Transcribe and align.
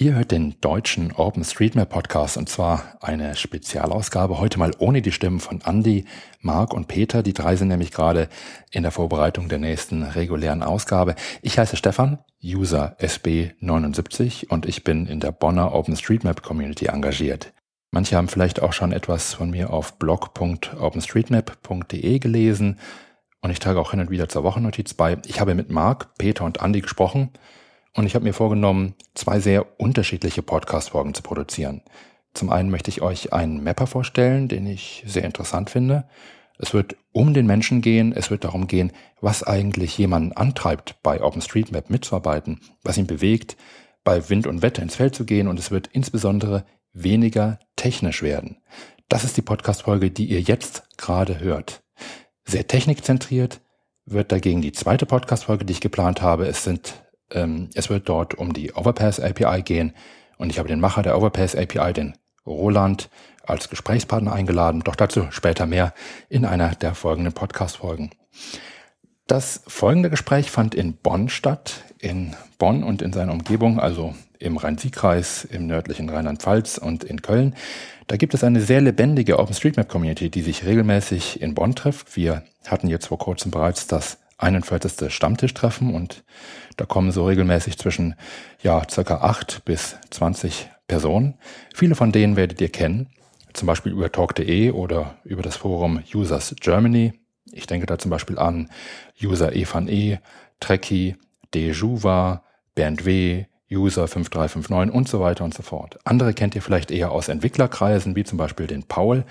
Ihr 0.00 0.14
hört 0.14 0.30
den 0.30 0.54
deutschen 0.60 1.10
OpenStreetMap 1.10 1.90
Podcast 1.90 2.36
und 2.36 2.48
zwar 2.48 2.98
eine 3.00 3.34
Spezialausgabe. 3.34 4.38
Heute 4.38 4.60
mal 4.60 4.70
ohne 4.78 5.02
die 5.02 5.10
Stimmen 5.10 5.40
von 5.40 5.60
Andy, 5.66 6.04
Marc 6.40 6.72
und 6.72 6.86
Peter. 6.86 7.24
Die 7.24 7.32
drei 7.32 7.56
sind 7.56 7.66
nämlich 7.66 7.90
gerade 7.90 8.28
in 8.70 8.84
der 8.84 8.92
Vorbereitung 8.92 9.48
der 9.48 9.58
nächsten 9.58 10.04
regulären 10.04 10.62
Ausgabe. 10.62 11.16
Ich 11.42 11.58
heiße 11.58 11.76
Stefan, 11.76 12.20
User 12.40 12.96
SB79 13.00 14.46
und 14.46 14.66
ich 14.66 14.84
bin 14.84 15.06
in 15.06 15.18
der 15.18 15.32
Bonner 15.32 15.74
OpenStreetMap 15.74 16.44
Community 16.44 16.86
engagiert. 16.86 17.52
Manche 17.90 18.14
haben 18.14 18.28
vielleicht 18.28 18.62
auch 18.62 18.74
schon 18.74 18.92
etwas 18.92 19.34
von 19.34 19.50
mir 19.50 19.72
auf 19.72 19.98
blog.openstreetmap.de 19.98 22.20
gelesen 22.20 22.78
und 23.40 23.50
ich 23.50 23.58
trage 23.58 23.80
auch 23.80 23.90
hin 23.90 23.98
und 23.98 24.10
wieder 24.10 24.28
zur 24.28 24.44
Wochennotiz 24.44 24.94
bei. 24.94 25.18
Ich 25.26 25.40
habe 25.40 25.56
mit 25.56 25.70
Marc, 25.70 26.16
Peter 26.18 26.44
und 26.44 26.62
Andy 26.62 26.82
gesprochen 26.82 27.32
und 27.98 28.06
ich 28.06 28.14
habe 28.14 28.24
mir 28.24 28.32
vorgenommen, 28.32 28.94
zwei 29.14 29.40
sehr 29.40 29.80
unterschiedliche 29.80 30.40
Podcast-Folgen 30.40 31.14
zu 31.14 31.22
produzieren. 31.22 31.82
Zum 32.32 32.48
einen 32.48 32.70
möchte 32.70 32.90
ich 32.90 33.02
euch 33.02 33.32
einen 33.32 33.64
Mapper 33.64 33.88
vorstellen, 33.88 34.46
den 34.46 34.68
ich 34.68 35.02
sehr 35.04 35.24
interessant 35.24 35.68
finde. 35.68 36.08
Es 36.60 36.72
wird 36.72 36.94
um 37.10 37.34
den 37.34 37.46
Menschen 37.46 37.80
gehen, 37.80 38.12
es 38.12 38.30
wird 38.30 38.44
darum 38.44 38.68
gehen, 38.68 38.92
was 39.20 39.42
eigentlich 39.42 39.98
jemanden 39.98 40.32
antreibt, 40.32 41.02
bei 41.02 41.20
OpenStreetMap 41.20 41.90
mitzuarbeiten, 41.90 42.60
was 42.84 42.98
ihn 42.98 43.08
bewegt, 43.08 43.56
bei 44.04 44.30
Wind 44.30 44.46
und 44.46 44.62
Wetter 44.62 44.82
ins 44.82 44.94
Feld 44.94 45.16
zu 45.16 45.24
gehen 45.24 45.48
und 45.48 45.58
es 45.58 45.72
wird 45.72 45.88
insbesondere 45.88 46.64
weniger 46.92 47.58
technisch 47.74 48.22
werden. 48.22 48.58
Das 49.08 49.24
ist 49.24 49.36
die 49.36 49.42
Podcast-Folge, 49.42 50.12
die 50.12 50.26
ihr 50.26 50.40
jetzt 50.40 50.84
gerade 50.98 51.40
hört. 51.40 51.82
Sehr 52.44 52.68
technikzentriert 52.68 53.60
wird 54.06 54.30
dagegen 54.30 54.62
die 54.62 54.72
zweite 54.72 55.04
Podcast-Folge, 55.04 55.64
die 55.64 55.72
ich 55.72 55.80
geplant 55.80 56.22
habe. 56.22 56.46
Es 56.46 56.62
sind 56.62 57.07
ähm, 57.32 57.70
es 57.74 57.90
wird 57.90 58.08
dort 58.08 58.34
um 58.34 58.52
die 58.52 58.72
Overpass 58.72 59.20
API 59.20 59.62
gehen 59.62 59.92
und 60.38 60.50
ich 60.50 60.58
habe 60.58 60.68
den 60.68 60.80
Macher 60.80 61.02
der 61.02 61.16
Overpass 61.16 61.54
API, 61.54 61.92
den 61.92 62.16
Roland, 62.46 63.10
als 63.44 63.68
Gesprächspartner 63.68 64.32
eingeladen. 64.32 64.82
Doch 64.84 64.96
dazu 64.96 65.26
später 65.30 65.66
mehr 65.66 65.94
in 66.28 66.44
einer 66.44 66.74
der 66.74 66.94
folgenden 66.94 67.32
Podcast-Folgen. 67.32 68.10
Das 69.26 69.62
folgende 69.66 70.10
Gespräch 70.10 70.50
fand 70.50 70.74
in 70.74 70.94
Bonn 70.94 71.28
statt, 71.28 71.84
in 71.98 72.34
Bonn 72.58 72.82
und 72.82 73.02
in 73.02 73.12
seiner 73.12 73.32
Umgebung, 73.32 73.78
also 73.78 74.14
im 74.38 74.56
Rhein-Sieg-Kreis, 74.56 75.44
im 75.44 75.66
nördlichen 75.66 76.08
Rheinland-Pfalz 76.08 76.78
und 76.78 77.04
in 77.04 77.20
Köln. 77.20 77.54
Da 78.06 78.16
gibt 78.16 78.32
es 78.32 78.42
eine 78.42 78.60
sehr 78.60 78.80
lebendige 78.80 79.38
OpenStreetMap-Community, 79.38 80.30
die 80.30 80.42
sich 80.42 80.64
regelmäßig 80.64 81.42
in 81.42 81.54
Bonn 81.54 81.74
trifft. 81.74 82.16
Wir 82.16 82.42
hatten 82.66 82.88
jetzt 82.88 83.08
vor 83.08 83.18
kurzem 83.18 83.50
bereits 83.50 83.86
das 83.86 84.18
41. 84.38 85.12
Stammtischtreffen 85.12 85.94
und 85.94 86.24
da 86.78 86.86
kommen 86.86 87.10
so 87.10 87.26
regelmäßig 87.26 87.76
zwischen 87.76 88.14
ja 88.62 88.82
circa 88.88 89.16
acht 89.16 89.64
bis 89.66 89.96
20 90.10 90.70
Personen. 90.86 91.34
Viele 91.74 91.94
von 91.94 92.12
denen 92.12 92.36
werdet 92.36 92.60
ihr 92.60 92.70
kennen, 92.70 93.08
zum 93.52 93.66
Beispiel 93.66 93.92
über 93.92 94.10
talk.de 94.10 94.70
oder 94.70 95.16
über 95.24 95.42
das 95.42 95.56
Forum 95.56 96.00
Users 96.14 96.54
Germany. 96.60 97.12
Ich 97.52 97.66
denke 97.66 97.86
da 97.86 97.98
zum 97.98 98.10
Beispiel 98.10 98.38
an 98.38 98.70
User 99.22 99.54
Evan 99.54 99.88
E, 99.88 100.18
Trekkie, 100.60 101.16
Dejuva, 101.52 102.44
Bernd 102.74 103.04
W., 103.04 103.44
User 103.70 104.06
5359 104.06 104.94
und 104.94 105.08
so 105.08 105.20
weiter 105.20 105.44
und 105.44 105.54
so 105.54 105.62
fort. 105.62 105.98
Andere 106.04 106.32
kennt 106.32 106.54
ihr 106.54 106.62
vielleicht 106.62 106.90
eher 106.90 107.10
aus 107.10 107.28
Entwicklerkreisen, 107.28 108.16
wie 108.16 108.24
zum 108.24 108.38
Beispiel 108.38 108.66
den 108.66 108.84
Paul, 108.84 109.24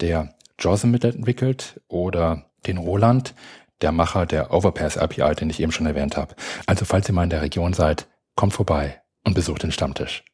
der 0.00 0.34
JOSM 0.58 0.90
mitentwickelt, 0.90 1.80
oder 1.88 2.44
den 2.66 2.76
Roland, 2.76 3.34
der 3.82 3.92
Macher 3.92 4.26
der 4.26 4.52
Overpass 4.52 4.98
API, 4.98 5.34
den 5.34 5.50
ich 5.50 5.60
eben 5.60 5.72
schon 5.72 5.86
erwähnt 5.86 6.16
habe. 6.16 6.34
Also 6.66 6.84
falls 6.84 7.08
ihr 7.08 7.14
mal 7.14 7.24
in 7.24 7.30
der 7.30 7.42
Region 7.42 7.72
seid, 7.72 8.06
kommt 8.36 8.52
vorbei 8.52 9.00
und 9.24 9.34
besucht 9.34 9.62
den 9.62 9.72
Stammtisch. 9.72 10.24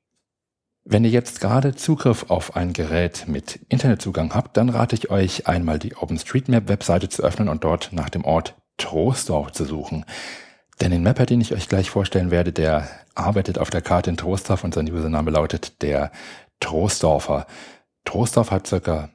Wenn 0.85 1.05
ihr 1.05 1.11
jetzt 1.11 1.41
gerade 1.41 1.75
Zugriff 1.75 2.27
auf 2.29 2.55
ein 2.55 2.73
Gerät 2.73 3.25
mit 3.27 3.59
Internetzugang 3.69 4.33
habt, 4.33 4.57
dann 4.57 4.69
rate 4.69 4.95
ich 4.95 5.11
euch 5.11 5.49
einmal 5.49 5.81
die 5.81 5.97
OpenStreetMap-Webseite 5.97 7.09
zu 7.09 7.25
öffnen 7.25 7.49
und 7.49 7.65
dort 7.65 7.91
nach 7.93 8.09
dem 8.09 8.25
Ort 8.25 8.55
Troisdorf 8.77 9.51
zu 9.51 9.65
suchen. 9.65 10.05
Denn 10.81 10.93
den 10.93 11.03
Mapper, 11.03 11.27
den 11.27 11.41
ich 11.41 11.53
euch 11.53 11.69
gleich 11.69 11.91
vorstellen 11.91 12.31
werde, 12.31 12.53
der 12.53 12.89
arbeitet 13.17 13.59
auf 13.59 13.71
der 13.71 13.83
Karte 13.83 14.11
in 14.11 14.17
Troisdorf 14.17 14.63
und 14.63 14.75
sein 14.75 14.89
Username 14.89 15.31
lautet 15.31 15.83
der 15.83 16.13
Troisdorfer. 16.61 17.47
Troisdorf 18.05 18.53
hat 18.53 18.69
circa 18.69 19.09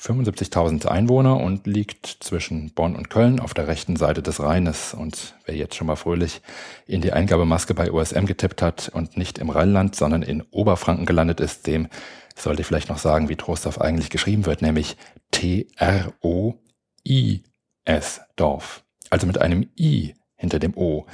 75.000 0.00 0.86
Einwohner 0.86 1.36
und 1.38 1.66
liegt 1.66 2.06
zwischen 2.20 2.70
Bonn 2.70 2.96
und 2.96 3.10
Köln 3.10 3.38
auf 3.38 3.52
der 3.52 3.68
rechten 3.68 3.96
Seite 3.96 4.22
des 4.22 4.40
Rheines. 4.40 4.94
Und 4.94 5.34
wer 5.44 5.54
jetzt 5.54 5.74
schon 5.74 5.86
mal 5.86 5.96
fröhlich 5.96 6.40
in 6.86 7.02
die 7.02 7.12
Eingabemaske 7.12 7.74
bei 7.74 7.92
OSM 7.92 8.24
getippt 8.24 8.62
hat 8.62 8.88
und 8.88 9.18
nicht 9.18 9.38
im 9.38 9.50
Rheinland, 9.50 9.94
sondern 9.94 10.22
in 10.22 10.42
Oberfranken 10.50 11.04
gelandet 11.04 11.40
ist, 11.40 11.66
dem 11.66 11.88
sollte 12.34 12.62
ich 12.62 12.66
vielleicht 12.66 12.88
noch 12.88 12.98
sagen, 12.98 13.28
wie 13.28 13.36
Trostorf 13.36 13.78
eigentlich 13.78 14.08
geschrieben 14.08 14.46
wird, 14.46 14.62
nämlich 14.62 14.96
T-R-O-I-S 15.32 15.70
Dorf. 18.36 18.84
Also 19.10 19.26
mit 19.26 19.38
einem 19.38 19.68
I 19.78 20.14
hinter 20.36 20.58
dem 20.58 20.74
O. 20.76 21.06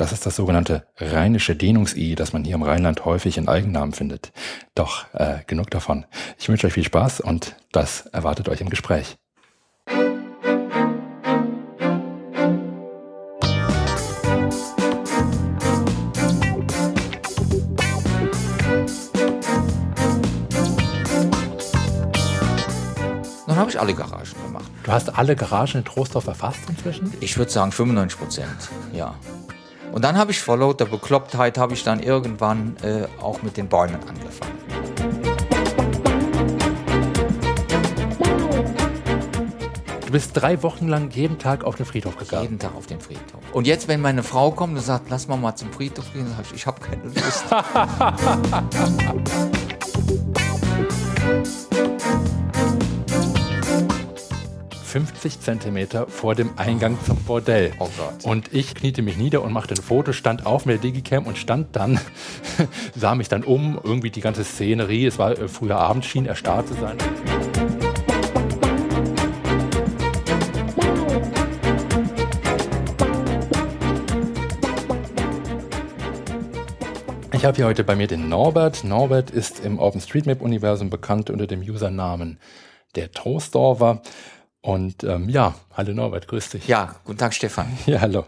Das 0.00 0.12
ist 0.12 0.24
das 0.24 0.34
sogenannte 0.34 0.86
rheinische 0.96 1.54
Dehnungs-I, 1.54 2.14
das 2.14 2.32
man 2.32 2.42
hier 2.42 2.54
im 2.54 2.62
Rheinland 2.62 3.04
häufig 3.04 3.36
in 3.36 3.48
Eigennamen 3.48 3.92
findet. 3.92 4.32
Doch 4.74 5.04
äh, 5.12 5.40
genug 5.46 5.70
davon. 5.70 6.06
Ich 6.38 6.48
wünsche 6.48 6.66
euch 6.66 6.72
viel 6.72 6.84
Spaß 6.84 7.20
und 7.20 7.54
das 7.70 8.06
erwartet 8.06 8.48
euch 8.48 8.62
im 8.62 8.70
Gespräch. 8.70 9.18
Dann 23.46 23.56
habe 23.56 23.68
ich 23.68 23.78
alle 23.78 23.92
Garagen 23.92 24.32
gemacht. 24.46 24.70
Du 24.82 24.92
hast 24.92 25.14
alle 25.18 25.36
Garagen 25.36 25.80
in 25.80 25.84
Trostorf 25.84 26.26
erfasst 26.26 26.60
inzwischen? 26.70 27.12
Ich 27.20 27.36
würde 27.36 27.52
sagen 27.52 27.70
95 27.70 28.18
Prozent, 28.18 28.70
ja. 28.94 29.14
Und 29.92 30.04
dann 30.04 30.16
habe 30.16 30.30
ich 30.30 30.40
vor 30.40 30.56
lauter 30.56 30.84
Beklopptheit, 30.84 31.58
habe 31.58 31.74
ich 31.74 31.82
dann 31.82 32.00
irgendwann 32.00 32.76
äh, 32.82 33.06
auch 33.20 33.42
mit 33.42 33.56
den 33.56 33.68
Bäumen 33.68 33.98
angefangen. 34.06 34.58
Du 40.06 40.12
bist 40.12 40.32
drei 40.34 40.62
Wochen 40.64 40.88
lang 40.88 41.10
jeden 41.10 41.38
Tag 41.38 41.62
auf 41.62 41.76
den 41.76 41.86
Friedhof 41.86 42.16
gegangen. 42.16 42.42
Jeden 42.42 42.58
Tag 42.58 42.74
auf 42.74 42.86
den 42.86 43.00
Friedhof. 43.00 43.40
Und 43.52 43.66
jetzt, 43.66 43.86
wenn 43.86 44.00
meine 44.00 44.24
Frau 44.24 44.50
kommt 44.50 44.76
und 44.76 44.82
sagt, 44.82 45.08
lass 45.08 45.28
mal 45.28 45.36
mal 45.36 45.54
zum 45.54 45.72
Friedhof 45.72 46.12
gehen, 46.12 46.28
sage 46.28 46.42
ich, 46.48 46.54
ich 46.54 46.66
habe 46.66 46.80
keine 46.80 47.04
Lust. 47.04 47.44
50 54.90 55.38
Zentimeter 55.38 56.08
vor 56.08 56.34
dem 56.34 56.50
Eingang 56.58 56.98
zum 57.06 57.16
Bordell. 57.22 57.70
Oh 57.78 57.88
Gott. 57.96 58.24
Und 58.24 58.52
ich 58.52 58.74
kniete 58.74 59.02
mich 59.02 59.16
nieder 59.16 59.42
und 59.42 59.52
machte 59.52 59.74
ein 59.74 59.80
Foto, 59.80 60.12
stand 60.12 60.46
auf 60.46 60.66
mit 60.66 60.82
der 60.82 60.90
Digicam 60.90 61.26
und 61.26 61.38
stand 61.38 61.76
dann, 61.76 62.00
sah 62.96 63.14
mich 63.14 63.28
dann 63.28 63.44
um, 63.44 63.78
irgendwie 63.80 64.10
die 64.10 64.20
ganze 64.20 64.42
Szenerie, 64.42 65.06
es 65.06 65.16
war 65.16 65.38
äh, 65.38 65.46
früher 65.46 65.78
Abend, 65.78 66.04
schien 66.04 66.26
erstarrt 66.26 66.66
zu 66.66 66.74
sein. 66.74 66.96
Ich 77.32 77.44
habe 77.44 77.54
hier 77.54 77.66
heute 77.66 77.84
bei 77.84 77.94
mir 77.94 78.08
den 78.08 78.28
Norbert. 78.28 78.82
Norbert 78.82 79.30
ist 79.30 79.64
im 79.64 79.78
OpenStreetMap-Universum 79.78 80.90
bekannt 80.90 81.30
unter 81.30 81.46
dem 81.46 81.60
Usernamen 81.60 82.40
der 82.96 83.12
Troisdorfer. 83.12 84.02
Und 84.62 85.04
ähm, 85.04 85.28
ja, 85.28 85.54
hallo 85.72 85.94
Norbert, 85.94 86.28
grüß 86.28 86.50
dich. 86.50 86.68
Ja, 86.68 86.96
guten 87.04 87.18
Tag 87.18 87.34
Stefan. 87.34 87.66
Ja, 87.86 88.00
hallo. 88.00 88.26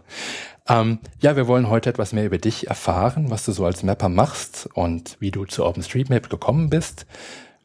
Ähm, 0.67 0.99
ja, 1.21 1.35
wir 1.35 1.47
wollen 1.47 1.69
heute 1.69 1.89
etwas 1.89 2.13
mehr 2.13 2.25
über 2.25 2.37
dich 2.37 2.67
erfahren, 2.67 3.29
was 3.29 3.45
du 3.45 3.51
so 3.51 3.65
als 3.65 3.83
Mapper 3.83 4.09
machst 4.09 4.69
und 4.73 5.17
wie 5.19 5.29
du 5.29 5.45
zu 5.45 5.65
OpenStreetMap 5.65 6.29
gekommen 6.29 6.69
bist. 6.69 7.05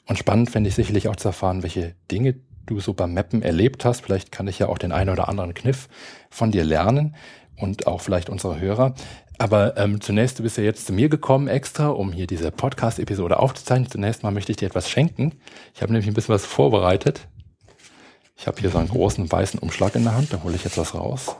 Und 0.06 0.18
spannend 0.18 0.50
fände 0.50 0.68
ich 0.68 0.74
sicherlich 0.74 1.08
auch 1.08 1.16
zu 1.16 1.28
erfahren, 1.28 1.62
welche 1.62 1.94
Dinge 2.10 2.34
du 2.66 2.80
so 2.80 2.94
beim 2.94 3.14
Mappen 3.14 3.42
erlebt 3.42 3.84
hast. 3.84 4.00
Vielleicht 4.00 4.32
kann 4.32 4.48
ich 4.48 4.58
ja 4.58 4.68
auch 4.68 4.78
den 4.78 4.92
einen 4.92 5.10
oder 5.10 5.28
anderen 5.28 5.54
Kniff 5.54 5.88
von 6.28 6.50
dir 6.50 6.64
lernen 6.64 7.14
und 7.56 7.86
auch 7.86 8.00
vielleicht 8.00 8.28
unsere 8.28 8.60
Hörer. 8.60 8.94
Aber 9.38 9.76
ähm, 9.76 10.00
zunächst, 10.00 10.40
du 10.40 10.42
bist 10.42 10.58
ja 10.58 10.64
jetzt 10.64 10.86
zu 10.86 10.92
mir 10.92 11.08
gekommen 11.08 11.46
extra, 11.46 11.88
um 11.88 12.12
hier 12.12 12.26
diese 12.26 12.50
Podcast-Episode 12.50 13.38
aufzuzeichnen. 13.38 13.90
Zunächst 13.90 14.24
mal 14.24 14.32
möchte 14.32 14.50
ich 14.50 14.56
dir 14.56 14.66
etwas 14.66 14.90
schenken. 14.90 15.34
Ich 15.74 15.80
habe 15.80 15.92
nämlich 15.92 16.08
ein 16.08 16.14
bisschen 16.14 16.34
was 16.34 16.44
vorbereitet. 16.44 17.28
Ich 18.38 18.46
habe 18.46 18.60
hier 18.60 18.70
so 18.70 18.78
einen 18.78 18.88
großen 18.88 19.30
weißen 19.30 19.58
Umschlag 19.58 19.96
in 19.96 20.04
der 20.04 20.14
Hand, 20.14 20.32
da 20.32 20.42
hole 20.44 20.54
ich 20.54 20.62
jetzt 20.62 20.78
was 20.78 20.94
raus. 20.94 21.36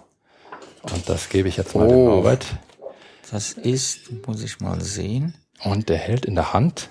Und 0.82 1.08
das 1.08 1.28
gebe 1.28 1.48
ich 1.48 1.56
jetzt 1.56 1.74
mal 1.74 1.86
oh, 1.86 1.90
dem 1.90 2.04
Norbert. 2.04 2.46
Das 3.30 3.52
ist, 3.52 4.10
muss 4.26 4.42
ich 4.42 4.60
mal 4.60 4.80
sehen. 4.80 5.34
Und 5.62 5.88
der 5.88 5.98
hält 5.98 6.26
in 6.26 6.34
der 6.34 6.52
Hand 6.52 6.90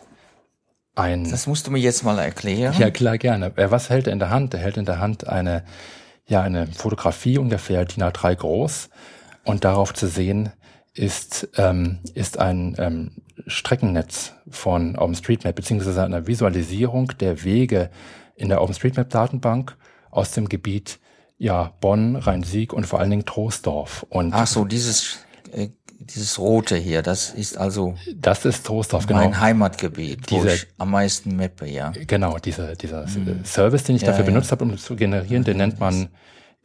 ein. 0.96 1.30
Das 1.30 1.46
musst 1.46 1.68
du 1.68 1.72
mir 1.72 1.80
jetzt 1.80 2.04
mal 2.04 2.18
erklären. 2.20 2.74
Ja, 2.80 2.90
klar, 2.90 3.18
gerne. 3.18 3.52
Äh, 3.58 3.70
was 3.70 3.90
hält 3.90 4.08
er 4.08 4.14
in 4.14 4.20
der 4.20 4.30
Hand? 4.30 4.54
Er 4.54 4.62
hält 4.62 4.78
in 4.78 4.86
der 4.86 5.00
Hand 5.00 5.28
eine, 5.28 5.64
ja, 6.26 6.42
eine 6.42 6.68
Fotografie 6.68 7.38
ungefähr 7.38 7.84
DIN 7.84 8.04
A3 8.04 8.36
groß. 8.36 8.90
Und 9.44 9.66
darauf 9.66 9.94
zu 9.94 10.08
sehen 10.08 10.52
ist, 10.94 11.50
ähm, 11.58 12.00
ist 12.14 12.40
ein 12.40 12.76
ähm, 12.80 13.12
Streckennetz 13.46 14.34
von 14.50 14.98
OpenStreetMap 14.98 15.56
beziehungsweise 15.56 16.04
einer 16.04 16.28
Visualisierung 16.28 17.12
der 17.20 17.44
Wege 17.44 17.90
in 18.36 18.50
der 18.50 18.62
OpenStreetMap-Datenbank 18.62 19.76
aus 20.18 20.32
dem 20.32 20.50
Gebiet 20.50 21.00
ja 21.38 21.74
Bonn, 21.82 22.16
Rhein-Sieg 22.16 22.74
und 22.74 22.86
vor 22.88 23.00
allen 23.00 23.10
Dingen 23.12 23.26
Troisdorf. 23.26 24.06
Und 24.10 24.34
Ach 24.34 24.48
so, 24.48 24.66
dieses 24.66 25.20
äh, 25.54 25.70
dieses 26.00 26.38
rote 26.40 26.76
hier, 26.76 27.02
das 27.02 27.32
ist 27.32 27.58
also 27.58 27.96
das 28.16 28.46
ist 28.46 28.66
Troisdorf, 28.66 29.08
genau. 29.08 29.20
mein 29.22 29.40
Heimatgebiet, 29.40 30.32
wo 30.32 30.36
Diese- 30.44 30.54
ich 30.56 30.68
am 30.78 30.92
meisten 30.92 31.36
mappe, 31.36 31.68
ja. 31.68 31.92
Genau, 32.06 32.38
dieser, 32.38 32.76
dieser 32.76 33.04
äh, 33.06 33.44
Service, 33.44 33.84
den 33.84 33.96
ich 33.96 34.02
Mhm. 34.04 34.06
Ja, 34.06 34.12
dafür 34.12 34.26
ja. 34.26 34.32
benutzt 34.32 34.52
habe, 34.52 34.64
um 34.64 34.78
zu 34.78 34.96
generieren, 34.96 35.44
den 35.44 35.58
nennt 35.58 35.80
man, 35.80 36.10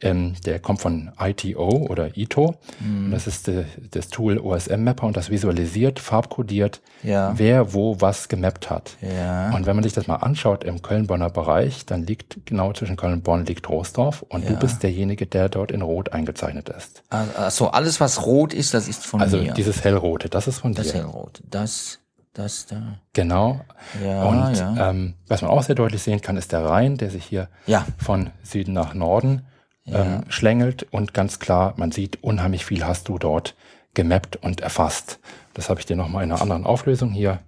ähm, 0.03 0.33
der 0.45 0.59
kommt 0.59 0.81
von 0.81 1.11
ITO 1.19 1.87
oder 1.89 2.15
ITO. 2.17 2.55
Mhm. 2.79 3.11
Das 3.11 3.25
ist 3.25 3.47
äh, 3.47 3.63
das 3.91 4.09
Tool 4.09 4.37
OSM 4.37 4.83
Mapper 4.83 5.07
und 5.07 5.17
das 5.17 5.29
visualisiert, 5.29 5.99
farbkodiert, 5.99 6.81
Ja. 7.01 7.33
wer 7.37 7.73
wo 7.73 7.99
was 8.01 8.27
gemappt 8.27 8.69
hat. 8.69 8.97
Ja. 9.01 9.49
Und 9.55 9.65
wenn 9.65 9.75
man 9.75 9.83
sich 9.83 9.93
das 9.93 10.07
mal 10.07 10.17
anschaut 10.17 10.63
im 10.63 10.81
Köln-Bonner 10.81 11.29
Bereich, 11.29 11.85
dann 11.85 12.05
liegt 12.05 12.45
genau 12.45 12.73
zwischen 12.73 12.95
Köln 12.97 13.13
und 13.13 13.23
Bonn 13.23 13.45
liegt 13.45 13.65
Troisdorf 13.65 14.21
und 14.29 14.47
du 14.47 14.53
Ja. 14.53 14.59
bist 14.59 14.83
derjenige, 14.83 15.25
der 15.25 15.49
dort 15.49 15.71
in 15.71 15.81
Rot 15.81 16.13
eingezeichnet 16.13 16.69
ist. 16.69 17.03
Also 17.09 17.69
alles, 17.69 17.99
was 17.99 18.25
rot 18.25 18.53
ist, 18.53 18.73
das 18.73 18.87
ist 18.87 19.05
von 19.05 19.21
Also 19.21 19.37
mir. 19.37 19.53
dieses 19.53 19.83
hellrote, 19.83 20.29
das 20.29 20.47
ist 20.47 20.59
von 20.59 20.73
das 20.73 20.87
dir. 20.87 20.95
hellrot. 20.99 21.41
Das, 21.49 21.99
das 22.33 22.65
da. 22.65 22.99
Genau. 23.13 23.61
Ja, 24.03 24.23
und 24.23 24.57
ja. 24.57 24.89
Ähm, 24.89 25.13
was 25.27 25.41
man 25.41 25.51
auch 25.51 25.63
sehr 25.63 25.75
deutlich 25.75 26.01
sehen 26.01 26.19
kann, 26.21 26.35
ist 26.37 26.51
der 26.51 26.65
Rhein, 26.65 26.97
der 26.97 27.09
sich 27.09 27.23
hier 27.23 27.47
Ja. 27.67 27.85
von 27.97 28.31
Süden 28.43 28.73
nach 28.73 28.93
Norden 28.93 29.43
ähm, 29.85 30.23
schlängelt 30.29 30.87
und 30.91 31.13
ganz 31.13 31.39
klar, 31.39 31.73
man 31.77 31.91
sieht, 31.91 32.23
unheimlich 32.23 32.65
viel 32.65 32.85
hast 32.85 33.07
du 33.09 33.17
dort 33.17 33.55
gemappt 33.93 34.37
und 34.37 34.61
erfasst. 34.61 35.19
Das 35.53 35.69
habe 35.69 35.79
ich 35.79 35.85
dir 35.85 35.95
nochmal 35.95 36.23
in 36.23 36.31
einer 36.31 36.41
anderen 36.41 36.65
Auflösung 36.65 37.11
hier 37.11 37.39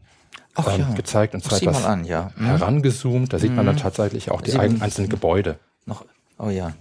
Ach 0.54 0.68
ähm, 0.74 0.82
ja. 0.82 0.94
gezeigt 0.94 1.34
und 1.34 1.44
zwar 1.44 1.58
etwas 1.62 1.86
an, 1.86 2.06
ja. 2.06 2.32
Hm? 2.38 2.46
herangezoomt. 2.46 3.34
Da 3.34 3.40
sieht 3.40 3.56
man 3.56 3.66
dann 3.66 3.78
tatsächlich 3.78 4.32
auch 4.32 4.42
die 4.42 4.54
ein- 4.54 4.82
einzelnen 4.82 5.10
Gebäude. 5.10 5.60
Noch, 5.86 6.06
oh 6.38 6.50
ja. 6.50 6.74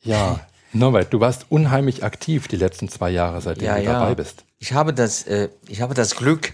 Ja, 0.00 0.40
Norbert, 0.72 1.12
du 1.12 1.20
warst 1.20 1.46
unheimlich 1.50 2.04
aktiv 2.04 2.46
die 2.48 2.56
letzten 2.56 2.88
zwei 2.88 3.10
Jahre, 3.10 3.40
seitdem 3.40 3.66
Ja, 3.66 3.76
du 3.76 3.82
ja. 3.84 3.92
dabei 4.00 4.14
bist. 4.14 4.44
Ich 4.58 4.72
habe 4.72 4.92
das, 4.94 5.24
äh, 5.26 5.48
ich 5.66 5.80
habe 5.80 5.94
das 5.94 6.14
Glück, 6.16 6.52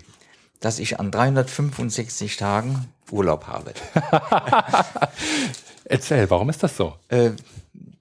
dass 0.61 0.79
ich 0.79 0.99
an 1.01 1.11
365 1.11 2.37
Tagen 2.37 2.89
Urlaub 3.11 3.47
habe. 3.47 3.73
Erzähl, 5.85 6.29
warum 6.31 6.49
ist 6.51 6.63
das 6.63 6.77
so? 6.77 6.95
äh, 7.09 7.31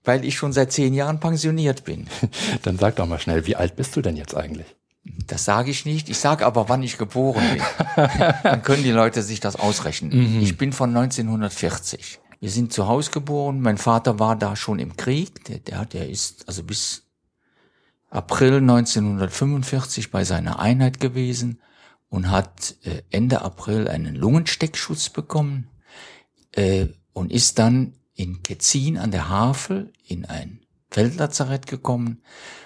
weil 0.03 0.25
ich 0.25 0.35
schon 0.35 0.53
seit 0.53 0.71
zehn 0.71 0.93
Jahren 0.93 1.19
pensioniert 1.19 1.85
bin. 1.85 2.07
Dann 2.63 2.77
sag 2.77 2.97
doch 2.97 3.07
mal 3.07 3.19
schnell, 3.19 3.45
wie 3.45 3.55
alt 3.55 3.75
bist 3.75 3.95
du 3.95 4.01
denn 4.01 4.17
jetzt 4.17 4.35
eigentlich? 4.35 4.67
Das 5.27 5.45
sage 5.45 5.71
ich 5.71 5.85
nicht. 5.85 6.09
Ich 6.09 6.17
sage 6.17 6.45
aber, 6.45 6.69
wann 6.69 6.83
ich 6.83 6.97
geboren 6.97 7.43
bin. 7.53 7.63
Dann 8.43 8.63
können 8.63 8.83
die 8.83 8.91
Leute 8.91 9.21
sich 9.21 9.39
das 9.39 9.55
ausrechnen. 9.57 10.41
Ich 10.41 10.57
bin 10.57 10.71
von 10.71 10.95
1940. 10.95 12.19
Wir 12.39 12.49
sind 12.49 12.71
zu 12.71 12.87
Hause 12.87 13.11
geboren. 13.11 13.61
Mein 13.61 13.77
Vater 13.77 14.19
war 14.19 14.35
da 14.35 14.55
schon 14.55 14.79
im 14.79 14.95
Krieg. 14.95 15.43
Der, 15.45 15.59
der, 15.59 15.85
der 15.85 16.09
ist 16.09 16.47
also 16.47 16.63
bis 16.63 17.03
April 18.09 18.57
1945 18.57 20.11
bei 20.11 20.23
seiner 20.23 20.59
Einheit 20.59 20.99
gewesen 20.99 21.61
und 22.09 22.29
hat 22.29 22.75
äh, 22.83 23.01
Ende 23.09 23.41
April 23.41 23.87
einen 23.87 24.15
Lungensteckschutz 24.15 25.09
bekommen 25.09 25.67
äh, 26.51 26.87
und 27.13 27.31
ist 27.31 27.59
dann 27.59 27.93
in 28.15 28.43
Ketzin 28.43 28.97
an 28.97 29.11
der 29.11 29.29
Havel 29.29 29.91
in 30.07 30.25
ein 30.25 30.59
Feldlazarett 30.91 31.67
gekommen 31.67 32.21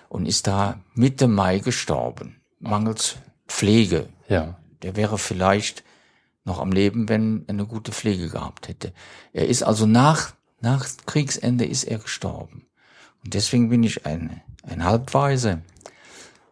und 0.09 0.25
ist 0.25 0.47
da 0.47 0.81
Mitte 0.93 1.27
Mai 1.27 1.59
gestorben, 1.59 2.41
mangels 2.59 3.17
Pflege. 3.47 4.09
Ja. 4.27 4.57
Der 4.81 4.95
wäre 4.95 5.17
vielleicht 5.17 5.83
noch 6.43 6.59
am 6.59 6.71
Leben, 6.71 7.09
wenn 7.09 7.43
er 7.47 7.53
eine 7.53 7.65
gute 7.65 7.91
Pflege 7.91 8.29
gehabt 8.29 8.67
hätte. 8.67 8.93
Er 9.33 9.47
ist 9.47 9.63
also 9.63 9.85
nach, 9.85 10.33
nach 10.61 10.87
Kriegsende 11.05 11.65
ist 11.65 11.83
er 11.83 11.99
gestorben. 11.99 12.67
Und 13.23 13.33
deswegen 13.33 13.69
bin 13.69 13.83
ich 13.83 14.05
ein, 14.05 14.41
ein 14.63 14.83
Halbweise. 14.83 15.61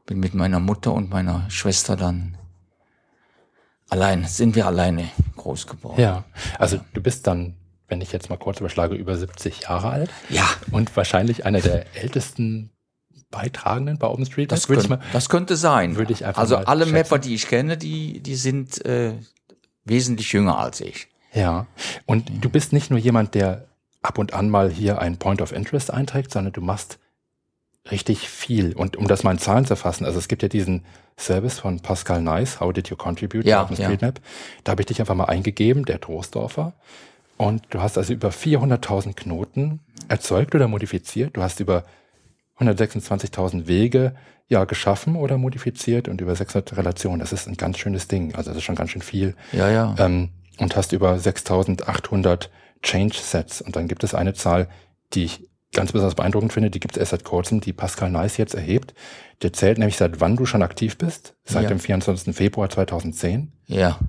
Bin 0.06 0.20
mit 0.20 0.34
meiner 0.34 0.60
Mutter 0.60 0.94
und 0.94 1.10
meiner 1.10 1.50
Schwester 1.50 1.96
dann 1.96 2.38
allein, 3.90 4.26
sind 4.26 4.56
wir 4.56 4.68
alleine 4.68 5.10
groß 5.36 5.68
geworden. 5.68 6.00
Ja. 6.00 6.26
Also 6.60 6.80
du 6.94 7.02
bist 7.02 7.28
dann, 7.28 7.56
wenn 7.88 8.02
ich 8.02 8.12
jetzt 8.12 8.30
mal 8.30 8.38
kurz 8.38 8.60
überschlage, 8.60 8.96
über 8.96 9.16
70 9.18 9.62
Jahre 9.62 9.90
alt. 9.90 10.10
Ja, 10.30 10.48
Und 10.72 10.96
wahrscheinlich 10.96 11.46
einer 11.46 11.62
der 11.62 11.86
ältesten 12.02 12.72
Beitragenden 13.32 13.98
bei 13.98 14.08
OpenStreetMap. 14.08 14.50
das, 14.50 14.68
könnte, 14.68 14.88
mal, 14.90 15.00
das 15.14 15.30
könnte 15.30 15.56
sein. 15.56 15.96
würde 15.96 16.14
ich 16.14 16.26
einfach 16.26 16.42
also 16.42 16.58
alle 16.58 16.86
schätzen. 16.86 16.96
Mapper, 16.98 17.20
die 17.20 17.36
ich 17.36 17.48
kenne, 17.48 17.78
die, 17.78 18.22
die 18.22 18.36
sind 18.36 18.84
äh, 18.86 19.14
wesentlich 19.84 20.32
jünger 20.32 20.58
als 20.58 20.82
ich. 20.82 21.08
ja. 21.34 21.68
Und 22.06 22.30
du 22.44 22.50
bist 22.50 22.72
nicht 22.74 22.90
nur 22.92 23.00
jemand, 23.00 23.36
der 23.36 23.66
ab 24.02 24.18
und 24.18 24.34
an 24.34 24.50
mal 24.50 24.70
hier 24.72 25.00
ein 25.00 25.18
Point 25.18 25.42
of 25.42 25.52
Interest 25.52 25.92
einträgt, 25.92 26.32
sondern 26.32 26.54
du 26.54 26.62
machst 26.62 27.00
richtig 27.92 28.30
viel. 28.30 28.74
Und 28.74 28.96
um 28.96 29.08
das 29.08 29.24
mal 29.24 29.32
in 29.32 29.38
Zahlen 29.40 29.66
zu 29.66 29.76
fassen, 29.76 30.06
also 30.06 30.18
es 30.18 30.28
gibt 30.28 30.42
ja 30.44 30.48
diesen 30.50 30.86
Service 31.20 31.60
von 31.60 31.80
Pascal 31.82 32.22
Nice, 32.22 32.60
How 32.60 32.72
Did 32.74 32.90
You 32.90 32.96
Contribute 32.96 33.46
Ja, 33.46 33.60
to 33.60 33.66
OpenStreetMap? 33.74 34.22
Da 34.64 34.72
habe 34.72 34.82
ich 34.82 34.86
dich 34.88 35.00
einfach 35.00 35.16
mal 35.16 35.26
eingegeben, 35.26 35.86
der 35.86 36.00
Troisdorfer. 36.00 36.74
Und 37.38 37.64
du 37.72 37.82
hast 37.82 37.98
also 37.98 38.14
über 38.14 38.30
400.000 38.30 39.14
Knoten 39.16 39.82
erzeugt 40.08 40.56
oder 40.56 40.68
modifiziert. 40.68 41.36
Du 41.36 41.42
hast 41.42 41.60
über 41.60 41.84
126.000 42.60 43.68
Wege 43.68 44.16
ja 44.48 44.64
geschaffen 44.66 45.16
oder 45.16 45.38
modifiziert 45.38 46.08
und 46.08 46.22
über 46.22 46.36
600 46.36 46.78
Relationen. 46.78 47.20
Das 47.20 47.34
ist 47.34 47.48
ein 47.48 47.58
ganz 47.58 47.78
schönes 47.80 48.08
Ding. 48.08 48.36
Also 48.36 48.52
das 48.52 48.58
ist 48.58 48.64
schon 48.64 48.76
ganz 48.76 48.92
schön 48.92 49.02
viel. 49.02 49.36
Ja, 49.52 49.70
ja. 49.70 49.96
Ähm, 49.98 50.30
und 50.60 50.76
hast 50.76 50.94
über 50.94 51.14
6.800 51.16 52.50
Change 52.82 53.16
Sets. 53.18 53.62
Und 53.62 53.76
dann 53.76 53.88
gibt 53.88 54.04
es 54.04 54.14
eine 54.14 54.34
Zahl, 54.34 54.70
die 55.14 55.26
ich 55.26 55.48
ganz 55.74 55.92
besonders 55.92 56.16
beeindruckend 56.16 56.54
finde, 56.54 56.70
die 56.70 56.80
gibt 56.80 56.96
es 56.96 57.00
erst 57.00 57.12
seit 57.12 57.26
kurzem, 57.26 57.60
die 57.60 57.74
Pascal 57.74 58.10
Nice 58.10 58.38
jetzt 58.38 58.54
erhebt. 58.56 58.94
Der 59.42 59.52
zählt 59.52 59.78
nämlich 59.78 59.98
seit 59.98 60.22
wann 60.22 60.38
du 60.38 60.46
schon 60.46 60.62
aktiv 60.64 60.98
bist. 60.98 61.36
Seit 61.44 61.64
Ja. 61.64 61.70
dem 61.70 61.80
24. 61.80 62.34
Februar 62.34 62.70
2010. 62.70 63.52
ja. 63.68 64.00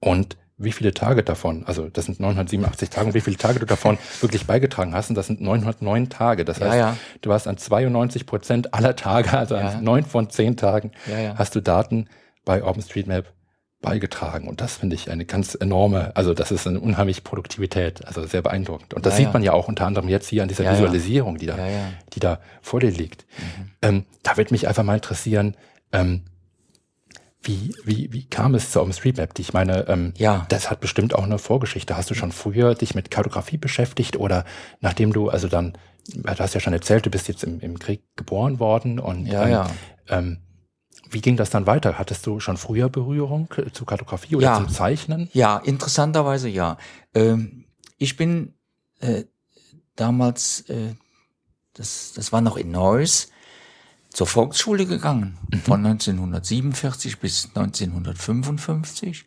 Und 0.00 0.36
wie 0.58 0.72
viele 0.72 0.92
Tage 0.92 1.22
davon, 1.22 1.64
also 1.66 1.88
das 1.88 2.06
sind 2.06 2.18
987 2.20 2.90
Tage, 2.90 3.06
und 3.08 3.14
wie 3.14 3.20
viele 3.20 3.36
Tage 3.36 3.60
du 3.60 3.66
davon 3.66 3.96
wirklich 4.20 4.46
beigetragen 4.46 4.92
hast, 4.94 5.08
und 5.08 5.14
das 5.14 5.26
sind 5.28 5.40
909 5.40 6.08
Tage. 6.08 6.44
Das 6.44 6.58
Ja, 6.58 6.66
heißt, 6.66 6.76
ja. 6.78 6.96
du 7.22 7.32
hast 7.32 7.46
an 7.46 7.56
92 7.56 8.26
Prozent 8.26 8.74
aller 8.74 8.96
Tage, 8.96 9.36
also 9.38 9.54
Ja. 9.54 9.68
an 9.68 9.84
neun 9.84 10.04
von 10.04 10.30
zehn 10.30 10.56
Tagen, 10.56 10.90
hast 11.36 11.54
du 11.54 11.60
Daten 11.60 12.08
bei 12.44 12.62
OpenStreetMap 12.64 13.32
beigetragen. 13.80 14.48
Und 14.48 14.60
das 14.60 14.76
finde 14.78 14.96
ich 14.96 15.10
eine 15.10 15.24
ganz 15.24 15.54
enorme, 15.54 16.16
also 16.16 16.34
das 16.34 16.50
ist 16.50 16.66
eine 16.66 16.80
unheimliche 16.80 17.20
Produktivität, 17.22 18.04
also 18.06 18.26
sehr 18.26 18.42
beeindruckend. 18.42 18.92
Und 18.94 19.06
das 19.06 19.16
sieht 19.16 19.32
man 19.32 19.42
ja 19.44 19.52
auch 19.52 19.68
unter 19.68 19.86
anderem 19.86 20.08
jetzt 20.08 20.28
hier 20.28 20.42
an 20.42 20.48
dieser. 20.48 20.68
Visualisierung, 20.68 21.38
die 21.38 21.46
da, 21.46 21.56
die 22.12 22.18
da 22.20 22.40
vor 22.60 22.80
dir 22.80 22.90
liegt. 22.90 23.24
Ähm, 23.80 24.04
da 24.24 24.36
wird 24.36 24.50
mich 24.50 24.66
einfach 24.66 24.82
mal 24.82 24.96
interessieren, 24.96 25.56
ähm, 25.92 26.22
wie, 27.48 27.74
wie, 27.84 28.12
wie 28.12 28.24
kam 28.26 28.54
es 28.54 28.70
zur 28.70 28.82
OpenStreetMap? 28.82 29.38
Ich 29.38 29.52
meine, 29.52 29.88
ähm, 29.88 30.12
Ja. 30.16 30.46
das 30.50 30.70
hat 30.70 30.80
bestimmt 30.80 31.14
auch 31.14 31.24
eine 31.24 31.38
Vorgeschichte. 31.38 31.96
Hast 31.96 32.10
du 32.10 32.14
schon 32.14 32.30
früher 32.30 32.74
dich 32.74 32.94
mit 32.94 33.10
Kartografie 33.10 33.56
beschäftigt 33.56 34.16
oder 34.16 34.44
nachdem 34.80 35.12
du, 35.12 35.28
also 35.30 35.48
dann, 35.48 35.72
du 36.14 36.22
hast 36.38 36.54
ja 36.54 36.60
schon 36.60 36.72
erzählt, 36.74 37.06
du 37.06 37.10
bist 37.10 37.26
jetzt 37.28 37.42
im, 37.44 37.60
im 37.60 37.78
Krieg 37.78 38.02
geboren 38.16 38.60
worden 38.60 38.98
und 39.00 39.26
Ja, 39.26 39.44
ähm, 39.44 39.50
ja. 39.50 39.70
Ähm, 40.08 40.38
wie 41.10 41.20
ging 41.22 41.36
das 41.38 41.48
dann 41.48 41.66
weiter? 41.66 41.98
Hattest 41.98 42.26
du 42.26 42.38
schon 42.38 42.58
früher 42.58 42.90
Berührung 42.90 43.48
zu 43.72 43.84
Kartografie 43.86 44.36
oder 44.36 44.46
Ja. 44.46 44.54
zum 44.56 44.68
Zeichnen? 44.68 45.30
Ja, 45.32 45.56
interessanterweise 45.58 46.48
ja. 46.50 46.76
Ähm, 47.14 47.64
ich 47.96 48.16
bin 48.16 48.52
äh, 49.00 49.24
damals, 49.96 50.60
äh, 50.68 50.94
das, 51.74 52.12
das 52.14 52.30
war 52.32 52.40
noch 52.42 52.56
in 52.58 52.70
Neuss, 52.70 53.30
zur 54.12 54.26
Volksschule 54.26 54.86
gegangen, 54.86 55.38
von 55.64 55.84
1947 55.84 57.18
bis 57.18 57.46
1955. 57.54 59.26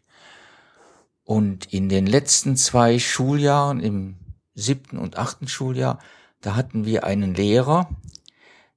Und 1.23 1.71
in 1.71 1.88
den 1.88 2.05
letzten 2.05 2.57
zwei 2.57 3.00
Schuljahren, 3.00 3.79
im 3.79 4.17
siebten 4.53 4.97
und 4.97 5.17
achten 5.17 5.47
Schuljahr, 5.47 6.00
da 6.41 6.55
hatten 6.55 6.85
wir 6.85 7.05
einen 7.05 7.35
Lehrer, 7.35 7.89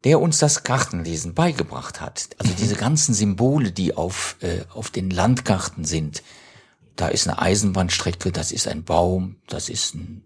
der 0.04 0.20
uns 0.20 0.38
das 0.38 0.62
Kartenlesen 0.62 1.34
beigebracht 1.34 2.00
hat. 2.00 2.28
Also 2.38 2.52
diese 2.52 2.76
ganzen 2.76 3.14
Symbole, 3.14 3.72
die 3.72 3.96
auf, 3.96 4.36
äh, 4.40 4.60
auf 4.74 4.90
den 4.90 5.10
Landkarten 5.10 5.84
sind. 5.84 6.22
Da 6.94 7.08
ist 7.08 7.26
eine 7.26 7.40
Eisenbahnstrecke, 7.40 8.30
das 8.30 8.52
ist 8.52 8.68
ein 8.68 8.84
Baum, 8.84 9.36
das 9.48 9.68
ist 9.70 9.94
ein, 9.94 10.22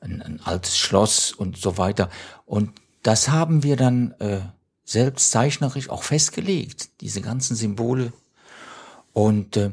ein, 0.00 0.22
ein 0.22 0.40
altes 0.40 0.78
Schloss 0.78 1.32
und 1.32 1.56
so 1.58 1.76
weiter. 1.76 2.08
Und 2.46 2.70
das 3.02 3.28
haben 3.28 3.64
wir 3.64 3.76
dann 3.76 4.12
äh, 4.20 4.40
selbst 4.84 5.30
zeichnerisch 5.30 5.90
auch 5.90 6.02
festgelegt, 6.02 7.00
diese 7.00 7.20
ganzen 7.20 7.56
Symbole. 7.56 8.12
Und 9.12 9.56
äh, 9.56 9.72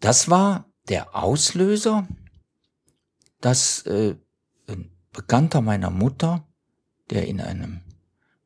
das 0.00 0.30
war 0.30 0.66
der 0.88 1.14
Auslöser, 1.14 2.06
dass 3.40 3.82
äh, 3.86 4.16
ein 4.68 4.90
Bekannter 5.12 5.60
meiner 5.60 5.90
Mutter, 5.90 6.46
der 7.10 7.26
in 7.26 7.40
einem, 7.40 7.80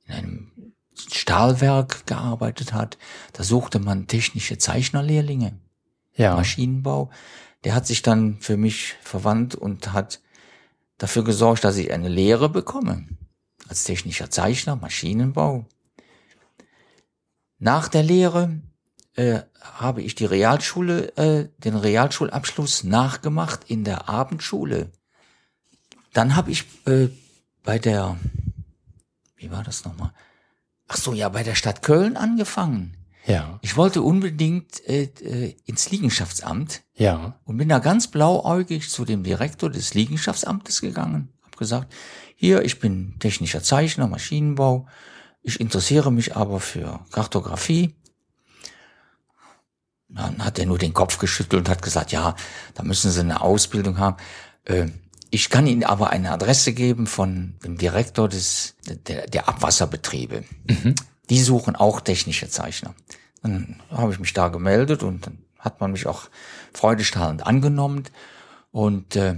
in 0.06 0.14
einem 0.14 0.52
Stahlwerk 0.94 2.06
gearbeitet 2.06 2.72
hat. 2.72 2.98
Da 3.32 3.44
suchte 3.44 3.78
man 3.78 4.06
technische 4.06 4.58
Zeichnerlehrlinge, 4.58 5.58
Ja. 6.14 6.36
Maschinenbau. 6.36 7.10
Der 7.64 7.74
hat 7.74 7.86
sich 7.86 8.02
dann 8.02 8.40
für 8.40 8.56
mich 8.56 8.94
verwandt 9.02 9.54
und 9.54 9.92
hat 9.92 10.20
dafür 10.98 11.24
gesorgt, 11.24 11.64
dass 11.64 11.76
ich 11.76 11.92
eine 11.92 12.08
Lehre 12.08 12.48
bekomme. 12.48 13.06
Als 13.68 13.84
technischer 13.84 14.30
Zeichner, 14.30 14.76
Maschinenbau. 14.76 15.66
Nach 17.62 17.86
der 17.86 18.02
Lehre 18.02 18.60
äh, 19.14 19.38
habe 19.60 20.02
ich 20.02 20.16
die 20.16 20.24
Realschule, 20.24 21.16
äh, 21.16 21.48
den 21.58 21.76
Realschulabschluss 21.76 22.82
nachgemacht 22.82 23.60
in 23.68 23.84
der 23.84 24.08
Abendschule. 24.08 24.90
Dann 26.12 26.34
habe 26.34 26.50
ich 26.50 26.64
äh, 26.86 27.06
bei 27.62 27.78
der, 27.78 28.18
wie 29.36 29.52
war 29.52 29.62
das 29.62 29.84
nochmal? 29.84 30.12
Ach 30.88 30.96
so, 30.96 31.12
ja, 31.12 31.28
bei 31.28 31.44
der 31.44 31.54
Stadt 31.54 31.82
Köln 31.82 32.16
angefangen. 32.16 32.96
Ja. 33.26 33.60
Ich 33.62 33.76
wollte 33.76 34.02
unbedingt 34.02 34.84
äh, 34.88 35.04
äh, 35.04 35.54
ins 35.64 35.88
Liegenschaftsamt 35.92 36.82
Ja. 36.96 37.38
und 37.44 37.58
bin 37.58 37.68
da 37.68 37.78
ganz 37.78 38.08
blauäugig 38.08 38.90
zu 38.90 39.04
dem 39.04 39.22
Direktor 39.22 39.70
des 39.70 39.94
Liegenschaftsamtes 39.94 40.80
gegangen. 40.80 41.28
Hab 41.44 41.56
gesagt, 41.56 41.92
hier, 42.34 42.64
ich 42.64 42.80
bin 42.80 43.20
technischer 43.20 43.62
Zeichner, 43.62 44.08
Maschinenbau. 44.08 44.88
Ich 45.42 45.60
interessiere 45.60 46.12
mich 46.12 46.36
aber 46.36 46.60
für 46.60 47.00
Kartografie. 47.10 47.94
Dann 50.08 50.44
hat 50.44 50.58
er 50.58 50.66
nur 50.66 50.78
den 50.78 50.94
Kopf 50.94 51.18
geschüttelt 51.18 51.62
und 51.62 51.68
hat 51.68 51.82
gesagt, 51.82 52.12
ja, 52.12 52.36
da 52.74 52.82
müssen 52.82 53.10
Sie 53.10 53.20
eine 53.20 53.40
Ausbildung 53.40 53.98
haben. 53.98 54.16
Äh, 54.64 54.88
ich 55.30 55.48
kann 55.48 55.66
Ihnen 55.66 55.84
aber 55.84 56.10
eine 56.10 56.30
Adresse 56.30 56.74
geben 56.74 57.06
von 57.06 57.54
dem 57.64 57.78
Direktor 57.78 58.28
des, 58.28 58.76
der, 58.84 59.26
der 59.26 59.48
Abwasserbetriebe. 59.48 60.44
Die 61.30 61.40
suchen 61.40 61.74
auch 61.74 62.02
technische 62.02 62.50
Zeichner. 62.50 62.94
Dann 63.42 63.80
habe 63.90 64.12
ich 64.12 64.20
mich 64.20 64.34
da 64.34 64.48
gemeldet 64.48 65.02
und 65.02 65.26
dann 65.26 65.38
hat 65.58 65.80
man 65.80 65.92
mich 65.92 66.06
auch 66.06 66.28
freudestrahlend 66.74 67.46
angenommen. 67.46 68.04
Und 68.70 69.16
äh, 69.16 69.36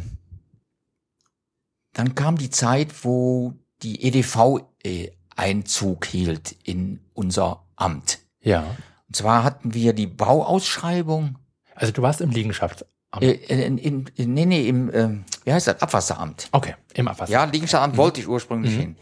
dann 1.93 2.15
kam 2.17 2.37
die 2.39 2.51
Zeit, 2.51 3.05
wo 3.05 3.55
die 3.83 4.03
EDV 4.03 4.67
äh, 4.83 5.11
Einzug 5.37 6.07
hielt 6.07 6.53
in 6.65 7.01
unser 7.15 7.65
Amt. 7.77 8.19
Ja. 8.41 8.65
Und 9.09 9.17
zwar 9.17 9.43
hatten 9.45 9.75
wir 9.75 9.93
die 9.93 10.07
Bauausschreibung 10.07 11.39
Also 11.75 11.93
du 11.93 12.03
warst 12.03 12.21
im 12.21 12.31
Liegenschaftsamt. 12.31 12.91
äh, 13.21 13.33
in, 13.33 13.79
in, 13.79 14.07
in, 14.17 14.35
nee, 14.35 14.47
nee, 14.47 14.69
im, 14.69 14.91
äh, 14.91 15.09
wie 15.45 15.53
heißt 15.53 15.67
das, 15.67 15.81
Abwasseramt. 15.83 16.49
Okay, 16.53 16.75
im 16.95 17.09
Abwasser. 17.09 17.33
Ja, 17.33 17.45
Liegenschaftsamt 17.45 17.97
wollte 17.97 18.21
ich 18.21 18.29
ursprünglich 18.29 18.75
hin. 18.77 18.97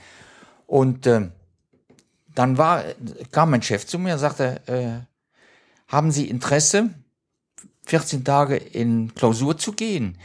Und 0.66 1.06
äh, 1.06 1.28
dann 2.34 2.56
war, 2.58 2.84
kam 3.30 3.50
mein 3.50 3.62
Chef 3.62 3.86
zu 3.86 3.98
mir 3.98 4.14
und 4.14 4.18
sagte, 4.18 4.60
äh, 4.66 5.92
haben 5.92 6.10
Sie 6.10 6.28
Interesse, 6.28 6.90
14 7.86 8.24
Tage 8.24 8.56
in 8.56 9.14
Klausur 9.14 9.58
zu 9.58 9.72
gehen? 9.72 10.16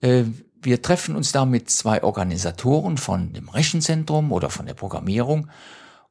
Äh, 0.00 0.24
wir 0.62 0.82
treffen 0.82 1.16
uns 1.16 1.32
da 1.32 1.44
mit 1.44 1.70
zwei 1.70 2.02
Organisatoren 2.02 2.96
von 2.96 3.32
dem 3.32 3.48
Rechenzentrum 3.48 4.32
oder 4.32 4.50
von 4.50 4.66
der 4.66 4.74
Programmierung 4.74 5.48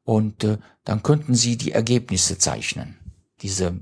und 0.04 0.44
äh, 0.44 0.58
dann 0.84 1.02
könnten 1.02 1.34
Sie 1.34 1.56
die 1.56 1.72
Ergebnisse 1.72 2.38
zeichnen. 2.38 2.98
Diese 3.40 3.78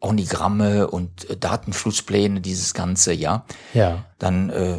Ornigramme 0.00 0.88
und 0.88 1.28
äh, 1.30 1.36
Datenflusspläne, 1.36 2.40
dieses 2.40 2.74
Ganze, 2.74 3.12
ja 3.12 3.44
Ja. 3.74 4.04
dann 4.18 4.50
äh, 4.50 4.78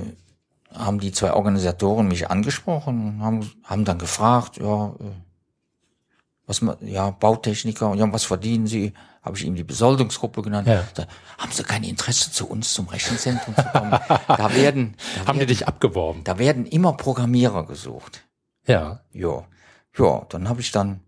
haben 0.74 1.00
die 1.00 1.12
zwei 1.12 1.33
Organisatoren 1.33 2.07
mich 2.07 2.29
angesprochen 2.29 3.07
und 3.15 3.22
haben, 3.22 3.51
haben 3.63 3.86
dann 3.86 4.00
gefragt, 4.00 4.57
ja, 4.57 4.88
äh, 5.00 5.12
was 6.45 6.62
ja, 6.81 7.12
Bautechniker, 7.12 7.93
ja, 7.95 8.12
was 8.12 8.25
verdienen 8.25 8.67
Sie? 8.67 8.93
Habe 9.24 9.38
ich 9.38 9.46
ihm 9.46 9.56
die 9.56 9.63
Besoldungsgruppe 9.63 10.42
genannt. 10.42 10.68
Ja. 10.68 10.84
Da, 10.96 11.08
haben 11.38 11.51
Sie 11.51 11.63
kein 11.63 11.84
Interesse, 11.84 12.32
zu 12.32 12.48
uns 12.48 12.74
zum 12.74 12.89
Rechenzentrum 12.89 13.56
zu 13.56 13.63
kommen? 13.63 13.92
da 14.27 14.53
werden, 14.53 14.96
da 15.15 15.27
Haben 15.27 15.34
die 15.36 15.39
werden, 15.39 15.48
dich 15.48 15.68
abgeworben? 15.68 16.24
da 16.25 16.38
werden 16.38 16.65
immer 16.65 16.94
Programmierer 16.94 17.65
gesucht. 17.65 18.25
Ja. 18.68 19.01
Ja, 19.12 19.46
ja, 19.98 20.25
dann 20.30 20.50
habe 20.50 20.62
ich 20.62 20.72
dann 20.72 21.01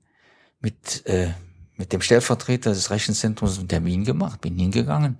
mit, 0.60 1.06
äh, 1.06 1.32
mit 1.76 1.92
dem 1.92 2.02
Stellvertreter 2.02 2.72
des 2.72 2.90
Rechenzentrums 2.90 3.60
einen 3.60 3.68
Termin 3.68 4.06
gemacht, 4.06 4.42
bin 4.42 4.58
hingegangen 4.58 5.20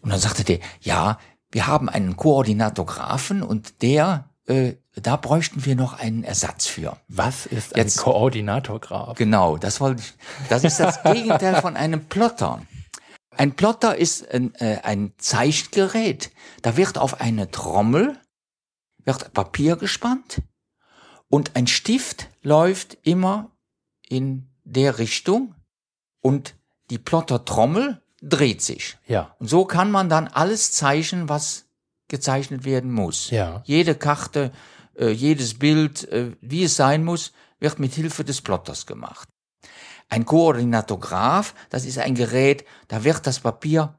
und 0.00 0.10
dann 0.10 0.20
sagte 0.20 0.44
der, 0.44 0.60
ja, 0.80 1.18
wir 1.50 1.66
haben 1.66 1.88
einen 1.88 2.16
Koordinatografen 2.16 3.42
und 3.42 3.82
der, 3.82 4.29
äh, 4.50 4.76
da 4.96 5.16
bräuchten 5.16 5.64
wir 5.64 5.76
noch 5.76 5.94
einen 5.98 6.24
Ersatz 6.24 6.66
für. 6.66 6.96
Was 7.08 7.46
ist 7.46 7.74
ein 7.74 7.82
Jetzt- 7.82 7.98
Koordinatorgraf? 7.98 9.16
Genau, 9.16 9.56
das 9.56 9.80
wollte 9.80 10.02
ich. 10.02 10.12
Das 10.48 10.64
ist 10.64 10.78
das 10.80 11.02
Gegenteil 11.04 11.60
von 11.60 11.76
einem 11.76 12.04
Plotter. 12.06 12.62
Ein 13.36 13.54
Plotter 13.54 13.96
ist 13.96 14.28
ein, 14.30 14.54
äh, 14.56 14.80
ein 14.82 15.12
Zeichengerät. 15.16 16.30
Da 16.62 16.76
wird 16.76 16.98
auf 16.98 17.20
eine 17.20 17.50
Trommel 17.50 18.18
wird 19.04 19.32
Papier 19.32 19.76
gespannt 19.76 20.42
und 21.28 21.56
ein 21.56 21.66
Stift 21.66 22.28
läuft 22.42 22.98
immer 23.02 23.50
in 24.08 24.50
der 24.64 24.98
Richtung 24.98 25.54
und 26.20 26.54
die 26.90 26.98
Plottertrommel 26.98 28.02
dreht 28.20 28.60
sich. 28.60 28.98
Ja. 29.06 29.34
Und 29.38 29.48
so 29.48 29.64
kann 29.64 29.90
man 29.90 30.08
dann 30.10 30.28
alles 30.28 30.72
zeichnen, 30.72 31.28
was 31.30 31.69
gezeichnet 32.10 32.64
werden 32.64 32.92
muss. 32.92 33.30
Ja. 33.30 33.62
Jede 33.64 33.94
Karte, 33.94 34.52
äh, 34.98 35.08
jedes 35.08 35.58
Bild, 35.58 36.06
äh, 36.08 36.32
wie 36.42 36.64
es 36.64 36.76
sein 36.76 37.04
muss, 37.04 37.32
wird 37.58 37.78
mit 37.78 37.94
Hilfe 37.94 38.24
des 38.24 38.42
Plotters 38.42 38.84
gemacht. 38.84 39.28
Ein 40.10 40.26
Koordinatograph, 40.26 41.54
das 41.70 41.84
ist 41.86 41.98
ein 41.98 42.14
Gerät, 42.14 42.64
da 42.88 43.04
wird 43.04 43.26
das 43.26 43.40
Papier 43.40 43.94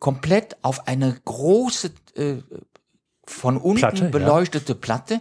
komplett 0.00 0.56
auf 0.62 0.86
eine 0.88 1.18
große, 1.24 1.90
äh, 2.16 2.36
von 3.26 3.56
unten 3.58 3.80
Platte, 3.80 4.04
ja. 4.04 4.10
beleuchtete 4.10 4.74
Platte 4.74 5.20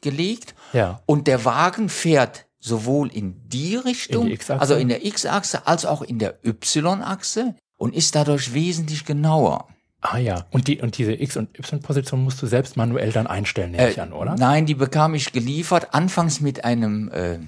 gelegt 0.00 0.54
Ja. 0.72 1.00
und 1.06 1.26
der 1.26 1.44
Wagen 1.44 1.88
fährt 1.88 2.46
sowohl 2.58 3.12
in 3.12 3.48
die 3.48 3.76
Richtung, 3.76 4.26
In 4.28 4.38
die 4.38 4.50
also 4.50 4.74
in 4.76 4.88
der 4.88 5.04
X-Achse, 5.04 5.66
als 5.66 5.84
auch 5.84 6.00
in 6.00 6.18
der 6.18 6.38
Y-Achse 6.46 7.54
und 7.76 7.94
ist 7.94 8.14
dadurch 8.14 8.54
wesentlich 8.54 9.04
genauer. 9.04 9.68
Ah 10.06 10.18
ja. 10.18 10.44
Und 10.50 10.68
die 10.68 10.82
und 10.82 10.98
diese 10.98 11.12
X- 11.14 11.38
und 11.38 11.58
Y-Position 11.58 12.22
musst 12.22 12.42
du 12.42 12.46
selbst 12.46 12.76
manuell 12.76 13.10
dann 13.10 13.26
einstellen, 13.26 13.70
nehme 13.70 13.88
ich 13.90 13.98
an, 14.00 14.12
oder? 14.12 14.34
Nein, 14.36 14.66
die 14.66 14.74
bekam 14.74 15.14
ich 15.14 15.32
geliefert, 15.32 15.94
anfangs 15.94 16.40
mit 16.40 16.62
einem 16.62 17.08
äh, 17.10 17.38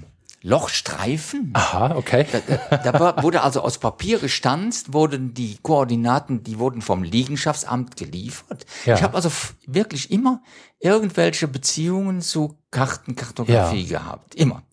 Lochstreifen. 0.41 1.51
Aha, 1.53 1.95
okay. 1.95 2.25
Da 2.69 2.99
war- 2.99 3.21
wurde 3.21 3.41
also 3.43 3.61
aus 3.61 3.77
Papier 3.77 4.17
gestanzt, 4.17 4.91
wurden 4.93 5.35
die 5.35 5.57
Koordinaten, 5.61 6.41
die 6.43 6.57
wurden 6.57 6.81
vom 6.81 7.03
Liegenschaftsamt 7.03 7.95
geliefert. 7.95 8.65
Ja. 8.85 8.95
Ich 8.95 9.03
habe 9.03 9.15
also 9.15 9.29
wirklich 9.67 10.09
immer 10.09 10.41
irgendwelche 10.79 11.47
Beziehungen 11.47 12.21
zu 12.21 12.57
Kartenkartografie 12.71 13.85
gehabt. 13.85 14.33
Immer. 14.35 14.63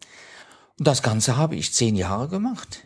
Und 0.78 0.86
das 0.88 1.02
Ganze 1.02 1.36
habe 1.36 1.54
ich 1.56 1.74
zehn 1.74 1.96
Jahre 1.96 2.28
gemacht. 2.28 2.84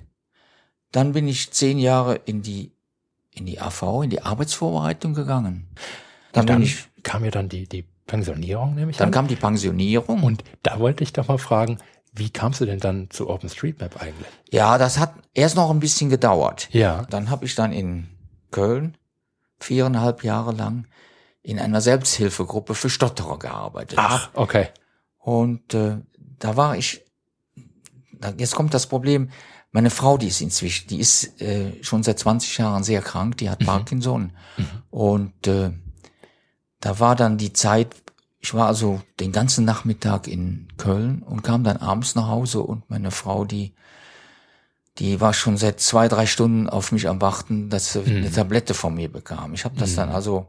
Dann 0.90 1.12
bin 1.12 1.28
ich 1.28 1.52
zehn 1.52 1.78
Jahre 1.78 2.16
in 2.16 2.42
die, 2.42 2.72
in 3.38 3.46
die 3.46 3.60
AV, 3.60 4.02
in 4.04 4.10
die 4.10 4.22
Arbeitsvorbereitung 4.22 5.14
gegangen. 5.14 5.68
Dann, 6.32 6.46
Dann 6.46 6.62
ich, 6.62 6.86
kam 7.02 7.24
ja 7.24 7.30
dann 7.30 7.48
die, 7.48 7.68
die 7.68 7.84
Pensionierung, 8.06 8.74
nehme 8.74 8.90
ich 8.90 8.96
dann 8.96 9.08
an. 9.08 9.12
kam 9.12 9.28
die 9.28 9.36
Pensionierung. 9.36 10.22
Und 10.22 10.44
da 10.62 10.78
wollte 10.78 11.04
ich 11.04 11.12
doch 11.12 11.28
mal 11.28 11.38
fragen, 11.38 11.78
wie 12.12 12.30
kamst 12.30 12.60
du 12.60 12.66
denn 12.66 12.80
dann 12.80 13.10
zu 13.10 13.28
OpenStreetMap 13.28 14.00
eigentlich? 14.00 14.28
Ja, 14.50 14.78
das 14.78 14.98
hat 14.98 15.14
erst 15.34 15.56
noch 15.56 15.70
ein 15.70 15.80
bisschen 15.80 16.10
gedauert. 16.10 16.68
Ja. 16.72 17.02
Dann 17.10 17.30
habe 17.30 17.44
ich 17.44 17.54
dann 17.54 17.72
in 17.72 18.08
Köln 18.50 18.96
viereinhalb 19.60 20.24
Jahre 20.24 20.52
lang 20.52 20.86
in 21.42 21.58
einer 21.58 21.80
Selbsthilfegruppe 21.80 22.74
für 22.74 22.90
Stotterer 22.90 23.38
gearbeitet. 23.38 23.98
Ach, 24.00 24.30
okay. 24.34 24.68
Und 25.18 25.74
äh, 25.74 25.98
da 26.38 26.56
war 26.56 26.76
ich, 26.76 27.02
da, 28.12 28.32
jetzt 28.36 28.54
kommt 28.54 28.74
das 28.74 28.86
Problem, 28.86 29.30
meine 29.70 29.90
Frau, 29.90 30.16
die 30.16 30.28
ist 30.28 30.40
inzwischen, 30.40 30.88
die 30.88 30.98
ist 30.98 31.40
äh, 31.40 31.72
schon 31.82 32.02
seit 32.02 32.18
20 32.18 32.58
Jahren 32.58 32.84
sehr 32.84 33.02
krank, 33.02 33.36
die 33.38 33.50
hat 33.50 33.64
Parkinson. 33.64 34.32
Und 34.90 35.46
äh, 35.46 35.70
da 36.80 36.98
war 37.00 37.16
dann 37.16 37.38
die 37.38 37.52
Zeit, 37.52 37.94
ich 38.40 38.54
war 38.54 38.66
also 38.66 39.02
den 39.20 39.32
ganzen 39.32 39.64
Nachmittag 39.64 40.26
in 40.26 40.68
Köln 40.78 41.22
und 41.22 41.42
kam 41.42 41.64
dann 41.64 41.76
abends 41.76 42.14
nach 42.14 42.28
Hause 42.28 42.60
und 42.62 42.88
meine 42.88 43.10
Frau, 43.10 43.44
die 43.44 43.74
die 44.98 45.20
war 45.20 45.32
schon 45.32 45.56
seit 45.56 45.80
zwei, 45.80 46.08
drei 46.08 46.26
Stunden 46.26 46.68
auf 46.68 46.92
mich 46.92 47.08
am 47.08 47.20
Warten, 47.20 47.70
dass 47.70 47.92
sie 47.92 48.02
eine 48.04 48.32
Tablette 48.32 48.74
von 48.74 48.94
mir 48.94 49.10
bekam. 49.10 49.54
Ich 49.54 49.64
habe 49.64 49.78
das 49.78 49.94
dann 49.94 50.08
also 50.08 50.46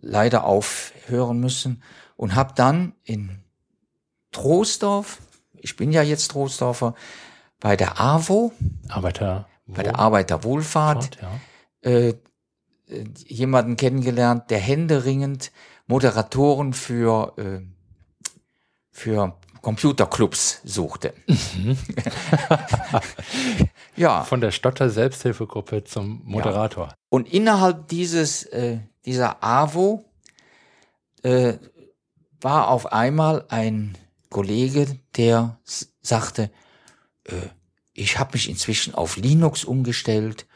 leider 0.00 0.44
aufhören 0.44 1.38
müssen 1.38 1.82
und 2.16 2.34
habe 2.34 2.54
dann 2.56 2.94
in 3.04 3.38
Troisdorf, 4.32 5.18
ich 5.54 5.76
bin 5.76 5.92
ja 5.92 6.02
jetzt 6.02 6.32
Troisdorfer, 6.32 6.94
bei 7.60 7.76
der 7.76 8.00
AWO, 8.00 8.52
Arbeiter. 8.88 9.48
bei 9.66 9.82
der 9.82 9.98
Arbeiterwohlfahrt, 9.98 11.18
ja. 11.20 11.90
äh, 11.90 12.08
äh, 12.08 12.14
jemanden 13.26 13.76
kennengelernt, 13.76 14.50
der 14.50 14.58
händeringend 14.58 15.52
Moderatoren 15.86 16.72
für, 16.72 17.34
äh, 17.36 17.60
für 18.90 19.36
Computerclubs 19.60 20.60
suchte. 20.64 21.14
ja. 23.96 24.22
Von 24.24 24.40
der 24.40 24.50
Stotter 24.50 24.90
Selbsthilfegruppe 24.90 25.84
zum 25.84 26.22
Moderator. 26.24 26.88
Ja. 26.88 26.94
Und 27.08 27.32
innerhalb 27.32 27.88
dieses, 27.88 28.44
äh, 28.44 28.78
dieser 29.04 29.42
AWO 29.42 30.04
äh, 31.22 31.54
war 32.40 32.68
auf 32.68 32.92
einmal 32.92 33.44
ein 33.48 33.96
Kollege, 34.30 34.86
der 35.16 35.58
sagte, 36.00 36.50
ich 37.98 38.18
habe 38.18 38.32
mich 38.34 38.48
inzwischen 38.48 38.94
auf 38.94 39.16
Linux 39.16 39.64
umgestellt 39.64 40.46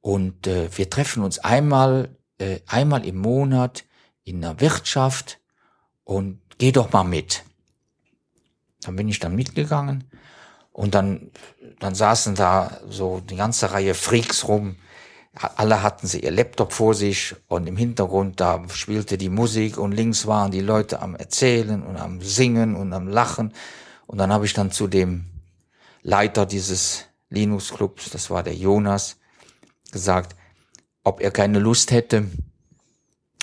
und 0.00 0.46
äh, 0.46 0.68
wir 0.76 0.90
treffen 0.90 1.22
uns 1.22 1.38
einmal, 1.38 2.16
äh, 2.38 2.60
einmal 2.66 3.06
im 3.06 3.16
Monat 3.18 3.84
in 4.24 4.40
der 4.40 4.60
Wirtschaft 4.60 5.40
und 6.04 6.40
geh 6.58 6.72
doch 6.72 6.92
mal 6.92 7.04
mit. 7.04 7.44
Dann 8.82 8.96
bin 8.96 9.08
ich 9.08 9.20
dann 9.20 9.34
mitgegangen 9.34 10.04
und 10.72 10.94
dann, 10.94 11.30
dann 11.78 11.94
saßen 11.94 12.34
da 12.34 12.80
so 12.88 13.20
die 13.20 13.36
ganze 13.36 13.72
Reihe 13.72 13.94
Freaks 13.94 14.48
rum. 14.48 14.76
Alle 15.34 15.82
hatten 15.82 16.06
sie 16.06 16.20
ihr 16.20 16.30
Laptop 16.30 16.72
vor 16.74 16.94
sich 16.94 17.34
und 17.48 17.66
im 17.66 17.76
Hintergrund 17.76 18.38
da 18.40 18.62
spielte 18.68 19.16
die 19.16 19.30
Musik 19.30 19.78
und 19.78 19.92
links 19.92 20.26
waren 20.26 20.50
die 20.50 20.60
Leute 20.60 21.00
am 21.00 21.14
Erzählen 21.14 21.82
und 21.82 21.96
am 21.96 22.20
Singen 22.20 22.76
und 22.76 22.92
am 22.92 23.08
Lachen. 23.08 23.54
Und 24.06 24.18
dann 24.18 24.30
habe 24.30 24.44
ich 24.44 24.52
dann 24.52 24.72
zu 24.72 24.88
dem 24.88 25.31
Leiter 26.02 26.46
dieses 26.46 27.06
Linux-Clubs, 27.30 28.10
das 28.10 28.30
war 28.30 28.42
der 28.42 28.54
Jonas, 28.54 29.18
gesagt, 29.90 30.36
ob 31.04 31.20
er 31.20 31.30
keine 31.30 31.58
Lust 31.58 31.90
hätte, 31.90 32.28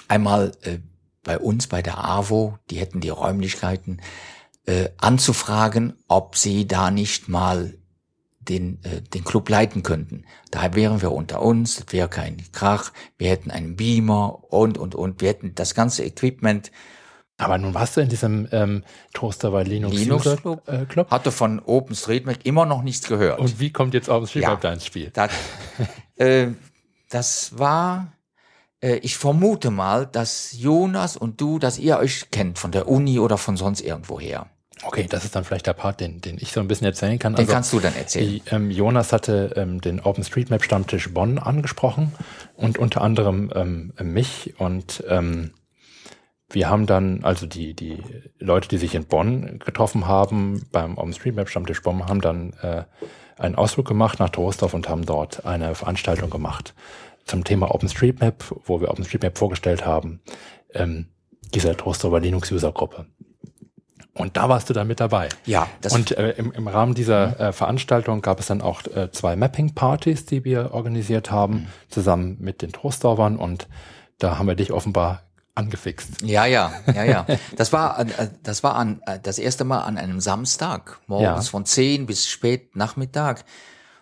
einmal 0.08 0.52
äh, 0.62 0.80
bei 1.24 1.38
uns 1.38 1.68
bei 1.68 1.82
der 1.82 2.04
AWO, 2.04 2.58
die 2.70 2.80
hätten 2.80 3.02
die 3.02 3.10
Räumlichkeiten, 3.10 4.02
äh, 4.66 4.90
anzufragen, 4.98 5.94
ob 6.08 6.36
sie 6.36 6.68
da 6.68 6.92
nicht 6.92 7.28
mal 7.30 7.80
den, 8.40 8.84
äh, 8.84 9.02
den 9.02 9.24
Club 9.24 9.50
leiten 9.50 9.84
könnten. 9.84 10.26
Da 10.52 10.76
wären 10.76 11.02
wir 11.02 11.12
unter 11.12 11.42
uns, 11.42 11.76
das 11.76 11.94
wäre 11.94 12.10
kein 12.10 12.44
Krach, 12.52 12.92
wir 13.18 13.30
hätten 13.30 13.52
einen 13.52 13.76
Beamer 13.76 14.52
und, 14.52 14.78
und, 14.78 14.96
und, 14.96 15.22
wir 15.22 15.30
hätten 15.30 15.56
das 15.56 15.76
ganze 15.76 16.04
Equipment. 16.04 16.72
Aber 17.40 17.58
nun 17.58 17.74
warst 17.74 17.98
du 17.98 18.02
in 18.02 18.10
diesem 18.10 18.48
ähm, 18.52 18.84
Toaster 19.14 19.52
bei 19.52 19.64
Linux, 19.64 19.96
Linux 19.96 20.26
User, 20.26 20.38
Club, 20.38 20.68
äh, 20.68 20.86
Club? 20.86 21.10
Hatte 21.10 21.32
von 21.32 21.60
OpenStreetMap 21.60 22.38
immer 22.44 22.66
noch 22.66 22.84
nichts 22.84 23.08
gehört. 23.08 23.40
Und 23.40 23.60
wie 23.60 23.72
kommt 23.72 23.94
jetzt 23.94 24.10
OpenStreetMap 24.10 24.64
ja, 24.64 24.70
da 24.70 24.74
ins 24.74 24.86
Spiel? 24.86 25.10
Das, 25.14 25.32
äh, 26.18 26.50
das 27.10 27.58
war 27.58 28.12
äh, 28.82 28.96
ich 28.98 29.18
vermute 29.18 29.72
mal, 29.72 30.06
dass 30.06 30.54
Jonas 30.58 31.18
und 31.18 31.42
du, 31.42 31.60
dass 31.60 31.80
ihr 31.80 31.98
euch 31.98 32.32
kennt 32.32 32.60
von 32.60 32.72
der 32.72 32.88
Uni 32.88 33.20
oder 33.20 33.38
von 33.38 33.58
sonst 33.58 33.82
irgendwoher. 33.82 34.48
Okay, 34.84 35.08
das 35.10 35.26
ist 35.26 35.36
dann 35.36 35.44
vielleicht 35.44 35.68
der 35.68 35.74
Part, 35.74 36.00
den, 36.00 36.22
den 36.22 36.38
ich 36.40 36.54
so 36.54 36.62
ein 36.62 36.68
bisschen 36.70 36.88
erzählen 36.88 37.20
kann. 37.20 37.34
Den 37.34 37.40
also, 37.40 37.52
kannst 37.52 37.74
du 37.74 37.82
dann 37.82 37.94
erzählen. 37.96 38.30
Die, 38.30 38.44
ähm, 38.50 38.72
Jonas 38.72 39.12
hatte 39.12 39.54
ähm, 39.58 39.82
den 39.82 40.00
OpenStreetMap 40.00 40.64
Stammtisch 40.64 41.14
Bonn 41.14 41.38
angesprochen 41.38 42.14
und 42.56 42.78
unter 42.78 43.02
anderem 43.02 43.52
ähm, 43.54 43.94
mich 44.02 44.54
und 44.58 45.04
ähm, 45.10 45.52
wir 46.52 46.70
haben 46.70 46.86
dann, 46.86 47.24
also 47.24 47.46
die, 47.46 47.74
die 47.74 47.98
Leute, 48.40 48.68
die 48.68 48.78
sich 48.78 48.96
in 48.96 49.06
Bonn 49.06 49.60
getroffen 49.60 50.08
haben, 50.08 50.66
beim 50.72 50.98
OpenStreetMap 50.98 51.50
Stammtisch 51.50 51.82
Bonn, 51.84 52.08
haben 52.08 52.22
dann 52.22 52.54
äh, 52.62 52.84
einen 53.38 53.56
Ausflug 53.56 53.88
gemacht 53.88 54.20
nach 54.20 54.30
Troisdorf 54.30 54.74
und 54.74 54.90
haben 54.90 55.06
dort 55.06 55.46
eine 55.46 55.76
Veranstaltung 55.76 56.30
gemacht 56.30 56.74
zum 57.26 57.44
Thema 57.44 57.74
OpenStreetMap, 57.74 58.44
wo 58.66 58.82
wir 58.82 58.90
OpenStreetMap 58.90 59.38
vorgestellt 59.38 59.86
haben, 59.86 60.22
ähm, 60.74 61.08
dieser 61.54 61.78
Trostorfer 61.78 62.20
Linux 62.20 62.52
User 62.52 62.72
Gruppe. 62.72 63.06
Und 64.14 64.36
da 64.36 64.50
warst 64.50 64.70
du 64.70 64.74
dann 64.74 64.88
mit 64.88 65.00
dabei. 65.00 65.30
Ja. 65.46 65.68
Das 65.82 65.94
und 65.94 66.12
äh, 66.18 66.32
im, 66.32 66.52
im 66.52 66.68
Rahmen 66.68 66.94
dieser 66.94 67.40
äh, 67.40 67.54
Veranstaltung 67.54 68.22
gab 68.22 68.40
es 68.40 68.48
dann 68.48 68.62
auch 68.62 68.84
äh, 68.88 69.12
zwei 69.12 69.36
Mapping-Partys, 69.36 70.26
die 70.26 70.44
wir 70.44 70.74
organisiert 70.74 71.32
haben, 71.32 71.54
mhm. 71.54 71.68
zusammen 71.90 72.38
mit 72.40 72.62
den 72.62 72.72
Trostorfern. 72.72 73.38
Und 73.38 73.68
da 74.18 74.38
haben 74.38 74.48
wir 74.48 74.56
dich 74.56 74.74
offenbar 74.74 75.29
angefixt. 75.60 76.22
Ja, 76.22 76.46
ja, 76.46 76.72
ja, 76.94 77.04
ja. 77.04 77.26
Das 77.56 77.72
war, 77.74 78.00
äh, 78.00 78.30
das 78.44 78.64
war 78.64 78.76
an, 78.76 79.02
äh, 79.06 79.20
das 79.22 79.38
erste 79.38 79.64
Mal 79.64 79.82
an 79.82 79.98
einem 79.98 80.20
Samstag, 80.20 81.00
morgens 81.08 81.46
ja. 81.46 81.52
von 81.52 81.66
10 81.66 82.06
bis 82.06 82.28
spät 82.28 82.76
Nachmittag. 82.76 83.46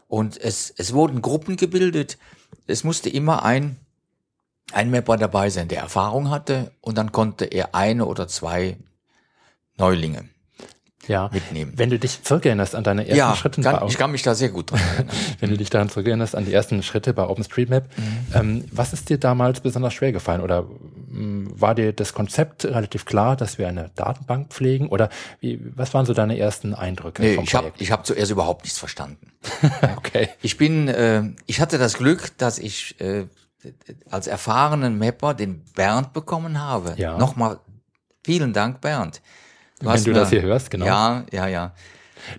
Und 0.08 0.40
es, 0.40 0.74
es 0.78 0.94
wurden 0.94 1.22
Gruppen 1.22 1.58
gebildet, 1.58 2.18
es 2.68 2.84
musste 2.84 3.10
immer 3.10 3.44
ein, 3.44 3.78
ein 4.72 4.92
Mapper 4.92 5.18
dabei 5.18 5.50
sein, 5.50 5.68
der 5.68 5.80
Erfahrung 5.80 6.30
hatte 6.30 6.72
und 6.82 6.98
dann 6.98 7.12
konnte 7.12 7.46
er 7.46 7.76
eine 7.76 8.06
oder 8.06 8.28
zwei 8.28 8.78
Neulinge 9.78 10.30
ja. 11.08 11.30
mitnehmen. 11.34 11.74
Wenn 11.76 11.90
du 11.90 12.00
dich 12.00 12.24
zurückerinnerst 12.24 12.76
an 12.76 12.84
deine 12.84 13.04
ersten 13.04 13.18
ja, 13.18 13.36
Schritte 13.36 13.62
kann, 13.62 13.88
ich 13.88 13.98
kann 13.98 14.12
mich 14.12 14.24
da 14.24 14.36
sehr 14.36 14.50
gut 14.50 14.72
dran 14.72 14.80
erinnern. 14.80 15.16
Wenn 15.40 15.50
du 15.50 15.58
dich 15.58 15.70
daran 15.70 15.90
zurückerinnerst 15.90 16.36
an 16.36 16.46
die 16.46 16.54
ersten 16.54 16.82
Schritte 16.84 17.14
bei 17.14 17.24
OpenStreetMap, 17.24 17.86
mhm. 17.98 18.04
ähm, 18.34 18.66
was 18.72 18.94
ist 18.94 19.10
dir 19.10 19.18
damals 19.18 19.62
besonders 19.62 19.94
schwer 19.94 20.12
gefallen? 20.12 20.42
Oder 20.42 20.68
ähm, 21.12 21.50
war 21.54 21.76
dir 21.76 21.94
das 21.94 22.14
Konzept 22.14 22.66
relativ 22.66 23.06
klar, 23.06 23.36
dass 23.36 23.58
wir 23.58 23.68
eine 23.68 23.92
Datenbank 23.96 24.50
pflegen? 24.52 24.90
Oder 24.90 25.10
wie, 25.40 25.60
was 25.76 25.94
waren 25.94 26.06
so 26.06 26.14
deine 26.14 26.38
ersten 26.38 26.74
Eindrücke 26.74 27.22
nee, 27.22 27.36
vom 27.36 27.44
ich 27.44 27.52
Projekt? 27.52 27.76
Hab, 27.76 27.82
ich 27.82 27.92
habe 27.92 28.04
zuerst 28.04 28.32
überhaupt 28.32 28.64
nichts 28.64 28.80
verstanden. 28.80 29.32
okay. 29.98 30.30
Ich 30.42 30.58
bin, 30.58 30.88
äh, 30.88 31.24
ich 31.46 31.62
hatte 31.62 31.78
das 31.78 31.98
Glück, 31.98 32.38
dass 32.38 32.60
ich 32.60 33.00
äh, 33.00 33.26
als 34.10 34.28
erfahrenen 34.28 34.98
Mapper 34.98 35.34
den 35.34 35.64
Bernd 35.76 36.14
bekommen 36.14 36.62
habe. 36.62 36.96
Ja. 36.98 37.18
Nochmal 37.18 37.60
vielen 38.24 38.54
Dank, 38.54 38.82
Bernd. 38.82 39.22
Du 39.80 39.88
Wenn 39.88 40.04
du 40.04 40.12
eine, 40.12 40.20
das 40.20 40.30
hier 40.30 40.42
hörst, 40.42 40.72
genau. 40.72 40.86
Ja, 40.86 41.26
ja, 41.32 41.48
ja. 41.48 41.74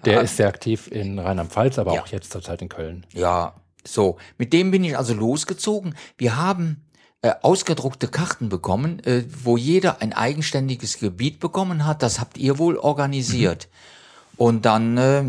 Der 0.05 0.19
ah, 0.19 0.23
ist 0.23 0.37
sehr 0.37 0.49
aktiv 0.49 0.89
in 0.91 1.19
Rheinland-Pfalz, 1.19 1.79
aber 1.79 1.95
ja. 1.95 2.03
auch 2.03 2.09
jetzt 2.09 2.33
zurzeit 2.33 2.61
in 2.63 2.69
Köln. 2.69 3.07
Ja, 3.15 3.55
so. 3.87 4.19
Mit 4.37 4.53
dem 4.53 4.71
bin 4.71 4.85
ich 4.85 4.99
also 4.99 5.15
losgezogen. 5.15 5.95
Wir 6.17 6.37
haben 6.37 6.85
äh, 7.23 7.33
ausgedruckte 7.43 8.09
Karten 8.09 8.49
bekommen, 8.49 9.01
äh, 9.05 9.25
wo 9.43 9.57
jeder 9.57 10.03
ein 10.03 10.13
eigenständiges 10.13 10.99
Gebiet 10.99 11.41
bekommen 11.41 11.87
hat. 11.87 12.03
Das 12.03 12.21
habt 12.21 12.39
ihr 12.39 12.59
wohl 12.59 12.77
organisiert. 12.77 13.69
Mhm. 13.69 14.39
Und 14.39 14.67
dann 14.67 14.97
äh, 14.97 15.25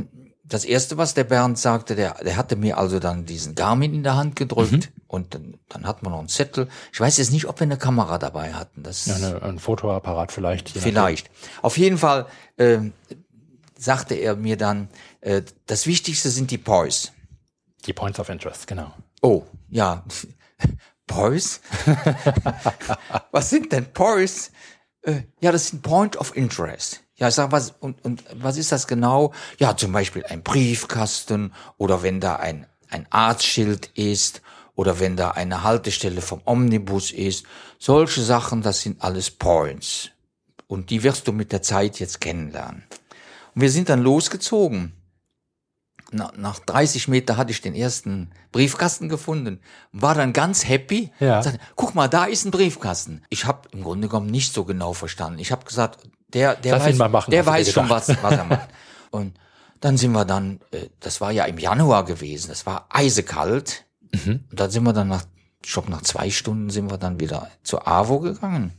das 0.49 0.65
erste, 0.65 0.97
was 0.97 1.13
der 1.13 1.23
Bernd 1.23 1.57
sagte, 1.57 1.95
der, 1.95 2.15
der 2.15 2.35
hatte 2.35 2.55
mir 2.55 2.77
also 2.77 2.99
dann 2.99 3.25
diesen 3.25 3.55
Garmin 3.55 3.93
in 3.93 4.03
der 4.03 4.15
Hand 4.15 4.35
gedrückt 4.35 4.71
mhm. 4.71 5.03
und 5.07 5.35
dann, 5.35 5.59
dann 5.69 5.85
hat 5.85 6.03
man 6.03 6.11
noch 6.11 6.19
einen 6.19 6.27
Zettel. 6.27 6.67
Ich 6.91 6.99
weiß 6.99 7.17
jetzt 7.17 7.31
nicht, 7.31 7.45
ob 7.45 7.59
wir 7.59 7.65
eine 7.65 7.77
Kamera 7.77 8.17
dabei 8.17 8.53
hatten. 8.53 8.83
Das 8.83 9.05
ja, 9.05 9.15
eine, 9.15 9.41
ein 9.43 9.59
Fotoapparat 9.59 10.31
vielleicht. 10.31 10.69
Vielleicht. 10.69 11.29
Auf 11.61 11.77
jeden 11.77 11.97
Fall 11.97 12.25
äh, 12.57 12.79
sagte 13.77 14.15
er 14.15 14.35
mir 14.35 14.57
dann, 14.57 14.89
äh, 15.21 15.43
das 15.67 15.85
Wichtigste 15.85 16.29
sind 16.29 16.51
die 16.51 16.57
Poise. 16.57 17.09
Die 17.85 17.93
Points 17.93 18.19
of 18.19 18.29
Interest, 18.29 18.67
genau. 18.67 18.91
Oh, 19.21 19.43
ja. 19.69 20.03
Poise? 21.07 21.59
was 23.31 23.49
sind 23.49 23.71
denn 23.71 23.91
Poise? 23.93 24.49
Äh, 25.01 25.21
ja, 25.41 25.51
das 25.51 25.69
sind 25.69 25.81
Point 25.81 26.17
of 26.17 26.35
Interest. 26.35 27.01
Ja, 27.19 27.27
ich 27.27 27.35
sag, 27.35 27.51
was, 27.51 27.73
und, 27.79 28.03
und 28.03 28.23
was 28.33 28.57
ist 28.57 28.71
das 28.71 28.87
genau? 28.87 29.33
Ja, 29.57 29.75
zum 29.75 29.91
Beispiel 29.91 30.25
ein 30.25 30.41
Briefkasten 30.41 31.53
oder 31.77 32.01
wenn 32.01 32.19
da 32.19 32.37
ein, 32.37 32.65
ein 32.89 33.05
Arztschild 33.09 33.87
ist 33.95 34.41
oder 34.75 34.99
wenn 35.01 35.17
da 35.17 35.31
eine 35.31 35.63
Haltestelle 35.63 36.21
vom 36.21 36.41
Omnibus 36.45 37.11
ist. 37.11 37.45
Solche 37.77 38.21
Sachen, 38.21 38.61
das 38.61 38.81
sind 38.81 39.01
alles 39.03 39.29
Points. 39.29 40.11
Und 40.67 40.89
die 40.89 41.03
wirst 41.03 41.27
du 41.27 41.33
mit 41.33 41.51
der 41.51 41.61
Zeit 41.61 41.99
jetzt 41.99 42.21
kennenlernen. 42.21 42.83
Und 43.55 43.61
wir 43.61 43.71
sind 43.71 43.89
dann 43.89 44.01
losgezogen. 44.01 44.93
Na, 46.11 46.31
nach 46.37 46.59
30 46.59 47.07
Meter 47.07 47.37
hatte 47.37 47.51
ich 47.51 47.61
den 47.61 47.75
ersten 47.75 48.31
Briefkasten 48.51 49.09
gefunden, 49.09 49.59
war 49.91 50.15
dann 50.15 50.33
ganz 50.33 50.67
happy. 50.67 51.11
Ja. 51.19 51.43
Sagte, 51.43 51.59
Guck 51.75 51.93
mal, 51.93 52.07
da 52.07 52.25
ist 52.25 52.45
ein 52.45 52.51
Briefkasten. 52.51 53.23
Ich 53.29 53.45
habe 53.45 53.67
im 53.73 53.83
Grunde 53.83 54.07
genommen 54.07 54.31
nicht 54.31 54.53
so 54.53 54.63
genau 54.63 54.93
verstanden. 54.93 55.39
Ich 55.39 55.51
habe 55.51 55.65
gesagt, 55.65 55.99
der, 56.33 56.55
der 56.55 56.77
Lass 56.77 56.85
weiß, 56.85 56.97
machen, 57.09 57.31
der 57.31 57.45
weiß 57.45 57.71
schon, 57.71 57.89
was, 57.89 58.09
was 58.21 58.37
er 58.37 58.45
macht. 58.45 58.69
Und 59.11 59.37
dann 59.79 59.97
sind 59.97 60.11
wir 60.11 60.25
dann, 60.25 60.59
äh, 60.71 60.87
das 60.99 61.21
war 61.21 61.31
ja 61.31 61.45
im 61.45 61.57
Januar 61.57 62.05
gewesen, 62.05 62.51
es 62.51 62.65
war 62.65 62.87
eisekalt. 62.89 63.85
Mhm. 64.13 64.45
Und 64.49 64.59
dann 64.59 64.69
sind 64.69 64.83
wir 64.83 64.93
dann 64.93 65.07
nach, 65.07 65.23
ich 65.63 65.71
glaube 65.71 65.91
nach 65.91 66.01
zwei 66.01 66.29
Stunden 66.29 66.69
sind 66.69 66.91
wir 66.91 66.97
dann 66.97 67.19
wieder 67.19 67.49
zur 67.63 67.87
AWO 67.87 68.19
gegangen. 68.19 68.73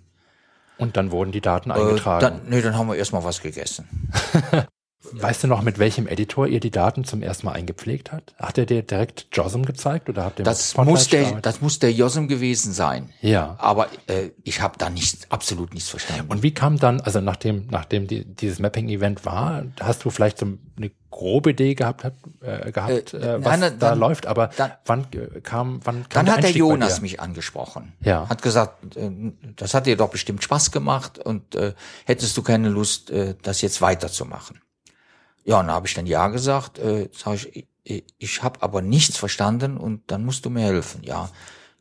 Und 0.78 0.96
dann 0.96 1.10
wurden 1.10 1.30
die 1.30 1.42
Daten 1.42 1.70
eingetragen? 1.70 2.24
Äh, 2.24 2.30
dann, 2.30 2.48
nee, 2.48 2.62
dann 2.62 2.76
haben 2.76 2.88
wir 2.88 2.96
erstmal 2.96 3.22
was 3.22 3.42
gegessen. 3.42 4.10
Weißt 5.12 5.42
du 5.42 5.48
noch, 5.48 5.62
mit 5.62 5.78
welchem 5.78 6.06
Editor 6.06 6.46
ihr 6.46 6.60
die 6.60 6.70
Daten 6.70 7.04
zum 7.04 7.22
ersten 7.22 7.46
Mal 7.46 7.52
eingepflegt 7.52 8.12
habt? 8.12 8.34
Hat 8.36 8.58
er 8.58 8.66
dir 8.66 8.82
direkt 8.82 9.28
JOSM 9.32 9.62
gezeigt 9.62 10.10
oder 10.10 10.24
habt 10.24 10.38
ihr 10.38 10.44
das 10.44 10.76
muss 10.76 11.08
der, 11.08 11.40
Das 11.40 11.62
muss 11.62 11.78
der 11.78 11.90
JOSM 11.90 12.26
gewesen 12.26 12.74
sein. 12.74 13.08
Ja. 13.22 13.56
Aber 13.58 13.88
äh, 14.08 14.30
ich 14.44 14.60
habe 14.60 14.76
da 14.76 14.90
nicht, 14.90 15.32
absolut 15.32 15.72
nichts 15.72 15.88
verstanden. 15.88 16.26
Und 16.28 16.42
wie 16.42 16.52
kam 16.52 16.78
dann, 16.78 17.00
also 17.00 17.22
nachdem, 17.22 17.66
nachdem 17.70 18.08
die, 18.08 18.26
dieses 18.26 18.58
Mapping-Event 18.58 19.24
war, 19.24 19.64
hast 19.80 20.04
du 20.04 20.10
vielleicht 20.10 20.38
so 20.38 20.46
eine 20.76 20.90
grobe 21.10 21.50
Idee 21.50 21.74
gehabt, 21.74 22.04
äh, 22.42 22.70
gehabt 22.70 23.14
äh, 23.14 23.36
äh 23.36 23.44
was 23.44 23.58
nein, 23.58 23.78
da 23.78 23.94
läuft, 23.94 24.26
aber 24.26 24.50
dann, 24.56 24.72
wann 24.84 25.06
kam, 25.42 25.80
wann 25.82 26.08
kam 26.10 26.26
Dann 26.26 26.36
hat 26.36 26.42
der 26.42 26.52
Jonas 26.52 27.00
mich 27.00 27.20
angesprochen. 27.20 27.94
Ja. 28.04 28.28
Hat 28.28 28.42
gesagt, 28.42 28.96
äh, 28.96 29.10
das 29.56 29.72
hat 29.72 29.86
dir 29.86 29.96
doch 29.96 30.10
bestimmt 30.10 30.44
Spaß 30.44 30.70
gemacht 30.72 31.18
und 31.18 31.54
äh, 31.54 31.72
hättest 32.04 32.36
du 32.36 32.42
keine 32.42 32.68
Lust, 32.68 33.10
äh, 33.10 33.34
das 33.42 33.62
jetzt 33.62 33.80
weiterzumachen. 33.80 34.60
Ja, 35.50 35.60
und 35.60 35.66
da 35.66 35.72
habe 35.74 35.86
ich 35.86 35.94
dann 35.94 36.06
ja 36.06 36.28
gesagt, 36.28 36.78
äh, 36.78 37.08
sag 37.12 37.34
ich, 37.34 37.66
ich, 37.82 38.04
ich 38.18 38.42
habe 38.42 38.62
aber 38.62 38.82
nichts 38.82 39.16
verstanden 39.18 39.76
und 39.76 40.02
dann 40.06 40.24
musst 40.24 40.44
du 40.44 40.50
mir 40.50 40.62
helfen. 40.62 41.02
Ja, 41.02 41.28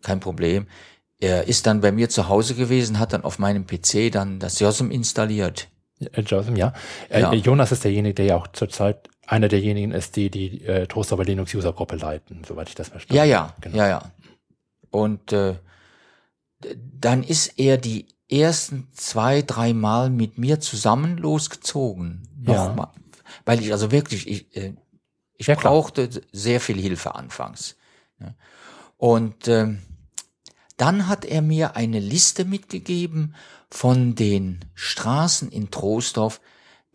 kein 0.02 0.20
Problem. 0.20 0.68
Er 1.20 1.48
ist 1.48 1.68
dann 1.68 1.82
bei 1.82 1.92
mir 1.92 2.10
zu 2.10 2.30
Hause 2.30 2.56
gewesen, 2.56 2.98
hat 2.98 3.14
dann 3.14 3.24
auf 3.24 3.38
meinem 3.40 3.68
PC 3.68 4.12
dann 4.12 4.40
das 4.40 4.60
JOSM 4.60 4.90
installiert. 4.90 5.68
Äh, 6.00 6.22
Josem, 6.22 6.56
ja. 6.56 6.74
Äh, 7.10 7.22
Ja. 7.22 7.34
Jonas 7.34 7.72
ist 7.72 7.84
derjenige, 7.84 8.16
der 8.16 8.26
ja 8.26 8.36
auch 8.38 8.48
zurzeit 8.48 9.10
einer 9.28 9.50
derjenigen 9.50 9.92
ist, 9.92 10.16
die 10.16 10.32
die 10.32 10.66
äh, 10.66 10.88
Toaster 10.88 11.18
bei 11.18 11.24
Linux 11.24 11.54
User 11.54 11.74
Gruppe 11.74 11.98
leiten, 11.98 12.42
soweit 12.48 12.70
ich 12.70 12.76
das 12.76 12.88
verstanden 12.88 13.18
Ja, 13.18 13.24
ja, 13.26 13.54
Genau. 13.62 13.78
ja, 13.78 13.88
ja. 13.88 14.02
Und 14.90 15.32
äh, 15.34 15.56
dann 17.00 17.24
ist 17.24 17.60
er 17.60 17.78
die 17.78 18.08
ersten 18.30 18.88
zwei, 18.94 19.42
drei 19.42 19.74
Mal 19.74 20.10
mit 20.10 20.38
mir 20.38 20.60
zusammen 20.60 21.18
losgezogen. 21.18 22.28
Ja. 22.48 22.68
Nochmal. 22.70 22.88
Weil 23.50 23.62
ich 23.62 23.72
also 23.72 23.92
wirklich, 23.92 24.28
ich, 24.28 24.56
äh, 24.56 24.76
ich 25.34 25.48
Ja, 25.48 25.56
brauchte 25.56 26.08
sehr 26.32 26.62
viel 26.62 26.80
Hilfe 26.80 27.16
anfangs. 27.16 27.78
Ja. 28.20 28.36
Und 28.96 29.48
ähm, 29.48 29.80
dann 30.78 31.08
hat 31.08 31.26
er 31.26 31.42
mir 31.42 31.76
eine 31.76 31.98
Liste 31.98 32.46
mitgegeben 32.46 33.34
von 33.72 34.14
den 34.14 34.66
Straßen 34.76 35.50
in 35.50 35.72
Troisdorf, 35.72 36.42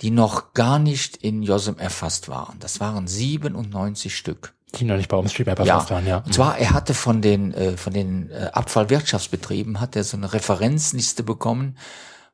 die 0.00 0.12
noch 0.12 0.54
gar 0.54 0.78
nicht 0.78 1.16
in 1.16 1.42
Josem 1.42 1.76
erfasst 1.78 2.28
waren. 2.28 2.60
Das 2.60 2.78
waren 2.78 3.08
97 3.08 4.16
Stück. 4.16 4.54
Die 4.76 4.84
noch 4.84 4.96
nicht 4.96 5.08
bei 5.08 5.16
OpenStreetMap 5.16 5.58
erfasst 5.58 5.90
waren, 5.90 6.06
ja. 6.06 6.18
Und 6.18 6.34
zwar, 6.34 6.56
er 6.56 6.70
hatte 6.70 6.94
von 6.94 7.20
den, 7.20 7.52
äh, 7.52 7.76
von 7.76 7.92
den 7.92 8.30
äh, 8.30 8.50
Abfallwirtschaftsbetrieben, 8.52 9.80
hat 9.80 9.96
er 9.96 10.04
so 10.04 10.16
eine 10.16 10.32
Referenzliste 10.32 11.24
bekommen, 11.24 11.76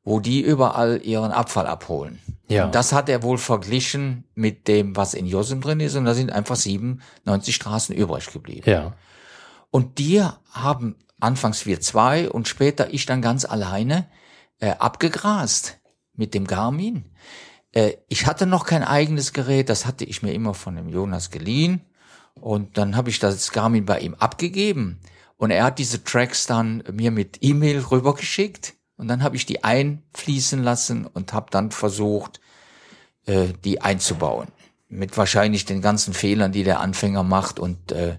wo 0.04 0.20
die 0.20 0.40
überall 0.40 1.00
ihren 1.02 1.32
Abfall 1.32 1.66
abholen. 1.66 2.20
Ja. 2.48 2.64
Und 2.64 2.74
das 2.74 2.92
hat 2.92 3.08
er 3.08 3.22
wohl 3.22 3.38
verglichen 3.38 4.24
mit 4.34 4.66
dem, 4.66 4.96
was 4.96 5.14
in 5.14 5.26
Josem 5.26 5.60
drin 5.60 5.80
ist, 5.80 5.94
und 5.94 6.04
da 6.04 6.14
sind 6.14 6.32
einfach 6.32 6.56
97 6.56 7.54
Straßen 7.54 7.94
übrig 7.94 8.32
geblieben. 8.32 8.68
Ja. 8.68 8.94
Und 9.70 9.98
die 9.98 10.22
haben 10.50 10.96
anfangs 11.20 11.66
wir 11.66 11.80
zwei 11.80 12.28
und 12.30 12.48
später 12.48 12.92
ich 12.92 13.06
dann 13.06 13.22
ganz 13.22 13.44
alleine 13.44 14.08
äh, 14.58 14.70
abgegrast 14.70 15.78
mit 16.14 16.34
dem 16.34 16.46
Garmin. 16.46 17.04
Äh, 17.72 17.94
ich 18.08 18.26
hatte 18.26 18.46
noch 18.46 18.66
kein 18.66 18.82
eigenes 18.82 19.32
Gerät, 19.32 19.68
das 19.68 19.86
hatte 19.86 20.04
ich 20.04 20.22
mir 20.22 20.32
immer 20.32 20.54
von 20.54 20.76
dem 20.76 20.88
Jonas 20.88 21.30
geliehen. 21.30 21.82
Und 22.34 22.78
dann 22.78 22.96
habe 22.96 23.10
ich 23.10 23.18
das 23.18 23.52
Garmin 23.52 23.84
bei 23.84 24.00
ihm 24.00 24.14
abgegeben. 24.14 25.00
Und 25.36 25.50
er 25.50 25.64
hat 25.64 25.78
diese 25.78 26.04
Tracks 26.04 26.46
dann 26.46 26.82
mir 26.90 27.10
mit 27.10 27.38
E-Mail 27.40 27.78
rübergeschickt. 27.78 28.74
Und 29.00 29.08
dann 29.08 29.22
habe 29.22 29.34
ich 29.34 29.46
die 29.46 29.64
einfließen 29.64 30.62
lassen 30.62 31.06
und 31.06 31.32
habe 31.32 31.46
dann 31.50 31.70
versucht, 31.70 32.38
äh, 33.24 33.46
die 33.64 33.80
einzubauen. 33.80 34.48
Mit 34.90 35.16
wahrscheinlich 35.16 35.64
den 35.64 35.80
ganzen 35.80 36.12
Fehlern, 36.12 36.52
die 36.52 36.64
der 36.64 36.80
Anfänger 36.80 37.22
macht. 37.22 37.58
Und 37.58 37.92
äh, 37.92 38.18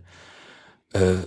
äh, 0.93 1.17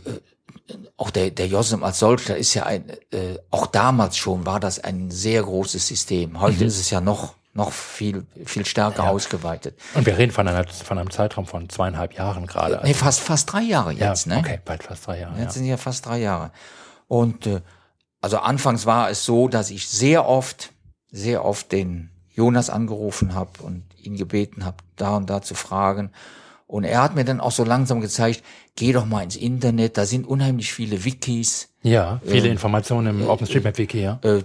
auch 0.96 1.10
der, 1.10 1.30
der 1.30 1.46
Josem 1.46 1.84
als 1.84 2.00
solcher 2.00 2.36
ist 2.36 2.52
ja 2.54 2.64
ein, 2.64 2.88
äh, 3.12 3.36
auch 3.52 3.66
damals 3.66 4.16
schon 4.16 4.44
war 4.44 4.58
das 4.58 4.82
ein 4.82 5.12
sehr 5.12 5.44
großes 5.44 5.86
System. 5.86 6.40
Heute 6.40 6.64
ist 6.64 6.80
es 6.80 6.90
ja 6.90 7.00
noch, 7.00 7.34
noch 7.52 7.70
viel, 7.70 8.26
viel 8.44 8.66
stärker 8.66 9.04
ausgeweitet. 9.08 9.78
Und 9.94 10.04
wir 10.04 10.18
reden 10.18 10.32
von, 10.32 10.48
einer, 10.48 10.66
von 10.66 10.98
einem 10.98 11.12
Zeitraum 11.12 11.46
von 11.46 11.68
zweieinhalb 11.68 12.14
Jahren 12.14 12.48
gerade. 12.48 12.80
Nee, 12.82 12.94
fast, 12.94 13.20
fast 13.20 13.52
drei 13.52 13.62
Jahre 13.62 13.92
ja, 13.92 14.08
jetzt, 14.08 14.26
ne? 14.26 14.38
okay, 14.38 14.58
bald 14.64 14.82
fast 14.82 15.06
drei 15.06 15.20
Jahre. 15.20 15.34
Jetzt 15.38 15.44
Ja. 15.44 15.50
sind 15.52 15.66
ja 15.66 15.76
fast 15.76 16.06
drei 16.06 16.18
Jahre. 16.18 16.50
Und 17.06 17.46
äh, 17.46 17.60
also 18.24 18.38
anfangs 18.38 18.86
war 18.86 19.10
es 19.10 19.26
so, 19.26 19.48
dass 19.48 19.70
ich 19.70 19.86
sehr 19.86 20.26
oft, 20.26 20.72
sehr 21.12 21.44
oft 21.44 21.70
den 21.72 22.08
Jonas 22.32 22.70
angerufen 22.70 23.34
habe 23.34 23.50
und 23.62 23.82
ihn 24.02 24.16
gebeten 24.16 24.64
habe, 24.64 24.78
da 24.96 25.18
und 25.18 25.28
da 25.28 25.42
zu 25.42 25.54
fragen. 25.54 26.10
Und 26.66 26.84
er 26.84 27.02
hat 27.02 27.14
mir 27.14 27.26
dann 27.26 27.38
auch 27.38 27.52
so 27.52 27.64
langsam 27.64 28.00
gezeigt, 28.00 28.42
geh 28.76 28.94
doch 28.94 29.04
mal 29.04 29.22
ins 29.22 29.36
Internet, 29.36 29.98
da 29.98 30.06
sind 30.06 30.26
unheimlich 30.26 30.72
viele 30.72 31.04
Wikis. 31.04 31.68
ja, 31.82 32.22
viele 32.24 32.48
Informationen 32.48 33.20
im 33.20 33.28
OpenStreetMap-Wiki, 33.28 34.00
ja. 34.00 34.18
Äh, 34.22 34.42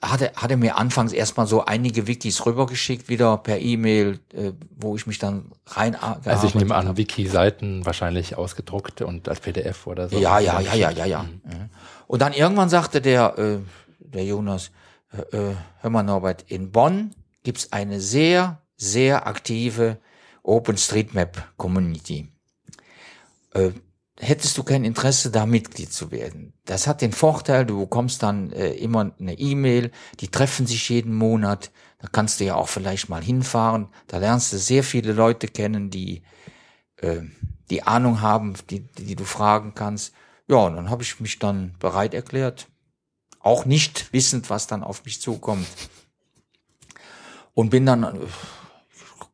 hat 0.00 0.22
er, 0.22 0.32
hat 0.34 0.52
er 0.52 0.56
mir 0.56 0.78
anfangs 0.78 1.12
erstmal 1.12 1.48
so 1.48 1.64
einige 1.64 2.06
Wikis 2.06 2.46
rübergeschickt, 2.46 3.08
wieder 3.08 3.36
per 3.38 3.58
E-Mail, 3.58 4.20
äh, 4.32 4.52
wo 4.76 4.94
ich 4.94 5.08
mich 5.08 5.18
dann 5.18 5.50
rein 5.66 5.96
Also 5.96 6.46
ich 6.46 6.54
nehme 6.54 6.76
an, 6.76 6.96
Wiki-Seiten 6.96 7.84
wahrscheinlich 7.84 8.38
ausgedruckt 8.38 9.02
und 9.02 9.28
als 9.28 9.40
PDF 9.40 9.88
oder 9.88 10.08
so. 10.08 10.20
Ja, 10.20 10.38
ja, 10.38 10.60
ja, 10.60 10.74
ja, 10.74 10.90
ja, 10.92 11.04
ja. 11.04 11.22
Mhm. 11.24 11.70
Und 12.08 12.22
dann 12.22 12.32
irgendwann 12.32 12.68
sagte 12.68 13.00
der, 13.00 13.38
äh, 13.38 13.58
der 14.00 14.24
Jonas, 14.24 14.72
äh, 15.12 15.36
äh, 15.36 15.54
hör 15.80 15.90
mal 15.90 16.02
Norbert, 16.02 16.42
in 16.48 16.72
Bonn 16.72 17.14
gibt's 17.44 17.70
eine 17.72 18.00
sehr, 18.00 18.60
sehr 18.76 19.26
aktive 19.26 19.98
OpenStreetMap-Community. 20.42 22.32
Äh, 23.52 23.70
hättest 24.18 24.56
du 24.56 24.64
kein 24.64 24.84
Interesse, 24.84 25.30
da 25.30 25.46
Mitglied 25.46 25.92
zu 25.92 26.10
werden? 26.10 26.54
Das 26.64 26.86
hat 26.86 27.02
den 27.02 27.12
Vorteil, 27.12 27.66
du 27.66 27.80
bekommst 27.80 28.22
dann 28.22 28.52
äh, 28.52 28.70
immer 28.70 29.12
eine 29.20 29.38
E-Mail, 29.38 29.90
die 30.20 30.28
treffen 30.28 30.66
sich 30.66 30.88
jeden 30.88 31.14
Monat, 31.14 31.70
da 31.98 32.08
kannst 32.10 32.40
du 32.40 32.44
ja 32.44 32.54
auch 32.54 32.68
vielleicht 32.68 33.10
mal 33.10 33.22
hinfahren, 33.22 33.88
da 34.06 34.18
lernst 34.18 34.52
du 34.52 34.56
sehr 34.56 34.82
viele 34.82 35.12
Leute 35.12 35.46
kennen, 35.46 35.90
die 35.90 36.22
äh, 36.96 37.20
die 37.70 37.82
Ahnung 37.82 38.22
haben, 38.22 38.54
die, 38.70 38.80
die, 38.80 39.04
die 39.04 39.16
du 39.16 39.24
fragen 39.24 39.74
kannst. 39.74 40.14
Ja, 40.48 40.56
und 40.56 40.76
dann 40.76 40.90
habe 40.90 41.02
ich 41.02 41.20
mich 41.20 41.38
dann 41.38 41.74
bereit 41.78 42.14
erklärt, 42.14 42.68
auch 43.40 43.64
nicht 43.64 44.12
wissend, 44.12 44.50
was 44.50 44.66
dann 44.66 44.82
auf 44.82 45.04
mich 45.04 45.20
zukommt. 45.20 45.66
Und 47.54 47.70
bin 47.70 47.86
dann 47.86 48.18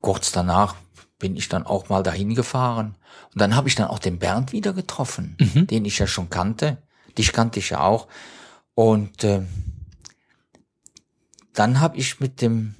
kurz 0.00 0.33
danach 0.33 0.77
bin 1.18 1.37
ich 1.37 1.48
dann 1.48 1.64
auch 1.64 1.88
mal 1.88 2.03
dahin 2.03 2.35
gefahren. 2.35 2.96
Und 3.33 3.40
dann 3.40 3.55
habe 3.55 3.68
ich 3.68 3.74
dann 3.74 3.88
auch 3.88 3.98
den 3.98 4.18
Bernd 4.18 4.53
wieder 4.53 4.72
getroffen, 4.72 5.37
den 5.70 5.85
ich 5.85 5.98
ja 5.98 6.07
schon 6.07 6.31
kannte. 6.31 6.79
Dich 7.16 7.33
kannte 7.33 7.61
ich 7.61 7.70
ja 7.70 7.81
auch. 7.81 8.09
Und 8.74 9.24
äh, 9.24 9.42
dann 11.53 11.81
habe 11.81 11.96
ich 11.96 12.20
mit 12.20 12.42
dem 12.42 12.74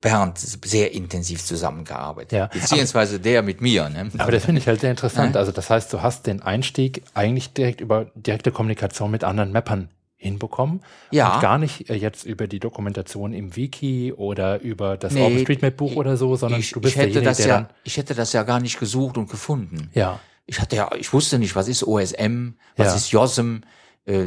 Bernd 0.00 0.38
sehr 0.38 0.92
intensiv 0.92 1.44
zusammengearbeitet. 1.44 2.32
Ja, 2.32 2.46
Beziehungsweise 2.46 3.18
der 3.18 3.42
mit 3.42 3.60
mir. 3.60 3.88
Ne? 3.88 4.10
Aber 4.18 4.30
das 4.30 4.44
finde 4.44 4.60
ich 4.60 4.68
halt 4.68 4.80
sehr 4.80 4.90
interessant. 4.92 5.36
Also 5.36 5.50
das 5.50 5.70
heißt, 5.70 5.92
du 5.92 6.02
hast 6.02 6.26
den 6.26 6.40
Einstieg 6.40 7.02
eigentlich 7.14 7.52
direkt 7.52 7.80
über 7.80 8.10
direkte 8.14 8.52
Kommunikation 8.52 9.10
mit 9.10 9.24
anderen 9.24 9.50
Mappern 9.50 9.88
hinbekommen. 10.16 10.82
Ja. 11.10 11.34
Und 11.36 11.40
gar 11.42 11.58
nicht 11.58 11.90
äh, 11.90 11.94
jetzt 11.94 12.24
über 12.24 12.46
die 12.48 12.58
Dokumentation 12.60 13.32
im 13.32 13.54
Wiki 13.56 14.12
oder 14.12 14.60
über 14.60 14.96
das 14.96 15.12
Nee, 15.14 15.22
OpenStreetMap-Buch 15.24 15.94
oder 15.96 16.16
so, 16.16 16.34
sondern 16.36 16.60
ich, 16.60 16.72
du 16.72 16.80
bist 16.80 16.94
ich 16.96 17.00
hätte 17.00 17.22
das 17.22 17.38
ja, 17.44 17.68
ich 17.84 17.96
hätte 17.96 18.14
das 18.14 18.32
ja 18.32 18.42
gar 18.42 18.60
nicht 18.60 18.78
gesucht 18.80 19.16
und 19.16 19.30
gefunden. 19.30 19.90
Ja, 19.94 20.18
Ich 20.46 20.60
hatte 20.60 20.74
ja, 20.76 20.90
ich 20.98 21.12
wusste 21.12 21.38
nicht, 21.38 21.54
was 21.54 21.68
ist 21.68 21.84
OSM, 21.86 22.50
was 22.76 22.88
Ja. 22.88 22.94
ist 22.94 23.10
JOSM, 23.12 23.60
äh, 24.06 24.22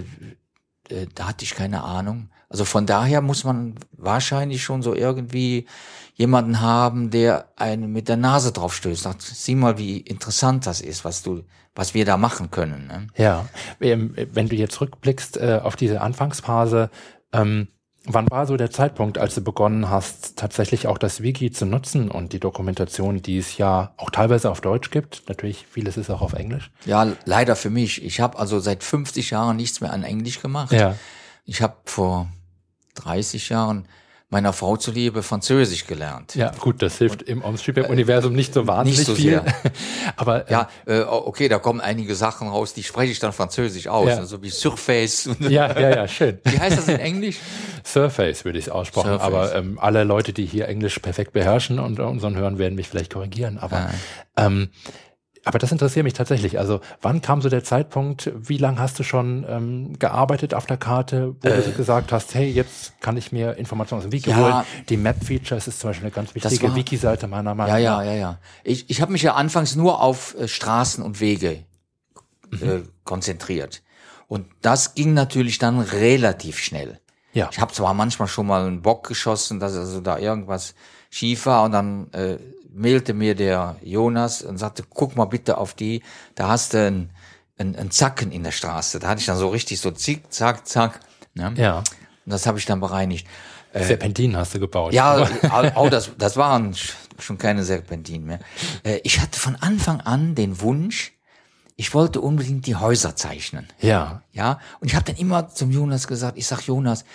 äh, 0.90 1.08
da 1.16 1.28
hatte 1.30 1.44
ich 1.44 1.56
keine 1.56 1.84
Ahnung. 1.84 2.30
Also 2.52 2.66
von 2.66 2.86
daher 2.86 3.22
muss 3.22 3.46
man 3.46 3.76
wahrscheinlich 3.94 4.62
schon 4.62 4.82
so 4.82 4.94
irgendwie 4.94 5.66
jemanden 6.16 6.60
haben, 6.60 7.10
der 7.10 7.46
einen 7.56 7.92
mit 7.94 8.10
der 8.10 8.18
Nase 8.18 8.52
drauf 8.52 8.76
stößt. 8.76 9.04
Sagt, 9.04 9.22
sieh 9.22 9.56
mal, 9.56 9.78
wie 9.78 9.98
interessant 9.98 10.68
das 10.68 10.82
ist, 10.82 11.06
was 11.06 11.24
du, 11.24 11.44
was 11.74 11.94
wir 11.94 12.04
da 12.04 12.18
machen 12.18 12.52
können. 12.52 12.88
Ne? 12.88 13.08
ja. 13.16 13.46
Ähm, 13.80 14.14
Wenn 14.34 14.50
du 14.50 14.56
jetzt 14.58 14.80
rückblickst 14.82 15.38
äh, 15.38 15.62
auf 15.64 15.78
diese 15.78 16.02
Anfangsphase, 16.02 16.90
ähm, 17.32 17.70
wann 18.06 18.30
war 18.30 18.46
so 18.46 18.58
der 18.58 18.70
Zeitpunkt, 18.70 19.18
als 19.18 19.34
du 19.36 19.42
begonnen 19.42 19.90
hast, 19.90 20.38
tatsächlich 20.38 20.88
auch 20.88 20.98
das 20.98 21.24
Wiki 21.24 21.52
zu 21.52 21.66
nutzen 21.66 22.12
und 22.12 22.34
die 22.34 22.42
Dokumentation, 22.42 23.22
die 23.22 23.38
es 23.38 23.58
ja 23.58 23.94
auch 23.96 24.10
teilweise 24.10 24.52
auf 24.52 24.60
Deutsch 24.60 24.92
gibt, 24.92 25.24
natürlich 25.30 25.66
vieles 25.72 25.96
ist 25.96 26.10
auch 26.10 26.22
auf 26.22 26.34
Englisch. 26.34 26.70
Ja, 26.86 27.08
leider 27.24 27.56
für 27.56 27.70
mich. 27.70 28.04
Ich 28.04 28.20
habe 28.20 28.38
also 28.38 28.60
seit 28.60 28.84
50 28.84 29.30
Jahren 29.30 29.56
nichts 29.56 29.80
mehr 29.80 29.94
an 29.94 30.04
Englisch 30.04 30.42
gemacht. 30.42 30.74
Ja. 30.74 30.98
Ich 31.46 31.62
habe 31.62 31.78
vor 31.86 32.28
30 32.96 33.50
Jahren 33.50 33.88
meiner 34.30 34.54
Frau 34.54 34.78
zuliebe 34.78 35.24
Französisch 35.24 35.88
gelernt. 35.88 36.36
Ja, 36.36 36.52
gut, 36.58 36.82
das 36.82 36.98
hilft 37.00 37.22
im 37.24 37.44
OpenStreetMap-Universum 37.44 38.32
nicht 38.32 38.54
so 38.54 38.66
wahnsinnig 38.66 39.00
nicht 39.00 39.06
so 39.08 39.16
viel. 39.16 39.42
Aber 40.16 40.48
äh, 40.48 40.52
Ja, 40.54 40.70
äh, 40.88 41.02
okay, 41.02 41.50
da 41.50 41.60
kommen 41.60 41.82
einige 41.82 42.16
Sachen 42.16 42.48
raus, 42.48 42.74
die 42.74 42.84
spreche 42.84 43.12
ich 43.12 43.20
dann 43.20 43.34
französisch 43.34 43.88
aus, 43.90 44.08
Ja. 44.08 44.16
also 44.20 44.42
wie 44.42 44.50
Surface. 44.50 45.28
Und 45.28 45.42
ja, 45.50 45.78
ja, 45.78 45.90
ja, 45.90 46.08
schön. 46.08 46.40
Wie 46.46 46.58
heißt 46.58 46.78
das 46.78 46.88
in 46.88 47.00
Englisch? 47.00 47.40
Surface 47.84 48.46
würde 48.46 48.58
ich 48.58 48.68
es 48.68 48.72
aussprechen, 48.72 49.08
Surface. 49.10 49.22
aber 49.28 49.54
ähm, 49.56 49.78
alle 49.82 50.06
Leute, 50.06 50.32
die 50.32 50.46
hier 50.46 50.70
Englisch 50.70 50.98
perfekt 51.00 51.34
beherrschen 51.34 51.78
und 51.80 52.00
unseren 52.00 52.38
hören, 52.38 52.58
werden 52.58 52.76
mich 52.76 52.88
vielleicht 52.88 53.12
korrigieren. 53.14 53.58
Aber, 53.58 53.90
ähm, 54.38 54.70
aber 55.44 55.58
das 55.60 55.72
interessiert 55.72 56.04
mich 56.04 56.14
tatsächlich. 56.14 56.60
Also 56.60 56.82
wann 57.02 57.22
kam 57.22 57.42
so 57.42 57.50
der 57.50 57.64
Zeitpunkt, 57.64 58.32
wie 58.36 58.58
lange 58.58 58.80
hast 58.80 59.00
du 59.00 59.04
schon 59.04 59.46
ähm, 59.50 59.98
gearbeitet 59.98 60.54
auf 60.54 60.66
der 60.68 60.78
Karte, 60.78 61.36
wo 61.42 61.50
du 61.50 61.72
gesagt 61.74 62.12
hast, 62.12 62.36
hey, 62.36 62.48
jetzt 62.50 63.00
kann 63.02 63.18
ich 63.18 63.32
mir 63.32 63.58
Informationen 63.58 64.00
aus 64.00 64.06
dem 64.06 64.12
Wiki 64.12 64.30
Ja. 64.30 64.38
holen. 64.38 64.64
Die 64.90 64.98
Map-Features 64.98 65.68
ist 65.68 65.80
zum 65.80 65.90
Beispiel 65.90 66.06
eine 66.08 66.14
ganz 66.16 66.36
wichtige 66.36 66.76
Wiki-Seite 66.76 67.28
meiner 67.28 67.56
Meinung 67.56 67.76
Ja, 67.82 67.98
nach. 67.98 68.04
ja, 68.06 68.12
ja, 68.12 68.20
ja. 68.20 68.40
Ich, 68.64 68.90
ich 68.90 69.02
habe 69.02 69.12
mich 69.12 69.24
ja 69.24 69.34
anfangs 69.34 69.76
nur 69.76 70.02
auf 70.02 70.36
äh, 70.38 70.48
Straßen 70.48 71.04
und 71.04 71.20
Wege 71.20 71.64
äh, 72.62 72.80
konzentriert. 73.04 73.82
Und 74.28 74.46
das 74.62 74.94
ging 74.96 75.14
natürlich 75.14 75.58
dann 75.58 75.80
relativ 75.80 76.58
schnell. 76.60 77.00
Ja. 77.34 77.50
Ich 77.52 77.60
habe 77.60 77.74
zwar 77.74 77.94
manchmal 77.94 78.28
schon 78.28 78.46
mal 78.48 78.66
einen 78.68 78.82
Bock 78.82 79.08
geschossen, 79.08 79.60
dass 79.60 79.76
also 79.76 80.02
da 80.02 80.18
irgendwas 80.20 80.76
schief 81.10 81.46
war 81.46 81.64
und 81.64 81.72
dann 81.72 82.12
äh, 82.14 82.38
mailte 82.72 83.14
mir 83.14 83.36
der 83.36 83.76
Jonas 83.84 84.42
und 84.42 84.58
sagte, 84.58 84.84
guck 84.90 85.16
mal 85.16 85.26
bitte 85.26 85.58
auf 85.58 85.74
die, 85.74 86.02
da 86.36 86.48
hast 86.50 86.74
du 86.74 86.86
ein, 86.88 87.10
ein, 87.58 87.76
ein 87.76 87.92
Zacken 87.92 88.32
in 88.32 88.44
der 88.44 88.52
Straße. 88.52 89.00
Da 89.00 89.10
hatte 89.10 89.20
ich 89.20 89.26
dann 89.26 89.38
so 89.38 89.50
richtig 89.50 89.80
so 89.80 89.92
zick, 89.92 90.32
zack, 90.32 90.68
zack. 90.68 91.00
Ne? 91.34 91.54
Ja. 91.58 91.78
Und 91.78 91.86
das 92.26 92.46
habe 92.48 92.58
ich 92.60 92.66
dann 92.66 92.80
bereinigt. 92.80 93.28
Serpentinen 93.74 94.36
hast 94.36 94.54
du 94.54 94.60
gebaut. 94.60 94.94
Ja, 94.94 95.28
oh, 95.76 95.90
das, 95.90 96.12
das 96.18 96.36
waren 96.36 96.76
schon 97.20 97.38
keine 97.38 97.64
Serpentinen 97.64 98.28
mehr. 98.28 98.40
Äh, 98.84 99.00
Ich 99.04 99.20
hatte 99.22 99.40
von 99.40 99.56
Anfang 99.56 100.02
an 100.02 100.36
den 100.36 100.60
Wunsch, 100.60 101.14
ich 101.78 101.94
wollte 101.94 102.20
unbedingt 102.20 102.68
die 102.68 102.76
Häuser 102.76 103.16
zeichnen. 103.16 103.68
Ja. 103.80 104.24
Ja, 104.34 104.60
und 104.82 104.90
ich 104.90 104.96
habe 104.96 105.06
dann 105.06 105.16
immer 105.16 105.50
zum 105.50 105.72
Jonas 105.72 106.08
gesagt, 106.08 106.38
ich 106.38 106.48
sag 106.48 106.62
Jonas, 106.62 107.06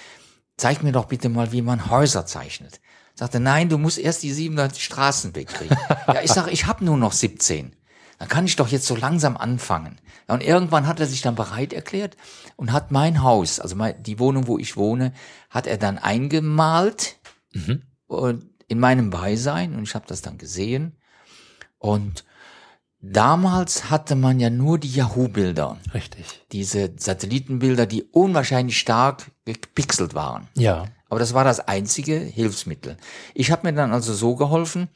zeig 0.57 0.83
mir 0.83 0.93
doch 0.93 1.05
bitte 1.05 1.29
mal, 1.29 1.53
wie 1.53 1.63
man 1.63 1.91
Häuser 1.91 2.25
zeichnet. 2.25 2.81
Sagte, 3.17 3.41
nein, 3.41 3.71
du 3.71 3.79
musst 3.79 3.99
erst 3.99 4.23
die 4.23 4.33
700 4.33 4.77
Straßen 4.77 5.35
wegkriegen. 5.35 5.77
ja, 6.07 6.21
ich 6.23 6.31
sage, 6.31 6.51
ich 6.51 6.67
habe 6.67 6.85
nur 6.85 6.99
noch 6.99 7.13
17. 7.13 7.75
Dann 8.19 8.29
kann 8.29 8.45
ich 8.45 8.57
doch 8.57 8.69
jetzt 8.69 8.87
so 8.87 8.95
langsam 8.95 9.37
anfangen. 9.37 9.99
Ja, 10.29 10.35
und 10.35 10.43
irgendwann 10.43 10.87
hat 10.87 11.01
er 11.01 11.07
sich 11.07 11.23
dann 11.23 11.35
bereit 11.35 11.73
erklärt 11.73 12.17
und 12.57 12.73
hat 12.73 12.91
mein 12.91 13.23
Haus, 13.23 13.59
also 13.59 13.75
mein, 13.75 14.03
die 14.03 14.19
Wohnung, 14.19 14.47
wo 14.47 14.59
ich 14.59 14.77
wohne, 14.77 15.13
hat 15.51 15.67
er 15.67 15.79
dann 15.79 15.99
eingemalt 15.99 17.17
und 18.07 18.51
in 18.69 18.79
meinem 18.79 19.11
Beisein 19.11 19.75
und 19.75 19.85
ich 19.85 19.95
habe 19.95 20.07
das 20.07 20.23
dann 20.23 20.39
gesehen. 20.39 20.97
Und 21.79 22.25
damals 23.01 23.91
hatte 23.91 24.15
man 24.15 24.41
ja 24.41 24.51
nur 24.51 24.79
die 24.79 24.91
Yahoo-Bilder 24.91 25.79
Richtig. 25.95 26.45
diese 26.53 26.93
Satellitenbilder, 26.97 27.87
die 27.87 28.03
unwahrscheinlich 28.03 28.79
stark 28.79 29.31
gepixelt 29.45 30.15
waren. 30.15 30.49
Ja. 30.55 30.87
Aber 31.09 31.21
das 31.21 31.35
war 31.35 31.45
das 31.45 31.61
einzige 31.61 32.17
Hilfsmittel. 32.19 32.97
Ich 33.35 33.51
habe 33.51 33.67
mir 33.67 33.75
dann 33.75 33.93
also 33.93 34.13
so 34.13 34.35
geholfen, 34.35 34.89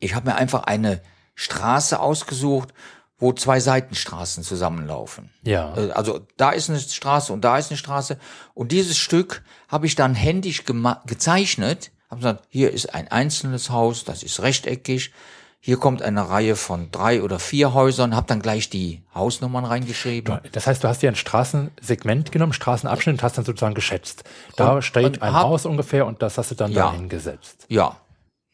ich 0.00 0.14
habe 0.14 0.30
mir 0.30 0.36
einfach 0.36 0.64
eine 0.64 1.00
Straße 1.34 2.00
ausgesucht, 2.00 2.74
wo 3.18 3.32
zwei 3.32 3.60
Seitenstraßen 3.60 4.42
zusammenlaufen. 4.42 5.30
Ja. 5.44 5.76
Äh, 5.76 5.92
Also 5.92 6.26
da 6.36 6.50
ist 6.50 6.68
eine 6.68 6.80
Straße 6.80 7.32
und 7.32 7.42
da 7.42 7.56
ist 7.56 7.70
eine 7.70 7.78
Straße. 7.78 8.18
Und 8.52 8.72
dieses 8.72 8.98
Stück 8.98 9.44
habe 9.68 9.86
ich 9.86 9.94
dann 9.94 10.14
händisch 10.14 10.64
gezeichnet. 11.06 11.92
Habe 12.10 12.20
gesagt, 12.20 12.44
hier 12.48 12.72
ist 12.72 12.92
ein 12.94 13.08
einzelnes 13.08 13.70
Haus, 13.70 14.04
das 14.04 14.24
ist 14.24 14.42
rechteckig. 14.42 15.12
Hier 15.64 15.76
kommt 15.76 16.02
eine 16.02 16.28
Reihe 16.28 16.56
von 16.56 16.90
drei 16.90 17.22
oder 17.22 17.38
vier 17.38 17.72
Häusern. 17.72 18.16
Habe 18.16 18.26
dann 18.26 18.42
gleich 18.42 18.68
die 18.68 19.04
Hausnummern 19.14 19.64
reingeschrieben. 19.64 20.40
Das 20.50 20.66
heißt, 20.66 20.82
du 20.82 20.88
hast 20.88 21.02
dir 21.02 21.08
ein 21.08 21.14
Straßensegment 21.14 22.32
genommen, 22.32 22.52
Straßenabschnitt 22.52 23.14
und 23.14 23.22
hast 23.22 23.38
dann 23.38 23.44
sozusagen 23.44 23.74
geschätzt. 23.76 24.24
Da 24.56 24.72
Und- 24.74 24.82
steht 24.82 25.04
und 25.04 25.22
ein 25.22 25.32
hab- 25.32 25.44
Haus 25.44 25.64
ungefähr 25.64 26.04
und 26.06 26.20
das 26.20 26.36
hast 26.36 26.50
du 26.50 26.56
dann 26.56 26.72
Ja. 26.72 26.86
da 26.86 26.94
hingesetzt. 26.94 27.66
Ja. 27.68 27.96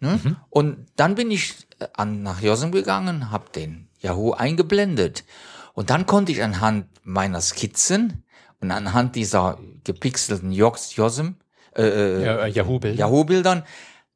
Ne? 0.00 0.36
Und 0.50 0.86
dann 0.96 1.14
bin 1.14 1.30
ich 1.30 1.54
äh, 1.80 1.86
an, 1.94 2.22
nach 2.22 2.42
Josem 2.42 2.72
gegangen, 2.72 3.30
habe 3.30 3.50
den 3.54 3.88
Yahoo 4.00 4.32
eingeblendet. 4.32 5.24
Und 5.72 5.88
dann 5.88 6.04
konnte 6.04 6.30
ich 6.32 6.42
anhand 6.42 6.86
meiner 7.04 7.40
Skizzen 7.40 8.22
und 8.60 8.70
anhand 8.70 9.16
dieser 9.16 9.58
gepixelten 9.84 10.52
Jos- 10.52 10.94
Josem, 10.94 11.36
äh, 11.74 11.82
äh, 11.84 12.24
Ja, 12.24 12.44
äh, 12.44 12.48
Yahoo-Bilder. 12.50 12.98
Yahoo-Bildern 12.98 13.64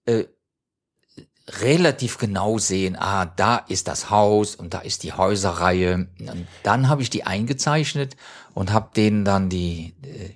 äh, 0.05 0.25
relativ 1.49 2.19
genau 2.19 2.59
sehen, 2.59 2.97
ah, 2.97 3.27
da 3.27 3.57
ist 3.57 3.89
das 3.89 4.11
Haus 4.11 4.55
und 4.55 4.75
da 4.75 4.79
ist 4.81 5.03
die 5.03 5.13
Häuserreihe. 5.13 6.09
Und 6.21 6.47
dann 6.63 6.89
habe 6.89 7.03
ich 7.03 7.11
die 7.11 7.25
eingezeichnet 7.25 8.17
und 8.55 8.73
habe 8.73 8.91
denen 8.95 9.25
dann 9.25 9.49
die, 9.49 9.95
äh, 10.03 10.31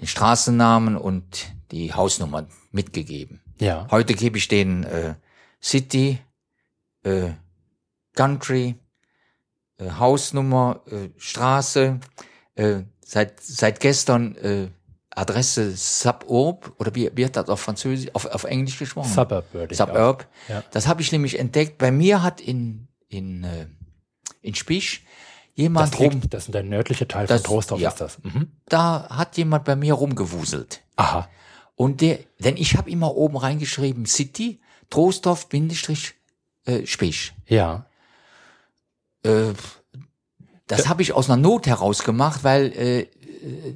den 0.00 0.08
Straßennamen 0.08 0.96
und 0.96 1.46
die 1.70 1.94
Hausnummern 1.94 2.48
mitgegeben. 2.72 3.40
Ja. 3.58 3.86
Heute 3.90 4.14
gebe 4.14 4.38
ich 4.38 4.48
denen 4.48 4.84
äh, 4.84 5.14
City, 5.62 6.18
äh, 7.04 7.30
Country, 8.14 8.74
äh, 9.78 9.90
Hausnummer, 9.90 10.82
äh, 10.86 11.10
Straße, 11.16 12.00
äh, 12.56 12.82
seit, 13.04 13.40
seit 13.40 13.80
gestern 13.80 14.34
äh, 14.36 14.68
Adresse 15.14 15.76
Suburb 15.76 16.72
oder 16.78 16.94
wie 16.94 17.10
wird 17.14 17.36
das 17.36 17.48
auf 17.48 17.60
Französisch, 17.60 18.10
auf, 18.14 18.26
auf 18.26 18.44
Englisch 18.44 18.78
gesprochen? 18.78 19.12
Suburb 19.12 19.44
würde 19.52 19.72
ich 19.72 19.78
Suburb. 19.78 20.26
Ja. 20.48 20.62
Das 20.70 20.86
habe 20.88 21.02
ich 21.02 21.12
nämlich 21.12 21.38
entdeckt. 21.38 21.78
Bei 21.78 21.90
mir 21.90 22.22
hat 22.22 22.40
in, 22.40 22.88
in, 23.08 23.44
äh, 23.44 23.66
in 24.40 24.54
Spisch 24.54 25.04
jemand 25.54 25.92
Das, 25.92 26.00
rum, 26.00 26.10
liegt, 26.20 26.32
das 26.32 26.46
ist 26.46 26.54
der 26.54 26.62
nördliche 26.62 27.06
Teil 27.06 27.26
Das- 27.26 27.42
von 27.42 27.50
Trostorf 27.50 27.80
ja. 27.80 27.90
ist 27.90 28.00
das. 28.00 28.18
Mhm. 28.22 28.52
da 28.66 29.08
hat 29.10 29.36
jemand 29.36 29.64
bei 29.64 29.76
mir 29.76 29.94
rumgewuselt. 29.94 30.82
Aha. 30.96 31.28
Und 31.74 32.00
der, 32.00 32.20
denn 32.38 32.56
ich 32.56 32.76
habe 32.76 32.90
immer 32.90 33.14
oben 33.14 33.36
reingeschrieben 33.36 34.06
City, 34.06 34.60
Trostorf, 34.88 35.48
Bindestrich, 35.48 36.14
äh, 36.64 36.86
Spisch. 36.86 37.34
Ja. 37.46 37.86
Äh, 39.24 39.52
das 40.68 40.88
habe 40.88 41.02
ich 41.02 41.12
aus 41.12 41.28
einer 41.28 41.36
Not 41.40 41.66
heraus 41.66 42.02
gemacht, 42.02 42.44
weil 42.44 42.66
äh, 42.72 43.06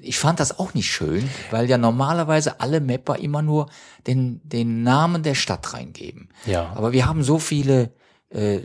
ich 0.03 0.19
fand 0.19 0.39
das 0.41 0.59
auch 0.59 0.75
nicht 0.75 0.91
schön, 0.91 1.29
weil 1.51 1.69
ja 1.69 1.79
normalerweise 1.79 2.61
alle 2.61 2.81
Mapper 2.81 3.17
immer 3.19 3.43
nur 3.43 3.69
den, 4.07 4.41
den 4.45 4.83
Namen 4.83 5.23
der 5.23 5.35
Stadt 5.35 5.75
reingeben. 5.75 6.29
Ja. 6.47 6.73
Aber 6.75 6.93
wir 6.93 7.07
haben 7.07 7.23
so 7.23 7.39
viele 7.39 7.93
äh, 8.31 8.57
äh, 8.57 8.63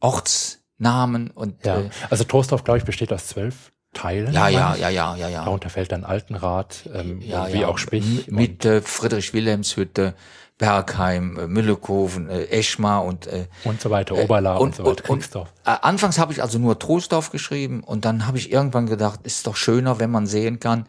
Ortsnamen 0.00 1.30
und 1.30 1.64
Ja. 1.64 1.80
äh, 1.80 1.90
Also 2.10 2.24
Trostorf, 2.24 2.64
glaube 2.64 2.78
ich, 2.78 2.84
besteht 2.84 3.12
aus 3.12 3.26
zwölf 3.26 3.72
Teilen. 3.94 4.32
ja, 4.34 4.48
ja, 4.48 4.76
ja, 4.76 4.88
ja, 4.90 5.16
ja, 5.16 5.28
ja. 5.28 5.44
Darunter 5.44 5.70
fällt 5.70 5.92
dann 5.92 6.04
Altenrad, 6.04 6.88
ähm, 6.94 7.20
ja, 7.22 7.52
wie 7.52 7.60
ja. 7.60 7.68
auch 7.68 7.78
Spich. 7.78 8.28
M- 8.28 8.34
Mitte, 8.34 8.82
Friedrich-Wilhelms-Hütte, 8.82 10.14
Bergheim, 10.14 10.14
äh, 10.14 10.47
Müllekoven, 10.60 12.28
äh, 12.28 12.46
Eschmar 12.46 13.04
und 13.04 13.26
äh, 13.26 13.46
und 13.64 13.80
so 13.80 13.90
weiter, 13.90 14.16
Oberla 14.16 14.56
und, 14.56 14.74
so 14.74 14.84
weiter, 14.84 15.10
und, 15.10 15.24
äh, 15.34 15.44
anfangs 15.64 16.18
habe 16.18 16.32
ich 16.32 16.42
also 16.42 16.58
nur 16.58 16.78
Trostorf 16.78 17.30
geschrieben 17.30 17.82
und 17.84 18.04
dann 18.04 18.26
habe 18.26 18.38
ich 18.38 18.50
irgendwann 18.52 18.86
gedacht, 18.86 19.20
ist 19.22 19.46
doch 19.46 19.56
schöner, 19.56 19.98
wenn 20.00 20.10
man 20.10 20.26
sehen 20.26 20.58
kann, 20.60 20.86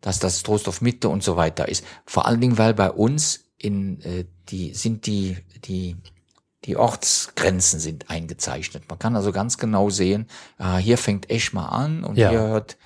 dass 0.00 0.18
das 0.18 0.42
Trostorf 0.42 0.80
Mitte 0.80 1.08
und 1.08 1.22
so 1.22 1.36
weiter 1.36 1.68
ist. 1.68 1.84
Vor 2.06 2.26
allen 2.26 2.40
Dingen, 2.40 2.58
weil 2.58 2.74
bei 2.74 2.90
uns 2.90 3.44
in 3.58 4.00
äh, 4.02 4.24
die 4.48 4.74
sind 4.74 5.06
die 5.06 5.36
die 5.64 5.96
die 6.64 6.76
Ortsgrenzen 6.76 7.80
sind 7.80 8.08
eingezeichnet. 8.10 8.84
Man 8.88 8.98
kann 8.98 9.16
also 9.16 9.32
ganz 9.32 9.58
genau 9.58 9.90
sehen, 9.90 10.26
ah, 10.58 10.76
hier 10.76 10.96
fängt 10.98 11.28
Eschmar 11.30 11.72
an 11.72 12.04
und 12.04 12.16
Ja. 12.16 12.30
hier 12.30 12.40
hört 12.40 12.76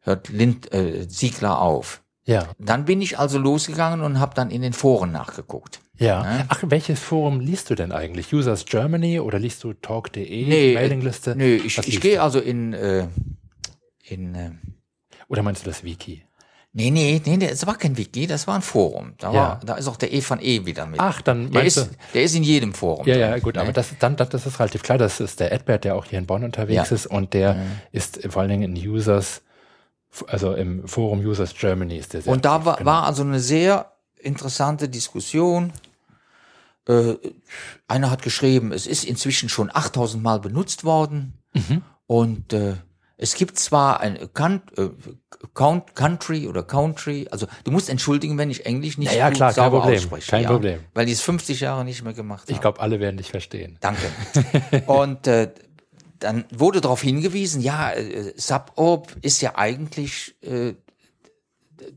hört 0.00 0.28
Lind, 0.28 0.72
äh, 0.72 1.06
Siegler 1.08 1.60
auf. 1.60 2.02
Ja. 2.24 2.48
Dann 2.58 2.84
bin 2.84 3.00
ich 3.02 3.18
also 3.18 3.38
losgegangen 3.38 4.00
und 4.00 4.20
habe 4.20 4.34
dann 4.34 4.50
in 4.50 4.62
den 4.62 4.72
Foren 4.72 5.12
nachgeguckt. 5.12 5.80
Ja. 5.98 6.22
Ne? 6.22 6.44
Ach, 6.48 6.62
welches 6.66 7.00
Forum 7.00 7.40
liest 7.40 7.70
du 7.70 7.74
denn 7.74 7.92
eigentlich? 7.92 8.32
Users 8.32 8.64
Germany 8.64 9.20
oder 9.20 9.38
liest 9.38 9.62
du 9.64 9.72
talk.de, 9.74 10.74
Mailingliste? 10.74 11.36
Nee, 11.36 11.56
ich, 11.56 11.78
ich 11.78 12.00
gehe 12.00 12.22
also 12.22 12.40
in, 12.40 12.72
äh, 12.72 13.06
in 14.04 14.34
äh, 14.34 14.50
Oder 15.28 15.42
meinst 15.42 15.64
du 15.64 15.70
das 15.70 15.84
Wiki? 15.84 16.24
Nee, 16.74 16.90
nee, 16.90 17.20
nee, 17.22 17.36
das 17.36 17.66
war 17.66 17.76
kein 17.76 17.98
Wiki, 17.98 18.26
das 18.26 18.46
war 18.46 18.54
ein 18.54 18.62
Forum. 18.62 19.12
Da, 19.18 19.28
Ja. 19.28 19.34
war, 19.34 19.60
da 19.62 19.74
ist 19.74 19.88
auch 19.88 19.96
der 19.96 20.10
E 20.10 20.22
von 20.22 20.40
E 20.40 20.64
wieder 20.64 20.86
mit. 20.86 21.00
Ach, 21.00 21.20
dann 21.20 21.50
der, 21.50 21.64
ist, 21.64 21.76
du. 21.76 21.84
der 22.14 22.22
ist 22.22 22.34
in 22.34 22.42
jedem 22.42 22.72
Forum. 22.72 23.06
Ja, 23.06 23.14
drin, 23.14 23.20
ja, 23.20 23.38
gut, 23.40 23.56
ne? 23.56 23.60
aber 23.60 23.72
das, 23.74 23.90
dann, 23.98 24.16
das, 24.16 24.46
ist 24.46 24.58
relativ 24.58 24.82
klar. 24.82 24.96
Das 24.96 25.20
ist 25.20 25.38
der 25.40 25.52
Edbert, 25.52 25.84
der 25.84 25.94
auch 25.96 26.06
hier 26.06 26.18
in 26.18 26.24
Bonn 26.24 26.44
unterwegs 26.44 26.88
Ja. 26.88 26.94
ist 26.94 27.06
und 27.06 27.34
der 27.34 27.56
ist 27.92 28.26
vor 28.30 28.40
allen 28.40 28.50
Dingen 28.50 28.74
in 28.74 28.88
Users, 28.88 29.42
also 30.28 30.54
im 30.54 30.88
Forum 30.88 31.20
Users 31.20 31.54
Germany 31.54 31.98
ist 31.98 32.14
der 32.14 32.22
sehr 32.22 32.32
Und 32.32 32.46
da 32.46 32.64
war, 32.64 32.76
genau. 32.76 32.90
war 32.90 33.04
also 33.04 33.22
eine 33.22 33.38
sehr 33.38 33.91
interessante 34.22 34.88
Diskussion. 34.88 35.72
Äh, 36.88 37.14
einer 37.88 38.10
hat 38.10 38.22
geschrieben, 38.22 38.72
es 38.72 38.86
ist 38.86 39.04
inzwischen 39.04 39.48
schon 39.48 39.70
8000 39.72 40.22
Mal 40.22 40.40
benutzt 40.40 40.84
worden. 40.84 41.34
Mhm. 41.54 41.82
Und 42.06 42.52
äh, 42.52 42.76
es 43.22 43.34
gibt 43.36 43.56
zwar 43.58 44.00
ein 44.00 44.18
Count, 44.34 44.76
äh, 44.76 44.90
Count, 45.54 45.94
Country 45.94 46.48
oder 46.48 46.64
Country, 46.64 47.28
also 47.30 47.46
du 47.62 47.70
musst 47.70 47.88
entschuldigen, 47.88 48.36
wenn 48.36 48.50
ich 48.50 48.66
Englisch 48.66 48.98
nicht 48.98 49.12
Ja, 49.12 49.18
ja, 49.18 49.28
gut 49.28 49.36
klar, 49.36 49.50
kein 49.50 49.54
sauber 49.54 49.80
Problem, 49.80 49.98
ausspreche. 49.98 50.30
kein 50.30 50.42
ja, 50.42 50.50
Problem. 50.50 50.80
Weil 50.92 51.06
die 51.06 51.12
es 51.12 51.20
50 51.20 51.60
Jahre 51.60 51.84
nicht 51.84 52.02
mehr 52.02 52.14
gemacht 52.14 52.48
haben. 52.48 52.52
Ich 52.52 52.60
glaube, 52.60 52.80
alle 52.80 52.98
werden 52.98 53.18
dich 53.18 53.30
verstehen. 53.30 53.78
Danke. 53.80 54.02
Und 54.86 55.28
äh, 55.28 55.52
dann 56.18 56.44
wurde 56.52 56.80
darauf 56.80 57.02
hingewiesen, 57.02 57.60
ja, 57.60 57.92
äh, 57.92 58.32
Suburb 58.36 59.14
ist 59.22 59.40
ja 59.40 59.56
eigentlich, 59.56 60.34
äh, 60.42 60.74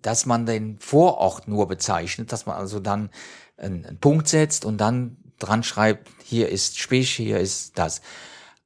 dass 0.02 0.26
man 0.26 0.46
den 0.46 0.80
Vorort 0.80 1.48
nur 1.48 1.68
bezeichnet, 1.68 2.32
dass 2.32 2.46
man 2.46 2.56
also 2.56 2.80
dann 2.80 3.10
einen, 3.58 3.86
einen 3.86 4.00
Punkt 4.00 4.28
setzt 4.28 4.66
und 4.66 4.78
dann 4.78 5.18
dran 5.40 5.64
schreibt, 5.64 6.10
hier 6.24 6.50
ist 6.50 6.78
Spich, 6.80 7.12
hier 7.12 7.40
ist 7.40 7.78
das. 7.78 8.02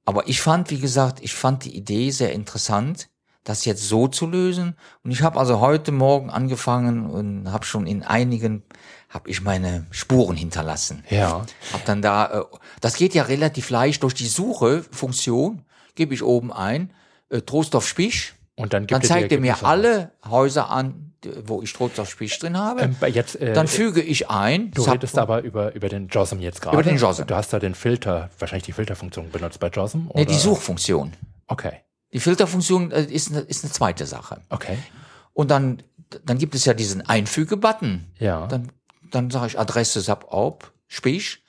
Aber 0.06 0.28
ich 0.28 0.42
fand, 0.42 0.72
wie 0.72 0.80
gesagt, 0.80 1.20
ich 1.22 1.34
fand 1.34 1.66
die 1.66 1.76
Idee 1.76 2.10
sehr 2.12 2.34
interessant, 2.34 3.10
das 3.44 3.66
jetzt 3.66 3.88
so 3.88 4.08
zu 4.08 4.28
lösen. 4.28 4.76
Und 5.04 5.12
ich 5.12 5.22
habe 5.22 5.40
also 5.40 5.60
heute 5.60 5.92
Morgen 5.92 6.30
angefangen 6.30 7.10
und 7.10 7.52
habe 7.52 7.66
schon 7.66 7.88
in 7.88 8.04
einigen, 8.04 8.64
habe 9.10 9.30
ich 9.30 9.42
meine 9.42 9.88
Spuren 9.92 10.36
hinterlassen. 10.36 11.04
Ja. 11.10 11.46
Hab 11.74 11.86
dann 11.86 12.02
da, 12.02 12.42
äh, 12.42 12.44
das 12.82 12.96
geht 12.96 13.14
ja 13.14 13.24
relativ 13.24 13.70
leicht 13.70 14.04
durch 14.04 14.14
die 14.14 14.28
Suche-Funktion, 14.28 15.64
gebe 15.96 16.14
ich 16.14 16.24
oben 16.24 16.52
ein, 16.52 16.94
äh, 17.30 17.42
Trostorf 17.42 17.88
Spisch 17.88 18.36
Und 18.56 18.74
dann, 18.74 18.84
gibt 18.84 18.92
Dann 18.92 19.08
zeigt 19.08 19.32
er 19.32 19.40
mir 19.40 19.64
alle 19.64 20.12
Häuser 20.28 20.70
an, 20.70 21.09
wo 21.46 21.62
ich 21.62 21.74
Trostdorf-Spich 21.74 22.40
drin 22.40 22.58
habe. 22.58 22.82
Ähm, 22.82 22.96
jetzt, 23.14 23.36
äh, 23.36 23.54
dann 23.54 23.68
füge 23.68 24.02
ich 24.02 24.30
ein. 24.30 24.72
Du 24.72 24.84
Zap- 24.84 24.96
redest 24.96 25.18
aber 25.18 25.42
über, 25.42 25.74
über 25.76 25.90
den 25.90 26.08
JOSM 26.08 26.40
jetzt 26.40 26.62
gerade. 26.62 26.76
Über 26.78 26.84
den 26.84 26.98
JOSM. 26.98 27.26
Du 27.28 27.36
hast 27.36 27.52
da 27.52 27.60
den 27.60 27.76
Filter, 27.76 28.30
wahrscheinlich 28.40 28.64
die 28.66 28.72
Filterfunktion 28.74 29.30
benutzt 29.30 29.60
bei 29.60 29.68
JOSM? 29.68 29.98
nee, 30.06 30.10
oder? 30.22 30.26
die 30.26 30.36
Suchfunktion. 30.36 31.14
Okay, 31.48 31.74
Die 32.14 32.20
Filterfunktion 32.20 32.92
äh, 32.92 33.04
ist 33.04 33.32
eine, 33.32 33.40
ist 33.42 33.64
eine 33.64 33.74
zweite 33.74 34.06
Sache. 34.06 34.42
okay. 34.50 34.78
Und 35.34 35.52
dann, 35.52 35.82
dann 36.26 36.38
gibt 36.38 36.54
es 36.56 36.66
ja 36.66 36.74
diesen 36.74 37.02
Einfüge-Button. 37.06 38.06
Ja. 38.20 38.48
Dann, 38.48 38.72
dann 39.12 39.30
sage 39.32 39.48
ich 39.48 39.60
Adresse 39.60 40.02
Sub-Aub, 40.02 40.72
Spich, 40.88 41.44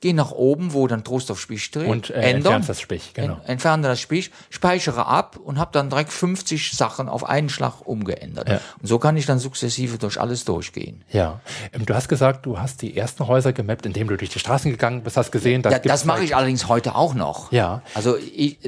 gehe 0.00 0.14
nach 0.14 0.30
oben, 0.32 0.72
wo 0.74 0.86
dann 0.86 1.04
Trost 1.04 1.30
auf 1.30 1.40
Spich 1.40 1.70
drin, 1.70 1.86
Und 1.86 2.10
äh, 2.10 2.20
entfernst 2.30 2.68
das 2.68 2.80
Spich, 2.80 3.12
genau. 3.14 3.34
en- 3.44 3.48
entferne 3.48 3.88
das 3.88 3.98
Spich, 4.00 4.30
speichere 4.50 5.06
ab 5.06 5.36
und 5.42 5.58
habe 5.58 5.70
dann 5.72 5.88
direkt 5.88 6.12
50 6.12 6.72
Sachen 6.72 7.08
auf 7.08 7.24
einen 7.24 7.48
Schlag 7.48 7.80
umgeändert. 7.86 8.48
Ja. 8.48 8.60
Und 8.80 8.86
so 8.86 8.98
kann 8.98 9.16
ich 9.16 9.24
dann 9.26 9.38
sukzessive 9.38 9.96
durch 9.98 10.20
alles 10.20 10.44
durchgehen. 10.44 11.02
Ja. 11.12 11.40
Ähm, 11.72 11.86
Du 11.86 11.94
hast 11.94 12.08
gesagt, 12.08 12.44
du 12.46 12.58
hast 12.58 12.82
die 12.82 12.96
ersten 12.96 13.26
Häuser 13.26 13.52
gemappt, 13.52 13.86
indem 13.86 14.08
du 14.08 14.16
durch 14.16 14.30
die 14.30 14.38
Straßen 14.38 14.70
gegangen 14.70 15.02
bist, 15.02 15.16
hast 15.16 15.30
gesehen, 15.32 15.62
da 15.62 15.70
Da, 15.70 15.78
gibt's 15.78 15.88
das 15.88 16.04
mache 16.04 16.24
ich 16.24 16.36
allerdings 16.36 16.68
heute 16.68 16.94
auch 16.94 17.14
noch. 17.14 17.50
Ja. 17.52 17.82
Also 17.94 18.16
ich, 18.18 18.58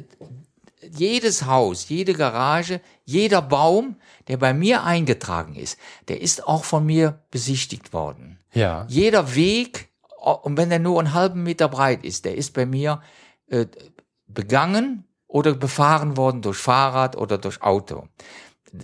jedes 0.90 1.44
Haus, 1.46 1.88
jede 1.88 2.14
Garage, 2.14 2.80
jeder 3.04 3.42
Baum, 3.42 3.96
der 4.28 4.36
bei 4.36 4.54
mir 4.54 4.84
eingetragen 4.84 5.54
ist, 5.56 5.78
der 6.08 6.20
ist 6.20 6.46
auch 6.46 6.64
von 6.64 6.86
mir 6.86 7.18
besichtigt 7.30 7.92
worden. 7.92 8.38
Ja. 8.54 8.86
Jeder 8.88 9.34
Weg, 9.34 9.88
und 10.30 10.56
wenn 10.56 10.70
er 10.70 10.78
nur 10.78 10.98
einen 10.98 11.14
halben 11.14 11.42
Meter 11.42 11.68
breit 11.68 12.04
ist, 12.04 12.24
der 12.24 12.36
ist 12.36 12.54
bei 12.54 12.66
mir 12.66 13.02
äh, 13.46 13.66
begangen 14.26 15.04
oder 15.26 15.54
befahren 15.54 16.16
worden 16.16 16.42
durch 16.42 16.58
Fahrrad 16.58 17.16
oder 17.16 17.38
durch 17.38 17.62
Auto. 17.62 18.08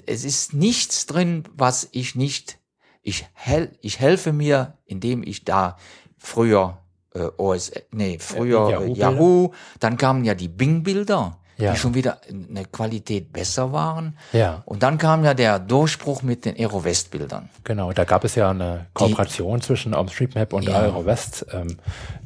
Es 0.07 0.25
ist 0.25 0.55
nichts 0.55 1.07
drin, 1.07 1.45
was 1.53 1.89
ich 1.93 2.15
nicht, 2.15 2.59
ich, 3.03 3.27
hel, 3.35 3.77
ich 3.81 4.01
helfe 4.01 4.33
mir, 4.33 4.79
indem 4.85 5.23
ich 5.23 5.45
da 5.45 5.77
früher 6.17 6.79
äh, 7.15 7.29
OS, 7.37 7.73
nee, 7.93 8.19
früher 8.19 8.69
Äh, 8.69 8.73
Yahoo? 8.73 8.95
Yahoo 8.95 9.53
dann 9.81 9.97
kamen 9.97 10.25
ja 10.25 10.35
die 10.35 10.49
Bing-Bilder, 10.49 11.39
Ja. 11.57 11.73
die 11.73 11.79
schon 11.79 11.95
wieder 11.95 12.19
eine 12.29 12.65
Qualität 12.65 13.33
besser 13.33 13.73
waren. 13.73 14.17
Ja. 14.33 14.63
Und 14.67 14.83
dann 14.83 14.99
kam 14.99 15.25
ja 15.25 15.35
der 15.35 15.59
Durchbruch 15.59 16.23
mit 16.23 16.45
den 16.45 16.57
Aero-West-Bildern. 16.57 17.49
Genau, 17.65 17.93
da 17.93 18.05
gab 18.05 18.25
es 18.25 18.35
ja 18.35 18.51
eine 18.51 18.87
Kooperation 18.95 19.61
zwischen 19.61 19.95
OpenStreetMap 19.95 20.53
und 20.53 20.65
Ja. 20.65 20.75
AeroWest. 20.81 21.47
Ähm, 21.53 21.77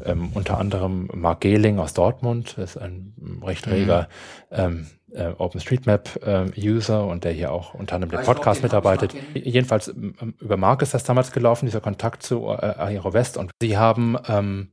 ähm, 0.05 0.31
unter 0.35 0.59
anderem 0.59 1.11
Mark 1.14 1.41
Gehling 1.41 1.79
aus 1.79 1.93
Dortmund, 1.95 2.57
ist 2.59 2.77
ein 2.79 3.14
recht 3.45 3.67
Mhm. 3.67 3.73
reger 3.73 4.09
ähm, 4.51 4.87
äh, 5.12 5.29
OpenStreetMap-User 5.99 7.07
und 7.07 7.25
der 7.25 7.33
hier 7.33 7.53
auch 7.53 7.75
unter 7.75 7.95
anderem 7.97 8.11
den 8.19 8.25
Podcast 8.25 8.62
mitarbeitet. 8.62 9.14
Jedenfalls 9.35 9.88
über 9.88 10.57
Mark 10.57 10.83
ist 10.83 10.95
das 10.95 11.05
damals 11.05 11.33
gelaufen, 11.33 11.67
dieser 11.67 11.81
Kontakt 11.81 12.23
zu 12.23 12.47
äh, 12.49 12.57
AeroWest 12.77 13.37
und 13.37 13.51
sie 13.61 13.77
haben 13.79 14.17
ähm, 14.29 14.71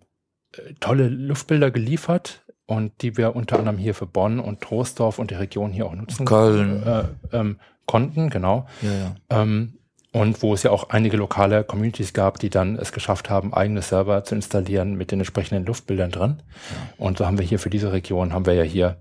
äh, 0.54 0.74
tolle 0.80 1.08
Luftbilder 1.08 1.72
geliefert 1.72 2.44
und 2.68 3.02
die 3.02 3.18
wir 3.18 3.36
unter 3.36 3.60
anderem 3.60 3.78
hier 3.78 3.94
für 3.94 4.08
Bonn 4.08 4.40
und 4.40 4.62
Troisdorf 4.62 5.20
und 5.20 5.32
die 5.32 5.36
Region 5.36 5.72
hier 5.72 5.86
auch 5.86 5.96
nutzen 5.96 6.26
Köln. 6.26 6.84
Äh, 6.84 7.04
ähm, 7.32 7.58
konnten, 7.86 8.30
genau. 8.30 8.66
Ja, 8.82 8.92
ja. 8.92 9.16
Ähm, 9.30 9.74
und 10.12 10.42
wo 10.42 10.54
es 10.54 10.64
ja 10.64 10.72
auch 10.72 10.90
einige 10.92 11.18
lokale 11.18 11.66
Communities 11.66 12.14
gab, 12.14 12.40
die 12.40 12.50
dann 12.50 12.78
es 12.78 12.94
geschafft 12.94 13.30
haben, 13.30 13.54
eigene 13.54 13.82
Server 13.82 14.24
zu 14.24 14.34
installieren 14.34 14.96
mit 14.96 15.12
den 15.12 15.20
entsprechenden 15.20 15.66
Luftbildern 15.66 16.10
drin. 16.10 16.42
Und 16.98 17.18
so 17.18 17.26
haben 17.26 17.38
wir 17.38 17.46
hier 17.46 17.60
für 17.60 17.70
diese 17.70 17.92
Region, 17.92 18.32
haben 18.32 18.46
wir 18.46 18.54
ja 18.54 18.64
hier 18.64 18.98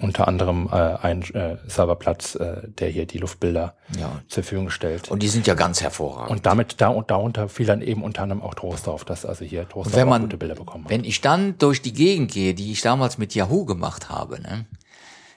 unter 0.00 0.28
anderem 0.28 0.68
äh, 0.70 0.74
einen 0.76 1.22
äh, 1.34 1.56
Serverplatz, 1.66 2.34
äh, 2.34 2.68
der 2.68 2.88
hier 2.88 3.06
die 3.06 3.18
Luftbilder 3.18 3.74
Ja. 3.98 4.22
zur 4.28 4.42
Verfügung 4.42 4.70
stellt. 4.70 5.10
Und 5.10 5.22
die 5.22 5.28
sind 5.28 5.46
ja 5.46 5.54
ganz 5.54 5.82
hervorragend. 5.82 6.30
Und 6.30 6.46
damit 6.46 6.80
da 6.80 6.88
und 6.88 7.10
darunter 7.10 7.48
fiel 7.48 7.66
dann 7.66 7.82
eben 7.82 8.02
unter 8.02 8.22
anderem 8.22 8.42
auch 8.42 8.54
Trostorf, 8.54 9.04
dass 9.04 9.24
also 9.24 9.44
hier 9.44 9.68
Trostorf 9.68 10.04
man, 10.06 10.22
gute 10.22 10.36
Bilder 10.36 10.54
bekommen 10.54 10.84
hat. 10.84 10.90
wenn 10.90 11.04
ich 11.04 11.20
dann 11.20 11.58
durch 11.58 11.82
die 11.82 11.92
Gegend 11.92 12.32
gehe, 12.32 12.54
die 12.54 12.72
ich 12.72 12.80
damals 12.80 13.18
mit 13.18 13.34
Yahoo 13.34 13.64
gemacht 13.64 14.08
habe, 14.08 14.40
ne? 14.40 14.66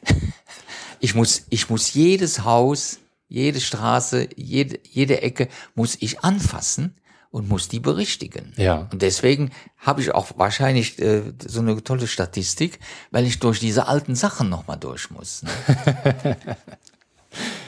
ich 1.00 1.16
muss, 1.16 1.46
ich 1.50 1.70
muss 1.70 1.94
jedes 1.94 2.44
Haus, 2.44 3.00
jede 3.28 3.62
Straße, 3.62 4.30
jede, 4.36 4.80
jede 4.90 5.22
Ecke 5.22 5.48
muss 5.76 5.98
ich 6.00 6.22
anfassen 6.22 6.96
und 7.32 7.48
muss 7.50 7.68
die 7.70 7.80
berichtigen. 7.80 8.54
Ja. 8.58 8.88
Und 8.92 9.02
deswegen 9.02 9.52
habe 9.78 10.02
ich 10.02 10.12
auch 10.14 10.28
wahrscheinlich 10.36 11.00
äh, 11.00 11.24
so 11.48 11.62
eine 11.62 11.82
tolle 11.84 12.08
Statistik, 12.08 12.80
weil 13.10 13.26
ich 13.26 13.40
durch 13.40 13.60
diese 13.60 13.88
alten 13.88 14.16
Sachen 14.16 14.50
nochmal 14.50 14.78
durch 14.78 15.10
muss. 15.12 15.44
Ne? 15.44 15.50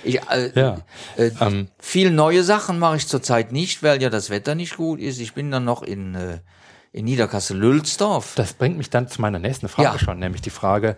ich, 0.04 0.21
äh, 0.30 0.52
Ja. 0.56 0.78
äh, 1.17 1.32
Ähm. 1.39 1.69
viel 1.80 2.12
neue 2.12 2.43
Sachen 2.43 2.78
mache 2.80 2.97
ich 2.97 3.08
zurzeit 3.08 3.52
nicht, 3.52 3.82
weil 3.84 4.02
ja 4.02 4.10
das 4.10 4.30
Wetter 4.30 4.56
nicht 4.56 4.76
gut 4.78 4.99
ist. 4.99 5.19
Ich 5.19 5.34
bin 5.34 5.49
dann 5.49 5.63
noch 5.65 5.82
in, 5.82 6.15
äh, 6.15 6.39
in 6.91 7.06
Niederkassel-Lülsdorf. 7.06 8.34
Das 8.36 8.54
bringt 8.54 8.78
mich 8.78 8.89
dann 8.89 9.08
zu 9.08 9.21
meiner 9.21 9.39
nächsten 9.39 9.69
Frage 9.69 9.97
Ja. 9.97 9.99
schon, 9.99 10.19
nämlich 10.19 10.41
die 10.41 10.49
Frage, 10.49 10.95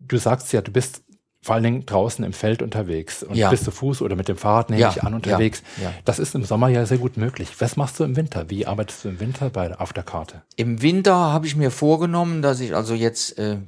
du 0.00 0.18
sagst 0.18 0.52
ja, 0.52 0.60
du 0.60 0.72
bist 0.72 1.02
vor 1.40 1.54
allen 1.54 1.64
Dingen 1.64 1.86
draußen 1.86 2.24
im 2.24 2.32
Feld 2.32 2.62
unterwegs 2.62 3.22
und 3.22 3.36
Ja. 3.36 3.50
bist 3.50 3.64
zu 3.64 3.70
Fuß 3.70 4.02
oder 4.02 4.16
mit 4.16 4.28
dem 4.28 4.36
Fahrrad, 4.36 4.70
nehme 4.70 4.82
Ja, 4.82 4.90
ich 4.90 5.02
an, 5.04 5.14
unterwegs. 5.14 5.62
ja. 5.80 5.92
Das 6.04 6.18
ist 6.18 6.34
im 6.34 6.44
Sommer 6.44 6.68
ja 6.68 6.84
sehr 6.84 6.98
gut 6.98 7.16
möglich. 7.16 7.48
Was 7.60 7.76
machst 7.76 7.98
du 8.00 8.04
im 8.04 8.16
Winter? 8.16 8.50
Wie 8.50 8.66
arbeitest 8.66 9.04
du 9.04 9.08
im 9.08 9.20
Winter 9.20 9.48
bei, 9.50 9.74
auf 9.78 9.92
der 9.92 10.02
Karte? 10.02 10.42
Im 10.56 10.82
Winter 10.82 11.14
habe 11.14 11.46
ich 11.46 11.54
mir 11.56 11.70
vorgenommen, 11.70 12.42
dass 12.42 12.58
ich 12.60 12.74
also 12.74 12.92
jetzt, 12.94 13.38
äh, 13.38 13.58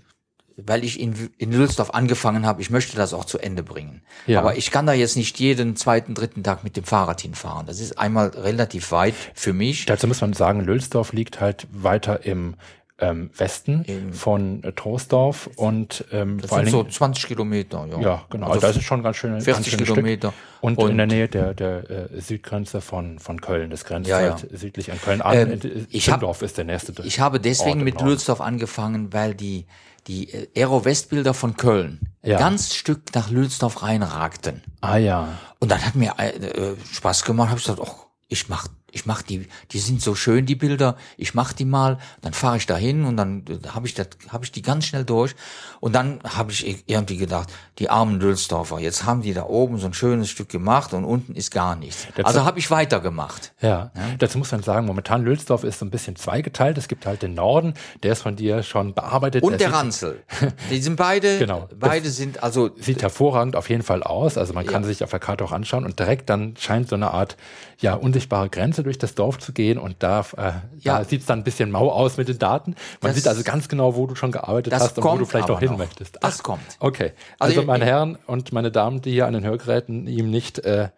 weil 0.57 0.85
ich 0.85 0.99
in, 1.01 1.31
in 1.39 1.53
Lülsdorf 1.53 1.95
angefangen 1.95 2.45
habe, 2.45 2.61
ich 2.61 2.71
möchte 2.71 2.97
das 2.97 3.15
auch 3.15 3.25
zu 3.25 3.39
Ende 3.39 3.63
bringen. 3.63 4.03
Aber 4.29 4.57
ich 4.57 4.71
kann 4.73 4.85
da 4.85 4.93
jetzt 4.93 5.17
nicht 5.17 5.39
jeden 5.39 5.77
zweiten, 5.77 6.15
dritten 6.15 6.43
Tag 6.43 6.65
mit 6.65 6.77
dem 6.77 6.85
Fahrrad 6.85 7.21
hinfahren. 7.23 7.67
Das 7.67 7.81
ist 7.81 7.99
einmal 7.99 8.29
relativ 8.31 8.91
weit 8.93 9.15
für 9.35 9.53
mich. 9.55 9.87
Dazu 9.87 10.07
muss 10.09 10.21
man 10.21 10.33
sagen, 10.35 10.61
Lülsdorf 10.61 11.13
liegt 11.13 11.41
halt 11.41 11.67
weiter 11.73 12.27
im 12.27 12.57
ähm, 13.01 13.31
Westen 13.37 14.13
von 14.13 14.63
äh, 14.63 14.73
Troisdorf 14.73 15.49
und 15.57 16.05
ähm, 16.13 16.39
Das 16.41 16.49
vor 16.51 16.59
allen 16.59 16.67
sind 16.67 16.73
so 16.73 16.83
Dingen 16.83 16.93
20 16.93 17.27
Kilometer, 17.27 17.87
ja. 17.91 18.01
Ja, 18.01 18.25
genau. 18.31 18.49
Also 18.49 18.61
das 18.61 18.77
ist 18.77 18.85
schon 18.85 19.03
ganz 19.03 19.17
schön. 19.17 19.41
40 19.41 19.77
ganz 19.77 19.89
Kilometer. 19.89 20.33
Und, 20.61 20.79
Und- 20.79 20.91
in 20.91 20.97
der 20.99 21.07
Nähe 21.07 21.29
der, 21.29 21.55
der 21.55 21.91
äh, 21.91 22.21
Südgrenze 22.21 22.81
von, 22.81 23.19
von 23.19 23.41
Köln. 23.41 23.71
Das 23.71 23.85
grenzt 23.85 24.09
Ja, 24.11 24.21
ja. 24.21 24.31
halt 24.35 24.47
südlich 24.53 24.93
an 24.93 25.01
Köln 25.01 25.23
an. 25.23 25.37
Ähm, 25.37 25.53
Äh, 25.53 25.87
ich 25.91 26.11
hab- 26.11 26.43
ist 26.43 26.59
der 26.59 26.65
nächste. 26.65 26.93
Ich 27.05 27.21
habe 27.21 27.41
deswegen 27.41 27.83
mit. 27.85 28.01
Lülsdorf 28.01 28.41
angefangen, 28.41 29.13
weil 29.13 29.35
die, 29.35 29.67
die 30.07 30.33
äh, 30.33 30.49
Aero-West-Bilder 30.57 31.33
von 31.35 31.57
Köln 31.57 32.01
Ja. 32.23 32.39
ganz 32.39 32.75
Stück 32.75 33.15
nach 33.15 33.31
Lülsdorf 33.31 33.83
reinragten. 33.83 34.63
Ah 34.81 34.97
ja. 34.99 35.39
Und 35.59 35.71
dann 35.71 35.85
hat 35.85 35.95
mir 35.95 36.15
äh, 36.19 36.29
äh, 36.31 36.77
Spaß 36.93 37.25
gemacht, 37.25 37.49
habe 37.51 37.59
ich 37.61 37.65
gesagt, 37.67 37.81
ach, 37.85 38.07
ich 38.29 38.49
mach, 38.49 38.67
ich 38.93 39.07
mach 39.07 39.23
die, 39.23 39.49
die 39.73 39.79
sind 39.79 40.01
so 40.03 40.15
schön 40.15 40.47
die 40.47 40.55
Bilder, 40.55 40.97
ich 41.17 41.35
mach 41.35 41.53
die 41.53 41.65
mal, 41.65 41.99
dann 42.21 42.33
fahre 42.33 42.57
ich 42.57 42.67
da 42.67 42.77
hin 42.77 43.05
und 43.05 43.17
dann 43.17 43.45
habe 43.69 43.87
ich 43.87 43.95
das, 43.95 44.09
habe 44.29 44.45
ich 44.45 44.53
die 44.53 44.63
ganz 44.63 44.87
schnell 44.87 45.05
durch 45.05 45.35
und 45.81 45.95
dann 45.95 46.21
habe 46.25 46.53
ich 46.53 46.85
irgendwie 46.89 47.17
gedacht, 47.17 47.49
die 47.79 47.89
armen 47.89 48.21
Lülsdorfer, 48.21 48.79
jetzt 48.81 49.05
haben 49.07 49.23
die 49.23 49.33
da 49.33 49.45
oben 49.45 49.79
so 49.79 49.87
ein 49.87 49.95
schönes 49.95 50.29
Stück 50.29 50.51
gemacht 50.51 50.93
und 50.93 51.05
unten 51.07 51.35
ist 51.35 51.51
gar 51.51 51.75
nichts. 51.77 52.07
Also 52.23 52.45
habe 52.45 52.59
ich 52.59 52.71
weitergemacht. 52.71 53.53
Ja. 53.63 53.91
dazu 54.19 54.37
muss 54.39 54.53
man 54.53 54.63
sagen, 54.63 54.87
momentan 54.87 55.23
Lülsdorf 55.25 55.65
ist 55.65 55.79
so 55.79 55.87
ein 55.87 55.91
bisschen 55.91 56.17
zweigeteilt. 56.17 56.77
Es 56.79 56.89
gibt 56.89 57.07
halt 57.07 57.23
den 57.23 57.35
Norden, 57.35 57.75
der 58.03 58.13
ist 58.13 58.23
von 58.23 58.37
dir 58.37 58.63
schon 58.63 58.93
bearbeitet. 58.95 59.43
Und 59.43 59.61
der 59.61 59.73
Ranzel. 59.73 60.23
Die 60.71 60.81
sind 60.83 60.97
beide, 60.97 61.39
Genau. 61.39 61.69
beide 61.79 62.11
sind 62.11 62.43
also 62.43 62.71
sieht 62.79 63.03
hervorragend 63.03 63.57
auf 63.57 63.71
jeden 63.71 63.83
Fall 63.83 64.03
aus. 64.03 64.37
Also 64.37 64.53
man 64.53 64.67
kann 64.67 64.85
sich 64.85 65.03
auf 65.03 65.11
der 65.11 65.21
Karte 65.21 65.45
auch 65.45 65.53
anschauen 65.53 65.85
und 65.87 65.99
direkt 65.99 66.29
dann 66.29 66.55
scheint 66.59 66.89
so 66.89 66.97
eine 66.97 67.13
Art 67.13 67.37
ja 67.79 67.95
unsichtbare 67.95 68.51
Grenze 68.51 68.83
durch 68.83 68.99
das 68.99 69.15
Dorf 69.15 69.39
zu 69.39 69.53
gehen 69.53 69.79
und 69.79 69.97
da, 70.01 70.21
äh, 70.37 70.53
Ja. 70.81 70.99
da 70.99 71.05
sieht 71.05 71.21
es 71.23 71.27
dann 71.27 71.39
ein 71.41 71.45
bisschen 71.45 71.71
mau 71.71 71.91
aus 71.91 72.19
mit 72.19 72.29
den 72.29 72.39
Daten. 72.39 72.73
Man 73.01 73.11
Das- 73.13 73.15
sieht 73.15 73.27
also 73.29 73.43
ganz 73.43 73.69
genau, 73.69 73.97
wo 73.97 74.07
du 74.07 74.15
schon 74.15 74.33
gearbeitet 74.33 74.75
hast 74.75 74.99
und 74.99 75.05
wo 75.05 75.17
du 75.17 75.25
vielleicht 75.25 75.51
auch 75.51 75.57
aber 75.57 75.70
hin 75.71 75.79
noch. 75.79 75.87
möchtest. 75.87 76.19
Das 76.21 76.43
kommt. 76.43 76.63
Okay. 76.79 77.13
Also 77.39 77.57
Also, 77.61 77.67
meine 77.67 77.85
ich- 77.85 77.91
Herren 77.91 78.19
und 78.27 78.53
meine 78.53 78.71
Damen, 78.71 79.01
die 79.03 79.13
hier 79.13 79.27
an 79.27 79.33
den 79.35 79.45
Hörgeräten 79.45 80.07
ihm 80.07 80.31
nicht 80.31 80.59
äh, 80.61 80.89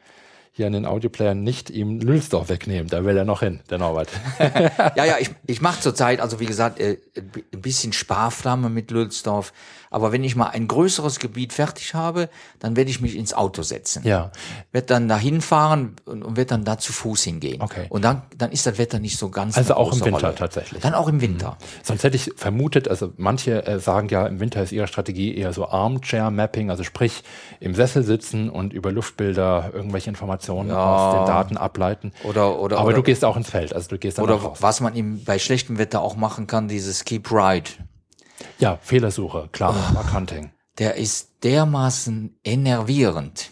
hier 0.54 0.66
an 0.66 0.74
den 0.74 0.84
Audioplayern 0.84 1.42
nicht 1.42 1.70
ihm 1.70 1.98
Lülsdorf 1.98 2.50
wegnehmen. 2.50 2.88
Da 2.88 3.04
will 3.06 3.16
er 3.16 3.24
noch 3.24 3.40
hin, 3.40 3.60
der 3.70 3.78
Norbert. 3.78 4.10
ja, 4.96 5.04
ja, 5.06 5.16
ich, 5.18 5.30
ich 5.46 5.62
mache 5.62 5.80
zurzeit, 5.80 6.20
also 6.20 6.40
wie 6.40 6.44
gesagt, 6.46 6.78
äh, 6.78 6.98
ein 7.16 7.60
bisschen 7.62 7.94
Sparflamme 7.94 8.68
mit 8.68 8.90
Lülsdorf. 8.90 9.54
Aber 9.92 10.10
wenn 10.10 10.24
ich 10.24 10.34
mal 10.34 10.48
ein 10.48 10.66
größeres 10.66 11.18
Gebiet 11.20 11.52
fertig 11.52 11.94
habe, 11.94 12.28
dann 12.58 12.74
werde 12.76 12.90
ich 12.90 13.00
mich 13.00 13.14
ins 13.16 13.34
Auto 13.34 13.62
setzen. 13.62 14.02
ja. 14.04 14.30
Werd 14.72 14.90
dann 14.90 15.06
dahin 15.08 15.40
fahren 15.42 15.96
und, 16.06 16.22
und 16.24 16.36
werd 16.36 16.50
dann 16.50 16.64
da 16.64 16.78
zu 16.78 16.92
Fuß 16.92 17.22
hingehen. 17.24 17.60
Okay. 17.60 17.86
Und 17.90 18.02
dann, 18.02 18.22
dann 18.36 18.50
ist 18.52 18.66
das 18.66 18.78
Wetter 18.78 18.98
nicht 18.98 19.18
so 19.18 19.28
ganz. 19.28 19.56
Also 19.58 19.74
auch 19.74 19.92
im 19.92 20.02
Winter 20.04 20.20
Rolle. 20.28 20.34
tatsächlich. 20.34 20.80
Dann 20.82 20.94
auch 20.94 21.08
im 21.08 21.20
Winter. 21.20 21.58
Sonst 21.82 22.02
hätte 22.04 22.16
ich 22.16 22.32
vermutet, 22.36 22.88
also 22.88 23.12
manche 23.18 23.66
äh, 23.66 23.78
sagen 23.78 24.08
ja, 24.08 24.26
im 24.26 24.40
Winter 24.40 24.62
ist 24.62 24.72
ihre 24.72 24.86
Strategie 24.86 25.36
eher 25.36 25.52
so 25.52 25.68
Armchair-Mapping, 25.68 26.70
also 26.70 26.82
sprich 26.84 27.22
im 27.60 27.74
Sessel 27.74 28.02
sitzen 28.02 28.48
und 28.48 28.72
über 28.72 28.90
Luftbilder 28.92 29.70
irgendwelche 29.74 30.08
Informationen 30.10 30.70
aus 30.70 31.16
den 31.16 31.26
Daten 31.26 31.56
ableiten. 31.56 32.12
Oder- 32.24 32.58
oder- 32.58 32.78
Aber 32.78 32.88
oder- 32.88 32.96
du 32.96 33.02
gehst 33.02 33.24
auch 33.24 33.36
ins 33.36 33.50
Feld, 33.50 33.74
also 33.74 33.88
du 33.88 33.98
gehst 33.98 34.18
dann 34.18 34.24
Oder 34.24 34.54
was 34.60 34.80
man 34.80 34.94
im, 34.96 35.22
bei 35.24 35.38
schlechtem 35.38 35.76
Wetter 35.78 36.00
auch 36.00 36.16
machen 36.16 36.46
kann, 36.46 36.68
dieses 36.68 37.04
Keep 37.04 37.30
Ride. 37.30 37.70
Ja, 38.58 38.78
Fehlersuche, 38.82 39.48
klar, 39.52 39.74
Oh. 39.90 39.94
Bug 39.94 40.12
Hunting. 40.12 40.50
der 40.78 40.96
ist 40.96 41.44
dermaßen 41.44 42.38
enervierend. 42.44 43.50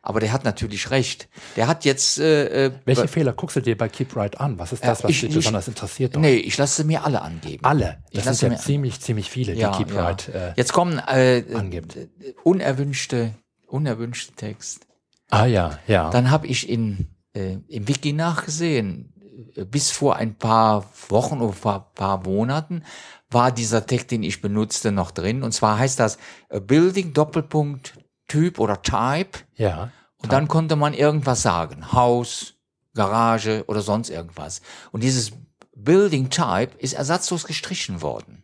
Aber 0.00 0.20
der 0.20 0.32
hat 0.32 0.44
natürlich 0.44 0.90
recht. 0.90 1.28
Der 1.56 1.66
hat 1.66 1.84
jetzt. 1.84 2.18
Äh, 2.18 2.66
äh, 2.66 2.72
Welche 2.86 3.08
Fehler 3.08 3.34
guckst 3.34 3.56
du 3.56 3.60
dir 3.60 3.76
bei 3.76 3.88
Keep 3.90 4.16
Right 4.16 4.40
an? 4.40 4.58
Was 4.58 4.72
ist 4.72 4.82
das, 4.82 5.04
was 5.04 5.10
ich- 5.10 5.20
dich 5.20 5.30
ich- 5.30 5.36
besonders 5.36 5.68
interessiert? 5.68 6.14
dort? 6.14 6.22
Nee, 6.22 6.36
ich 6.36 6.56
lasse 6.56 6.84
mir 6.84 7.04
alle 7.04 7.20
angeben. 7.20 7.62
Alle. 7.64 7.98
Ich 8.10 8.16
Das 8.18 8.24
lasse 8.26 8.38
sind 8.40 8.52
ja 8.52 8.56
mir- 8.58 8.62
ziemlich, 8.64 9.00
ziemlich 9.00 9.28
viele, 9.28 9.52
die 9.54 9.60
Ja, 9.60 9.76
Keep 9.76 9.92
ja. 9.92 10.02
Right 10.04 10.28
äh, 10.30 10.52
Jetzt 10.56 10.72
kommen 10.72 10.98
äh, 10.98 11.44
angibt. 11.52 11.98
unerwünschte, 12.44 13.34
unerwünschte 13.66 14.32
Text. 14.34 14.86
Ah 15.30 15.44
ja, 15.46 15.78
ja. 15.86 16.08
Dann 16.10 16.30
habe 16.30 16.46
ich 16.46 16.68
in, 16.68 17.08
äh, 17.34 17.58
im 17.68 17.86
Wiki 17.88 18.14
nachgesehen, 18.14 19.12
äh, 19.56 19.64
bis 19.66 19.90
vor 19.90 20.16
ein 20.16 20.36
paar 20.36 20.86
Wochen 21.10 21.40
oder 21.42 21.52
paar, 21.52 21.92
paar 21.92 22.22
Monaten 22.22 22.82
war 23.30 23.52
dieser 23.52 23.86
Text, 23.86 24.10
den 24.10 24.22
ich 24.22 24.40
benutzte, 24.40 24.92
noch 24.92 25.10
drin. 25.10 25.42
Und 25.42 25.52
zwar 25.52 25.78
heißt 25.78 25.98
das 25.98 26.18
äh, 26.48 26.60
Building 26.60 27.12
Doppelpunkt 27.12 27.94
Typ 28.26 28.58
oder 28.58 28.82
Type. 28.82 29.38
ja. 29.56 29.90
Und 30.20 30.32
dann 30.32 30.48
konnte 30.48 30.74
man 30.74 30.94
irgendwas 30.94 31.42
sagen. 31.42 31.92
Haus, 31.92 32.54
Garage 32.92 33.62
oder 33.68 33.82
sonst 33.82 34.10
irgendwas. 34.10 34.62
Und 34.90 35.04
dieses 35.04 35.30
Building 35.76 36.28
Type 36.28 36.70
ist 36.78 36.94
ersatzlos 36.94 37.46
gestrichen 37.46 38.02
worden. 38.02 38.42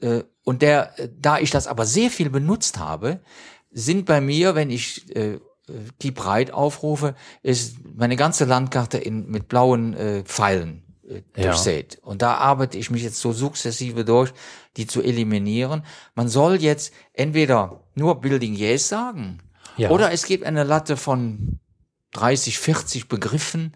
Äh, 0.00 0.24
Und 0.42 0.62
der, 0.62 0.98
äh, 0.98 1.08
da 1.16 1.38
ich 1.38 1.50
das 1.50 1.68
aber 1.68 1.86
sehr 1.86 2.10
viel 2.10 2.28
benutzt 2.28 2.78
habe, 2.78 3.20
sind 3.70 4.04
bei 4.04 4.20
mir, 4.20 4.56
wenn 4.56 4.68
ich 4.70 5.14
äh, 5.14 5.38
die 6.02 6.10
breit 6.10 6.50
aufrufe, 6.50 7.14
ist 7.44 7.76
meine 7.94 8.16
ganze 8.16 8.44
Landkarte 8.44 8.98
in, 8.98 9.28
mit 9.28 9.46
blauen 9.46 9.94
äh, 9.94 10.24
Pfeilen 10.24 10.82
äh, 11.08 11.22
Ja. 11.36 11.44
durchsät. 11.44 11.98
Und 12.02 12.22
da 12.22 12.34
arbeite 12.34 12.78
ich 12.78 12.90
mich 12.90 13.02
jetzt 13.02 13.20
so 13.20 13.32
sukzessive 13.32 14.04
durch, 14.04 14.32
die 14.76 14.86
zu 14.86 15.02
eliminieren. 15.02 15.82
Man 16.14 16.28
soll 16.28 16.56
jetzt 16.62 16.92
entweder 17.12 17.80
nur 17.94 18.20
Building 18.20 18.54
Yes 18.54 18.88
sagen, 18.88 19.38
Ja. 19.76 19.90
oder 19.90 20.12
es 20.12 20.24
gibt 20.26 20.44
eine 20.44 20.64
Latte 20.64 20.96
von 20.96 21.58
30, 22.12 22.58
40 22.58 23.08
Begriffen, 23.08 23.74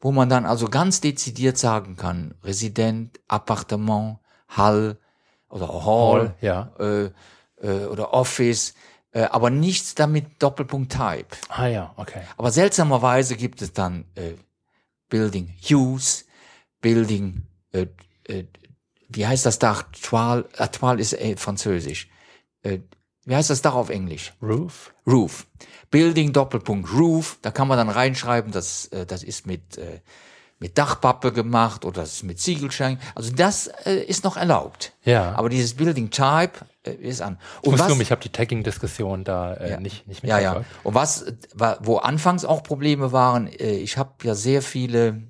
wo 0.00 0.12
man 0.12 0.28
dann 0.28 0.46
also 0.46 0.66
ganz 0.68 1.00
dezidiert 1.00 1.58
sagen 1.58 1.96
kann, 1.96 2.34
Resident, 2.42 3.20
Appartement, 3.28 4.18
Hall 4.48 4.98
oder 5.48 5.84
Hall, 5.84 6.34
ja. 6.40 6.72
äh, 6.78 7.10
äh, 7.60 7.86
oder 7.86 8.12
Office, 8.14 8.74
äh, 9.12 9.22
aber 9.22 9.50
nichts 9.50 9.94
damit 9.94 10.42
Doppelpunkt 10.42 10.92
Type. 10.92 11.36
Ah 11.48 11.66
ja, 11.66 11.92
okay. 11.96 12.22
Aber 12.36 12.50
seltsamerweise 12.50 13.36
gibt 13.36 13.60
es 13.62 13.72
dann 13.72 14.04
äh, 14.14 14.34
Building 15.08 15.52
Use, 15.70 16.24
Building, 16.80 17.42
äh, 17.72 17.86
äh, 18.28 18.44
wie 19.08 19.26
heißt 19.26 19.44
das 19.46 19.58
Dach? 19.58 19.84
Toile, 20.02 20.48
äh, 20.56 20.68
Toile 20.68 21.00
ist 21.00 21.12
äh, 21.14 21.36
französisch. 21.36 22.08
Äh, 22.62 22.78
wie 23.24 23.34
heißt 23.36 23.50
das 23.50 23.62
Dach 23.62 23.74
auf 23.74 23.90
Englisch? 23.90 24.32
Roof? 24.42 24.94
Roof. 25.06 25.46
Building 25.90 26.32
Doppelpunkt 26.32 26.92
Roof, 26.92 27.38
da 27.42 27.50
kann 27.50 27.68
man 27.68 27.76
dann 27.76 27.88
reinschreiben, 27.90 28.50
das, 28.52 28.86
äh, 28.88 29.04
das 29.06 29.22
ist 29.22 29.46
mit, 29.46 29.76
äh, 29.78 30.00
mit 30.58 30.76
Dachpappe 30.78 31.32
gemacht 31.32 31.84
oder 31.84 32.02
das 32.02 32.14
ist 32.14 32.22
mit 32.22 32.38
Ziegelstein. 32.38 32.98
Also 33.14 33.32
das 33.32 33.66
äh, 33.84 34.02
ist 34.04 34.24
noch 34.24 34.36
erlaubt. 34.36 34.92
Ja. 35.04 35.32
Aber 35.34 35.48
dieses 35.48 35.74
Building 35.74 36.10
Type 36.10 36.52
äh, 36.84 36.92
ist 36.92 37.20
an. 37.22 37.38
Ich 37.62 37.66
Und 37.66 37.72
muss 37.72 37.80
was, 37.80 37.86
zugeben, 37.88 38.02
ich 38.02 38.10
habe 38.10 38.22
die 38.22 38.28
Tagging-Diskussion 38.30 39.24
da 39.24 39.54
äh, 39.54 39.80
nicht, 39.80 40.06
nicht 40.06 40.22
ja, 40.22 40.38
ja. 40.38 40.54
mitverfolgt. 40.54 40.84
Und 40.86 40.94
was, 40.94 41.24
wa- 41.54 41.78
wo 41.82 41.96
anfangs 41.98 42.44
auch 42.44 42.62
Probleme 42.62 43.10
waren, 43.12 43.48
äh, 43.48 43.72
ich 43.72 43.96
habe 43.96 44.12
ja 44.22 44.34
sehr 44.34 44.62
viele 44.62 45.22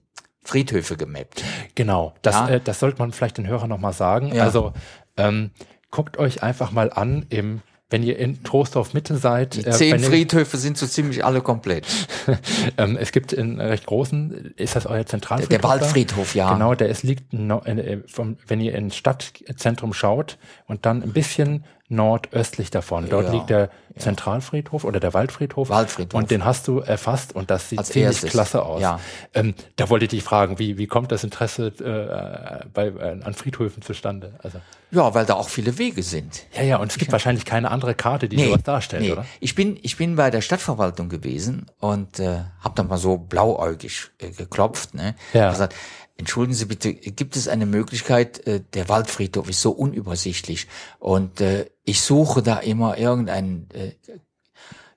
Friedhöfe 0.43 0.97
gemappt. 0.97 1.45
Genau, 1.74 2.14
das, 2.22 2.34
Ja. 2.34 2.49
äh, 2.49 2.61
das 2.62 2.80
sollte 2.80 2.99
man 2.99 3.12
vielleicht 3.12 3.38
den 3.38 3.47
Hörern 3.47 3.68
nochmal 3.68 3.93
sagen. 3.93 4.34
Ja. 4.34 4.45
Also 4.45 4.72
ähm, 5.16 5.51
guckt 5.91 6.18
euch 6.18 6.43
einfach 6.43 6.70
mal 6.72 6.93
an, 6.93 7.26
im, 7.28 7.61
wenn 7.91 8.03
ihr 8.03 8.18
in 8.18 8.43
Trostorf 8.43 8.95
Mitte 8.95 9.16
seid. 9.16 9.55
Die 9.55 9.66
äh, 9.66 9.70
zehn 9.72 9.99
ihr, 9.99 10.01
Friedhöfe 10.01 10.57
sind 10.57 10.78
so 10.78 10.86
ziemlich 10.86 11.24
alle 11.24 11.41
komplett. 11.41 11.86
ähm, 12.78 12.97
es 12.97 13.12
gibt 13.12 13.32
in 13.32 13.61
recht 13.61 13.86
großen, 13.86 14.55
ist 14.57 14.76
das 14.76 14.86
euer 14.86 15.05
Zentralfriedhof? 15.07 15.61
Der 15.61 15.62
Waldfriedhof, 15.62 16.32
da? 16.32 16.38
ja. 16.38 16.53
Genau, 16.55 16.74
der 16.74 16.88
ist, 16.88 17.03
liegt, 17.03 17.32
no, 17.32 17.61
äh, 17.64 17.99
vom, 18.07 18.36
wenn 18.47 18.61
ihr 18.61 18.74
ins 18.74 18.97
Stadtzentrum 18.97 19.93
schaut 19.93 20.38
und 20.66 20.86
dann 20.86 21.03
ein 21.03 21.12
bisschen 21.12 21.64
nordöstlich 21.91 22.70
davon. 22.70 23.09
Dort 23.11 23.26
Ja, 23.26 23.32
liegt 23.32 23.51
der 23.51 23.68
Zentralfriedhof 23.99 24.84
oder 24.84 25.01
der 25.01 25.12
Waldfriedhof. 25.12 25.68
Waldfriedhof. 25.68 26.18
Und 26.18 26.30
den 26.30 26.45
hast 26.45 26.66
du 26.68 26.78
erfasst 26.80 27.34
und 27.34 27.51
das 27.51 27.68
sieht 27.68 27.78
Als 27.80 27.88
ziemlich 27.88 28.07
erstes, 28.07 28.30
klasse 28.30 28.64
aus. 28.64 28.80
ja. 28.80 29.01
Ähm, 29.34 29.55
da 29.76 29.91
wollte 29.91 30.05
ich 30.07 30.11
dich 30.11 30.22
fragen, 30.22 30.59
wie, 30.59 30.78
wie 30.78 30.86
kommt 30.86 31.12
das 31.12 31.24
Interesse 31.24 31.66
äh, 31.66 32.66
bei, 32.72 32.86
äh, 32.88 33.20
an 33.22 33.34
Friedhöfen 33.34 33.82
zustande? 33.82 34.34
Also, 34.43 34.59
Ja, 34.91 35.12
weil 35.14 35.26
da 35.26 35.34
auch 35.34 35.49
viele 35.49 35.76
Wege 35.78 36.03
sind. 36.03 36.45
ja, 36.57 36.62
ja, 36.62 36.76
und 36.78 36.91
es 36.93 36.99
gibt 36.99 37.12
wahrscheinlich 37.12 37.45
keine 37.45 37.70
andere 37.70 37.95
Karte, 37.95 38.28
die 38.28 38.43
sowas 38.43 38.62
darstellt, 38.62 39.11
oder? 39.11 39.24
Ich 39.41 39.55
bin, 39.55 39.78
ich 39.82 39.97
bin 39.97 40.16
bei 40.16 40.30
der 40.30 40.41
Stadtverwaltung 40.41 41.09
gewesen 41.09 41.66
und 41.80 42.20
äh, 42.20 42.38
habe 42.61 42.74
dann 42.76 42.86
mal 42.88 42.99
so 42.99 43.18
blauäugig 43.18 44.11
äh, 44.18 44.30
geklopft. 44.30 44.95
Ne? 44.95 45.14
Ja. 45.32 45.51
Gesagt, 45.51 45.74
entschuldigen 46.21 46.55
Sie 46.55 46.66
bitte, 46.66 46.95
gibt 46.95 47.37
es 47.37 47.49
eine 47.49 47.66
Möglichkeit, 47.66 48.47
äh, 48.47 48.62
der 48.75 48.89
Waldfriedhof 48.89 49.49
ist 49.49 49.61
so 49.61 49.73
unübersichtlich 49.73 50.68
und 50.99 51.41
äh, 51.41 51.68
ich 51.85 52.01
suche 52.01 52.43
da 52.43 52.59
immer 52.59 52.97
irgendein, 52.97 53.68
äh, 53.75 53.93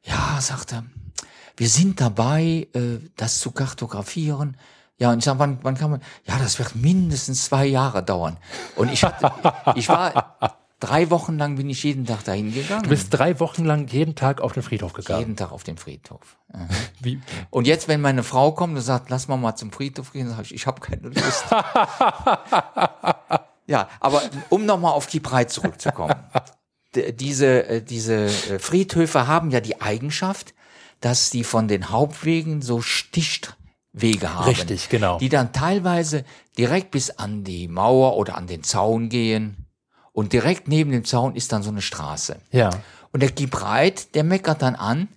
ja, 0.03 0.39
sagt 0.39 0.73
er, 0.73 0.85
wir 1.57 1.69
sind 1.69 2.01
dabei, 2.01 2.67
äh, 2.73 2.99
das 3.15 3.39
zu 3.39 3.51
kartografieren. 3.51 4.57
Ja, 4.99 5.11
und 5.11 5.19
ich 5.19 5.25
sag, 5.25 5.39
wann, 5.39 5.59
wann 5.63 5.75
kann 5.75 5.91
man? 5.91 6.01
Ja, 6.25 6.37
das 6.37 6.59
wird 6.59 6.75
mindestens 6.75 7.45
zwei 7.45 7.65
Jahre 7.65 8.03
dauern. 8.03 8.37
Und 8.75 8.91
ich 8.91 9.03
hatte, 9.03 9.31
ich 9.75 9.89
war 9.89 10.62
drei 10.83 11.09
Wochen 11.09 11.37
lang 11.37 11.55
bin 11.55 11.69
ich 11.69 11.81
jeden 11.83 12.05
Tag 12.05 12.25
dahin 12.25 12.53
gegangen. 12.53 12.83
Du 12.83 12.89
bist 12.89 13.07
drei 13.11 13.39
Wochen 13.39 13.63
lang 13.63 13.87
jeden 13.87 14.15
Tag 14.15 14.41
auf 14.41 14.51
den 14.51 14.63
Friedhof 14.63 14.91
gegangen. 14.93 15.19
jeden 15.19 15.35
Tag 15.37 15.53
auf 15.53 15.63
den 15.63 15.77
Friedhof. 15.77 16.37
Mhm. 16.53 16.67
Wie, 16.99 17.21
Und 17.49 17.67
jetzt, 17.67 17.87
wenn 17.87 18.01
meine 18.01 18.23
Frau 18.23 18.51
kommt 18.51 18.75
und 18.75 18.81
sagt, 18.81 19.09
lass 19.09 19.29
mal 19.29 19.37
mal 19.37 19.55
zum 19.55 19.71
Friedhof 19.71 20.11
gehen, 20.11 20.29
sage 20.29 20.41
ich, 20.43 20.53
ich 20.53 20.67
habe 20.67 20.81
keine 20.81 21.07
Lust. 21.07 21.45
ja, 23.67 23.87
aber 24.01 24.21
um 24.49 24.65
nochmal 24.65 24.91
auf 24.91 25.07
die 25.07 25.21
Breit 25.21 25.51
zurückzukommen. 25.51 26.15
Diese, 26.93 27.65
äh, 27.67 27.81
diese 27.81 28.25
äh, 28.25 28.59
Friedhöfe 28.59 29.25
haben 29.25 29.51
ja 29.51 29.61
die 29.61 29.81
Eigenschaft, 29.81 30.53
dass 30.99 31.29
die 31.29 31.43
von 31.43 31.67
den 31.67 31.89
Hauptwegen 31.89 32.61
so 32.61 32.81
Stichwege 32.81 34.33
haben. 34.33 34.49
Richtig, 34.49 34.89
genau. 34.89 35.17
Die 35.17 35.29
dann 35.29 35.53
teilweise 35.53 36.25
direkt 36.57 36.91
bis 36.91 37.09
an 37.09 37.43
die 37.43 37.67
Mauer 37.67 38.17
oder 38.17 38.37
an 38.37 38.47
den 38.47 38.63
Zaun 38.63 39.09
gehen. 39.09 39.62
Und 40.13 40.31
direkt 40.31 40.67
neben 40.67 40.91
dem 40.91 41.03
Zaun 41.03 41.35
ist 41.35 41.51
dann 41.51 41.63
so 41.63 41.69
eine 41.71 41.81
Straße. 41.81 42.37
ja, 42.51 42.69
Und 43.11 43.21
der 43.23 43.31
Gibreit, 43.31 44.15
der 44.15 44.23
meckert 44.23 44.61
dann 44.61 44.75
an, 44.75 45.07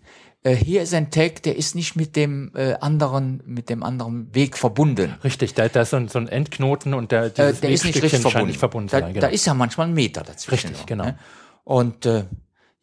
äh, 0.43 0.55
hier 0.55 0.83
ist 0.83 0.95
ein 0.95 1.11
Tag, 1.11 1.43
der 1.43 1.57
ist 1.57 1.75
nicht 1.75 1.97
mit 1.97 2.17
dem 2.17 2.51
äh, 2.55 2.75
anderen, 2.81 3.43
mit 3.47 3.69
dem 3.69 3.83
anderen 3.83 4.35
Weg 4.35 4.57
verbunden. 4.57 5.15
richtig. 5.25 5.55
Da, 5.55 5.69
da 5.69 5.83
ist 5.83 5.91
so 5.91 5.97
ein, 5.97 6.09
so 6.09 6.19
ein 6.19 6.29
Endknoten 6.29 6.95
und 6.95 7.13
der, 7.13 7.25
Äh, 7.25 7.31
dieses 7.31 7.61
der 7.61 7.71
ist 7.71 7.85
nicht 7.85 8.03
richtig 8.03 8.21
verbunden. 8.23 8.47
nicht 8.49 8.59
verbunden 8.59 8.89
da, 8.91 9.01
sein. 9.01 9.15
da 9.15 9.21
Genau. 9.21 9.33
ist 9.33 9.45
ja 9.47 9.55
manchmal 9.55 9.89
ein 9.89 9.95
Meter 9.95 10.23
dazwischen. 10.23 10.69
Richtig, 10.69 10.79
noch, 10.81 10.87
genau. 10.87 11.05
Ne? 11.05 11.19
Und 11.65 12.07
äh, 12.07 12.25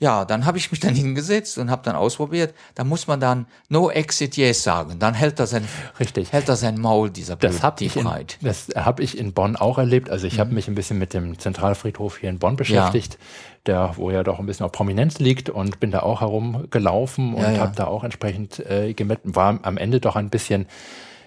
ja, 0.04 0.26
dann 0.26 0.46
habe 0.46 0.58
ich 0.58 0.70
mich 0.70 0.82
dann 0.82 0.94
hingesetzt 1.04 1.58
und 1.58 1.72
habe 1.72 1.82
dann 1.86 1.96
ausprobiert. 1.96 2.54
Da 2.76 2.84
muss 2.84 3.08
man 3.08 3.20
dann 3.22 3.46
No 3.70 3.90
Exit 3.90 4.36
Yes 4.36 4.62
sagen. 4.62 5.00
Dann 5.00 5.14
hält 5.14 5.40
er 5.40 5.48
sein, 5.48 5.66
Richtig. 6.00 6.32
hält 6.34 6.50
er 6.50 6.58
sein 6.58 6.78
Maul, 6.80 7.10
dieser 7.10 7.38
Das 7.38 7.64
habe 7.64 7.84
ich, 7.86 7.96
in, 7.96 8.10
das 8.42 8.68
hab 8.76 9.00
ich 9.00 9.18
in 9.18 9.32
Bonn 9.34 9.56
auch 9.56 9.78
erlebt. 9.78 10.10
Also 10.10 10.28
ich 10.28 10.36
Mhm. 10.36 10.40
habe 10.40 10.54
mich 10.56 10.68
ein 10.68 10.76
bisschen 10.76 11.00
mit 11.00 11.14
dem 11.14 11.40
Zentralfriedhof 11.40 12.18
hier 12.18 12.30
in 12.30 12.38
Bonn 12.40 12.58
beschäftigt, 12.58 13.18
der, 13.66 13.94
wo 13.96 14.12
ja 14.12 14.24
doch 14.24 14.40
ein 14.40 14.46
bisschen 14.46 14.66
auf 14.66 14.74
Prominenz 14.74 15.20
liegt 15.20 15.50
und 15.50 15.80
bin 15.80 15.90
da 15.92 16.02
auch 16.02 16.20
herumgelaufen 16.22 17.34
und 17.34 17.42
Ja, 17.42 17.52
ja. 17.52 17.60
habe 17.62 17.76
da 17.76 17.86
auch 17.88 18.04
entsprechend 18.04 18.60
äh, 18.60 18.94
gemessen. 18.94 19.36
War 19.36 19.58
am 19.62 19.78
Ende 19.78 20.00
doch 20.02 20.16
ein 20.18 20.30
bisschen, 20.30 20.68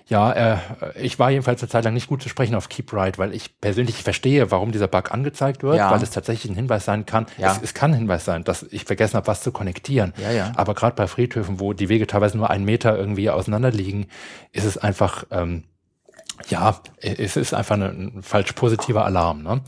ja, 0.08 0.32
äh, 0.32 0.56
ich 1.00 1.18
war 1.18 1.30
jedenfalls 1.30 1.60
eine 1.62 1.68
Zeit 1.68 1.84
lang 1.84 1.94
nicht 1.94 2.06
gut 2.06 2.22
zu 2.22 2.28
sprechen 2.28 2.54
auf 2.54 2.68
Keep 2.68 2.92
Right, 2.92 3.18
weil 3.18 3.34
ich 3.34 3.60
persönlich 3.60 4.02
verstehe, 4.02 4.50
warum 4.52 4.70
dieser 4.70 4.86
Bug 4.86 5.10
angezeigt 5.12 5.62
wird, 5.64 5.76
Ja. 5.76 5.90
weil 5.90 6.00
es 6.02 6.10
tatsächlich 6.10 6.52
ein 6.52 6.54
Hinweis 6.56 6.84
sein 6.84 7.06
kann. 7.06 7.26
Ja. 7.38 7.52
Es, 7.52 7.60
es 7.62 7.74
kann 7.74 7.90
ein 7.90 7.98
Hinweis 7.98 8.24
sein, 8.24 8.44
dass 8.44 8.62
ich 8.70 8.84
vergessen 8.84 9.16
habe, 9.16 9.26
was 9.26 9.40
zu 9.40 9.50
konnektieren. 9.50 10.14
Ja, 10.22 10.30
ja. 10.30 10.52
Aber 10.54 10.74
gerade 10.74 10.94
bei 10.94 11.08
Friedhöfen, 11.08 11.58
wo 11.58 11.72
die 11.72 11.88
Wege 11.88 12.06
teilweise 12.06 12.36
nur 12.36 12.50
einen 12.50 12.64
Meter 12.64 12.96
irgendwie 12.96 13.30
auseinander 13.30 13.72
liegen, 13.72 14.06
ist 14.52 14.64
es 14.64 14.78
einfach, 14.78 15.24
ähm, 15.32 15.64
ja, 16.48 16.80
es 17.00 17.36
ist 17.36 17.52
einfach 17.54 17.74
ein, 17.76 18.20
falsch 18.22 18.52
positiver 18.52 19.04
Alarm. 19.04 19.42
Ne? 19.42 19.62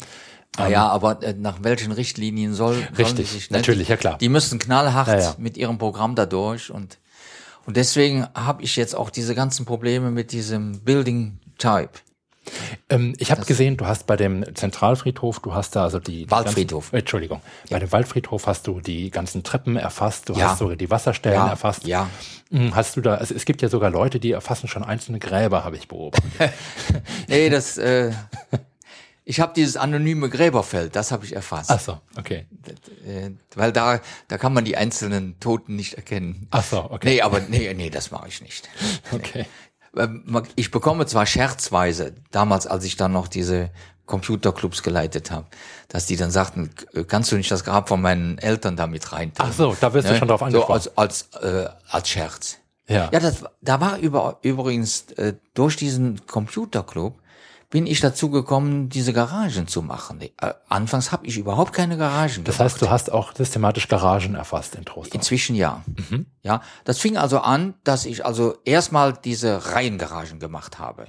Ah 0.57 0.69
ja, 0.69 0.89
aber 0.89 1.23
äh, 1.23 1.35
nach 1.35 1.59
welchen 1.63 1.93
Richtlinien 1.93 2.55
soll 2.55 2.77
Richtig, 2.97 3.31
sich, 3.31 3.51
ne, 3.51 3.57
natürlich, 3.59 3.89
ja 3.89 3.97
klar. 3.97 4.19
Die 4.19 4.29
müssen 4.29 4.59
knallhart 4.59 5.09
Ja, 5.09 5.19
ja. 5.19 5.35
mit 5.39 5.57
ihrem 5.57 5.79
Programm 5.79 6.15
da 6.15 6.27
durch 6.27 6.71
und 6.71 6.99
und 7.69 7.77
deswegen 7.77 8.27
habe 8.35 8.63
ich 8.63 8.75
jetzt 8.77 8.95
auch 8.97 9.11
diese 9.11 9.35
ganzen 9.35 9.67
Probleme 9.67 10.11
mit 10.11 10.33
diesem 10.33 10.81
Building 10.81 11.39
Type. 11.59 11.91
Ähm, 12.89 13.15
ich 13.19 13.31
habe 13.31 13.45
gesehen, 13.45 13.77
du 13.77 13.85
hast 13.85 14.07
bei 14.07 14.17
dem 14.17 14.43
Zentralfriedhof, 14.55 15.41
du 15.41 15.53
hast 15.53 15.77
da 15.77 15.83
also 15.83 15.99
die 15.99 16.31
Waldfriedhof. 16.31 16.85
Ganzen, 16.87 16.97
äh, 16.97 16.99
Entschuldigung, 17.01 17.43
bei 17.69 17.79
dem 17.79 17.93
Waldfriedhof 17.93 18.47
hast 18.47 18.67
du 18.67 18.81
die 18.81 19.11
ganzen 19.11 19.43
Treppen 19.43 19.77
erfasst, 19.77 20.31
du 20.31 20.33
Ja. 20.33 20.49
hast 20.49 20.59
sogar 20.61 20.77
die 20.77 20.91
Wasserstellen 20.91 21.37
Ja, 21.37 21.49
erfasst. 21.51 21.87
ja. 21.87 22.09
Hm, 22.51 22.75
Hast 22.75 22.97
du 22.97 23.03
da? 23.03 23.17
Also 23.17 23.35
es 23.35 23.45
gibt 23.45 23.61
ja 23.61 23.69
sogar 23.69 23.91
Leute, 23.91 24.19
die 24.19 24.33
erfassen 24.33 24.67
schon 24.67 24.83
einzelne 24.83 25.19
Gräber, 25.19 25.63
habe 25.65 25.77
ich 25.77 25.89
beobachtet. 25.89 26.33
Nee, 27.29 27.51
das 27.51 27.77
äh, 27.77 28.13
Ich 29.31 29.41
habe 29.41 29.53
dieses 29.55 29.77
anonyme 29.77 30.31
Gräberfeld, 30.31 30.97
das 30.97 31.13
habe 31.13 31.27
ich 31.27 31.35
erfasst. 31.37 31.71
Ach 31.71 31.79
so, 31.79 32.01
okay. 32.17 32.47
Äh, 33.07 33.33
weil 33.55 33.73
da, 33.73 34.01
da 34.27 34.39
kann 34.39 34.55
man 34.55 34.65
die 34.65 34.79
einzelnen 34.79 35.39
Toten 35.39 35.77
nicht 35.77 35.95
erkennen. 35.95 36.47
Ach 36.51 36.65
so, 36.65 36.91
okay. 36.91 37.09
Nee, 37.17 37.21
aber 37.21 37.41
nee, 37.41 37.75
nee, 37.75 37.91
das 37.91 38.11
mache 38.11 38.29
ich 38.29 38.41
nicht. 38.41 38.67
Okay. 39.13 39.45
Ähm, 39.97 40.43
Ich 40.55 40.71
bekomme 40.71 41.05
zwar 41.05 41.27
scherzweise, 41.27 42.15
damals 42.31 42.67
als 42.67 42.85
ich 42.85 42.97
dann 42.97 43.13
noch 43.13 43.29
diese 43.29 43.71
Computerclubs 44.07 44.83
geleitet 44.83 45.31
habe, 45.31 45.45
dass 45.89 46.07
die 46.07 46.17
dann 46.17 46.31
sagten, 46.31 46.71
"K- 46.75 47.05
kannst 47.05 47.31
du 47.31 47.37
nicht 47.37 47.51
das 47.51 47.65
Grab 47.65 47.89
von 47.91 48.01
meinen 48.01 48.39
Eltern 48.39 48.77
damit 48.77 49.13
rein? 49.13 49.33
Ach 49.37 49.53
so, 49.53 49.77
da 49.79 49.93
wirst 49.93 50.09
du 50.09 50.17
schon 50.17 50.29
drauf 50.29 50.41
So 50.41 50.47
angesprochen. 50.47 50.73
als, 50.73 50.97
als, 50.97 51.43
äh, 51.43 51.69
als 51.91 52.09
Scherz. 52.09 52.57
Ja. 52.89 53.11
Ja, 53.13 53.21
das, 53.21 53.45
da 53.61 53.81
war 53.83 53.99
über, 53.99 54.39
übrigens 54.41 55.11
äh, 55.19 55.35
durch 55.53 55.77
diesen 55.77 56.25
Computerclub 56.27 57.19
bin 57.71 57.87
ich 57.87 58.01
dazu 58.01 58.31
gekommen, 58.31 58.89
diese 58.89 59.13
Garagen 59.13 59.69
zu 59.69 59.83
machen. 59.83 60.21
Äh, 60.23 60.31
anfangs 60.69 61.13
habe 61.13 61.27
ich 61.27 61.37
überhaupt 61.37 61.73
keine 61.75 61.97
Garagen 61.99 62.45
Das 62.45 62.57
gemacht. 62.57 62.73
heißt, 62.73 62.83
du 62.83 62.89
hast 62.91 63.13
auch 63.13 63.35
systematisch 63.35 63.89
Garagen 63.89 64.35
erfasst 64.35 64.75
in 64.75 64.85
Trostorf. 64.87 65.15
Inzwischen 65.15 65.55
ja. 65.55 65.83
Mhm. 66.09 66.27
Ja, 66.43 66.63
das 66.85 66.99
fing 66.99 67.19
also 67.19 67.41
an, 67.41 67.75
dass 67.85 68.07
ich 68.07 68.25
also 68.25 68.57
erstmal 68.65 69.13
diese 69.13 69.73
Reihengaragen 69.75 70.39
gemacht 70.41 70.79
habe. 70.79 71.09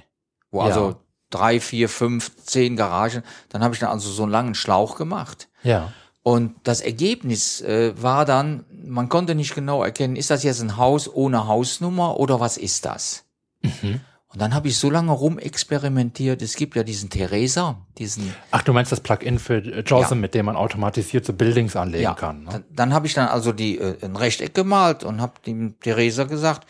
Wo 0.50 0.58
Ja. 0.60 0.66
also 0.66 0.96
drei, 1.30 1.60
vier, 1.60 1.88
fünf, 1.88 2.36
zehn 2.44 2.76
Garagen, 2.76 3.22
dann 3.48 3.62
habe 3.64 3.72
ich 3.74 3.80
dann 3.80 3.90
also 3.90 4.10
so 4.10 4.24
einen 4.24 4.32
langen 4.32 4.54
Schlauch 4.54 4.96
gemacht. 4.96 5.48
Ja. 5.62 5.92
Und 6.22 6.56
das 6.64 6.82
Ergebnis 6.82 7.62
äh, 7.62 7.94
war 8.02 8.26
dann, 8.26 8.66
man 8.70 9.08
konnte 9.08 9.34
nicht 9.34 9.54
genau 9.54 9.82
erkennen, 9.82 10.16
ist 10.16 10.28
das 10.28 10.42
jetzt 10.42 10.60
ein 10.60 10.76
Haus 10.76 11.08
ohne 11.12 11.46
Hausnummer 11.46 12.18
oder 12.18 12.40
was 12.40 12.58
ist 12.58 12.84
das? 12.84 13.24
Mhm. 13.62 14.00
Und 14.32 14.40
dann 14.40 14.54
habe 14.54 14.68
ich 14.68 14.78
so 14.78 14.90
lange 14.90 15.10
rumexperimentiert. 15.12 16.40
Es 16.42 16.54
gibt 16.54 16.76
ja 16.76 16.84
diesen 16.84 17.10
Theresa, 17.10 17.78
diesen 17.98 18.32
Ach, 18.52 18.62
du 18.62 18.72
meinst 18.72 18.92
das 18.92 19.00
Plugin 19.00 19.38
für 19.40 19.56
äh, 19.56 19.80
JOSM, 19.84 20.14
Ja. 20.14 20.20
mit 20.20 20.34
dem 20.34 20.46
man 20.46 20.56
automatisiert 20.56 21.24
so 21.24 21.32
Buildings 21.32 21.74
anlegen 21.76 22.14
kann. 22.14 22.44
Ne? 22.44 22.50
Dann, 22.52 22.64
dann 22.70 22.94
habe 22.94 23.06
ich 23.08 23.14
dann 23.14 23.28
also 23.28 23.52
die 23.52 23.78
äh, 23.78 23.96
ein 24.04 24.14
Rechteck 24.16 24.54
gemalt 24.54 25.02
und 25.02 25.20
habe 25.20 25.32
dem 25.46 25.78
Theresa 25.80 26.24
gesagt, 26.24 26.66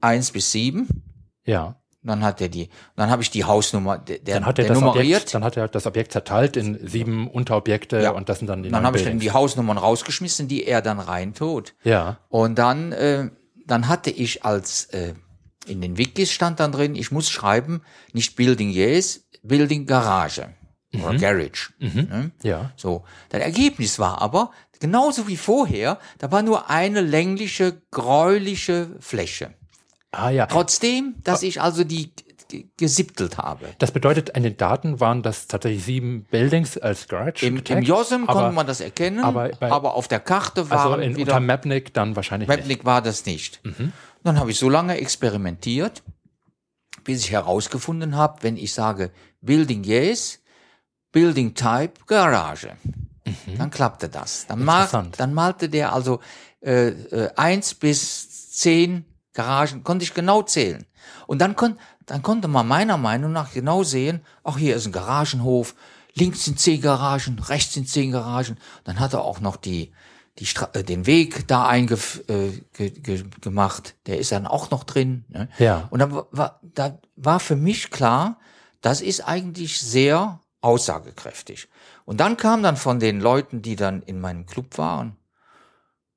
eins 0.00 0.32
bis 0.32 0.50
sieben. 0.50 0.88
Ja. 1.44 1.76
Dann 2.02 2.24
hat 2.24 2.40
er 2.40 2.48
die, 2.48 2.70
dann 2.96 3.10
habe 3.10 3.20
ich 3.22 3.30
die 3.30 3.44
Hausnummer, 3.44 3.98
der, 3.98 4.18
Dann 4.20 4.46
hat 4.46 4.58
er 4.58 4.66
das 4.68 4.80
nummeriert. 4.80 5.16
Objekt, 5.18 5.34
dann 5.34 5.44
hat 5.44 5.58
er 5.58 5.68
das 5.68 5.86
Objekt 5.86 6.12
zerteilt 6.12 6.56
in 6.56 6.88
sieben 6.88 7.28
Unterobjekte 7.28 8.00
Ja. 8.00 8.12
und 8.12 8.30
das 8.30 8.38
sind 8.38 8.48
dann 8.48 8.62
die 8.62 8.70
dann 8.70 8.86
habe 8.86 8.96
ich 8.96 9.04
dann 9.04 9.18
die 9.18 9.30
Hausnummern 9.32 9.76
rausgeschmissen, 9.76 10.48
die 10.48 10.64
er 10.64 10.80
dann 10.80 10.98
reintut. 10.98 11.74
Ja. 11.84 12.16
Und 12.30 12.58
dann, 12.58 12.92
äh, 12.92 13.28
dann 13.66 13.86
hatte 13.88 14.08
ich 14.10 14.44
als 14.46 14.86
äh, 14.86 15.12
in 15.70 15.80
den 15.80 15.96
Wikis 15.96 16.32
stand 16.32 16.60
dann 16.60 16.72
drin, 16.72 16.94
ich 16.94 17.10
muss 17.10 17.30
schreiben, 17.30 17.82
nicht 18.12 18.36
Building 18.36 18.70
Yes, 18.70 19.26
Building 19.42 19.86
Garage 19.86 20.54
oder 20.92 21.16
Garage. 21.16 21.72
Ne? 21.78 22.32
Ja. 22.42 22.72
So, 22.76 23.04
das 23.28 23.40
Ergebnis 23.40 23.98
war 23.98 24.20
aber 24.20 24.50
genauso 24.80 25.28
wie 25.28 25.36
vorher, 25.36 25.98
da 26.18 26.32
war 26.32 26.42
nur 26.42 26.68
eine 26.68 27.00
längliche, 27.00 27.80
gräuliche 27.90 28.96
Fläche. 29.00 29.54
Ah 30.10 30.30
ja. 30.30 30.46
Trotzdem, 30.46 31.14
dass 31.22 31.42
ich 31.42 31.60
also 31.60 31.84
die 31.84 32.12
gesiebtelt 32.76 33.38
habe. 33.38 33.66
Das 33.78 33.90
bedeutet, 33.92 34.30
in 34.30 34.42
den 34.42 34.56
Daten 34.56 35.00
waren 35.00 35.22
das 35.22 35.46
tatsächlich 35.46 35.84
sieben 35.84 36.24
Buildings 36.24 36.76
als 36.78 37.08
Garage. 37.08 37.46
Im, 37.46 37.56
im 37.56 37.64
getaggt, 37.64 37.86
JOSM 37.86 38.24
aber, 38.26 38.32
konnte 38.32 38.54
man 38.54 38.66
das 38.66 38.80
erkennen, 38.80 39.20
aber 39.24 39.50
aber, 39.60 39.80
bei- 39.80 39.88
auf 39.90 40.08
der 40.08 40.20
Karte 40.20 40.68
waren 40.70 40.92
Also 40.92 41.02
in, 41.02 41.16
wieder 41.16 41.34
unter 41.34 41.40
Mapnik 41.40 41.92
dann 41.94 42.16
wahrscheinlich 42.16 42.48
nicht. 42.48 42.58
Webnick 42.58 42.84
war 42.84 43.02
das 43.02 43.26
nicht. 43.26 43.60
Dann 44.22 44.38
habe 44.38 44.50
ich 44.50 44.58
so 44.58 44.68
lange 44.68 44.96
experimentiert, 44.98 46.02
bis 47.04 47.20
ich 47.24 47.30
herausgefunden 47.30 48.16
habe, 48.16 48.42
wenn 48.42 48.56
ich 48.56 48.72
sage 48.74 49.10
Building 49.40 49.84
Yes, 49.84 50.40
Building 51.12 51.54
Type 51.54 51.92
Garage, 52.06 52.76
dann 53.56 53.70
klappte 53.70 54.08
das. 54.08 54.46
Dann, 54.46 54.64
mal, 54.64 54.86
dann 55.16 55.34
malte 55.34 55.68
der 55.68 55.92
also 55.92 56.20
äh, 56.60 56.88
äh, 56.88 57.30
eins 57.36 57.74
bis 57.74 58.50
zehn 58.52 59.04
Garagen, 59.32 59.82
konnte 59.84 60.02
ich 60.02 60.12
genau 60.12 60.42
zählen. 60.42 60.84
Und 61.26 61.38
dann, 61.40 61.56
kon, 61.56 61.78
dann 62.10 62.22
konnte 62.22 62.48
man 62.48 62.66
meiner 62.66 62.96
Meinung 62.96 63.30
nach 63.30 63.52
genau 63.52 63.84
sehen, 63.84 64.22
ach 64.42 64.58
hier 64.58 64.74
ist 64.74 64.84
ein 64.84 64.92
Garagenhof, 64.92 65.76
links 66.14 66.44
sind 66.44 66.58
zehn 66.58 66.80
Garagen, 66.80 67.38
rechts 67.38 67.74
sind 67.74 67.88
zehn 67.88 68.10
Garagen. 68.10 68.58
Dann 68.82 68.98
hat 68.98 69.12
er 69.12 69.22
auch 69.22 69.38
noch 69.38 69.54
die, 69.56 69.92
die 70.40 70.46
Stra 70.46 70.70
äh, 70.72 70.82
den 70.82 71.06
Weg 71.06 71.46
da 71.46 71.68
eingef 71.68 72.24
äh, 72.28 72.50
ge 72.72 72.90
ge 72.90 73.24
gemacht, 73.40 73.94
der 74.06 74.18
ist 74.18 74.32
dann 74.32 74.48
auch 74.48 74.72
noch 74.72 74.82
drin. 74.82 75.24
Ne? 75.28 75.48
Ja. 75.60 75.86
Und 75.90 76.00
da 76.00 76.10
war, 76.32 76.58
da 76.62 76.98
war 77.14 77.38
für 77.38 77.54
mich 77.54 77.92
klar, 77.92 78.40
das 78.80 79.02
ist 79.02 79.20
eigentlich 79.20 79.78
sehr 79.78 80.40
aussagekräftig. 80.62 81.68
Und 82.06 82.18
dann 82.18 82.36
kam 82.36 82.64
dann 82.64 82.76
von 82.76 82.98
den 82.98 83.20
Leuten, 83.20 83.62
die 83.62 83.76
dann 83.76 84.02
in 84.02 84.20
meinem 84.20 84.46
Club 84.46 84.78
waren, 84.78 85.16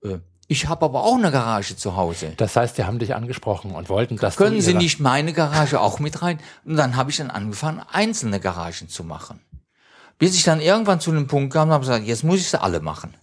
äh, 0.01 0.17
ich 0.47 0.67
habe 0.67 0.85
aber 0.85 1.03
auch 1.03 1.15
eine 1.15 1.31
Garage 1.31 1.77
zu 1.77 1.95
Hause. 1.95 2.33
Das 2.37 2.55
heißt, 2.55 2.77
die 2.77 2.83
haben 2.83 2.99
dich 2.99 3.15
angesprochen 3.15 3.71
und 3.71 3.89
wollten 3.89 4.17
das. 4.17 4.35
Können 4.35 4.61
Sie 4.61 4.73
nicht 4.73 4.99
meine 4.99 5.33
Garage 5.33 5.79
auch 5.79 5.99
mit 5.99 6.21
rein? 6.21 6.39
Und 6.65 6.75
dann 6.75 6.95
habe 6.95 7.11
ich 7.11 7.17
dann 7.17 7.29
angefangen, 7.29 7.81
einzelne 7.91 8.39
Garagen 8.39 8.89
zu 8.89 9.03
machen. 9.03 9.39
Bis 10.19 10.35
ich 10.35 10.43
dann 10.43 10.59
irgendwann 10.59 10.99
zu 10.99 11.11
einem 11.11 11.27
Punkt 11.27 11.53
kam 11.53 11.69
und 11.69 11.73
habe 11.73 11.81
gesagt, 11.81 12.05
jetzt 12.05 12.23
muss 12.23 12.39
ich 12.39 12.49
sie 12.49 12.61
alle 12.61 12.81
machen. 12.81 13.15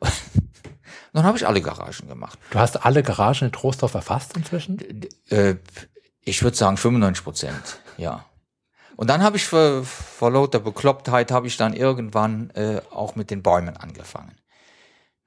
dann 1.12 1.24
habe 1.24 1.36
ich 1.36 1.46
alle 1.46 1.60
Garagen 1.60 2.08
gemacht. 2.08 2.38
Du 2.50 2.58
hast 2.58 2.84
alle 2.84 3.02
Garagen 3.02 3.46
in 3.46 3.52
Trostorf 3.52 3.94
erfasst 3.94 4.36
inzwischen? 4.36 4.80
Äh, 5.28 5.56
ich 6.24 6.42
würde 6.42 6.56
sagen 6.56 6.76
95 6.76 7.24
Prozent, 7.24 7.80
ja. 7.96 8.24
Und 8.96 9.08
dann 9.08 9.22
habe 9.22 9.36
ich 9.36 9.46
vor, 9.46 9.84
vor 9.84 10.30
lauter 10.30 10.60
Beklopptheit 10.60 11.30
habe 11.30 11.46
ich 11.46 11.56
dann 11.56 11.74
irgendwann 11.74 12.50
äh, 12.50 12.80
auch 12.90 13.16
mit 13.16 13.30
den 13.30 13.42
Bäumen 13.42 13.76
angefangen. 13.76 14.36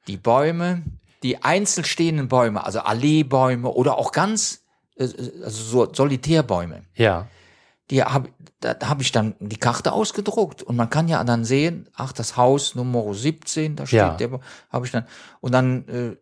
Die 0.07 0.17
Bäume, 0.17 0.83
die 1.25 1.43
einzeln 1.43 1.83
Bäume, 2.27 2.63
also 2.63 2.81
Alleebäume 2.81 3.67
oder 3.67 3.97
auch 3.97 4.11
ganz 4.11 4.63
äh, 4.95 5.05
also 5.43 5.85
so 5.85 5.93
Solitärbäume, 5.93 6.83
Ja. 6.93 7.27
Die 7.91 8.03
hab, 8.03 8.27
da 8.61 8.75
hab 8.87 8.99
ich 9.01 9.11
dann 9.11 9.35
die 9.39 9.57
Karte 9.57 9.91
ausgedruckt 9.91 10.63
und 10.63 10.75
man 10.75 10.89
kann 10.89 11.07
ja 11.07 11.23
dann 11.23 11.45
sehen, 11.45 11.87
ach 11.95 12.13
das 12.13 12.35
Haus 12.35 12.73
Nummer 12.75 13.13
17, 13.13 13.75
da 13.75 13.85
steht 13.85 13.99
Ja. 13.99 14.15
der, 14.15 14.39
habe 14.71 14.85
ich 14.85 14.91
dann 14.91 15.05
und 15.41 15.51
dann 15.51 15.87
äh, 15.87 16.15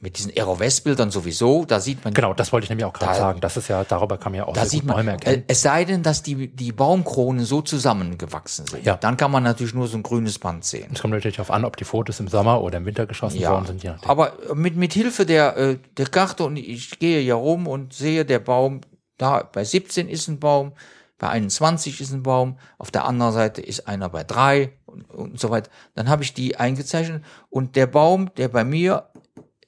mit 0.00 0.16
diesen 0.16 0.30
Aero-West-Bildern 0.30 1.10
sowieso, 1.10 1.64
da 1.64 1.80
sieht 1.80 2.04
man 2.04 2.14
Genau, 2.14 2.34
das 2.34 2.52
wollte 2.52 2.64
ich 2.64 2.68
nämlich 2.70 2.84
auch 2.84 2.92
gerade 2.92 3.12
Da- 3.12 3.18
sagen. 3.18 3.40
Das 3.40 3.56
ist 3.56 3.66
ja, 3.68 3.82
darüber 3.82 4.16
kann 4.16 4.30
man 4.32 4.38
ja 4.40 4.46
auch 4.46 4.52
da 4.52 4.64
sieht 4.64 4.84
man, 4.84 4.94
Bäume 4.96 5.10
äh, 5.10 5.14
erkennen. 5.14 5.44
es 5.48 5.62
sei 5.62 5.84
denn, 5.84 6.02
dass 6.04 6.22
die, 6.22 6.48
die 6.48 6.70
Baumkronen 6.70 7.44
so 7.44 7.62
zusammengewachsen 7.62 8.66
sind. 8.66 8.84
Ja. 8.84 8.96
Dann 8.96 9.16
kann 9.16 9.30
man 9.30 9.42
natürlich 9.42 9.74
nur 9.74 9.88
so 9.88 9.96
ein 9.96 10.02
grünes 10.02 10.38
Band 10.38 10.64
sehen. 10.64 10.90
Es 10.92 11.00
kommt 11.00 11.14
natürlich 11.14 11.36
darauf 11.36 11.50
an, 11.50 11.64
ob 11.64 11.76
die 11.76 11.84
Fotos 11.84 12.20
im 12.20 12.28
Sommer 12.28 12.62
oder 12.62 12.78
im 12.78 12.84
Winter 12.86 13.06
geschossen 13.06 13.38
Ja, 13.40 13.52
worden 13.52 13.66
sind. 13.66 13.82
Je 13.82 13.90
nachdem. 13.90 14.08
aber 14.10 14.32
mit, 14.54 14.76
mit 14.76 14.92
Hilfe 14.92 15.26
der, 15.26 15.56
äh, 15.56 15.78
der 15.96 16.06
Karte 16.06 16.44
und 16.44 16.56
ich 16.58 16.98
gehe 16.98 17.20
ja 17.22 17.34
rum 17.34 17.66
und 17.66 17.92
sehe, 17.92 18.24
der 18.24 18.38
Baum, 18.38 18.82
da 19.18 19.42
bei 19.50 19.64
17 19.64 20.08
ist 20.08 20.28
ein 20.28 20.38
Baum, 20.38 20.72
bei 21.18 21.28
21 21.28 22.00
ist 22.00 22.12
ein 22.12 22.22
Baum, 22.22 22.58
auf 22.78 22.90
der 22.90 23.04
anderen 23.04 23.32
Seite 23.32 23.62
ist 23.62 23.88
einer 23.88 24.08
bei 24.08 24.24
drei 24.24 24.72
und, 24.84 25.10
und 25.10 25.40
so 25.40 25.50
weiter. 25.50 25.70
Dann 25.94 26.08
habe 26.08 26.22
ich 26.22 26.34
die 26.34 26.56
eingezeichnet 26.56 27.24
und 27.48 27.76
der 27.76 27.86
Baum, 27.86 28.32
der 28.36 28.48
bei 28.48 28.64
mir 28.64 29.10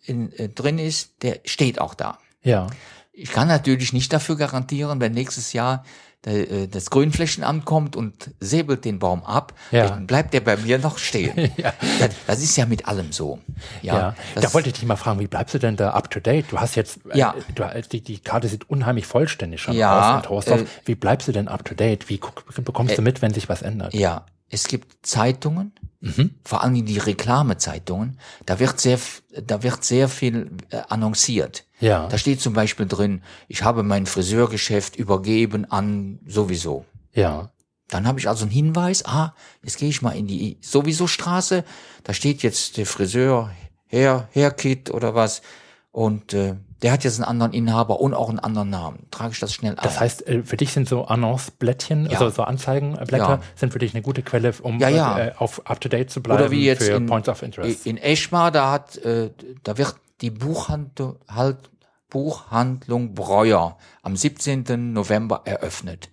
in, 0.05 0.32
äh, 0.32 0.49
drin 0.49 0.78
ist, 0.78 1.22
der 1.22 1.40
steht 1.44 1.80
auch 1.80 1.94
da. 1.94 2.18
Ja. 2.42 2.66
Ich 3.12 3.32
kann 3.32 3.49
natürlich 3.49 3.92
nicht 3.92 4.12
dafür 4.12 4.36
garantieren, 4.36 5.01
wenn 5.01 5.12
nächstes 5.12 5.53
Jahr 5.53 5.84
das 6.22 6.90
Grünflächenamt 6.90 7.64
kommt 7.64 7.94
und 7.96 8.30
säbelt 8.40 8.84
den 8.84 8.98
Baum 8.98 9.22
ab, 9.24 9.54
Ja. 9.70 9.88
dann 9.88 10.06
bleibt 10.06 10.34
der 10.34 10.40
bei 10.40 10.56
mir 10.56 10.78
noch 10.78 10.98
stehen. 10.98 11.50
Ja. 11.56 11.72
das, 12.00 12.10
das 12.26 12.42
ist 12.42 12.56
ja 12.56 12.66
mit 12.66 12.86
allem 12.86 13.12
so. 13.12 13.38
Ja, 13.82 13.94
Ja, 13.94 14.14
da 14.40 14.52
wollte 14.54 14.68
ich 14.68 14.74
dich 14.74 14.84
mal 14.84 14.96
fragen, 14.96 15.20
wie 15.20 15.26
bleibst 15.26 15.54
du 15.54 15.58
denn 15.58 15.76
da 15.76 15.90
up 15.90 16.10
to 16.10 16.20
date? 16.20 16.46
Du 16.50 16.58
hast 16.58 16.74
jetzt, 16.74 16.98
äh, 17.12 17.16
Ja. 17.18 17.34
du, 17.54 17.64
die, 17.92 18.00
die 18.02 18.18
Karte 18.18 18.48
sieht 18.48 18.68
unheimlich 18.68 19.06
vollständig 19.06 19.62
schon 19.62 19.74
Ja, 19.74 20.10
aus 20.16 20.16
in 20.16 20.22
Trostorf. 20.28 20.60
äh, 20.62 20.66
wie 20.84 20.94
bleibst 20.94 21.28
du 21.28 21.32
denn 21.32 21.48
up 21.48 21.64
to 21.64 21.74
date? 21.74 22.08
Wie 22.08 22.18
guck, 22.18 22.44
bekommst 22.64 22.98
du 22.98 23.02
mit, 23.02 23.22
wenn 23.22 23.32
sich 23.32 23.48
was 23.48 23.62
ändert? 23.62 23.94
ja, 23.94 24.24
es 24.51 24.66
gibt 24.68 25.07
Zeitungen, 25.07 25.72
Mhm. 26.01 26.30
vor 26.44 26.62
allem 26.62 26.86
die 26.86 26.99
Reklamezeitungen, 26.99 28.20
da 28.46 28.61
wird 28.61 28.78
sehr, 28.78 29.01
da 29.42 29.64
wird 29.64 29.82
sehr 29.82 30.09
viel 30.09 30.53
äh, 30.70 30.82
annonciert. 30.88 31.64
Ja. 31.80 32.07
Da 32.07 32.18
steht 32.18 32.40
zum 32.40 32.53
Beispiel 32.53 32.86
drin, 32.86 33.22
ich 33.49 33.64
habe 33.64 33.82
mein 33.82 34.07
Friseurgeschäft 34.07 34.94
übergeben 34.94 35.64
an 35.64 36.20
sowieso. 36.24 36.84
Ja. 37.12 37.51
Dann 37.88 38.07
habe 38.07 38.20
ich 38.20 38.28
also 38.28 38.42
einen 38.44 38.53
Hinweis, 38.53 39.05
ah, 39.07 39.34
jetzt 39.64 39.78
gehe 39.78 39.88
ich 39.88 40.01
mal 40.01 40.12
in 40.12 40.28
die 40.28 40.59
sowieso 40.61 41.09
Straße, 41.09 41.64
da 42.05 42.14
steht 42.14 42.44
jetzt 42.44 42.76
der 42.76 42.86
Friseur 42.86 43.51
Herr, 43.86 44.28
Herr 44.32 44.53
Kit 44.53 44.90
oder 44.92 45.16
was 45.16 45.42
und 45.91 46.32
äh, 46.34 46.55
der 46.82 46.93
hat 46.93 47.03
jetzt 47.03 47.16
einen 47.16 47.24
anderen 47.24 47.53
Inhaber 47.53 47.99
und 48.01 48.14
auch 48.14 48.28
einen 48.28 48.39
anderen 48.39 48.70
Namen. 48.70 49.07
Trage 49.11 49.32
ich 49.32 49.41
das 49.41 49.53
schnell 49.53 49.72
ein. 49.72 49.78
Das 49.82 49.99
heißt, 49.99 50.26
äh, 50.28 50.43
für 50.45 50.57
dich 50.57 50.72
sind 50.72 50.89
so 50.89 51.05
Annonce-Blättchen, 51.07 52.07
Ja. 52.07 52.12
also 52.20 52.30
so 52.30 52.43
Anzeigenblätter, 52.45 53.28
Ja. 53.28 53.41
sind 53.57 53.72
für 53.72 53.80
dich 53.80 53.95
eine 53.95 54.03
gute 54.03 54.22
Quelle, 54.22 54.55
um 54.62 54.78
Ja, 54.78 54.89
ja. 54.89 55.18
äh, 55.18 55.32
auf 55.39 55.66
up 55.68 55.80
to 55.80 55.89
date 55.89 56.11
zu 56.11 56.22
bleiben 56.22 56.41
Oder 56.41 56.51
wie 56.53 56.64
jetzt 56.64 56.84
für 56.84 56.93
in, 56.93 57.07
Points 57.07 57.28
of 57.28 57.43
Interest. 57.43 57.84
in 57.86 57.97
Eschmar, 57.97 58.53
da 58.53 58.70
hat, 58.70 58.97
äh, 58.99 59.30
da 59.64 59.76
wird 59.78 59.97
die 60.20 60.30
Buchhandlung, 60.30 61.16
halt, 61.28 61.70
Buchhandlung 62.11 63.14
Breuer 63.14 63.76
am 64.03 64.16
17. 64.16 64.93
November 64.93 65.43
eröffnet. 65.45 66.11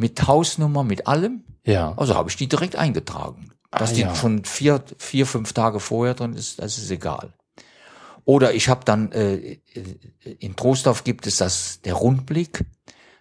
mit 0.00 0.28
Hausnummer, 0.28 0.84
mit 0.84 1.08
allem. 1.08 1.42
Ja. 1.64 1.92
Also 1.96 2.14
habe 2.14 2.30
ich 2.30 2.36
die 2.36 2.48
direkt 2.48 2.76
eingetragen. 2.76 3.50
Dass 3.72 3.90
Ah, 3.90 3.94
die 3.94 4.06
schon 4.14 4.44
vier, 4.44 4.80
vier, 4.96 5.26
fünf 5.26 5.52
Tage 5.54 5.80
vorher 5.80 6.14
drin 6.14 6.34
ist, 6.34 6.62
das 6.62 6.78
ist 6.78 6.88
egal. 6.92 7.32
Oder 8.28 8.52
ich 8.52 8.68
habe 8.68 8.84
dann, 8.84 9.10
äh, 9.12 9.56
in 10.38 10.54
Trostorf 10.54 11.02
gibt 11.02 11.26
es 11.26 11.38
das, 11.38 11.80
der 11.80 11.94
Rundblick. 11.94 12.62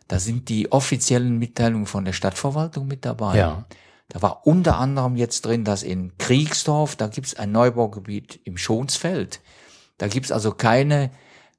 Da 0.09 0.19
sind 0.19 0.49
die 0.49 0.69
offiziellen 0.73 1.39
Mitteilungen 1.39 1.85
von 1.85 2.03
der 2.03 2.11
Stadtverwaltung 2.11 2.87
mit 2.87 3.05
dabei. 3.05 3.37
Ja. 3.37 3.65
Da 4.09 4.21
war 4.21 4.45
unter 4.45 4.77
anderem 4.77 5.15
jetzt 5.15 5.45
drin, 5.45 5.63
dass 5.63 5.81
in 5.81 6.17
Kriegsdorf, 6.17 6.97
da 6.97 7.07
gibt's 7.07 7.35
ein 7.35 7.53
Neubaugebiet 7.53 8.41
im 8.43 8.57
Schonsfeld. 8.57 9.39
Da 9.97 10.09
gibt's 10.09 10.33
also 10.33 10.51
keine 10.51 11.11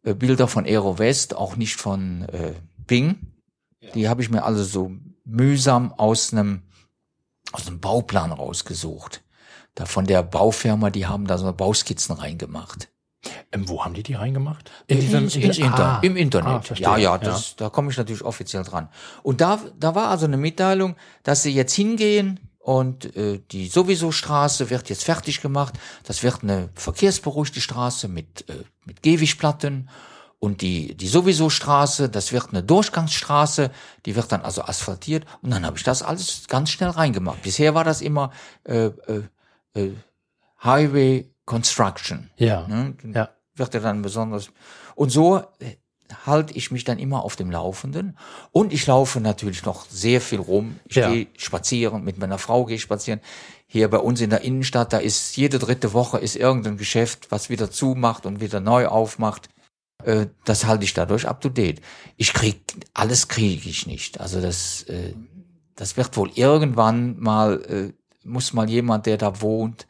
äh, 0.02 0.12
Bilder 0.12 0.46
von 0.46 0.66
Aero 0.66 0.98
West, 0.98 1.34
auch 1.34 1.56
nicht 1.56 1.76
von 1.76 2.28
äh, 2.28 2.52
Bing. 2.76 3.32
Die 3.94 4.10
habe 4.10 4.20
ich 4.20 4.28
mir 4.28 4.44
also 4.44 4.62
so 4.62 4.90
mühsam 5.24 5.94
aus 5.94 6.34
einem 6.34 6.64
aus 7.52 7.66
einem 7.66 7.80
Bauplan 7.80 8.30
rausgesucht. 8.30 9.24
Da 9.74 9.86
von 9.86 10.04
der 10.04 10.22
Baufirma, 10.22 10.90
die 10.90 11.06
haben 11.06 11.26
da 11.26 11.38
so 11.38 11.50
Bauskizzen 11.50 12.14
reingemacht. 12.14 12.90
Ähm, 13.52 13.68
wo 13.68 13.84
haben 13.84 13.94
die 13.94 14.02
die 14.02 14.14
reingemacht? 14.14 14.70
diesem- 14.88 15.24
ins 15.24 15.58
Inter 15.58 15.98
Ah, 15.98 15.98
Im 16.02 16.16
Internet. 16.16 16.70
ah, 16.70 16.74
ja, 16.76 16.96
ja, 16.96 17.18
das, 17.18 17.56
da 17.56 17.68
komme 17.68 17.90
ich 17.90 17.96
natürlich 17.96 18.22
offiziell 18.22 18.62
dran. 18.62 18.88
Und 19.22 19.40
da, 19.40 19.58
da 19.78 19.94
war 19.94 20.08
also 20.08 20.26
eine 20.26 20.36
Mitteilung, 20.36 20.94
dass 21.24 21.42
sie 21.42 21.52
jetzt 21.52 21.74
hingehen 21.74 22.38
und 22.58 23.16
äh, 23.16 23.40
die 23.50 23.66
sowieso 23.68 24.12
Straße 24.12 24.70
wird 24.70 24.88
jetzt 24.88 25.04
fertig 25.04 25.40
gemacht. 25.40 25.74
Das 26.04 26.22
wird 26.22 26.42
eine 26.42 26.68
verkehrsberuhigte 26.74 27.60
Straße 27.60 28.06
mit, 28.08 28.48
äh, 28.48 28.62
mit 28.84 29.02
Gehwegplatten. 29.02 29.88
Und 30.40 30.60
die, 30.62 30.94
die 30.96 31.08
sowieso 31.08 31.50
Straße, 31.50 32.08
das 32.08 32.30
wird 32.32 32.50
eine 32.50 32.62
Durchgangsstraße, 32.62 33.72
die 34.06 34.14
wird 34.14 34.30
dann 34.30 34.42
also 34.42 34.62
asphaltiert. 34.62 35.24
Und 35.42 35.50
dann 35.50 35.66
habe 35.66 35.76
ich 35.76 35.82
das 35.82 36.02
alles 36.04 36.46
ganz 36.46 36.70
schnell 36.70 36.90
reingemacht. 36.90 37.42
Bisher 37.42 37.74
war 37.74 37.82
das 37.82 38.00
immer 38.00 38.30
äh, 38.62 38.86
äh, 38.86 39.22
äh, 39.74 39.90
Highway 40.62 41.28
Construction. 41.48 42.28
Ja. 42.36 42.68
Ne? 42.68 42.94
Ja. 43.14 43.30
Wird 43.56 43.74
er 43.74 43.80
dann 43.80 44.02
besonders. 44.02 44.50
Und 44.94 45.08
so 45.10 45.38
äh, 45.60 45.76
halte 46.26 46.52
ich 46.52 46.70
mich 46.70 46.84
dann 46.84 46.98
immer 46.98 47.24
auf 47.24 47.36
dem 47.36 47.50
Laufenden. 47.50 48.18
Und 48.52 48.70
ich 48.72 48.86
laufe 48.86 49.18
natürlich 49.20 49.64
noch 49.64 49.86
sehr 49.88 50.20
viel 50.20 50.40
rum. 50.40 50.78
Ich 50.84 50.96
Ja. 50.96 51.10
gehe 51.10 51.26
spazieren, 51.38 52.04
mit 52.04 52.18
meiner 52.18 52.36
Frau 52.36 52.66
gehe 52.66 52.76
ich 52.76 52.82
spazieren. 52.82 53.20
Hier 53.66 53.88
bei 53.88 53.96
uns 53.98 54.20
in 54.20 54.28
der 54.28 54.42
Innenstadt, 54.42 54.92
da 54.92 54.98
ist 54.98 55.36
jede 55.38 55.58
dritte 55.58 55.94
Woche 55.94 56.18
ist 56.18 56.36
irgendein 56.36 56.76
Geschäft, 56.76 57.30
was 57.30 57.48
wieder 57.48 57.70
zumacht 57.70 58.26
und 58.26 58.40
wieder 58.42 58.60
neu 58.60 58.86
aufmacht. 58.86 59.48
Äh, 60.04 60.26
Das 60.44 60.66
halte 60.66 60.84
ich 60.84 60.92
dadurch 60.92 61.26
up 61.26 61.40
to 61.40 61.48
date. 61.48 61.80
Ich 62.18 62.34
krieg, 62.34 62.60
alles 62.92 63.28
kriege 63.28 63.70
ich 63.70 63.86
nicht. 63.86 64.20
Also 64.20 64.42
das, 64.42 64.82
äh, 64.82 65.14
das 65.76 65.96
wird 65.96 66.14
wohl 66.18 66.30
irgendwann 66.34 67.18
mal, 67.18 67.62
äh, 67.64 67.92
muss 68.22 68.52
mal 68.52 68.68
jemand, 68.68 69.06
der 69.06 69.16
da 69.16 69.40
wohnt, 69.40 69.86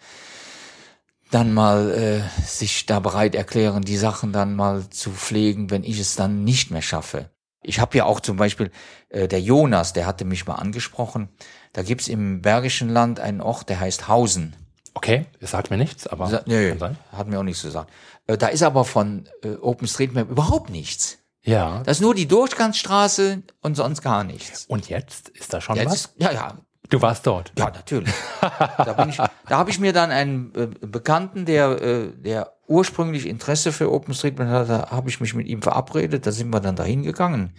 dann 1.30 1.52
mal 1.52 1.90
äh, 1.92 2.42
sich 2.46 2.86
da 2.86 3.00
bereit 3.00 3.34
erklären, 3.34 3.82
die 3.82 3.96
Sachen 3.96 4.32
dann 4.32 4.56
mal 4.56 4.88
zu 4.90 5.10
pflegen, 5.10 5.70
wenn 5.70 5.84
ich 5.84 5.98
es 5.98 6.16
dann 6.16 6.44
nicht 6.44 6.70
mehr 6.70 6.82
schaffe. 6.82 7.30
Ich 7.62 7.80
habe 7.80 7.96
ja 7.98 8.04
auch 8.04 8.20
zum 8.20 8.36
Beispiel, 8.36 8.70
äh, 9.08 9.28
der 9.28 9.40
Jonas, 9.40 9.92
der 9.92 10.06
hatte 10.06 10.24
mich 10.24 10.46
mal 10.46 10.54
angesprochen, 10.54 11.28
da 11.72 11.82
gibt's 11.82 12.08
im 12.08 12.40
Bergischen 12.40 12.88
Land 12.88 13.20
einen 13.20 13.40
Ort, 13.40 13.68
der 13.68 13.80
heißt 13.80 14.08
Hausen. 14.08 14.56
Okay, 14.94 15.26
es 15.40 15.50
sagt 15.52 15.70
mir 15.70 15.76
nichts, 15.76 16.06
aber 16.06 16.28
Sa- 16.28 16.42
Nö, 16.46 16.74
hat 17.12 17.26
mir 17.28 17.38
auch 17.38 17.42
nichts 17.44 17.62
gesagt. 17.62 17.90
Äh, 18.26 18.38
da 18.38 18.48
ist 18.48 18.62
aber 18.62 18.84
von 18.84 19.28
äh, 19.42 19.50
OpenStreetMap 19.50 20.30
überhaupt 20.30 20.70
nichts. 20.70 21.18
Ja. 21.44 21.82
Das 21.84 21.98
ist 21.98 22.00
nur 22.00 22.14
die 22.14 22.26
Durchgangsstraße 22.26 23.42
und 23.60 23.74
sonst 23.76 24.02
gar 24.02 24.24
nichts. 24.24 24.66
Und 24.66 24.88
jetzt 24.88 25.28
ist 25.30 25.52
da 25.52 25.60
schon 25.60 25.76
Ja, 25.76 25.84
was? 25.86 25.92
das, 25.92 26.14
ja, 26.18 26.32
ja, 26.32 26.58
Du 26.90 27.02
warst 27.02 27.26
dort. 27.26 27.52
Ja, 27.58 27.66
natürlich. 27.66 28.14
da 28.40 29.06
ich, 29.08 29.16
da 29.16 29.58
habe 29.58 29.70
ich 29.70 29.78
mir 29.78 29.92
dann 29.92 30.10
einen 30.10 30.54
äh, 30.54 30.66
Bekannten, 30.86 31.44
der, 31.44 31.82
äh, 31.82 32.12
der 32.12 32.54
ursprünglich 32.66 33.26
Interesse 33.26 33.72
für 33.72 33.92
OpenStreetMap 33.92 34.48
hatte, 34.48 34.90
habe 34.90 35.08
ich 35.10 35.20
mich 35.20 35.34
mit 35.34 35.46
ihm 35.46 35.62
verabredet, 35.62 36.26
da 36.26 36.32
sind 36.32 36.50
wir 36.50 36.60
dann 36.60 36.76
dahin 36.76 37.02
gegangen. 37.02 37.52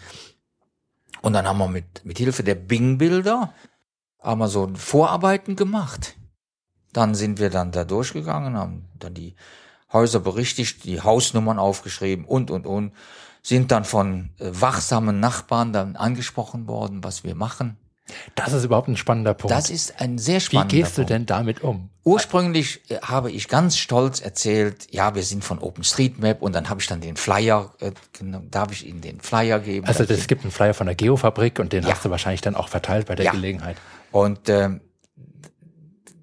Und 1.21 1.33
dann 1.33 1.47
haben 1.47 1.57
wir 1.57 1.67
mit, 1.67 2.05
mit 2.05 2.17
Hilfe 2.17 2.43
der 2.43 2.55
Bing-Bilder 2.55 3.53
haben 4.21 4.39
wir 4.39 4.47
so 4.47 4.69
Vorarbeiten 4.75 5.55
gemacht. 5.55 6.15
Dann 6.93 7.15
sind 7.15 7.39
wir 7.39 7.49
dann 7.49 7.71
da 7.71 7.83
durchgegangen, 7.83 8.57
haben 8.57 8.89
dann 8.97 9.13
die 9.13 9.35
Häuser 9.91 10.19
berichtigt, 10.19 10.83
die 10.83 11.01
Hausnummern 11.01 11.59
aufgeschrieben 11.59 12.25
und, 12.25 12.51
und, 12.51 12.65
und. 12.65 12.93
Sind 13.41 13.71
dann 13.71 13.85
von 13.85 14.31
äh, 14.39 14.49
wachsamen 14.51 15.19
Nachbarn 15.19 15.71
dann 15.71 15.95
angesprochen 15.95 16.67
worden, 16.67 17.03
was 17.03 17.23
wir 17.23 17.35
machen. 17.35 17.77
Das 18.35 18.53
ist 18.53 18.63
überhaupt 18.63 18.87
ein 18.87 18.97
spannender 18.97 19.33
Punkt. 19.33 19.55
Das 19.55 19.69
ist 19.69 19.99
ein 20.01 20.17
sehr 20.17 20.37
Wie 20.37 20.41
spannender 20.41 20.75
gehst 20.75 20.91
du 20.97 21.01
Punkt. 21.01 21.09
denn 21.11 21.25
damit 21.25 21.61
um? 21.63 21.89
Ursprünglich 22.03 22.81
äh, 22.89 22.97
habe 23.01 23.31
ich 23.31 23.47
ganz 23.47 23.77
stolz 23.77 24.19
erzählt, 24.21 24.87
ja, 24.91 25.15
wir 25.15 25.23
sind 25.23 25.43
von 25.43 25.59
OpenStreetMap 25.59 26.41
und 26.41 26.53
dann 26.53 26.69
habe 26.69 26.81
ich 26.81 26.87
dann 26.87 27.01
den 27.01 27.15
Flyer, 27.17 27.73
äh, 27.79 27.91
darf 28.49 28.71
ich 28.71 28.87
Ihnen 28.87 29.01
den 29.01 29.19
Flyer 29.21 29.59
geben? 29.59 29.85
Also 29.87 30.03
es 30.03 30.27
gibt 30.27 30.43
einen 30.43 30.51
Flyer 30.51 30.73
von 30.73 30.87
der 30.87 30.95
Geofabrik 30.95 31.59
und 31.59 31.73
den 31.73 31.83
Ja. 31.83 31.91
hast 31.91 32.05
du 32.05 32.09
wahrscheinlich 32.09 32.41
dann 32.41 32.55
auch 32.55 32.69
verteilt 32.69 33.07
bei 33.07 33.15
der 33.15 33.25
Ja. 33.25 33.31
Gelegenheit. 33.31 33.77
Und 34.11 34.49
ähm, 34.49 34.81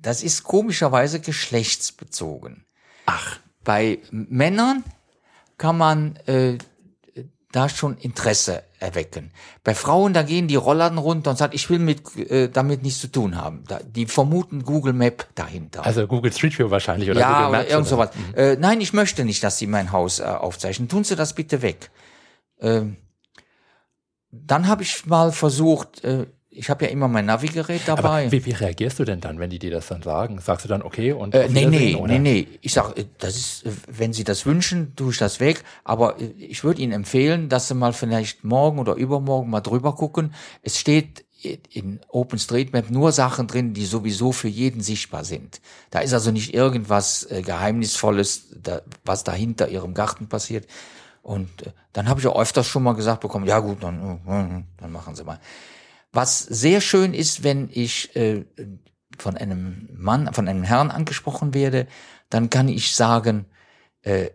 das 0.02 0.22
ist 0.22 0.42
komischerweise 0.44 1.20
geschlechtsbezogen. 1.20 2.64
Ach, 3.06 3.38
Bei 3.64 3.98
Männern 4.10 4.84
kann 5.58 5.76
man 5.76 6.16
äh, 6.26 6.58
da 7.52 7.68
schon 7.68 7.96
Interesse 7.98 8.62
erwecken. 8.78 9.32
Bei 9.64 9.74
Frauen, 9.74 10.12
da 10.12 10.22
gehen 10.22 10.48
die 10.48 10.56
Rollladen 10.56 10.98
runter 10.98 11.30
und 11.30 11.36
sagen, 11.36 11.54
ich 11.54 11.68
will 11.70 11.78
mit 11.78 12.16
äh, 12.16 12.48
damit 12.48 12.82
nichts 12.82 13.00
zu 13.00 13.08
tun 13.08 13.36
haben. 13.36 13.64
Da, 13.66 13.80
die 13.82 14.06
vermuten 14.06 14.64
Google 14.64 14.92
Map 14.92 15.28
dahinter. 15.34 15.84
also 15.84 16.06
Google 16.06 16.32
Street 16.32 16.58
View 16.58 16.70
wahrscheinlich 16.70 17.10
oder 17.10 17.20
ja, 17.20 17.28
Google 17.28 17.48
oder 17.48 17.58
Maps 17.58 17.70
irgend 17.70 17.88
sowas. 17.88 18.10
Mhm. 18.14 18.34
Äh, 18.34 18.56
nein, 18.56 18.80
ich 18.80 18.92
möchte 18.92 19.24
nicht, 19.24 19.42
dass 19.42 19.58
Sie 19.58 19.66
mein 19.66 19.92
Haus 19.92 20.20
äh, 20.20 20.24
aufzeichnen. 20.24 20.88
Tun 20.88 21.04
Sie 21.04 21.16
das 21.16 21.34
bitte 21.34 21.62
weg. 21.62 21.90
Ähm, 22.60 22.96
dann 24.30 24.68
habe 24.68 24.82
ich 24.82 25.06
mal 25.06 25.32
versucht, 25.32 26.04
äh, 26.04 26.26
ich 26.56 26.70
habe 26.70 26.86
ja 26.86 26.90
immer 26.90 27.06
mein 27.06 27.26
Navigerät 27.26 27.82
dabei. 27.86 28.24
Aber 28.24 28.32
wie, 28.32 28.44
wie 28.46 28.52
reagierst 28.52 28.98
du 28.98 29.04
denn 29.04 29.20
dann, 29.20 29.38
wenn 29.38 29.50
die 29.50 29.58
dir 29.58 29.70
das 29.70 29.88
dann 29.88 30.02
sagen? 30.02 30.40
Sagst 30.40 30.64
du 30.64 30.68
dann 30.68 30.82
okay 30.82 31.12
und 31.12 31.34
Äh, 31.34 31.48
nee, 31.50 31.66
nee, 31.66 31.94
oder? 31.94 32.14
nee, 32.14 32.18
nee. 32.18 32.48
Ich 32.62 32.72
sag, 32.72 32.96
äh, 32.98 33.04
das 33.18 33.36
ist, 33.36 33.66
äh, 33.66 33.72
wenn 33.88 34.12
Sie 34.12 34.24
das 34.24 34.46
wünschen, 34.46 34.96
tue 34.96 35.10
ich 35.12 35.18
das 35.18 35.38
weg. 35.38 35.64
Aber 35.84 36.18
äh, 36.20 36.24
ich 36.38 36.64
würde 36.64 36.80
Ihnen 36.80 36.92
empfehlen, 36.92 37.48
dass 37.48 37.68
Sie 37.68 37.74
mal 37.74 37.92
vielleicht 37.92 38.42
morgen 38.44 38.78
oder 38.78 38.94
übermorgen 38.94 39.50
mal 39.50 39.60
drüber 39.60 39.94
gucken. 39.94 40.32
Es 40.62 40.78
steht 40.78 41.24
in 41.70 42.00
OpenStreetMap 42.08 42.90
nur 42.90 43.12
Sachen 43.12 43.46
drin, 43.46 43.74
die 43.74 43.84
sowieso 43.84 44.32
für 44.32 44.48
jeden 44.48 44.80
sichtbar 44.80 45.22
sind. 45.24 45.60
Da 45.90 46.00
ist 46.00 46.14
also 46.14 46.30
nicht 46.32 46.54
irgendwas 46.54 47.28
Geheimnisvolles, 47.30 48.48
da, 48.62 48.80
was 49.04 49.22
dahinter 49.22 49.68
Ihrem 49.68 49.92
Garten 49.94 50.28
passiert. 50.28 50.66
Und 51.22 51.50
dann 51.92 52.08
habe 52.08 52.20
ich 52.20 52.26
auch 52.26 52.40
öfters 52.40 52.66
schon 52.66 52.82
mal 52.82 52.94
gesagt 52.94 53.20
bekommen, 53.20 53.46
ja 53.46 53.58
gut, 53.60 53.82
dann, 53.82 54.64
dann 54.78 54.92
machen 54.92 55.14
Sie 55.14 55.24
mal. 55.24 55.38
Was 56.16 56.38
sehr 56.40 56.80
schön 56.80 57.14
ist, 57.14 57.44
wenn 57.44 57.68
ich 57.72 58.16
äh, 58.16 58.44
von 59.18 59.36
einem 59.36 59.88
Mann, 59.92 60.32
von 60.32 60.48
einem 60.48 60.62
Herrn 60.64 60.90
angesprochen 60.90 61.54
werde, 61.54 61.86
dann 62.30 62.50
kann 62.50 62.68
ich 62.68 62.94
sagen, 62.96 63.46
äh, 64.02 64.30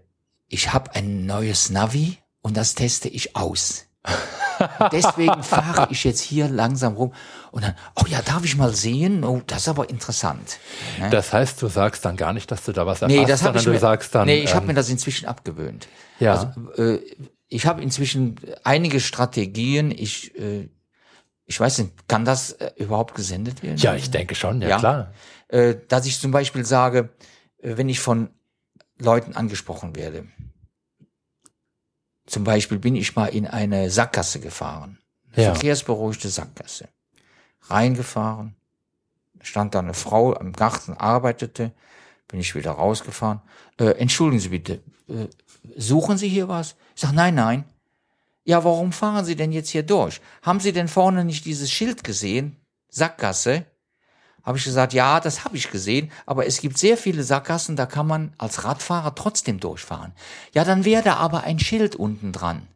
ich 0.48 0.74
habe 0.74 0.94
ein 0.96 1.26
neues 1.26 1.70
Navi 1.70 2.18
und 2.42 2.56
das 2.56 2.76
teste 2.76 3.10
ich 3.10 3.36
aus. 3.36 3.88
Deswegen 4.92 5.42
fahre 5.44 5.88
ich 5.92 6.04
jetzt 6.04 6.22
hier 6.22 6.48
langsam 6.48 6.94
rum 6.94 7.14
und 7.52 7.64
dann, 7.64 7.76
oh 7.96 8.06
ja, 8.08 8.22
darf 8.22 8.44
ich 8.46 8.56
mal 8.56 8.74
sehen? 8.76 9.24
Oh, 9.24 9.42
das 9.48 9.64
ist 9.64 9.68
aber 9.70 9.90
interessant. 9.90 10.60
Ne? 11.00 11.10
Das 11.10 11.34
heißt, 11.34 11.62
du 11.62 11.68
sagst 11.68 12.06
dann 12.06 12.16
gar 12.18 12.34
nicht, 12.34 12.52
dass 12.52 12.64
du 12.64 12.72
da 12.72 12.86
was 12.86 13.02
erfasst, 13.02 13.20
Nee, 13.20 13.26
das 13.26 13.42
habe 13.42 13.58
sondern 13.58 13.60
ich 13.60 13.66
du 13.66 13.72
mir, 13.72 13.80
sagst 13.80 14.14
dann, 14.16 14.26
nee, 14.28 14.40
ich 14.44 14.54
habe 14.54 14.64
ähm, 14.64 14.68
mir 14.68 14.74
das 14.76 14.90
inzwischen 14.90 15.28
abgewöhnt. 15.28 15.88
ja, 16.20 16.54
Äh, 16.78 17.00
ich 17.48 17.66
habe 17.66 17.82
inzwischen 17.82 18.36
einige 18.64 19.00
Strategien. 19.00 19.92
Ich, 19.92 20.40
äh, 20.40 20.70
ich 21.52 21.60
weiß 21.60 21.80
nicht, 21.80 22.08
kann 22.08 22.24
das 22.24 22.54
äh, 22.54 22.72
überhaupt 22.78 23.14
gesendet 23.14 23.62
werden? 23.62 23.78
ja, 23.78 23.94
ich 23.96 24.10
denke 24.10 24.36
schon, 24.36 24.62
ja, 24.62 24.70
Ja. 24.70 24.80
klar. 24.80 25.14
äh, 25.50 25.76
dass 25.90 26.06
ich 26.06 26.18
zum 26.20 26.32
Beispiel 26.32 26.64
sage, 26.66 27.10
äh, 27.58 27.76
wenn 27.76 27.90
ich 27.90 28.00
von 28.00 28.30
Leuten 28.98 29.36
angesprochen 29.36 29.96
werde, 29.98 30.28
zum 32.26 32.46
Beispiel 32.46 32.80
bin 32.80 32.96
ich 32.96 33.16
mal 33.18 33.26
in 33.28 33.48
eine 33.48 33.90
Sackgasse 33.90 34.40
gefahren, 34.40 35.00
Ja. 35.36 35.54
verkehrsberuhigte 35.54 36.30
Sackgasse, 36.30 36.88
reingefahren, 37.64 38.56
stand 39.42 39.76
da 39.76 39.80
eine 39.80 39.94
Frau 39.94 40.34
im 40.34 40.54
Garten, 40.54 40.94
arbeitete, 40.94 41.74
bin 42.30 42.40
ich 42.40 42.56
wieder 42.56 42.72
rausgefahren. 42.72 43.42
Äh, 43.78 43.92
entschuldigen 44.00 44.40
Sie 44.40 44.50
bitte, 44.50 44.82
äh, 45.10 45.28
suchen 45.76 46.18
Sie 46.18 46.30
hier 46.30 46.48
was? 46.48 46.76
Ich 46.96 47.02
sag, 47.02 47.12
nein, 47.12 47.36
nein. 47.36 47.66
Ja, 48.44 48.64
warum 48.64 48.92
fahren 48.92 49.26
Sie 49.26 49.36
denn 49.36 49.52
jetzt 49.52 49.70
hier 49.70 49.84
durch? 49.84 50.20
Haben 50.42 50.60
Sie 50.60 50.74
denn 50.74 50.88
vorne 50.88 51.24
nicht 51.26 51.46
dieses 51.46 51.72
Schild 51.72 52.04
gesehen? 52.04 52.56
Sackgasse? 52.90 53.66
Habe 54.44 54.58
ich 54.58 54.64
gesagt, 54.64 54.94
ja, 54.94 55.20
das 55.20 55.46
habe 55.46 55.56
ich 55.56 55.70
gesehen, 55.70 56.12
aber 56.26 56.48
es 56.48 56.62
gibt 56.62 56.78
sehr 56.78 56.98
viele 56.98 57.24
Sackgassen, 57.24 57.76
da 57.76 57.86
kann 57.86 58.08
man 58.08 58.34
als 58.40 58.64
Radfahrer 58.64 59.14
trotzdem 59.14 59.60
durchfahren. 59.60 60.14
Ja, 60.54 60.64
dann 60.64 60.84
wäre 60.84 61.04
da 61.04 61.18
aber 61.18 61.44
ein 61.44 61.60
Schild 61.60 61.96
unten 61.96 62.32
dran. 62.32 62.68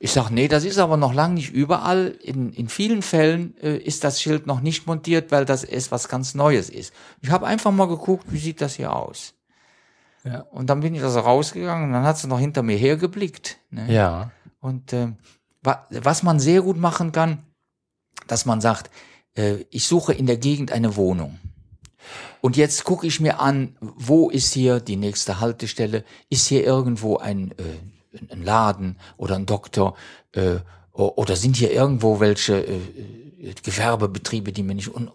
Ich 0.00 0.12
sag, 0.12 0.28
nee, 0.30 0.48
das 0.48 0.64
ist 0.64 0.76
aber 0.78 0.98
noch 0.98 1.14
lang 1.14 1.32
nicht 1.34 1.50
überall. 1.50 2.08
In, 2.22 2.52
in 2.52 2.68
vielen 2.68 3.00
Fällen 3.00 3.56
äh, 3.62 3.76
ist 3.78 4.04
das 4.04 4.20
Schild 4.20 4.46
noch 4.46 4.60
nicht 4.60 4.86
montiert, 4.86 5.32
weil 5.32 5.46
das 5.46 5.64
ist 5.64 5.92
was 5.92 6.08
ganz 6.08 6.34
Neues 6.34 6.68
ist. 6.68 6.92
Ich 7.22 7.30
habe 7.30 7.46
einfach 7.46 7.70
mal 7.72 7.88
geguckt, 7.88 8.26
wie 8.28 8.38
sieht 8.38 8.60
das 8.60 8.74
hier 8.74 8.94
aus. 8.94 9.33
Ja. 10.24 10.40
Und 10.40 10.70
dann 10.70 10.80
bin 10.80 10.94
ich 10.94 11.02
also 11.02 11.20
rausgegangen 11.20 11.88
und 11.88 11.92
dann 11.92 12.04
hat 12.04 12.18
sie 12.18 12.28
noch 12.28 12.38
hinter 12.38 12.62
mir 12.62 12.76
hergeblickt. 12.76 13.58
Ne? 13.70 13.92
Ja. 13.92 14.30
Und 14.60 14.92
äh, 14.92 15.12
wa 15.62 15.86
was 15.90 16.22
man 16.22 16.40
sehr 16.40 16.62
gut 16.62 16.78
machen 16.78 17.12
kann, 17.12 17.44
dass 18.26 18.46
man 18.46 18.60
sagt, 18.60 18.90
äh, 19.36 19.64
ich 19.70 19.86
suche 19.86 20.14
in 20.14 20.26
der 20.26 20.38
Gegend 20.38 20.72
eine 20.72 20.96
Wohnung. 20.96 21.38
Und 22.40 22.56
jetzt 22.56 22.84
gucke 22.84 23.06
ich 23.06 23.20
mir 23.20 23.40
an, 23.40 23.76
wo 23.80 24.30
ist 24.30 24.52
hier 24.52 24.80
die 24.80 24.96
nächste 24.96 25.40
Haltestelle? 25.40 26.04
Ist 26.28 26.46
hier 26.46 26.64
irgendwo 26.64 27.16
ein, 27.16 27.52
äh, 27.52 28.32
ein 28.32 28.42
Laden 28.42 28.98
oder 29.16 29.36
ein 29.36 29.46
Doktor? 29.46 29.96
Äh, 30.32 30.56
oder 30.92 31.36
sind 31.36 31.56
hier 31.56 31.72
irgendwo 31.72 32.20
welche 32.20 32.66
äh, 32.66 32.80
Gewerbebetriebe, 33.62 34.52
die 34.52 34.62
mir 34.62 34.74
nicht... 34.74 34.94
Un 34.94 35.10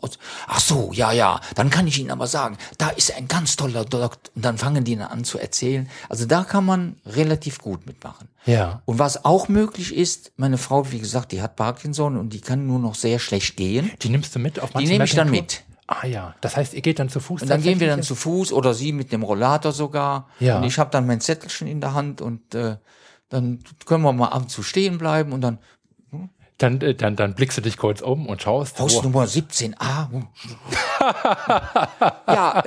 Ach 0.48 0.60
so, 0.60 0.92
ja, 0.94 1.12
ja. 1.12 1.40
Dann 1.56 1.70
kann 1.70 1.88
ich 1.88 2.00
Ihnen 2.00 2.12
aber 2.12 2.28
sagen, 2.28 2.58
da 2.78 2.90
ist 2.90 3.16
ein 3.16 3.28
ganz 3.28 3.56
toller 3.56 3.86
Doktor. 3.86 4.32
Und 4.36 4.46
dann 4.46 4.58
fangen 4.58 4.84
die 4.84 4.98
an 4.98 5.24
zu 5.24 5.40
erzählen. 5.40 5.90
Also 6.10 6.26
da 6.26 6.44
kann 6.44 6.66
man 6.66 6.98
relativ 7.06 7.60
gut 7.60 7.86
mitmachen. 7.86 8.28
Ja. 8.46 8.82
Und 8.86 9.00
was 9.00 9.26
auch 9.26 9.48
möglich 9.48 9.96
ist, 9.96 10.32
meine 10.38 10.58
Frau, 10.58 10.92
wie 10.92 11.00
gesagt, 11.00 11.32
die 11.32 11.42
hat 11.42 11.56
Parkinson 11.56 12.18
und 12.18 12.34
die 12.34 12.42
kann 12.42 12.66
nur 12.68 12.80
noch 12.80 12.96
sehr 12.96 13.20
schlecht 13.20 13.58
gehen. 13.58 13.92
Die 14.02 14.10
nimmst 14.10 14.36
du 14.36 14.40
mit 14.40 14.60
auf 14.60 14.70
Die 14.70 14.76
manche 14.76 14.92
nehme 14.92 15.06
ich 15.06 15.16
dann 15.16 15.30
mit. 15.30 15.64
Ah 15.88 16.06
ja, 16.06 16.36
das 16.42 16.56
heißt, 16.56 16.76
ihr 16.76 16.82
geht 16.82 17.00
dann 17.00 17.10
zu 17.10 17.20
Fuß. 17.20 17.42
Und 17.42 17.50
dann 17.50 17.64
gehen 17.64 17.80
wir 17.80 17.88
dann 17.88 18.04
zu 18.04 18.14
Fuß 18.14 18.54
oder 18.54 18.76
sie 18.76 18.92
mit 18.92 19.12
dem 19.12 19.24
Rollator 19.24 19.72
sogar. 19.72 20.28
Ja. 20.40 20.58
Und 20.58 20.66
ich 20.66 20.78
habe 20.78 20.92
dann 20.92 21.08
mein 21.08 21.20
Zettelchen 21.20 21.68
in 21.68 21.82
der 21.82 21.96
Hand 21.96 22.22
und 22.22 22.54
äh, 22.54 22.78
dann 23.30 23.60
können 23.86 24.04
wir 24.04 24.14
mal 24.14 24.28
ab 24.28 24.44
und 24.44 24.50
zu 24.50 24.62
stehen 24.62 25.00
bleiben 25.00 25.34
und 25.34 25.42
dann 25.42 25.58
Dann, 26.60 26.80
äh, 26.82 26.94
dann, 26.94 27.16
dann 27.16 27.34
blickst 27.34 27.58
du 27.58 27.62
dich 27.62 27.78
kurz 27.78 28.02
um 28.02 28.28
und 28.28 28.42
schaust. 28.42 28.80
Haus 28.80 28.96
wo- 28.96 29.02
Nummer 29.02 29.26
17a. 29.26 30.26
ja, 32.28 32.64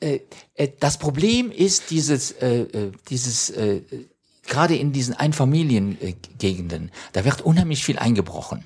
äh, 0.00 0.14
äh, 0.14 0.20
äh, 0.54 0.68
das 0.78 0.98
Problem 0.98 1.50
ist 1.50 1.90
dieses, 1.90 2.30
äh, 2.32 2.60
äh, 2.62 2.92
dieses 3.08 3.50
äh, 3.50 3.82
gerade 4.46 4.76
in 4.76 4.92
diesen 4.92 5.14
Einfamiliengegenden, 5.14 6.90
da 7.12 7.24
wird 7.24 7.42
unheimlich 7.42 7.84
viel 7.84 7.98
eingebrochen. 7.98 8.64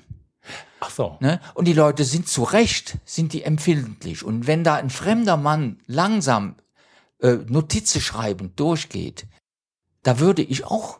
Ach 0.79 0.89
so. 0.89 1.17
Ne? 1.19 1.39
Und 1.53 1.65
die 1.65 1.73
Leute 1.73 2.03
sind 2.03 2.27
zu 2.27 2.43
Recht, 2.43 2.97
sind 3.05 3.33
die 3.33 3.43
empfindlich. 3.43 4.23
Und 4.23 4.47
wenn 4.47 4.63
da 4.63 4.75
ein 4.75 4.89
fremder 4.89 5.37
Mann 5.37 5.79
langsam 5.87 6.55
äh, 7.21 7.37
Notizen 7.47 8.01
schreibend 8.01 8.59
durchgeht, 8.59 9.25
da 10.03 10.19
würde 10.19 10.41
ich 10.43 10.65
auch 10.65 10.99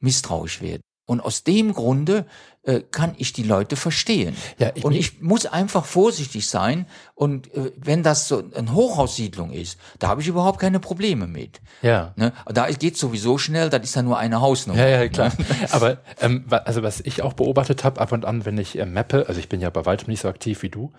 misstrauisch 0.00 0.60
werden. 0.60 0.82
Und 1.06 1.20
aus 1.20 1.44
dem 1.44 1.72
Grunde 1.72 2.26
äh, 2.66 2.80
kann 2.90 3.14
ich 3.16 3.32
die 3.32 3.44
Leute 3.44 3.76
verstehen. 3.76 4.36
Ja, 4.58 4.72
ich- 4.74 4.84
und 4.84 4.92
ich 4.92 5.22
muss 5.22 5.46
einfach 5.46 5.84
vorsichtig 5.84 6.48
sein. 6.48 6.86
Und 7.14 7.52
äh, 7.54 7.72
wenn 7.76 8.02
das 8.02 8.28
so 8.28 8.42
eine 8.54 8.74
Hochhaussiedlung 8.74 9.52
ist, 9.52 9.78
da 9.98 10.08
habe 10.08 10.20
ich 10.20 10.28
überhaupt 10.28 10.58
keine 10.58 10.80
Probleme 10.80 11.26
mit. 11.26 11.60
Ja. 11.80 12.12
Ne? 12.16 12.32
Da 12.46 12.68
geht 12.70 12.96
sowieso 12.96 13.38
schnell, 13.38 13.70
das 13.70 13.82
ist 13.84 13.94
ja 13.94 14.02
nur 14.02 14.18
eine 14.18 14.40
Hausnummer. 14.40 14.80
Ja, 14.80 14.88
ja, 15.02 15.08
klar. 15.08 15.32
Aber 15.70 15.98
ähm, 16.20 16.44
also 16.50 16.82
was 16.82 17.00
ich 17.00 17.22
auch 17.22 17.32
beobachtet 17.34 17.84
habe, 17.84 18.00
ab 18.00 18.12
und 18.12 18.24
an, 18.24 18.44
wenn 18.44 18.58
ich 18.58 18.78
äh, 18.78 18.84
mappe, 18.84 19.26
also 19.28 19.38
ich 19.40 19.48
bin 19.48 19.60
ja 19.60 19.70
bei 19.70 19.86
weitem 19.86 20.10
nicht 20.10 20.20
so 20.20 20.28
aktiv 20.28 20.62
wie 20.62 20.68
du, 20.68 20.92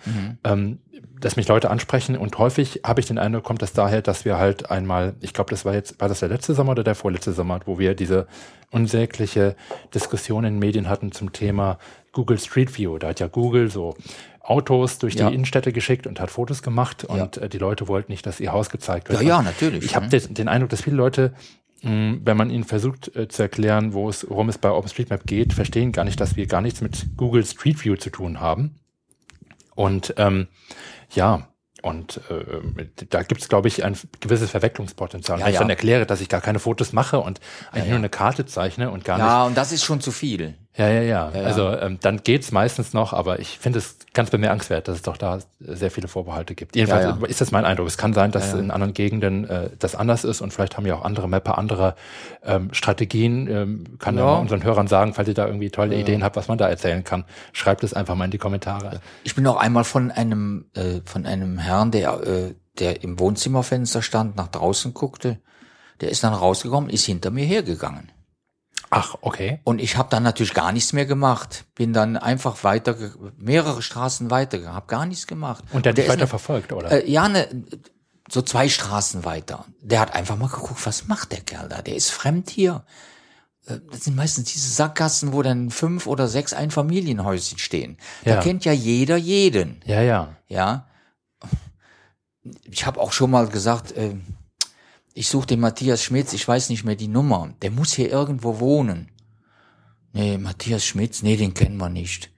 ähm, 0.44 0.80
dass 1.20 1.36
mich 1.36 1.48
Leute 1.48 1.70
ansprechen 1.70 2.18
und 2.18 2.38
häufig 2.38 2.82
habe 2.86 3.00
ich 3.00 3.06
den 3.08 3.18
Eindruck, 3.18 3.44
kommt 3.44 3.62
das 3.62 3.74
daher, 3.74 4.02
dass 4.02 4.26
wir 4.26 4.38
halt 4.38 4.70
einmal, 4.72 5.16
ich 5.22 5.34
glaube, 5.34 5.50
das 5.50 5.66
war 5.66 5.74
jetzt, 5.74 6.00
war 6.00 6.10
das 6.10 6.20
der 6.20 6.30
letzte 6.30 6.54
Sommer 6.54 6.72
oder 6.72 6.84
der 6.84 6.96
vorletzte 6.96 7.34
Sommer, 7.34 7.60
wo 7.66 7.80
wir 7.80 7.96
diese 7.96 8.28
unsägliche 8.72 9.56
Diskussion 9.94 10.44
in 10.44 10.60
Medien 10.60 10.90
hatten 10.90 11.12
zum 11.12 11.32
Thema 11.34 11.80
Google 12.12 12.38
Street 12.40 12.78
View. 12.78 12.98
Da 12.98 13.08
hat 13.10 13.20
ja 13.20 13.28
Google 13.28 13.70
so 13.72 13.96
Autos 14.42 14.98
durch 15.00 15.16
Ja. 15.16 15.28
die 15.30 15.36
Innenstädte 15.36 15.72
geschickt 15.74 16.08
und 16.08 16.20
hat 16.20 16.32
Fotos 16.32 16.62
gemacht 16.62 17.04
und 17.04 17.38
äh, 17.38 17.50
die 17.50 17.58
Leute 17.58 17.88
wollten 17.88 18.12
nicht, 18.12 18.26
dass 18.26 18.40
ihr 18.40 18.52
Haus 18.52 18.70
gezeigt 18.70 19.10
wird. 19.10 19.22
Ja, 19.22 19.28
ja, 19.28 19.42
natürlich, 19.42 19.84
Ich 19.86 19.96
habe 19.96 20.06
ne? 20.08 20.12
den, 20.20 20.34
den 20.34 20.48
Eindruck, 20.48 20.70
dass 20.70 20.82
viele 20.82 20.96
Leute 20.96 21.34
mh, 21.84 22.20
wenn 22.24 22.38
man 22.38 22.50
ihnen 22.50 22.64
versucht 22.64 23.16
äh, 23.16 23.28
zu 23.28 23.42
erklären, 23.44 23.94
wo 23.94 24.10
es, 24.10 24.26
worum 24.30 24.50
es 24.50 24.58
bei 24.58 24.72
OpenStreetMap 24.72 25.26
geht, 25.26 25.54
verstehen 25.54 25.92
gar 25.92 26.06
nicht, 26.06 26.20
dass 26.20 26.36
wir 26.36 26.48
gar 26.48 26.62
nichts 26.62 26.82
mit 26.82 27.06
Google 27.18 27.46
Street 27.46 27.84
View 27.84 27.96
zu 27.98 28.10
tun 28.10 28.40
haben. 28.40 28.76
Und 29.76 30.14
ähm, 30.18 30.48
ja, 31.12 31.48
und 31.84 32.22
äh, 32.30 32.88
da 33.10 33.22
gibt 33.22 33.42
es, 33.42 33.50
glaube 33.50 33.68
ich, 33.68 33.84
ein 33.84 33.96
gewisses 34.20 34.50
Verwechslungspotenzial. 34.50 35.40
Ja, 35.40 35.46
Wenn 35.46 35.52
ich 35.52 35.56
ja. 35.56 35.62
dann 35.62 35.70
erkläre, 35.70 36.06
dass 36.06 36.22
ich 36.22 36.30
gar 36.30 36.42
keine 36.42 36.60
Fotos 36.60 36.92
mache 36.92 37.20
und 37.20 37.40
eigentlich 37.72 37.90
nur 37.90 37.98
eine 37.98 38.10
Karte 38.10 38.46
zeichne 38.46 38.90
und 38.90 39.06
gar 39.06 39.18
nicht 39.18 39.26
Ja, 39.26 39.44
und 39.46 39.56
das 39.56 39.72
ist 39.72 39.84
schon 39.84 40.02
zu 40.02 40.12
viel. 40.12 40.56
Ja, 40.78 40.90
ja, 40.90 41.02
ja. 41.02 41.32
ja. 41.34 41.42
Also 41.44 41.70
ähm, 41.72 41.98
dann 42.02 42.22
geht's 42.24 42.52
meistens 42.52 42.94
noch, 42.94 43.12
aber 43.12 43.40
ich 43.40 43.58
finde 43.58 43.80
es 43.80 43.98
ganz 44.14 44.30
bemerkenswert, 44.30 44.88
dass 44.88 44.98
es 44.98 45.02
doch 45.02 45.18
da 45.18 45.40
sehr 45.60 45.90
viele 45.90 46.08
Vorbehalte 46.08 46.54
gibt. 46.54 46.76
Jedenfalls 46.76 47.04
Ja, 47.04 47.28
ist 47.28 47.42
das 47.42 47.52
mein 47.52 47.66
Eindruck. 47.66 47.88
Es 47.88 47.98
kann 47.98 48.14
sein, 48.14 48.32
dass 48.32 48.54
in 48.54 48.70
anderen 48.70 48.94
Gegenden 48.94 49.50
äh, 49.50 49.72
das 49.80 49.96
anders 49.96 50.24
ist 50.24 50.42
und 50.42 50.54
vielleicht 50.54 50.78
haben 50.78 50.86
ja 50.86 50.96
auch 50.96 51.04
andere 51.04 51.28
Mapper 51.28 51.58
andere 51.58 51.96
ähm, 52.44 52.74
Strategien. 52.74 53.48
Ähm, 53.48 54.00
kann 54.00 54.18
ja. 54.18 54.36
Unseren 54.36 54.64
Hörern 54.64 54.88
sagen, 54.88 55.14
falls 55.16 55.28
ihr 55.28 55.34
da 55.34 55.48
irgendwie 55.48 55.72
tolle 55.72 55.96
Ideen 55.96 56.24
habt, 56.24 56.36
was 56.36 56.48
man 56.48 56.60
da 56.60 56.70
erzählen 56.70 57.04
kann. 57.04 57.26
Schreibt 57.54 57.84
es 57.84 57.94
einfach 57.94 58.16
mal 58.16 58.26
in 58.26 58.32
die 58.32 58.38
Kommentare. 58.38 59.02
Ich 59.24 59.34
bin 59.34 59.48
auch 59.48 59.58
einmal 59.58 59.84
von 59.84 60.12
einem 60.12 60.66
äh, 60.76 61.02
von 61.06 61.26
einem 61.26 61.58
Herrn, 61.58 61.92
der 61.92 62.22
äh, 62.22 62.54
der 62.80 63.04
im 63.04 63.20
Wohnzimmerfenster 63.20 64.04
stand, 64.04 64.36
nach 64.36 64.48
draußen 64.48 64.94
guckte. 64.94 65.40
Der 66.02 66.10
ist 66.10 66.24
dann 66.24 66.34
rausgekommen, 66.34 66.92
ist 66.92 67.06
hinter 67.06 67.32
mir 67.32 67.46
hergegangen. 67.46 68.12
Ach, 68.90 69.16
okay. 69.22 69.60
Und 69.66 69.80
ich 69.82 69.98
habe 69.98 70.10
dann 70.10 70.24
natürlich 70.24 70.54
gar 70.54 70.72
nichts 70.72 70.94
mehr 70.94 71.06
gemacht. 71.06 71.66
Bin 71.76 71.92
dann 71.94 72.16
einfach 72.16 72.64
weiter, 72.64 72.96
mehrere 73.38 73.82
Straßen 73.82 74.32
weiter, 74.32 74.74
habe 74.74 74.88
gar 74.88 75.06
nichts 75.06 75.28
gemacht. 75.28 75.64
Und 75.74 75.86
der 75.86 75.92
hat 75.92 75.98
dich 75.98 76.06
ist 76.06 76.12
weiter 76.12 76.22
ne- 76.22 76.28
verfolgt, 76.28 76.72
oder? 76.72 76.92
Äh, 76.92 77.10
ja, 77.12 77.28
ne, 77.28 77.48
so 78.30 78.42
zwei 78.42 78.70
Straßen 78.70 79.26
weiter. 79.26 79.66
Der 79.82 80.00
hat 80.00 80.14
einfach 80.16 80.38
mal 80.38 80.48
geguckt, 80.50 80.86
was 80.86 81.08
macht 81.08 81.32
der 81.34 81.42
Kerl 81.42 81.68
da? 81.70 81.82
Der 81.82 81.96
ist 81.96 82.12
fremd 82.12 82.50
hier. 82.50 82.86
Äh, 83.66 83.80
Das 83.92 84.06
sind 84.06 84.16
meistens 84.16 84.52
diese 84.54 84.70
Sackgassen, 84.70 85.34
wo 85.34 85.42
dann 85.42 85.70
fünf 85.70 86.08
oder 86.08 86.28
sechs 86.30 86.54
Einfamilienhäuschen 86.54 87.58
stehen. 87.58 87.98
Da 88.24 88.36
Ja. 88.36 88.42
kennt 88.42 88.64
ja 88.64 88.72
jeder 88.72 89.18
jeden. 89.18 89.82
ja, 89.86 90.02
ja. 90.02 90.36
Ja. 90.48 90.88
Ich 92.64 92.86
habe 92.86 93.02
auch 93.02 93.12
schon 93.12 93.32
mal 93.32 93.48
gesagt, 93.48 93.92
äh, 93.98 94.16
ich 95.18 95.30
suche 95.30 95.48
den 95.48 95.60
Matthias 95.60 96.04
Schmitz, 96.04 96.32
ich 96.34 96.48
weiß 96.48 96.70
nicht 96.70 96.84
mehr 96.84 96.96
die 96.96 97.08
Nummer. 97.08 97.50
Der 97.64 97.72
muss 97.72 97.94
hier 97.94 98.12
irgendwo 98.12 98.60
wohnen. 98.60 99.10
Nee, 100.14 100.38
Matthias 100.38 100.86
Schmitz, 100.86 101.24
nee, 101.24 101.36
den 101.38 101.56
kennen 101.56 101.78
wir 101.78 101.90
nicht. 101.90 102.30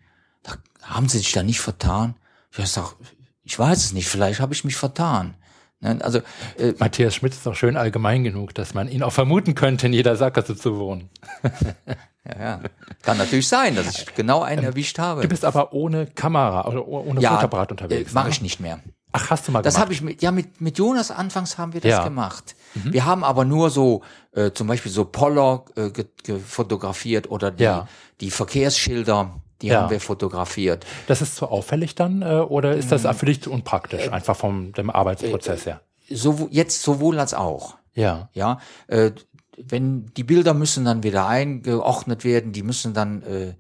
Da, 0.44 0.54
haben 0.82 1.10
Sie 1.10 1.18
sich 1.18 1.34
da 1.34 1.44
nicht 1.44 1.60
vertan? 1.60 2.16
Ich 2.58 2.68
sag, 2.68 2.96
ich 3.44 3.60
weiß 3.60 3.86
es 3.86 3.94
nicht, 3.94 4.08
vielleicht 4.08 4.40
habe 4.40 4.54
ich 4.54 4.64
mich 4.64 4.78
vertan. 4.78 5.36
Ne, 5.82 6.00
Also, 6.02 6.20
äh, 6.58 6.74
Matthias 6.80 7.16
Schmidt 7.16 7.34
ist 7.34 7.46
doch 7.46 7.56
schön 7.56 7.76
allgemein 7.76 8.24
genug, 8.24 8.54
dass 8.56 8.74
man 8.74 8.88
ihn 8.88 9.04
auch 9.04 9.14
vermuten 9.14 9.56
könnte, 9.56 9.88
in 9.88 9.94
jeder 9.94 10.16
Sackgasse 10.16 10.56
zu 10.56 10.78
wohnen. 10.78 11.10
ja, 12.26 12.40
ja. 12.40 12.62
Kann 13.02 13.18
natürlich 13.18 13.50
sein, 13.50 13.76
dass 13.76 14.00
ich 14.00 14.16
genau 14.16 14.42
einen 14.42 14.64
erwischt 14.64 15.00
habe. 15.00 15.22
Du 15.22 15.28
bist 15.28 15.44
aber 15.44 15.74
ohne 15.74 16.08
Kamera 16.08 16.66
oder 16.66 16.88
ohne 16.88 17.20
Fotoapparat 17.20 17.72
unterwegs. 17.72 18.12
Äh, 18.12 18.14
Mache 18.14 18.28
ne? 18.28 18.32
ich 18.32 18.42
nicht 18.42 18.62
mehr. 18.62 18.80
Ach, 19.12 19.30
hast 19.32 19.48
du 19.48 19.52
mal 19.52 19.62
Das 19.62 19.74
gemacht? 19.74 19.86
habe 19.86 19.94
ich 19.94 20.02
mit, 20.02 20.22
ja, 20.22 20.32
mit, 20.32 20.62
mit 20.62 20.78
Jonas 20.78 21.10
anfangs 21.12 21.58
haben 21.58 21.74
wir 21.74 21.82
das 21.82 21.90
Ja. 21.92 22.04
gemacht. 22.04 22.56
Wir 22.76 23.06
haben 23.06 23.24
aber 23.24 23.44
nur 23.46 23.70
so, 23.72 24.02
äh, 24.34 24.52
zum 24.52 24.68
Beispiel 24.68 24.92
so 24.92 25.06
Poller 25.06 25.66
äh, 25.76 25.90
ge- 25.90 26.06
ge- 26.24 26.40
fotografiert 26.40 27.32
oder 27.32 27.50
die, 27.50 27.64
Ja. 27.64 27.88
die 28.22 28.30
Verkehrsschilder, 28.30 29.42
die 29.62 29.68
Ja. 29.68 29.82
haben 29.82 29.90
wir 29.90 30.00
fotografiert. 30.00 30.86
Das 31.08 31.22
ist 31.24 31.36
zu 31.36 31.48
auffällig 31.48 31.96
dann 31.96 32.22
äh, 32.22 32.36
oder 32.36 32.76
ist 32.76 32.92
das 32.92 33.08
für 33.18 33.26
dich 33.26 33.42
zu 33.42 33.52
unpraktisch, 33.52 34.06
Äh, 34.08 34.10
einfach 34.12 34.36
vom 34.36 34.74
dem 34.74 34.90
Arbeitsprozess 34.92 35.66
her? 35.66 35.82
So, 36.10 36.48
jetzt 36.52 36.82
sowohl 36.84 37.20
als 37.20 37.34
auch. 37.34 37.78
Ja, 37.96 38.30
Ja, 38.34 38.60
äh, 38.88 39.12
wenn 39.58 40.06
die 40.16 40.24
Bilder 40.24 40.54
müssen 40.54 40.86
dann 40.86 41.04
wieder 41.04 41.28
eingeordnet 41.28 42.24
werden, 42.24 42.54
die 42.54 42.64
müssen 42.64 42.94
dann 42.94 43.24
äh, 43.24 43.48
äh, 43.50 43.54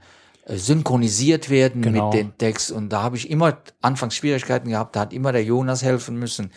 synchronisiert 0.58 1.50
werden 1.50 1.82
Genau. 1.82 2.10
mit 2.12 2.20
dem 2.20 2.38
Text 2.38 2.72
und 2.72 2.90
da 2.90 3.04
habe 3.04 3.18
ich 3.18 3.30
immer 3.30 3.58
anfangs 3.82 4.16
Schwierigkeiten 4.16 4.70
gehabt, 4.70 4.96
da 4.96 5.02
hat 5.02 5.14
immer 5.14 5.32
der 5.32 5.44
Jonas 5.44 5.84
helfen 5.84 6.18
müssen. 6.18 6.52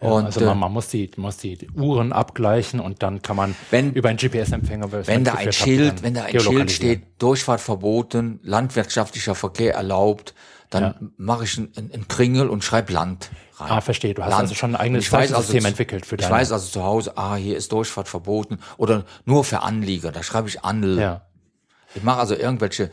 und 0.00 0.24
also 0.26 0.40
äh, 0.40 0.44
man, 0.46 0.58
man 0.58 0.72
muss 0.72 0.88
die 0.88 1.10
muss 1.16 1.36
die 1.36 1.58
Uhren 1.76 2.12
abgleichen 2.12 2.80
und 2.80 3.02
dann 3.02 3.22
kann 3.22 3.36
man 3.36 3.54
Wenn- 3.70 3.92
über 3.92 4.08
einen 4.08 4.18
GPS-Empfänger 4.18 4.90
wenn 5.06 5.24
da 5.24 5.34
ein 5.34 5.52
Schild, 5.52 6.02
wenn 6.02 6.14
da 6.14 6.24
ein 6.24 6.40
Schild 6.40 6.70
steht, 6.72 7.02
Durchfahrt 7.22 7.60
verboten, 7.60 8.40
landwirtschaftlicher 8.42 9.34
Verkehr 9.36 9.74
erlaubt, 9.74 10.34
dann 10.70 11.12
mache 11.18 11.44
ich 11.44 11.58
einen 11.58 11.70
ein 11.92 12.08
Kringel 12.08 12.48
und 12.48 12.64
schreibe 12.64 12.92
Land 12.94 13.30
rein. 13.58 13.70
Ah, 13.70 13.80
verstehe. 13.82 14.14
Du 14.14 14.22
hast 14.22 14.30
Land. 14.30 14.40
also 14.42 14.54
schon 14.54 14.74
ein 14.74 14.80
eigenes 14.80 15.04
ich 15.04 15.10
Zeichensystem 15.10 15.60
zu- 15.60 15.68
entwickelt 15.68 16.06
für 16.06 16.14
Ich 16.16 16.22
deine- 16.22 16.34
weiß 16.34 16.50
also 16.50 16.66
zu 16.68 16.82
Hause, 16.82 17.12
ah, 17.16 17.36
hier 17.36 17.56
ist 17.56 17.70
Durchfahrt 17.72 18.08
verboten 18.08 18.58
oder 18.78 19.04
nur 19.26 19.44
für 19.44 19.62
Anlieger, 19.62 20.10
da 20.12 20.22
schreibe 20.22 20.48
ich 20.48 20.64
Anl. 20.64 20.98
Ja, 20.98 21.26
Ich 21.94 22.02
mache 22.02 22.20
also 22.20 22.34
irgendwelche 22.34 22.90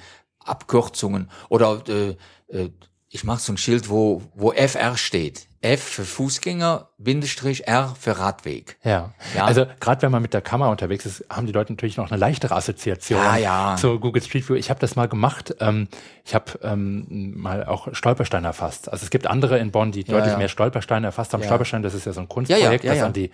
Abkürzungen 0.49 1.29
oder 1.49 1.81
äh, 1.87 2.15
äh, 2.49 2.69
ich 3.11 3.23
mache 3.23 3.39
so 3.39 3.53
ein 3.53 3.57
Schild, 3.57 3.89
wo, 3.89 4.21
wo 4.35 4.51
FR 4.51 4.95
steht. 4.95 5.47
F 5.61 5.81
für 5.81 6.05
Fußgänger, 6.05 6.89
Bindestrich 6.97 7.67
R 7.67 7.93
für 7.99 8.17
Radweg. 8.17 8.77
Ja. 8.83 9.13
ja. 9.35 9.43
Also 9.43 9.65
gerade 9.81 10.03
wenn 10.03 10.11
man 10.11 10.21
mit 10.21 10.33
der 10.33 10.41
Kamera 10.41 10.69
unterwegs 10.69 11.05
ist, 11.05 11.25
haben 11.29 11.47
die 11.47 11.51
Leute 11.51 11.73
natürlich 11.73 11.97
noch 11.97 12.11
eine 12.11 12.19
leichtere 12.19 12.55
Assoziation 12.55 13.19
ja, 13.19 13.35
ja. 13.35 13.75
zu 13.77 13.99
Google 13.99 14.21
Street 14.21 14.47
View. 14.47 14.55
Ich 14.55 14.69
habe 14.69 14.79
das 14.79 14.95
mal 14.95 15.09
gemacht. 15.09 15.55
Ähm, 15.59 15.89
ich 16.23 16.33
habe 16.33 16.59
ähm, 16.61 17.33
mal 17.35 17.65
auch 17.65 17.93
Stolpersteine 17.93 18.47
erfasst. 18.47 18.89
Also 18.89 19.03
es 19.03 19.09
gibt 19.09 19.27
andere 19.27 19.59
in 19.59 19.71
Bonn, 19.71 19.91
die 19.91 20.05
deutlich 20.05 20.37
mehr 20.37 20.47
Stolpersteine 20.47 21.07
erfasst 21.07 21.33
haben. 21.33 21.43
Stolperstein, 21.43 21.81
das 21.81 21.93
ist 21.93 22.05
ja 22.05 22.13
so 22.13 22.21
ein 22.21 22.29
Kunstprojekt, 22.29 22.85
das 22.85 23.01
an 23.01 23.13
die 23.13 23.31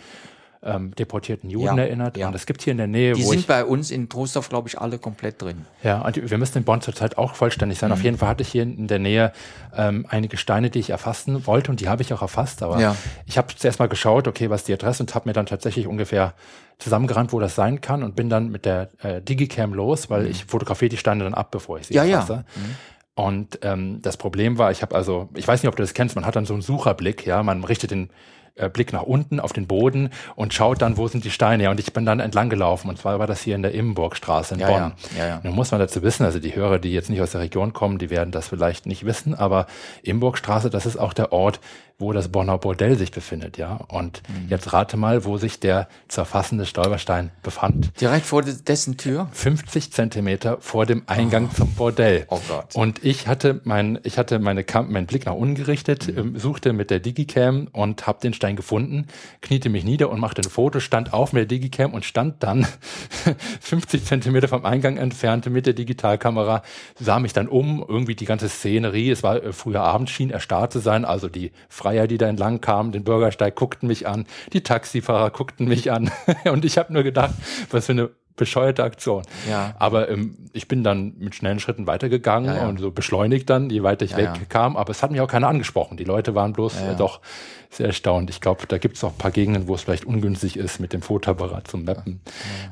ähm, 0.66 0.96
deportierten 0.96 1.50
Juden 1.50 1.78
ja, 1.78 1.84
erinnert. 1.84 2.18
Ja. 2.18 2.28
Und 2.28 2.36
es 2.36 2.46
gibt 2.46 2.62
hier 2.62 2.72
in 2.72 2.78
der 2.78 2.88
Nähe. 2.88 3.14
Die 3.14 3.24
sind 3.24 3.48
bei 3.48 3.64
uns 3.64 3.92
in 3.92 4.10
Trostorf, 4.10 4.50
glaube 4.50 4.68
ich, 4.68 4.80
alle 4.80 4.98
komplett 4.98 5.42
drin. 5.42 5.66
Ja, 5.84 6.02
und 6.02 6.30
wir 6.30 6.38
müssen 6.38 6.58
in 6.58 6.64
Bonn 6.64 6.82
zurzeit 6.82 7.18
auch 7.18 7.36
vollständig 7.36 7.78
sein. 7.78 7.90
Mhm. 7.90 7.94
Auf 7.94 8.04
jeden 8.04 8.18
Fall 8.18 8.30
hatte 8.30 8.42
ich 8.42 8.50
hier 8.50 8.64
in 8.64 8.88
der 8.88 9.00
Nähe 9.00 9.32
ähm, 9.76 10.06
einige 10.10 10.38
Steine, 10.38 10.70
die 10.70 10.80
ich 10.80 10.90
erfassen 10.90 11.46
wollte 11.46 11.72
und 11.72 11.80
die 11.80 11.88
habe 11.88 12.02
ich 12.02 12.14
auch 12.14 12.22
erfasst. 12.22 12.64
Aber 12.64 12.80
ja. 12.80 12.96
ich 13.26 13.38
habe 13.38 13.54
zuerst 13.56 13.80
mal 13.80 13.88
geschaut, 13.88 14.28
okay, 14.28 14.50
was 14.50 14.62
ist 14.62 14.68
die 14.68 14.74
Adresse 14.74 15.04
und 15.04 15.14
habe 15.14 15.30
mir 15.30 15.34
dann 15.34 15.46
tatsächlich 15.46 15.88
ungefähr 15.88 16.34
zusammengerannt, 16.80 17.32
wo 17.32 17.40
das 17.40 17.56
sein 17.56 17.80
kann 17.80 18.04
und 18.04 18.16
bin 18.16 18.30
dann 18.30 18.50
mit 18.50 18.66
der 18.66 18.90
äh, 19.02 19.22
Digicam 19.22 19.74
los, 19.74 20.10
weil 20.10 20.24
mhm. 20.24 20.32
ich 20.32 20.46
fotografiere 20.46 20.90
die 20.90 20.98
Steine 20.98 21.24
dann 21.24 21.34
ab, 21.34 21.52
bevor 21.52 21.80
ich 21.80 21.88
sie 21.88 21.94
ja, 21.94 22.04
erfasse. 22.04 22.34
Ja. 22.34 22.62
Mhm. 22.62 22.76
Und 23.18 23.60
ähm, 23.62 24.02
das 24.02 24.18
Problem 24.18 24.58
war, 24.58 24.72
ich 24.72 24.82
habe 24.82 24.94
also, 24.94 25.30
ich 25.36 25.48
weiß 25.48 25.64
nicht, 25.64 25.70
ob 25.70 25.78
du 25.78 25.84
das 25.84 25.94
kennst, 25.94 26.16
man 26.16 26.26
hat 26.26 26.36
dann 26.36 26.46
so 26.46 26.54
einen 26.54 26.62
Sucherblick, 26.62 27.26
ja, 27.26 27.44
man 27.44 27.64
richtet 27.64 27.92
den 27.92 28.10
äh, 28.56 28.70
Blick 28.70 28.94
nach 28.94 29.04
unten 29.04 29.40
auf 29.40 29.54
den 29.54 29.68
Boden 29.68 30.10
und 30.36 30.54
schaut 30.54 30.82
dann, 30.82 30.98
wo 30.98 31.08
sind 31.08 31.26
die 31.26 31.32
Steine. 31.32 31.64
Ja, 31.64 31.72
und 31.72 31.80
ich 31.80 31.92
bin 31.92 32.06
dann 32.06 32.20
entlang 32.20 32.50
gelaufen. 32.50 32.90
Und 32.90 32.98
zwar 32.98 33.20
war 33.20 33.28
das 33.28 33.42
hier 33.42 33.56
in 33.56 33.62
der 33.62 33.74
Immenburgstraße 33.74 34.54
in 34.54 34.62
ja, 34.62 34.68
Bonn. 34.68 34.94
Ja, 35.18 35.28
ja. 35.28 35.42
Nun 35.44 35.56
muss 35.56 35.72
man 35.72 35.80
dazu 35.80 36.02
wissen, 36.04 36.24
also 36.24 36.40
die 36.40 36.56
Hörer, 36.56 36.80
die 36.80 36.94
jetzt 36.94 37.10
nicht 37.10 37.22
aus 37.22 37.32
der 37.32 37.42
Region 37.42 37.74
kommen, 37.74 37.98
die 37.98 38.10
werden 38.10 38.32
das 38.32 38.48
vielleicht 38.48 38.86
nicht 38.86 39.06
wissen, 39.06 39.36
aber 39.36 39.68
Immenburgstraße, 40.04 40.70
das 40.70 40.86
ist 40.86 40.98
auch 40.98 41.14
der 41.14 41.34
Ort, 41.34 41.60
wo 41.98 42.12
das 42.12 42.28
Bonner 42.28 42.58
Bordell 42.58 42.98
sich 42.98 43.12
befindet, 43.12 43.58
ja. 43.58 43.80
Und 43.88 44.22
mhm. 44.28 44.50
jetzt 44.50 44.74
rate 44.74 44.98
mal, 44.98 45.24
wo 45.24 45.38
sich 45.38 45.62
der 45.62 45.88
zu 46.10 46.22
erfassende 46.22 46.66
Stolperstein 46.66 47.32
befand. 47.42 48.00
Direkt 48.02 48.26
vor 48.26 48.42
dessen 48.42 48.98
Tür? 48.98 49.30
50 49.32 49.94
Zentimeter 49.94 50.58
vor 50.60 50.86
dem 50.86 51.04
Eingang 51.08 51.50
oh. 51.52 51.56
zum 51.56 51.74
Bordell. 51.74 52.26
Oh 52.30 52.42
Gott. 52.50 52.76
Und 52.76 53.04
ich 53.06 53.28
hatte 53.28 53.62
mein, 53.64 54.00
ich 54.04 54.18
hatte 54.18 54.40
meine 54.40 54.66
Kam 54.66 54.92
meinen 54.92 55.08
Blick 55.08 55.26
nach 55.26 55.34
unten 55.34 55.56
gerichtet, 55.56 56.08
mhm. 56.08 56.16
Ähm, 56.18 56.40
suchte 56.40 56.74
mit 56.74 56.92
der 56.92 57.00
Digicam 57.00 57.68
und 57.72 58.08
habe 58.08 58.20
den 58.22 58.34
Stein 58.34 58.56
gefunden, 58.56 59.08
kniete 59.42 59.70
mich 59.70 59.86
nieder 59.86 60.10
und 60.10 60.20
machte 60.20 60.42
ein 60.42 60.50
Foto, 60.50 60.80
stand 60.80 61.14
auf 61.14 61.32
mit 61.32 61.42
der 61.42 61.58
Digicam 61.58 61.94
und 61.94 62.04
stand 62.04 62.44
dann 62.44 62.68
50 63.62 64.04
Zentimeter 64.04 64.48
vom 64.50 64.66
Eingang 64.66 64.98
entfernt 64.98 65.50
mit 65.50 65.66
der 65.66 65.74
Digitalkamera, 65.74 66.62
sah 67.00 67.20
mich 67.20 67.32
dann 67.34 67.48
um, 67.48 67.84
irgendwie 67.88 68.16
die 68.16 68.26
ganze 68.26 68.50
Szenerie, 68.50 69.12
es 69.12 69.24
war 69.24 69.42
äh, 69.42 69.54
früher 69.54 69.82
Abend, 69.82 70.10
schien 70.10 70.30
erstarrt 70.30 70.74
zu 70.74 70.80
sein, 70.80 71.06
also 71.06 71.30
die 71.30 71.52
Freier, 71.86 72.08
die 72.08 72.18
da 72.18 72.28
entlang 72.28 72.62
kamen, 72.62 72.92
den 72.92 73.04
Bürgersteig, 73.04 73.56
guckten 73.56 73.88
mich 73.88 74.08
an, 74.08 74.26
die 74.54 74.62
Taxifahrer 74.62 75.30
guckten 75.30 75.68
mich 75.68 75.92
an. 75.92 76.10
und 76.52 76.66
ich 76.66 76.80
habe 76.80 76.92
nur 76.92 77.04
gedacht, 77.04 77.36
was 77.70 77.86
für 77.86 77.92
eine 77.92 78.10
bescheuerte 78.36 78.84
Aktion. 78.84 79.22
Ja. 79.48 79.76
Aber 79.78 80.10
ähm, 80.10 80.36
ich 80.52 80.68
bin 80.68 80.84
dann 80.84 81.14
mit 81.20 81.36
schnellen 81.36 81.60
Schritten 81.60 81.86
weitergegangen 81.86 82.50
ja, 82.50 82.64
ja. 82.64 82.68
und 82.68 82.80
so 82.80 82.90
beschleunigt 82.90 83.52
dann, 83.52 83.70
je 83.70 83.84
weiter 83.84 84.04
ich 84.04 84.12
ja, 84.12 84.18
wegkam. 84.18 84.76
Aber 84.78 84.90
es 84.90 85.04
hat 85.04 85.12
mich 85.12 85.22
auch 85.22 85.28
keiner 85.28 85.48
angesprochen. 85.48 85.96
Die 85.96 86.04
Leute 86.06 86.34
waren 86.34 86.54
bloß 86.54 86.82
äh, 86.82 86.96
doch 86.96 87.22
sehr 87.70 87.86
erstaunt. 87.86 88.32
Ich 88.32 88.42
glaube, 88.42 88.66
da 88.68 88.80
gibt 88.80 88.98
es 88.98 89.04
auch 89.04 89.12
ein 89.12 89.18
paar 89.20 89.30
Gegenden, 89.30 89.68
wo 89.68 89.76
es 89.76 89.84
vielleicht 89.84 90.06
ungünstig 90.06 90.58
ist, 90.58 90.80
mit 90.80 90.92
dem 90.92 91.04
Fotoapparat 91.04 91.68
zu 91.68 91.78
mappen. 91.78 92.20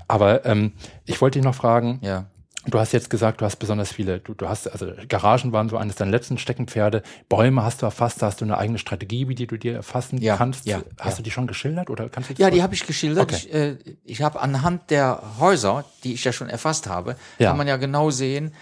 Aber 0.08 0.44
ähm, 0.46 0.74
ich 1.06 1.22
wollte 1.22 1.38
dich 1.38 1.46
noch 1.46 1.56
fragen, 1.56 2.00
ja. 2.02 2.26
Du 2.66 2.80
hast 2.80 2.94
jetzt 2.94 3.10
gesagt, 3.10 3.42
du 3.42 3.46
hast 3.46 3.58
besonders 3.58 3.92
viele, 3.92 4.20
du, 4.20 4.34
du 4.34 4.48
hast, 4.48 4.72
also 4.72 4.92
Garagen 5.10 5.52
waren 5.52 5.68
so 5.68 5.78
eines 5.78 5.96
deiner 5.96 6.12
letzten 6.12 6.38
Steckenpferde, 6.38 7.04
Bäume 7.28 7.64
hast 7.64 7.82
du 7.82 7.86
erfasst, 7.86 8.22
da 8.22 8.28
hast 8.28 8.40
du 8.40 8.46
eine 8.46 8.58
eigene 8.58 8.78
Strategie, 8.78 9.28
wie 9.28 9.36
die 9.36 9.48
du 9.48 9.58
dir 9.58 9.76
erfassen 9.76 10.18
ja, 10.20 10.38
kannst. 10.38 10.66
Ja, 10.66 10.82
hast 10.98 11.14
ja. 11.14 11.18
du 11.18 11.24
die 11.24 11.32
schon 11.32 11.48
geschildert 11.48 11.90
oder 11.90 12.08
kannst 12.08 12.30
du 12.30 12.34
Ja, 12.36 12.50
die 12.50 12.64
habe 12.64 12.74
ich 12.74 12.88
geschildert. 12.88 13.24
Okay. 13.24 13.36
Ich, 13.36 13.54
äh, 13.54 13.78
ich 14.06 14.22
habe 14.22 14.40
anhand 14.40 14.92
der 14.92 15.22
Häuser, 15.40 15.84
die 16.04 16.14
ich 16.14 16.24
ja 16.24 16.32
schon 16.32 16.50
erfasst 16.50 16.88
habe, 16.88 17.18
kann 17.38 17.58
man 17.58 17.68
ja 17.68 17.78
genau 17.78 18.12
sehen, 18.12 18.54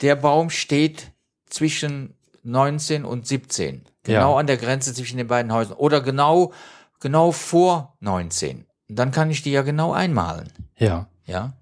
der 0.00 0.16
Baum 0.16 0.48
steht 0.48 1.12
zwischen 1.46 2.14
19 2.42 3.04
und 3.04 3.26
17. 3.26 3.84
Genau 4.04 4.38
an 4.38 4.46
der 4.46 4.56
Grenze 4.56 4.94
zwischen 4.94 5.18
den 5.18 5.26
beiden 5.26 5.52
Häusern. 5.52 5.76
Oder 5.76 6.00
genau, 6.00 6.52
genau 7.00 7.32
vor 7.32 7.96
19. 8.00 8.64
dann 8.88 9.12
kann 9.12 9.30
ich 9.30 9.42
die 9.42 9.52
ja 9.52 9.62
genau 9.62 9.92
einmalen. 9.92 10.50
Ja. 10.78 11.06
Ja. 11.26 11.52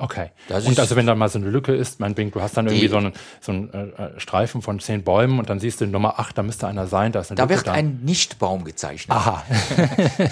Okay. 0.00 0.30
Das 0.46 0.64
und 0.64 0.78
also 0.78 0.94
wenn 0.94 1.06
da 1.06 1.14
mal 1.16 1.28
so 1.28 1.38
eine 1.38 1.48
Lücke 1.48 1.74
ist, 1.74 1.98
mein 1.98 2.14
Bing, 2.14 2.30
du 2.30 2.40
hast 2.40 2.56
dann 2.56 2.66
irgendwie 2.66 2.88
so 2.88 2.98
einen, 2.98 3.12
so 3.40 3.50
einen 3.50 3.72
äh, 3.72 4.20
Streifen 4.20 4.62
von 4.62 4.78
zehn 4.78 5.02
Bäumen 5.02 5.40
und 5.40 5.50
dann 5.50 5.58
siehst 5.58 5.80
du 5.80 5.86
Nummer 5.86 6.20
acht, 6.20 6.38
da 6.38 6.44
müsste 6.44 6.68
einer 6.68 6.86
sein, 6.86 7.10
da 7.10 7.20
ist 7.20 7.30
eine 7.30 7.36
Da 7.36 7.42
Lücke 7.44 7.56
wird 7.56 7.66
da. 7.66 7.72
ein 7.72 8.00
Nichtbaum 8.04 8.64
gezeichnet. 8.64 9.16
Aha. 9.16 9.44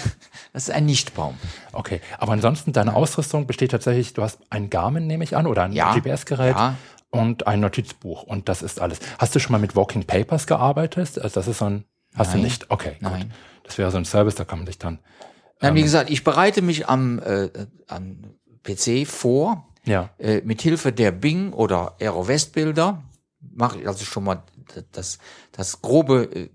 das 0.53 0.69
ist 0.69 0.71
ein 0.71 0.85
Nichtbaum. 0.85 1.37
Okay, 1.73 1.99
aber 2.17 2.31
ansonsten 2.31 2.71
deine 2.71 2.95
Ausrüstung 2.95 3.45
besteht 3.45 3.71
tatsächlich, 3.71 4.13
du 4.13 4.23
hast 4.23 4.39
ein 4.49 4.69
Garmin, 4.69 5.05
nehme 5.05 5.25
ich 5.25 5.35
an, 5.35 5.47
oder 5.47 5.63
ein 5.63 5.73
ja, 5.73 5.93
GPS-Gerät. 5.93 6.55
Ja. 6.55 6.75
Und 7.09 7.47
ein 7.47 7.61
Notizbuch 7.61 8.23
und 8.23 8.49
das 8.49 8.61
ist 8.61 8.81
alles. 8.81 8.99
Hast 9.17 9.33
du 9.33 9.39
schon 9.39 9.53
mal 9.53 9.59
mit 9.59 9.77
Walking 9.77 10.03
Papers 10.03 10.45
gearbeitet? 10.45 11.17
Also 11.17 11.35
das 11.35 11.47
ist 11.47 11.59
so 11.59 11.65
ein, 11.65 11.85
hast 12.15 12.31
Nein. 12.31 12.39
du 12.39 12.43
nicht? 12.43 12.69
Okay, 12.69 12.97
Nein. 12.99 13.21
gut. 13.21 13.31
Das 13.63 13.77
wäre 13.77 13.91
so 13.91 13.97
ein 13.97 14.05
Service, 14.05 14.35
da 14.35 14.43
kann 14.43 14.59
man 14.59 14.65
dich 14.65 14.77
dann. 14.77 14.99
Nein, 15.61 15.71
ähm, 15.71 15.75
wie 15.75 15.83
gesagt, 15.83 16.09
ich 16.09 16.23
bereite 16.23 16.61
mich 16.61 16.87
am, 16.89 17.19
äh, 17.19 17.49
am 17.87 18.19
PC 18.67 19.07
vor 19.07 19.67
ja. 19.87 20.09
Äh, 20.19 20.41
mit 20.43 20.61
Hilfe 20.61 20.91
der 20.91 21.11
Bing 21.11 21.53
oder 21.53 21.95
Aero-West-Bilder 22.01 23.03
mache 23.39 23.79
ich 23.79 23.87
also 23.87 24.03
schon 24.03 24.25
mal 24.25 24.43
das, 24.91 25.17
das 25.53 25.81
grobe 25.81 26.23
äh, 26.23 26.49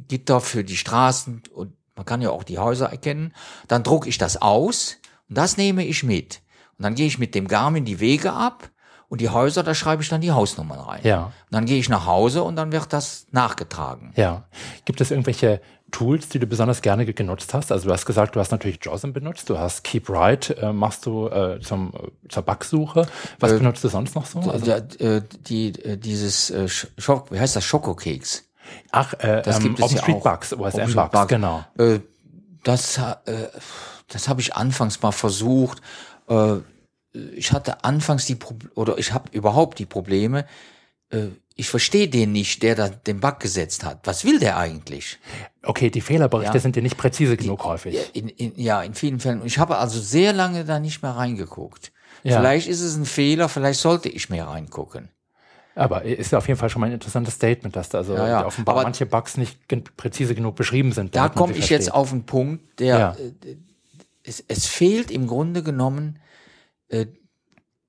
Gitter 0.00 0.40
für 0.40 0.62
die 0.62 0.76
Straßen 0.76 1.42
und 1.54 1.72
man 1.94 2.04
kann 2.04 2.20
ja 2.20 2.30
auch 2.30 2.44
die 2.44 2.58
Häuser 2.58 2.90
erkennen. 2.90 3.32
Dann 3.66 3.82
drucke 3.82 4.10
ich 4.10 4.18
das 4.18 4.42
aus 4.42 4.98
und 5.28 5.38
das 5.38 5.56
nehme 5.56 5.86
ich 5.86 6.02
mit. 6.02 6.42
Und 6.76 6.82
dann 6.82 6.94
gehe 6.94 7.06
ich 7.06 7.18
mit 7.18 7.34
dem 7.34 7.48
Garmin 7.48 7.86
die 7.86 8.00
Wege 8.00 8.34
ab 8.34 8.70
und 9.08 9.20
die 9.20 9.28
Häuser, 9.28 9.62
da 9.62 9.74
schreibe 9.74 10.02
ich 10.02 10.08
dann 10.08 10.20
die 10.20 10.32
Hausnummern 10.32 10.80
rein. 10.80 11.00
Ja. 11.04 11.24
Und 11.24 11.32
dann 11.50 11.66
gehe 11.66 11.78
ich 11.78 11.88
nach 11.88 12.06
Hause 12.06 12.42
und 12.42 12.56
dann 12.56 12.72
wird 12.72 12.92
das 12.92 13.26
nachgetragen. 13.30 14.12
Ja. 14.16 14.44
Gibt 14.84 15.00
es 15.00 15.10
irgendwelche 15.10 15.60
Tools, 15.92 16.28
die 16.28 16.38
du 16.38 16.46
besonders 16.46 16.82
gerne 16.82 17.06
genutzt 17.06 17.54
hast? 17.54 17.70
Also 17.70 17.86
du 17.86 17.92
hast 17.92 18.06
gesagt, 18.06 18.34
du 18.34 18.40
hast 18.40 18.50
natürlich 18.50 18.78
JOSM 18.82 19.12
benutzt, 19.12 19.48
du 19.48 19.58
hast 19.58 19.84
Keep 19.84 20.10
Right, 20.10 20.50
äh, 20.50 20.72
machst 20.72 21.06
du 21.06 21.28
äh, 21.28 21.60
zum, 21.60 21.92
äh, 21.94 22.28
zur 22.28 22.42
Bugsuche. 22.42 23.06
Was 23.38 23.52
äh, 23.52 23.58
benutzt 23.58 23.84
du 23.84 23.88
sonst 23.88 24.14
noch 24.14 24.26
so? 24.26 24.40
Also, 24.40 24.70
äh, 24.70 25.22
die, 25.46 25.68
äh, 25.84 25.96
dieses, 25.96 26.50
äh, 26.50 26.68
Schok, 26.68 27.30
wie 27.30 27.38
heißt 27.38 27.54
das, 27.54 27.64
Schokokeks? 27.64 28.44
Ach, 28.90 29.14
äh, 29.14 29.42
das 29.42 29.60
gibt 29.60 29.78
ähm, 29.78 29.84
es 29.84 29.92
ja 29.92 29.98
Street 29.98 30.16
auch. 30.16 30.22
Bugs, 30.24 30.52
OSM 30.52 30.94
Bugs, 30.94 31.10
Bugs, 31.12 31.28
genau. 31.28 31.64
Äh, 31.78 32.00
das 32.64 32.98
äh, 32.98 33.12
das 34.08 34.28
habe 34.28 34.40
ich 34.40 34.54
anfangs 34.54 35.02
mal 35.02 35.12
versucht. 35.12 35.80
Äh, 37.16 37.34
ich 37.34 37.52
hatte 37.52 37.84
anfangs 37.84 38.26
die 38.26 38.34
Pro 38.34 38.54
oder 38.74 38.98
ich 38.98 39.12
habe 39.12 39.30
überhaupt 39.32 39.78
die 39.78 39.86
Probleme, 39.86 40.44
äh, 41.10 41.28
ich 41.58 41.70
verstehe 41.70 42.08
den 42.08 42.32
nicht, 42.32 42.62
der 42.62 42.74
da 42.74 42.88
den 42.90 43.20
Bug 43.20 43.40
gesetzt 43.40 43.82
hat. 43.82 44.00
Was 44.04 44.26
will 44.26 44.38
der 44.38 44.58
eigentlich? 44.58 45.18
Okay, 45.62 45.88
die 45.88 46.02
Fehlerberichte 46.02 46.54
ja. 46.54 46.60
sind 46.60 46.76
ja 46.76 46.82
nicht 46.82 46.98
präzise 46.98 47.38
genug 47.38 47.64
häufig. 47.64 48.14
In, 48.14 48.28
in, 48.28 48.52
ja, 48.60 48.82
in 48.82 48.92
vielen 48.92 49.20
Fällen. 49.20 49.40
Ich 49.44 49.58
habe 49.58 49.78
also 49.78 49.98
sehr 49.98 50.34
lange 50.34 50.66
da 50.66 50.78
nicht 50.80 51.02
mehr 51.02 51.12
reingeguckt. 51.12 51.92
Ja. 52.22 52.38
Vielleicht 52.38 52.68
ist 52.68 52.82
es 52.82 52.96
ein 52.96 53.06
Fehler, 53.06 53.48
vielleicht 53.48 53.80
sollte 53.80 54.10
ich 54.10 54.28
mehr 54.28 54.48
reingucken. 54.48 55.08
Aber 55.74 56.02
ist 56.02 56.32
ja 56.32 56.38
auf 56.38 56.48
jeden 56.48 56.58
Fall 56.58 56.70
schon 56.70 56.80
mal 56.80 56.86
ein 56.86 56.92
interessantes 56.92 57.34
Statement, 57.34 57.76
dass 57.76 57.90
da 57.90 57.98
also 57.98 58.14
ja, 58.14 58.28
ja. 58.28 58.46
offenbar 58.46 58.74
Aber 58.74 58.84
manche 58.84 59.06
Bugs 59.06 59.36
nicht 59.36 59.58
präzise 59.96 60.34
genug 60.34 60.56
beschrieben 60.56 60.92
sind. 60.92 61.14
Da 61.14 61.28
komme 61.28 61.52
ich 61.52 61.58
versteht. 61.58 61.80
jetzt 61.80 61.92
auf 61.94 62.12
einen 62.12 62.24
Punkt, 62.24 62.80
der 62.80 62.98
ja. 62.98 63.12
äh, 63.12 63.56
es, 64.24 64.44
es 64.48 64.66
fehlt 64.66 65.10
im 65.10 65.26
Grunde 65.26 65.62
genommen 65.62 66.18
äh, 66.88 67.06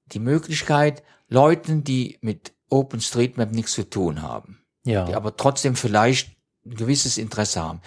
die 0.08 0.20
Möglichkeit, 0.20 1.04
Leuten, 1.30 1.84
die 1.84 2.18
mit 2.22 2.54
OpenStreetMap 2.70 3.52
nichts 3.52 3.74
zu 3.74 3.90
tun 3.90 4.22
haben, 4.22 4.60
ja. 4.86 5.06
die 5.06 5.16
aber 5.16 5.36
trotzdem 5.36 5.76
vielleicht 5.76 6.36
ein 6.66 6.76
gewisses 6.76 7.18
Interesse 7.18 7.62
haben, 7.62 7.82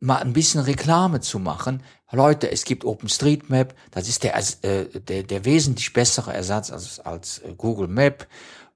mal 0.00 0.18
ein 0.18 0.32
bisschen 0.32 0.60
Reklame 0.60 1.20
zu 1.20 1.38
machen. 1.38 1.82
Leute, 2.10 2.50
es 2.50 2.64
gibt 2.64 2.84
OpenStreetMap, 2.84 3.74
das 3.90 4.08
ist 4.08 4.22
der, 4.22 4.36
äh, 4.36 4.86
der, 5.00 5.22
der 5.22 5.44
wesentlich 5.44 5.92
bessere 5.92 6.32
Ersatz 6.32 6.70
als, 6.70 7.00
als 7.00 7.38
äh, 7.38 7.54
Google 7.56 7.88
Map. 7.88 8.28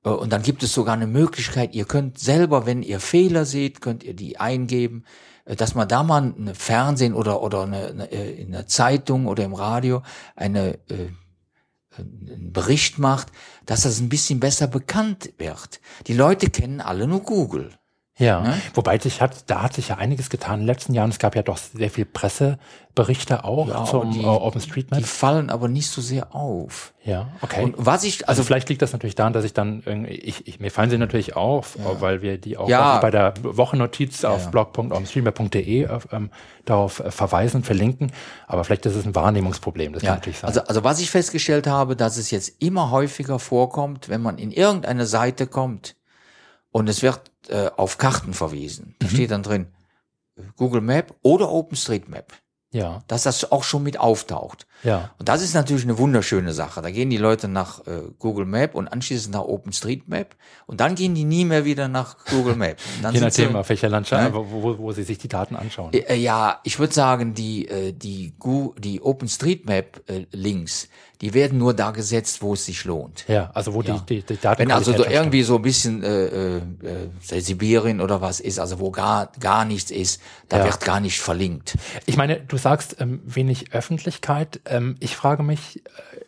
Äh, 0.04 0.10
und 0.10 0.32
dann 0.32 0.42
gibt 0.42 0.62
es 0.62 0.72
sogar 0.72 0.94
eine 0.94 1.06
Möglichkeit, 1.06 1.74
ihr 1.74 1.84
könnt 1.84 2.18
selber, 2.18 2.64
wenn 2.64 2.82
ihr 2.82 3.00
Fehler 3.00 3.44
seht, 3.44 3.80
könnt 3.80 4.04
ihr 4.04 4.14
die 4.14 4.38
eingeben, 4.38 5.04
dass 5.44 5.76
man 5.76 5.86
da 5.86 6.02
mal 6.02 6.34
eine 6.36 6.54
Fernsehen 6.56 7.14
oder, 7.14 7.40
oder 7.40 7.62
eine, 7.62 7.86
eine, 7.88 8.06
in 8.06 8.50
der 8.50 8.66
Zeitung 8.66 9.26
oder 9.26 9.44
im 9.44 9.54
Radio 9.54 10.02
eine 10.34 10.74
äh, 10.88 11.10
einen 11.98 12.52
Bericht 12.52 12.98
macht, 12.98 13.28
dass 13.64 13.82
das 13.82 14.00
ein 14.00 14.08
bisschen 14.08 14.40
besser 14.40 14.66
bekannt 14.66 15.32
wird. 15.38 15.80
Die 16.06 16.14
Leute 16.14 16.50
kennen 16.50 16.80
alle 16.80 17.06
nur 17.06 17.22
Google. 17.22 17.70
Ja, 18.18 18.40
ne? 18.40 18.54
wobei 18.72 18.98
sich 18.98 19.20
hat, 19.20 19.50
da 19.50 19.62
hat 19.62 19.74
sich 19.74 19.88
ja 19.88 19.96
einiges 19.96 20.30
getan 20.30 20.54
in 20.54 20.60
den 20.60 20.66
letzten 20.68 20.94
Jahren. 20.94 21.10
Es 21.10 21.18
gab 21.18 21.36
ja 21.36 21.42
doch 21.42 21.58
sehr 21.58 21.90
viel 21.90 22.06
Presseberichte 22.06 23.44
auch 23.44 23.68
ja, 23.68 23.84
zum 23.84 24.10
die, 24.10 24.24
uh, 24.24 24.28
OpenStreetMap. 24.28 24.98
Die 24.98 25.04
fallen 25.04 25.50
aber 25.50 25.68
nicht 25.68 25.90
so 25.90 26.00
sehr 26.00 26.34
auf. 26.34 26.94
Ja, 27.04 27.28
okay. 27.42 27.62
Und 27.62 27.74
was 27.76 28.04
ich, 28.04 28.26
also, 28.26 28.40
also 28.40 28.44
vielleicht 28.44 28.70
liegt 28.70 28.80
das 28.80 28.94
natürlich 28.94 29.16
daran, 29.16 29.34
dass 29.34 29.44
ich 29.44 29.52
dann 29.52 29.82
irgendwie, 29.84 30.14
ich, 30.14 30.48
ich 30.48 30.60
mir 30.60 30.70
fallen 30.70 30.88
sie 30.88 30.96
natürlich 30.96 31.36
auf, 31.36 31.76
ja. 31.78 32.00
weil 32.00 32.22
wir 32.22 32.38
die 32.38 32.56
auch 32.56 32.70
ja. 32.70 32.98
bei 33.00 33.10
der 33.10 33.34
Wochennotiz 33.42 34.22
ja. 34.22 34.30
auf 34.30 34.50
blog.openstreetmap.de 34.50 35.86
ähm, 36.10 36.30
darauf 36.64 37.00
äh, 37.00 37.10
verweisen, 37.10 37.64
verlinken. 37.64 38.12
Aber 38.46 38.64
vielleicht 38.64 38.86
ist 38.86 38.96
es 38.96 39.04
ein 39.04 39.14
Wahrnehmungsproblem. 39.14 39.92
Das 39.92 40.02
kann 40.02 40.14
natürlich 40.14 40.38
sein. 40.38 40.48
Also, 40.48 40.62
also 40.62 40.84
was 40.84 41.00
ich 41.00 41.10
festgestellt 41.10 41.66
habe, 41.66 41.96
dass 41.96 42.16
es 42.16 42.30
jetzt 42.30 42.62
immer 42.62 42.90
häufiger 42.90 43.38
vorkommt, 43.38 44.08
wenn 44.08 44.22
man 44.22 44.38
in 44.38 44.52
irgendeine 44.52 45.04
Seite 45.04 45.46
kommt 45.46 45.96
und 46.76 46.88
es 46.88 47.02
wird 47.02 47.20
äh, 47.48 47.70
auf 47.76 47.98
Karten 47.98 48.34
verwiesen. 48.34 48.94
Da 48.98 49.06
mhm. 49.06 49.10
steht 49.10 49.30
dann 49.30 49.42
drin 49.42 49.66
Google 50.56 50.80
Map 50.80 51.14
oder 51.22 51.50
OpenStreetMap. 51.50 52.32
Ja. 52.72 53.02
Dass 53.06 53.22
das 53.22 53.50
auch 53.52 53.64
schon 53.64 53.82
mit 53.82 53.98
auftaucht. 53.98 54.66
Ja. 54.82 55.10
Und 55.18 55.28
das 55.28 55.42
ist 55.42 55.54
natürlich 55.54 55.84
eine 55.84 55.98
wunderschöne 55.98 56.52
Sache. 56.52 56.82
Da 56.82 56.90
gehen 56.90 57.10
die 57.10 57.16
Leute 57.16 57.48
nach 57.48 57.86
äh, 57.86 58.02
Google 58.18 58.46
Map 58.46 58.74
und 58.74 58.88
anschließend 58.88 59.34
nach 59.34 59.42
OpenStreetMap 59.42 60.36
und 60.66 60.80
dann 60.80 60.94
gehen 60.94 61.14
die 61.14 61.24
nie 61.24 61.44
mehr 61.44 61.64
wieder 61.64 61.88
nach 61.88 62.16
Google 62.26 62.56
Map. 62.56 62.78
Je 63.12 63.20
nachdem, 63.20 63.56
auf 63.56 63.68
welcher 63.68 63.88
Landschaft, 63.88 64.32
ne? 64.32 64.34
wo, 64.34 64.62
wo, 64.62 64.78
wo 64.78 64.92
sie 64.92 65.02
sich 65.02 65.18
die 65.18 65.28
Daten 65.28 65.56
anschauen. 65.56 65.92
Äh, 65.92 66.16
ja, 66.16 66.60
ich 66.64 66.78
würde 66.78 66.94
sagen, 66.94 67.34
die, 67.34 67.68
äh, 67.68 67.92
die, 67.92 68.34
die 68.78 69.00
OpenStreetMap-Links, 69.00 70.84
äh, 70.84 70.88
die 71.20 71.32
werden 71.32 71.58
nur 71.58 71.72
da 71.72 71.92
gesetzt, 71.92 72.42
wo 72.42 72.54
es 72.54 72.66
sich 72.66 72.84
lohnt. 72.84 73.24
Ja, 73.26 73.50
also 73.54 73.72
wo 73.72 73.82
ja. 73.82 73.98
Die, 73.98 74.20
die, 74.20 74.22
die 74.22 74.40
Daten 74.40 74.60
Wenn 74.60 74.70
also 74.70 74.92
da 74.92 75.08
irgendwie 75.08 75.42
so 75.42 75.56
ein 75.56 75.62
bisschen 75.62 76.02
äh, 76.02 76.58
äh, 76.58 76.60
Sibirien 77.40 78.00
oder 78.00 78.20
was 78.20 78.40
ist, 78.40 78.58
also 78.58 78.80
wo 78.80 78.90
gar, 78.90 79.32
gar 79.40 79.64
nichts 79.64 79.90
ist, 79.90 80.20
da 80.48 80.58
ja. 80.58 80.64
wird 80.64 80.80
gar 80.80 81.00
nicht 81.00 81.20
verlinkt. 81.20 81.76
Ich 82.04 82.16
meine, 82.16 82.40
du 82.40 82.58
sagst 82.58 82.96
ähm, 83.00 83.22
wenig 83.24 83.72
Öffentlichkeit. 83.72 84.60
Ähm, 84.66 84.96
ich 85.00 85.16
frage 85.16 85.42
mich, 85.42 85.82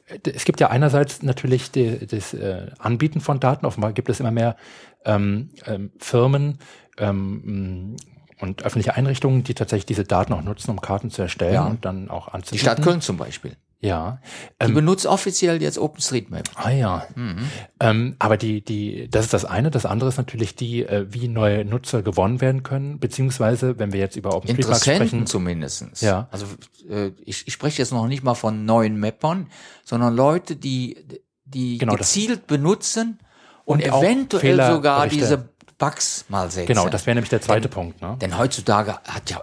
äh, 0.06 0.30
es 0.30 0.44
gibt 0.44 0.60
ja 0.60 0.68
einerseits 0.68 1.22
natürlich 1.22 1.70
die, 1.70 2.06
das 2.06 2.34
äh, 2.34 2.68
Anbieten 2.78 3.20
von 3.20 3.40
Daten. 3.40 3.66
Offenbar 3.66 3.92
gibt 3.92 4.08
es 4.08 4.20
immer 4.20 4.30
mehr 4.30 4.56
ähm, 5.04 5.50
ähm, 5.66 5.90
Firmen, 5.98 6.58
ähm, 6.98 7.96
und 8.40 8.62
öffentliche 8.62 8.94
Einrichtungen, 8.94 9.42
die 9.42 9.54
tatsächlich 9.54 9.86
diese 9.86 10.04
Daten 10.04 10.32
auch 10.32 10.42
nutzen, 10.42 10.70
um 10.70 10.80
Karten 10.80 11.10
zu 11.10 11.22
erstellen 11.22 11.54
ja. 11.54 11.66
und 11.66 11.84
dann 11.84 12.08
auch 12.08 12.28
anzubieten. 12.28 12.52
Die 12.52 12.58
Stadt 12.58 12.82
Köln 12.82 13.00
zum 13.00 13.16
Beispiel. 13.16 13.56
Ja. 13.80 14.20
Die 14.60 14.66
ähm, 14.66 14.74
benutzt 14.74 15.06
offiziell 15.06 15.62
jetzt 15.62 15.78
OpenStreetMap. 15.78 16.50
Ah 16.56 16.70
ja. 16.70 17.06
Mhm. 17.14 17.38
Ähm, 17.78 18.16
aber 18.18 18.36
die, 18.36 18.60
die, 18.62 19.08
das 19.08 19.26
ist 19.26 19.34
das 19.34 19.44
eine. 19.44 19.70
Das 19.70 19.86
andere 19.86 20.08
ist 20.08 20.16
natürlich 20.16 20.56
die, 20.56 20.82
äh, 20.82 21.06
wie 21.10 21.28
neue 21.28 21.64
Nutzer 21.64 22.02
gewonnen 22.02 22.40
werden 22.40 22.64
können, 22.64 22.98
beziehungsweise, 22.98 23.78
wenn 23.78 23.92
wir 23.92 24.00
jetzt 24.00 24.16
über 24.16 24.34
OpenStreetMap 24.34 24.80
sprechen. 24.80 25.26
zumindestens. 25.26 26.00
Ja. 26.00 26.28
Also 26.32 26.46
äh, 26.90 27.12
ich, 27.24 27.46
ich 27.46 27.52
spreche 27.52 27.78
jetzt 27.78 27.92
noch 27.92 28.08
nicht 28.08 28.24
mal 28.24 28.34
von 28.34 28.64
neuen 28.64 28.98
Mappern, 28.98 29.46
sondern 29.84 30.16
Leute, 30.16 30.56
die, 30.56 30.96
die 31.44 31.78
genau, 31.78 31.94
gezielt 31.94 32.48
benutzen 32.48 33.20
und, 33.64 33.84
und 33.84 33.86
eventuell 33.86 34.56
sogar 34.72 35.06
diese 35.06 35.50
Bugs 35.78 36.24
mal 36.28 36.50
setzen. 36.50 36.66
Genau, 36.66 36.88
das 36.88 37.06
wäre 37.06 37.14
nämlich 37.14 37.30
der 37.30 37.40
zweite 37.40 37.62
denn, 37.62 37.70
Punkt. 37.70 38.02
Ne? 38.02 38.16
Denn 38.20 38.36
heutzutage 38.36 38.98
hat 39.04 39.30
ja, 39.30 39.38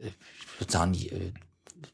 äh, 0.00 0.06
ich 0.06 0.60
würde 0.60 0.72
sagen, 0.72 0.92
die, 0.92 1.10
äh, 1.10 1.32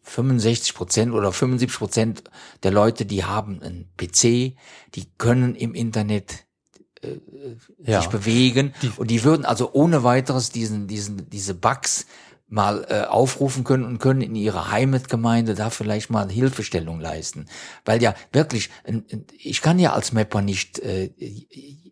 65 0.09 0.75
Prozent 0.75 1.13
oder 1.13 1.33
75 1.33 1.79
Prozent 1.79 2.23
der 2.63 2.71
Leute, 2.71 3.05
die 3.05 3.25
haben 3.25 3.63
einen 3.63 3.91
PC, 3.97 4.57
die 4.95 5.07
können 5.19 5.55
im 5.55 5.75
Internet 5.75 6.47
äh, 7.03 7.19
ja. 7.85 8.01
sich 8.01 8.11
bewegen 8.11 8.73
die, 8.83 8.91
und 8.97 9.11
die 9.11 9.23
würden 9.23 9.45
also 9.45 9.71
ohne 9.73 10.05
weiteres 10.05 10.51
diesen, 10.51 10.87
diesen, 10.87 11.29
diese 11.31 11.55
Bugs 11.55 12.07
mal 12.49 12.87
äh, 12.89 13.03
aufrufen 13.03 13.63
können 13.63 13.85
und 13.85 13.99
können 13.99 14.23
in 14.23 14.35
ihrer 14.35 14.71
Heimatgemeinde 14.71 15.55
da 15.55 15.69
vielleicht 15.69 16.09
mal 16.09 16.31
Hilfestellung 16.31 16.99
leisten. 16.99 17.47
Weil 17.85 18.03
ja 18.03 18.15
wirklich, 18.33 18.71
ich 19.37 19.61
kann 19.61 19.79
ja 19.79 19.93
als 19.93 20.13
Mapper 20.13 20.41
nicht 20.41 20.79
äh, 20.79 21.11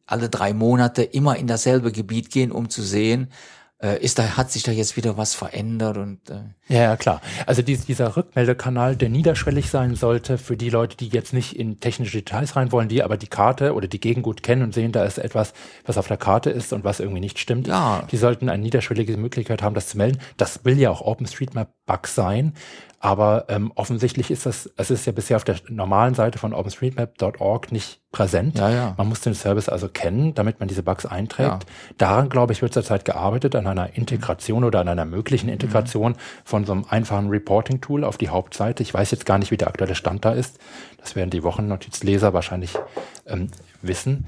alle 0.07 0.31
drei 0.31 0.55
Monate 0.55 1.03
immer 1.03 1.37
in 1.37 1.47
dasselbe 1.47 1.93
Gebiet 1.93 2.31
gehen, 2.31 2.51
um 2.51 2.71
zu 2.71 2.83
sehen, 2.83 3.25
äh, 3.25 3.56
ist 4.01 4.19
da, 4.19 4.37
hat 4.37 4.51
sich 4.51 4.63
da 4.63 4.73
jetzt 4.73 4.97
wieder 4.97 5.19
was 5.19 5.35
verändert 5.35 5.99
und 5.99 6.31
äh 6.31 6.45
ja, 6.69 6.97
klar. 6.97 7.21
Also 7.47 7.63
dies, 7.63 7.85
dieser 7.85 8.17
Rückmeldekanal, 8.17 8.97
der 8.97 9.09
niederschwellig 9.09 9.71
sein 9.71 9.95
sollte 9.95 10.39
für 10.39 10.57
die 10.57 10.71
Leute, 10.71 10.97
die 10.97 11.09
jetzt 11.09 11.33
nicht 11.33 11.55
in 11.57 11.79
technische 11.79 12.17
Details 12.17 12.57
rein 12.57 12.73
wollen, 12.73 12.89
die 12.89 13.03
aber 13.03 13.17
die 13.17 13.29
Karte 13.29 13.75
oder 13.75 13.87
die 13.87 14.01
Gegend 14.01 14.25
gut 14.25 14.43
kennen 14.43 14.63
und 14.63 14.75
sehen, 14.75 14.91
da 14.93 15.05
ist 15.05 15.19
etwas, 15.19 15.53
was 15.85 15.99
auf 15.99 16.09
der 16.09 16.17
Karte 16.17 16.51
ist 16.51 16.73
und 16.73 16.85
was 16.85 16.99
irgendwie 16.99 17.21
nicht 17.21 17.39
stimmt. 17.39 17.69
Ja. 17.69 18.03
Die 18.11 18.17
sollten 18.17 18.49
eine 18.49 18.63
niederschwellige 18.63 19.17
Möglichkeit 19.17 19.63
haben, 19.63 19.75
das 19.75 19.89
zu 19.89 19.99
melden. 19.99 20.19
Das 20.39 20.65
will 20.65 20.79
ja 20.79 20.91
auch 20.91 21.03
OpenStreetMap-Bug 21.03 22.07
sein. 22.09 22.55
Aber 22.99 23.45
ähm, 23.49 23.73
offensichtlich 23.75 24.31
ist 24.31 24.47
das, 24.47 24.71
es 24.77 24.91
ist 24.91 25.05
ja 25.07 25.13
bisher 25.13 25.37
auf 25.37 25.45
der 25.45 25.57
normalen 25.69 26.15
Seite 26.15 26.39
von 26.39 26.55
OpenStreetMap.org 26.55 27.71
nicht 27.71 28.01
präsent. 28.11 28.59
Ja, 28.59 28.71
ja. 28.71 28.95
Man 28.97 29.09
muss 29.09 29.21
den 29.21 29.35
Service 29.35 29.69
also 29.69 29.89
kennen, 29.89 30.35
damit 30.35 30.61
man 30.61 30.69
diese 30.69 30.83
Bugs 30.83 31.05
einträgt. 31.05 31.49
Ja. 31.49 31.59
Daran, 31.99 32.31
glaube 32.31 32.55
ich, 32.55 32.63
wird 32.63 32.73
zurzeit 32.73 33.05
gearbeitet, 33.05 33.55
an 33.55 33.67
einer 33.67 33.95
Integration 33.95 34.65
oder 34.65 34.81
an 34.81 34.89
einer 34.89 35.05
möglichen 35.05 35.51
Integration 35.51 36.13
mhm. 36.13 36.17
von 36.45 36.65
so 36.65 36.73
einem 36.73 36.87
einfachen 36.89 37.29
Reporting-Tool 37.29 38.03
auf 38.03 38.17
die 38.17 38.31
Hauptseite. 38.31 38.83
Ich 38.83 38.95
weiß 38.95 39.11
jetzt 39.11 39.27
gar 39.27 39.39
nicht, 39.39 39.51
wie 39.51 39.59
der 39.59 39.69
aktuelle 39.69 39.95
Stand 39.95 40.25
da 40.25 40.33
ist. 40.33 40.59
Das 40.99 41.15
werden 41.15 41.31
die 41.31 41.43
Wochennotizleser 41.43 42.33
wahrscheinlich 42.33 42.79
ähm, 43.27 43.49
wissen. 43.83 44.27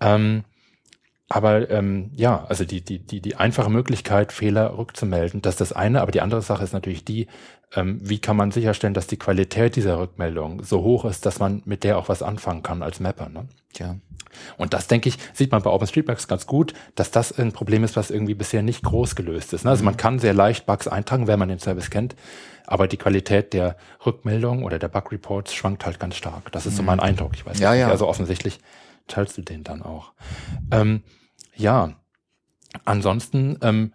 Ähm, 0.00 0.44
aber 1.32 1.70
ähm, 1.70 2.10
ja, 2.14 2.44
also 2.48 2.64
die, 2.64 2.82
die, 2.82 2.98
die, 2.98 3.22
die 3.22 3.36
einfache 3.36 3.70
Möglichkeit, 3.70 4.32
Fehler 4.32 4.76
rückzumelden, 4.76 5.40
das 5.40 5.54
ist 5.54 5.60
das 5.62 5.72
eine. 5.72 6.02
Aber 6.02 6.12
die 6.12 6.20
andere 6.20 6.42
Sache 6.42 6.62
ist 6.62 6.74
natürlich 6.74 7.06
die, 7.06 7.26
ähm, 7.74 7.98
wie 8.02 8.18
kann 8.18 8.36
man 8.36 8.50
sicherstellen, 8.50 8.92
dass 8.92 9.06
die 9.06 9.16
Qualität 9.16 9.76
dieser 9.76 9.98
Rückmeldung 9.98 10.62
so 10.62 10.82
hoch 10.82 11.06
ist, 11.06 11.24
dass 11.24 11.38
man 11.38 11.62
mit 11.64 11.84
der 11.84 11.96
auch 11.96 12.10
was 12.10 12.22
anfangen 12.22 12.62
kann 12.62 12.82
als 12.82 13.00
Mapper. 13.00 13.30
Ne? 13.30 13.48
Ja. 13.78 13.96
Und 14.58 14.74
das, 14.74 14.88
denke 14.88 15.08
ich, 15.08 15.16
sieht 15.32 15.52
man 15.52 15.62
bei 15.62 15.70
OpenStreetMaps 15.70 16.28
ganz 16.28 16.46
gut, 16.46 16.74
dass 16.96 17.10
das 17.10 17.38
ein 17.38 17.52
Problem 17.52 17.82
ist, 17.82 17.96
was 17.96 18.10
irgendwie 18.10 18.34
bisher 18.34 18.62
nicht 18.62 18.82
groß 18.82 19.16
gelöst 19.16 19.54
ist. 19.54 19.64
Ne? 19.64 19.70
Also 19.70 19.84
man 19.84 19.96
kann 19.96 20.18
sehr 20.18 20.34
leicht 20.34 20.66
Bugs 20.66 20.86
eintragen, 20.86 21.28
wenn 21.28 21.38
man 21.38 21.48
den 21.48 21.60
Service 21.60 21.88
kennt, 21.88 22.14
aber 22.66 22.88
die 22.88 22.98
Qualität 22.98 23.54
der 23.54 23.76
Rückmeldung 24.04 24.64
oder 24.64 24.78
der 24.78 24.88
Bug-Reports 24.88 25.54
schwankt 25.54 25.86
halt 25.86 25.98
ganz 25.98 26.16
stark. 26.16 26.52
Das 26.52 26.66
ist 26.66 26.76
so 26.76 26.82
mein 26.82 26.98
mhm. 26.98 27.04
Eindruck. 27.04 27.32
Ich 27.34 27.46
weiß 27.46 27.58
ja, 27.58 27.70
nicht. 27.70 27.80
Ja. 27.80 27.88
Also 27.88 28.06
offensichtlich 28.06 28.60
teilst 29.08 29.38
du 29.38 29.42
den 29.42 29.64
dann 29.64 29.80
auch. 29.82 30.12
Ähm, 30.70 31.02
ja, 31.54 31.92
ansonsten, 32.84 33.58
ähm, 33.62 33.92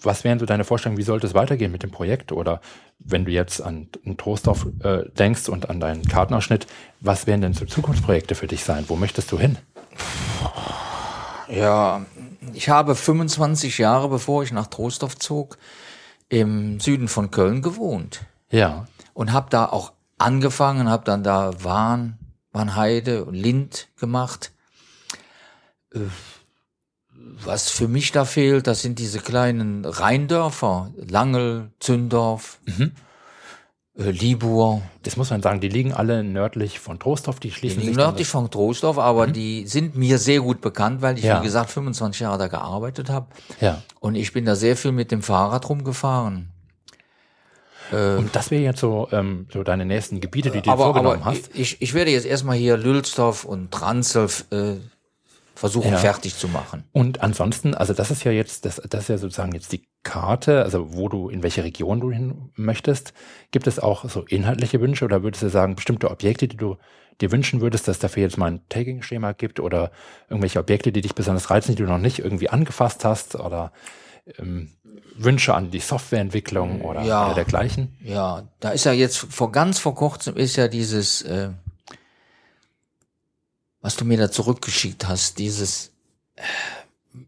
was 0.00 0.24
wären 0.24 0.38
so 0.38 0.46
deine 0.46 0.64
Vorstellungen, 0.64 0.98
wie 0.98 1.04
sollte 1.04 1.26
es 1.26 1.34
weitergehen 1.34 1.70
mit 1.70 1.82
dem 1.82 1.90
Projekt? 1.90 2.32
Oder 2.32 2.60
wenn 2.98 3.24
du 3.24 3.30
jetzt 3.30 3.60
an, 3.62 3.88
an 4.04 4.16
Trostorf 4.16 4.66
äh, 4.82 5.08
denkst 5.10 5.48
und 5.48 5.70
an 5.70 5.80
deinen 5.80 6.02
Kartenausschnitt, 6.04 6.66
was 7.00 7.26
wären 7.26 7.40
denn 7.40 7.54
so 7.54 7.64
Zukunftsprojekte 7.64 8.34
für 8.34 8.46
dich 8.46 8.64
sein? 8.64 8.84
Wo 8.88 8.96
möchtest 8.96 9.30
du 9.32 9.38
hin? 9.38 9.58
Ja, 11.48 12.04
ich 12.54 12.68
habe 12.68 12.94
25 12.94 13.78
Jahre, 13.78 14.08
bevor 14.08 14.42
ich 14.42 14.52
nach 14.52 14.66
Trostorf 14.66 15.16
zog, 15.16 15.58
im 16.28 16.80
Süden 16.80 17.08
von 17.08 17.30
Köln 17.30 17.62
gewohnt. 17.62 18.22
Ja. 18.50 18.86
Und 19.14 19.32
habe 19.32 19.50
da 19.50 19.66
auch 19.66 19.92
angefangen, 20.18 20.88
habe 20.88 21.04
dann 21.04 21.22
da 21.22 21.52
Wahn, 21.62 22.18
Warnheide 22.52 23.24
und 23.24 23.34
Lind 23.34 23.88
gemacht. 23.98 24.52
Was 27.44 27.70
für 27.70 27.88
mich 27.88 28.12
da 28.12 28.24
fehlt, 28.24 28.66
das 28.66 28.82
sind 28.82 28.98
diese 28.98 29.18
kleinen 29.18 29.84
Rheindörfer, 29.84 30.92
Langel, 30.96 31.70
Zündorf, 31.80 32.58
mhm. 32.66 32.92
äh, 33.96 34.10
Libur. 34.10 34.82
Das 35.02 35.16
muss 35.16 35.30
man 35.30 35.42
sagen, 35.42 35.60
die 35.60 35.68
liegen 35.68 35.92
alle 35.92 36.22
nördlich 36.24 36.78
von 36.78 36.98
Trostorf, 36.98 37.40
die 37.40 37.50
schließen 37.50 37.80
die 37.80 37.86
liegen 37.86 37.94
sich 37.94 38.04
nördlich 38.04 38.28
von 38.28 38.50
Trostorf, 38.50 38.98
aber 38.98 39.28
mhm. 39.28 39.32
die 39.32 39.66
sind 39.66 39.96
mir 39.96 40.18
sehr 40.18 40.40
gut 40.40 40.60
bekannt, 40.60 41.02
weil 41.02 41.18
ich, 41.18 41.24
ja. 41.24 41.40
wie 41.40 41.44
gesagt, 41.44 41.70
25 41.70 42.20
Jahre 42.20 42.38
da 42.38 42.48
gearbeitet 42.48 43.10
habe. 43.10 43.26
Ja. 43.60 43.82
Und 44.00 44.14
ich 44.14 44.32
bin 44.32 44.44
da 44.44 44.54
sehr 44.54 44.76
viel 44.76 44.92
mit 44.92 45.10
dem 45.10 45.22
Fahrrad 45.22 45.68
rumgefahren. 45.68 46.52
Äh, 47.92 48.16
Und 48.16 48.34
das 48.34 48.50
wäre 48.50 48.62
jetzt 48.62 48.80
so, 48.80 49.08
ähm, 49.12 49.46
so 49.52 49.62
deine 49.62 49.84
nächsten 49.84 50.20
Gebiete, 50.20 50.50
die 50.50 50.62
du 50.62 50.70
aber, 50.70 50.84
dir 50.84 50.84
vorgenommen 50.84 51.22
aber 51.22 51.30
hast. 51.32 51.50
Ich, 51.54 51.80
ich 51.80 51.94
werde 51.94 52.10
jetzt 52.10 52.26
erstmal 52.26 52.56
hier 52.56 52.76
Lülsdorf 52.76 53.44
und 53.44 53.70
Tranzel 53.70 54.28
äh, 54.50 54.76
versuchen 55.62 55.92
ja. 55.92 55.96
fertig 55.96 56.36
zu 56.36 56.48
machen. 56.48 56.82
Und 56.90 57.22
ansonsten, 57.22 57.76
also 57.76 57.94
das 57.94 58.10
ist 58.10 58.24
ja 58.24 58.32
jetzt, 58.32 58.64
das, 58.64 58.82
das 58.90 59.02
ist 59.02 59.08
ja 59.08 59.16
sozusagen 59.16 59.52
jetzt 59.52 59.70
die 59.70 59.86
Karte, 60.02 60.64
also 60.64 60.92
wo 60.92 61.08
du, 61.08 61.28
in 61.28 61.44
welche 61.44 61.62
Region 61.62 62.00
du 62.00 62.10
hin 62.10 62.50
möchtest. 62.56 63.12
Gibt 63.52 63.68
es 63.68 63.78
auch 63.78 64.10
so 64.10 64.22
inhaltliche 64.22 64.80
Wünsche 64.80 65.04
oder 65.04 65.22
würdest 65.22 65.44
du 65.44 65.50
sagen, 65.50 65.76
bestimmte 65.76 66.10
Objekte, 66.10 66.48
die 66.48 66.56
du 66.56 66.78
dir 67.20 67.30
wünschen 67.30 67.60
würdest, 67.60 67.86
dass 67.86 68.00
dafür 68.00 68.24
jetzt 68.24 68.38
mal 68.38 68.50
ein 68.50 68.68
Tagging-Schema 68.70 69.34
gibt 69.34 69.60
oder 69.60 69.92
irgendwelche 70.28 70.58
Objekte, 70.58 70.90
die 70.90 71.00
dich 71.00 71.14
besonders 71.14 71.48
reizen, 71.48 71.76
die 71.76 71.82
du 71.84 71.88
noch 71.88 71.98
nicht 71.98 72.18
irgendwie 72.18 72.48
angefasst 72.48 73.04
hast 73.04 73.36
oder 73.36 73.70
ähm, 74.38 74.68
Wünsche 75.16 75.54
an 75.54 75.70
die 75.70 75.78
Softwareentwicklung 75.78 76.80
oder, 76.80 77.02
ja, 77.02 77.26
oder 77.26 77.36
dergleichen? 77.36 77.96
Ja, 78.02 78.48
da 78.58 78.70
ist 78.70 78.82
ja 78.82 78.92
jetzt 78.92 79.18
vor 79.18 79.52
ganz 79.52 79.78
vor 79.78 79.94
kurzem 79.94 80.36
ist 80.36 80.56
ja 80.56 80.66
dieses 80.66 81.22
äh, 81.22 81.50
was 83.82 83.96
du 83.96 84.04
mir 84.04 84.16
da 84.16 84.30
zurückgeschickt 84.30 85.06
hast, 85.08 85.38
dieses, 85.38 85.92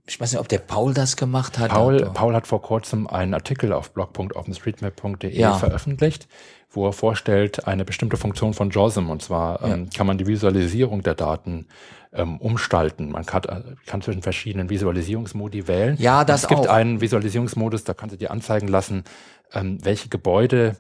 ich 0.06 0.18
weiß 0.18 0.32
nicht, 0.32 0.40
ob 0.40 0.48
der 0.48 0.58
Paul 0.60 0.94
das 0.94 1.16
gemacht 1.16 1.58
hat. 1.58 1.70
Paul, 1.70 2.10
Paul 2.14 2.34
hat 2.34 2.46
vor 2.46 2.62
kurzem 2.62 3.06
einen 3.06 3.34
Artikel 3.34 3.72
auf 3.72 3.92
blog.openstreetmap.de 3.92 5.36
Ja. 5.38 5.54
veröffentlicht, 5.54 6.26
wo 6.70 6.86
er 6.86 6.92
vorstellt, 6.92 7.66
eine 7.66 7.84
bestimmte 7.84 8.16
Funktion 8.16 8.54
von 8.54 8.70
JOSM. 8.70 9.10
Und 9.10 9.22
zwar 9.22 9.62
ähm, 9.62 9.90
kann 9.90 10.06
man 10.06 10.16
die 10.16 10.26
Visualisierung 10.26 11.02
der 11.02 11.14
Daten 11.14 11.66
ähm, 12.12 12.38
umstalten. 12.38 13.10
Man 13.10 13.26
kann, 13.26 13.42
äh, 13.44 13.62
kann 13.86 14.00
zwischen 14.00 14.22
verschiedenen 14.22 14.70
Visualisierungsmodi 14.70 15.66
wählen. 15.68 15.96
Ja, 15.98 16.24
das 16.24 16.42
Es 16.44 16.48
gibt 16.48 16.68
auch. 16.68 16.72
einen 16.72 17.00
Visualisierungsmodus, 17.00 17.84
da 17.84 17.94
kannst 17.94 18.14
du 18.14 18.18
dir 18.18 18.30
anzeigen 18.30 18.68
lassen, 18.68 19.04
ähm, 19.52 19.78
welche 19.84 20.08
Gebäude 20.08 20.76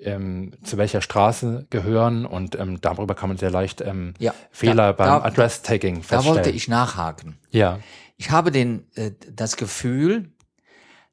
ähm, 0.00 0.52
zu 0.62 0.76
welcher 0.76 1.00
Straße 1.00 1.66
gehören 1.70 2.24
und 2.26 2.54
ähm, 2.58 2.80
darüber 2.80 3.14
kann 3.14 3.28
man 3.30 3.36
sehr 3.38 3.50
leicht 3.50 3.80
ähm, 3.80 4.14
Ja, 4.18 4.34
Fehler 4.50 4.92
da- 4.92 4.92
beim 4.92 5.08
da- 5.08 5.24
Address-Tagging 5.24 5.96
Da 5.96 6.02
feststellen. 6.02 6.36
wollte 6.36 6.50
ich 6.50 6.68
nachhaken. 6.68 7.38
ja, 7.50 7.80
Ich 8.16 8.30
habe 8.30 8.50
den, 8.50 8.86
äh, 8.94 9.12
das 9.30 9.56
Gefühl, 9.56 10.30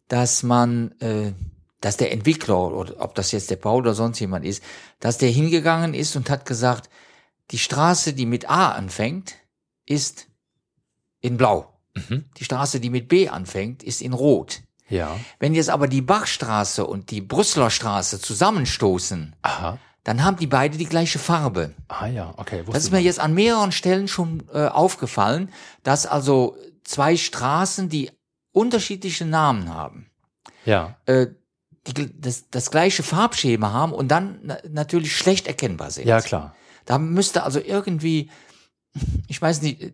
dass 0.08 0.44
man, 0.44 0.92
äh, 1.00 1.34
dass 1.82 1.98
der 1.98 2.12
Entwickler, 2.12 2.58
oder 2.76 2.96
ob 3.00 3.16
das 3.16 3.32
jetzt 3.32 3.50
der 3.50 3.56
Paul 3.58 3.82
oder 3.82 3.94
sonst 3.96 4.20
jemand 4.20 4.46
ist, 4.46 4.64
dass 5.00 5.18
der 5.18 5.30
hingegangen 5.30 5.94
ist 5.94 6.16
und 6.16 6.30
hat 6.30 6.46
gesagt, 6.46 6.90
die 7.52 7.58
Straße, 7.60 8.14
die 8.14 8.26
mit 8.26 8.50
A 8.50 8.72
anfängt, 8.72 9.36
ist 9.86 10.28
in 11.22 11.38
Blau. 11.38 11.72
Mhm. 11.96 12.26
Die 12.38 12.44
Straße, 12.44 12.80
die 12.80 12.90
mit 12.90 13.08
B 13.08 13.30
anfängt, 13.30 13.84
ist 13.84 14.02
in 14.02 14.14
Rot. 14.14 14.62
Ja, 14.90 15.18
Wenn 15.40 15.54
jetzt 15.56 15.70
aber 15.70 15.88
die 15.88 16.02
Bachstraße 16.02 16.86
und 16.86 17.12
die 17.12 17.22
Brüsseler 17.22 17.70
Straße 17.70 18.20
zusammenstoßen, 18.20 19.36
aha, 19.42 19.80
dann 20.04 20.24
haben 20.24 20.38
die 20.38 20.48
beide 20.48 20.78
die 20.78 20.86
gleiche 20.86 21.18
Farbe. 21.18 21.74
ah 21.88 22.06
ja, 22.08 22.34
okay. 22.38 22.64
Das 22.72 22.84
ist 22.84 22.92
mir 22.92 23.00
jetzt 23.02 23.20
an 23.20 23.34
mehreren 23.34 23.72
Stellen 23.72 24.08
schon 24.08 24.44
äh, 24.54 24.68
aufgefallen, 24.68 25.52
dass 25.84 26.06
also 26.06 26.56
zwei 26.84 27.18
Straßen, 27.18 27.90
die 27.90 28.12
unterschiedliche 28.52 29.26
Namen 29.26 29.74
haben, 29.74 30.10
Ja, 30.66 30.96
äh, 31.06 31.28
die, 31.88 32.20
das, 32.20 32.50
das 32.50 32.72
gleiche 32.72 33.04
Farbschema 33.04 33.72
haben 33.72 33.94
und 33.94 34.08
dann 34.10 34.40
na, 34.44 34.58
natürlich 34.70 35.16
schlecht 35.16 35.48
erkennbar 35.48 35.92
sind. 35.92 36.08
ja 36.08 36.22
klar. 36.22 36.56
Da 36.86 37.00
müsste 37.00 37.42
also 37.44 37.60
irgendwie, 37.60 38.30
ich 39.28 39.42
weiß 39.42 39.62
nicht, 39.64 39.94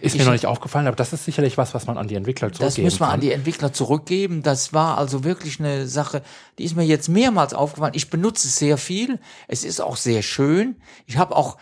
Ist 0.00 0.14
Ich- 0.14 0.18
mir 0.18 0.24
noch 0.26 0.32
nicht 0.32 0.46
aufgefallen, 0.46 0.86
aber 0.86 0.96
das 0.96 1.12
ist 1.12 1.24
sicherlich 1.24 1.58
was, 1.58 1.74
was 1.74 1.86
man 1.86 1.98
an 1.98 2.08
die 2.08 2.14
Entwickler 2.14 2.48
das 2.50 2.58
zurückgeben 2.58 2.84
müssen 2.84 3.00
wir 3.00 3.06
kann. 3.06 3.14
an 3.14 3.20
die 3.20 3.32
Entwickler 3.32 3.72
zurückgeben. 3.72 4.42
Das 4.42 4.72
war 4.72 4.98
also 4.98 5.24
wirklich 5.24 5.60
eine 5.60 5.86
Sache, 5.86 6.22
die 6.58 6.64
ist 6.64 6.76
mir 6.76 6.84
jetzt 6.84 7.08
mehrmals 7.08 7.54
aufgefallen. 7.54 7.94
Ich 7.94 8.10
benutze 8.10 8.48
es 8.48 8.56
sehr 8.56 8.78
viel. 8.78 9.18
Es 9.48 9.64
ist 9.64 9.80
auch 9.80 9.96
sehr 9.96 10.22
schön. 10.22 10.76
Ich 11.06 11.16
habe 11.16 11.36
auch 11.36 11.56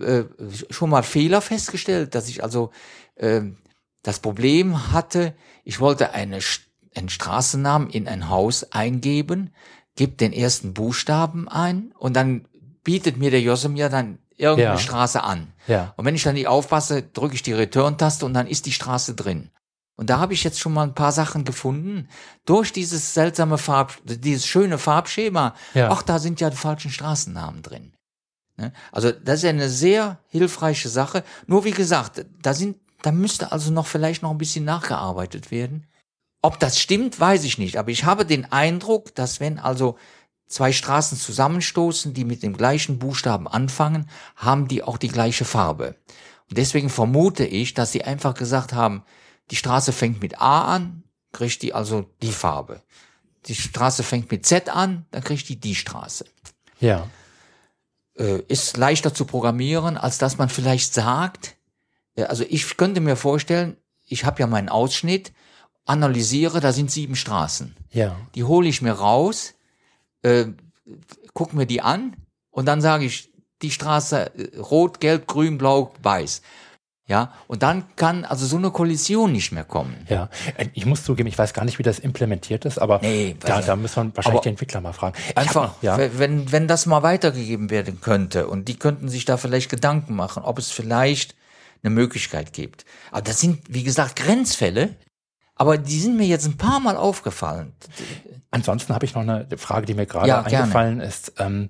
äh, 0.00 0.24
schon 0.70 0.90
mal 0.90 1.02
Fehler 1.02 1.40
festgestellt, 1.40 2.14
dass 2.14 2.28
ich 2.28 2.42
also 2.44 2.70
ähm, 3.16 3.56
das 4.02 4.20
Problem 4.20 4.92
hatte, 4.92 5.34
ich 5.64 5.80
wollte 5.80 6.12
eine, 6.12 6.38
einen 6.94 7.08
Straßennamen 7.08 7.90
in 7.90 8.06
ein 8.06 8.28
Haus 8.28 8.72
eingeben, 8.72 9.50
gebe 9.96 10.12
den 10.12 10.32
ersten 10.32 10.72
Buchstaben 10.72 11.48
ein 11.48 11.92
und 11.98 12.14
dann 12.14 12.46
bietet 12.84 13.16
mir 13.16 13.30
der 13.32 13.40
Josse 13.42 13.68
mir 13.68 13.88
dann 13.88 14.18
irgendeine 14.38 14.76
Ja. 14.76 14.78
Straße 14.78 15.22
an. 15.22 15.52
ja, 15.66 15.92
Und 15.96 16.04
wenn 16.06 16.14
ich 16.14 16.22
dann 16.22 16.34
nicht 16.34 16.48
aufpasse, 16.48 17.02
drücke 17.02 17.34
ich 17.34 17.42
die 17.42 17.52
Return-Taste 17.52 18.24
und 18.24 18.34
dann 18.34 18.46
ist 18.46 18.66
die 18.66 18.72
Straße 18.72 19.14
drin. 19.14 19.50
Und 19.96 20.10
da 20.10 20.18
habe 20.20 20.32
ich 20.32 20.44
jetzt 20.44 20.60
schon 20.60 20.72
mal 20.72 20.84
ein 20.84 20.94
paar 20.94 21.10
Sachen 21.12 21.44
gefunden. 21.44 22.08
Durch 22.44 22.72
dieses 22.72 23.14
seltsame 23.14 23.58
Farb, 23.58 23.94
dieses 24.04 24.46
schöne 24.46 24.78
Farbschema, 24.78 25.54
Ja. 25.74 25.90
ach, 25.90 26.02
da 26.02 26.18
sind 26.20 26.40
ja 26.40 26.50
die 26.50 26.56
falschen 26.56 26.90
Straßennamen 26.92 27.62
drin. 27.62 27.92
Ne? 28.56 28.72
Also 28.92 29.10
das 29.10 29.38
ist 29.38 29.42
ja 29.42 29.50
eine 29.50 29.68
sehr 29.68 30.18
hilfreiche 30.28 30.88
Sache. 30.88 31.24
Nur 31.48 31.64
wie 31.64 31.72
gesagt, 31.72 32.24
da 32.42 32.54
sind, 32.54 32.76
da 33.02 33.10
müsste 33.10 33.50
also 33.50 33.72
noch 33.72 33.86
vielleicht 33.86 34.22
noch 34.22 34.30
ein 34.30 34.38
bisschen 34.38 34.64
nachgearbeitet 34.64 35.50
werden. 35.50 35.86
Ob 36.42 36.60
das 36.60 36.78
stimmt, 36.78 37.18
weiß 37.18 37.42
ich 37.42 37.58
nicht. 37.58 37.76
Aber 37.76 37.90
ich 37.90 38.04
habe 38.04 38.24
den 38.24 38.50
Eindruck, 38.52 39.12
dass 39.16 39.40
wenn 39.40 39.58
also 39.58 39.98
zwei 40.48 40.72
Straßen 40.72 41.18
zusammenstoßen, 41.18 42.14
die 42.14 42.24
mit 42.24 42.42
dem 42.42 42.56
gleichen 42.56 42.98
Buchstaben 42.98 43.46
anfangen, 43.46 44.08
haben 44.36 44.66
die 44.66 44.82
auch 44.82 44.96
die 44.98 45.08
gleiche 45.08 45.44
Farbe. 45.44 45.96
Und 46.48 46.56
deswegen 46.58 46.88
vermute 46.88 47.44
ich, 47.44 47.74
dass 47.74 47.92
sie 47.92 48.04
einfach 48.04 48.34
gesagt 48.34 48.72
haben, 48.72 49.02
die 49.50 49.56
Straße 49.56 49.92
fängt 49.92 50.20
mit 50.22 50.40
A 50.40 50.74
an, 50.74 51.02
kriegt 51.32 51.62
die 51.62 51.74
also 51.74 52.06
die 52.22 52.32
Farbe. 52.32 52.82
Die 53.46 53.54
Straße 53.54 54.02
fängt 54.02 54.30
mit 54.30 54.46
Z 54.46 54.68
an, 54.68 55.06
dann 55.10 55.22
kriegt 55.22 55.48
die 55.48 55.56
die 55.60 55.74
Straße. 55.74 56.24
ja, 56.80 57.06
Äh, 58.16 58.42
ist 58.48 58.76
leichter 58.76 59.14
zu 59.14 59.26
programmieren, 59.26 59.96
als 59.96 60.18
dass 60.18 60.38
man 60.38 60.48
vielleicht 60.48 60.92
sagt, 60.92 61.54
äh, 62.16 62.24
also 62.24 62.44
ich 62.48 62.76
könnte 62.76 63.00
mir 63.00 63.14
vorstellen, 63.14 63.76
ich 64.06 64.24
habe 64.24 64.40
ja 64.40 64.48
meinen 64.48 64.68
Ausschnitt, 64.68 65.32
analysiere, 65.84 66.60
da 66.60 66.72
sind 66.72 66.90
sieben 66.90 67.14
Straßen. 67.14 67.76
ja, 67.92 68.16
Die 68.34 68.42
hole 68.44 68.68
ich 68.68 68.82
mir 68.82 68.92
raus, 68.92 69.54
äh, 70.28 70.46
guck 71.34 71.52
mir 71.54 71.66
die 71.66 71.80
an 71.82 72.16
und 72.50 72.66
dann 72.66 72.80
sage 72.80 73.04
ich, 73.04 73.30
die 73.62 73.70
Straße 73.70 74.30
äh, 74.36 74.58
rot, 74.58 75.00
gelb, 75.00 75.26
grün, 75.26 75.58
blau, 75.58 75.92
weiß. 76.02 76.42
Ja, 77.10 77.32
und 77.46 77.62
dann 77.62 77.84
kann 77.96 78.26
also 78.26 78.44
so 78.44 78.58
eine 78.58 78.70
Kollision 78.70 79.32
nicht 79.32 79.50
mehr 79.50 79.64
kommen. 79.64 79.96
ja. 80.10 80.28
Äh, 80.58 80.66
Ich 80.74 80.84
muss 80.84 81.04
zugeben, 81.04 81.26
ich 81.28 81.38
weiß 81.38 81.54
gar 81.54 81.64
nicht, 81.64 81.78
wie 81.78 81.82
das 81.82 81.98
implementiert 81.98 82.66
ist, 82.66 82.76
aber 82.78 82.98
Nee, 83.00 83.34
da, 83.40 83.62
da 83.62 83.76
müssen 83.76 84.08
wir 84.08 84.16
wahrscheinlich 84.16 84.42
die 84.42 84.50
Entwickler 84.50 84.82
mal 84.82 84.92
fragen. 84.92 85.16
Ich 85.18 85.28
hab 85.30 85.38
Einfach, 85.38 85.62
noch- 85.68 85.82
ja, 85.82 85.96
wenn, 86.18 86.52
wenn 86.52 86.68
das 86.68 86.84
mal 86.84 87.02
weitergegeben 87.02 87.70
werden 87.70 88.02
könnte 88.02 88.46
und 88.46 88.68
die 88.68 88.78
könnten 88.78 89.08
sich 89.08 89.24
da 89.24 89.38
vielleicht 89.38 89.70
Gedanken 89.70 90.14
machen, 90.16 90.42
ob 90.42 90.58
es 90.58 90.70
vielleicht 90.70 91.34
eine 91.82 91.90
Möglichkeit 91.94 92.52
gibt. 92.52 92.84
Aber 93.10 93.22
das 93.22 93.40
sind, 93.40 93.60
wie 93.70 93.84
gesagt, 93.84 94.16
Grenzfälle, 94.16 94.94
aber 95.58 95.76
die 95.78 95.98
sind 96.00 96.16
mir 96.16 96.26
jetzt 96.26 96.46
ein 96.46 96.56
paar 96.56 96.80
Mal 96.80 96.96
aufgefallen. 96.96 97.72
Ansonsten 98.50 98.94
habe 98.94 99.04
ich 99.04 99.14
noch 99.14 99.22
eine 99.22 99.46
Frage, 99.56 99.86
die 99.86 99.94
mir 99.94 100.06
gerade 100.06 100.28
Ja, 100.28 100.42
gerne. 100.42 100.58
eingefallen 100.64 101.00
ist, 101.00 101.34
ähm, 101.38 101.68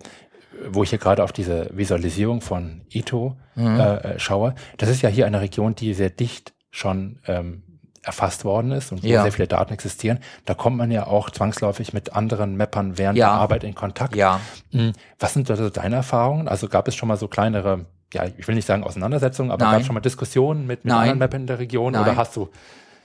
wo 0.70 0.82
ich 0.82 0.90
hier 0.90 0.98
gerade 0.98 1.24
auf 1.24 1.32
diese 1.32 1.70
Visualisierung 1.72 2.40
von 2.40 2.82
Ito 2.90 3.36
Mhm. 3.56 3.80
äh, 3.80 3.94
äh, 3.96 4.18
schaue. 4.20 4.54
Das 4.76 4.88
ist 4.88 5.02
ja 5.02 5.08
hier 5.08 5.26
eine 5.26 5.40
Region, 5.40 5.74
die 5.74 5.92
sehr 5.94 6.10
dicht 6.10 6.52
schon 6.70 7.18
ähm, 7.26 7.62
erfasst 8.02 8.44
worden 8.44 8.70
ist 8.72 8.92
und 8.92 9.02
wo 9.02 9.06
Ja. 9.06 9.22
sehr 9.22 9.32
viele 9.32 9.48
Daten 9.48 9.72
existieren. 9.72 10.18
Da 10.44 10.54
kommt 10.54 10.76
man 10.76 10.90
ja 10.92 11.06
auch 11.06 11.30
zwangsläufig 11.30 11.92
mit 11.92 12.12
anderen 12.14 12.56
Mappern 12.56 12.96
während 12.96 13.18
Ja. 13.18 13.26
der 13.30 13.34
Arbeit 13.40 13.64
in 13.64 13.74
Kontakt. 13.74 14.14
Ja. 14.14 14.40
Hm, 14.70 14.92
Was 15.18 15.34
sind 15.34 15.50
also 15.50 15.68
deine 15.70 15.96
Erfahrungen? 15.96 16.46
Also 16.48 16.68
gab 16.68 16.86
es 16.88 16.94
schon 16.94 17.08
mal 17.08 17.16
so 17.16 17.26
kleinere, 17.28 17.86
ja, 18.14 18.24
ich 18.36 18.46
will 18.46 18.54
nicht 18.54 18.66
sagen 18.66 18.84
Auseinandersetzungen, 18.84 19.50
aber 19.50 19.64
Nein. 19.64 19.72
gab 19.72 19.80
es 19.80 19.86
schon 19.86 19.94
mal 19.94 20.00
Diskussionen 20.00 20.66
mit, 20.66 20.84
mit 20.84 20.94
anderen 20.94 21.18
Mappern 21.18 21.40
in 21.42 21.46
der 21.48 21.58
Region 21.58 21.92
Nein. 21.92 22.02
oder 22.02 22.16
hast 22.16 22.36
du? 22.36 22.48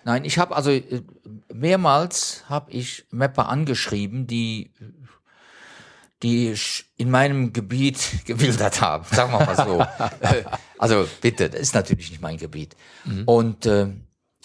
Nein, 0.06 0.26
ich 0.26 0.38
habe 0.38 0.56
also 0.56 0.72
äh, 0.72 1.04
mehrmals 1.54 2.44
habe 2.50 2.72
ich 2.72 3.06
Mapper 3.12 3.50
angeschrieben, 3.50 4.28
die 4.28 4.72
die 6.24 6.56
in 6.96 7.12
meinem 7.12 7.52
Gebiet 7.52 8.00
gewildert 8.26 8.82
haben, 8.82 9.04
sagen 9.14 9.32
wir 9.34 9.46
mal 9.46 9.56
so. 9.56 9.86
Äh, 10.22 10.44
also 10.78 11.08
bitte, 11.22 11.50
das 11.50 11.60
ist 11.60 11.76
natürlich 11.76 12.12
nicht 12.12 12.22
mein 12.22 12.38
Gebiet. 12.38 12.76
Und 13.26 13.66
äh, 13.66 13.88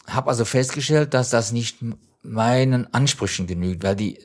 habe 0.08 0.30
also 0.30 0.44
festgestellt, 0.44 1.14
dass 1.14 1.30
das 1.30 1.52
nicht 1.52 1.78
meinen 2.22 2.92
Ansprüchen 2.92 3.46
genügt, 3.46 3.84
weil 3.84 3.96
die 3.96 4.18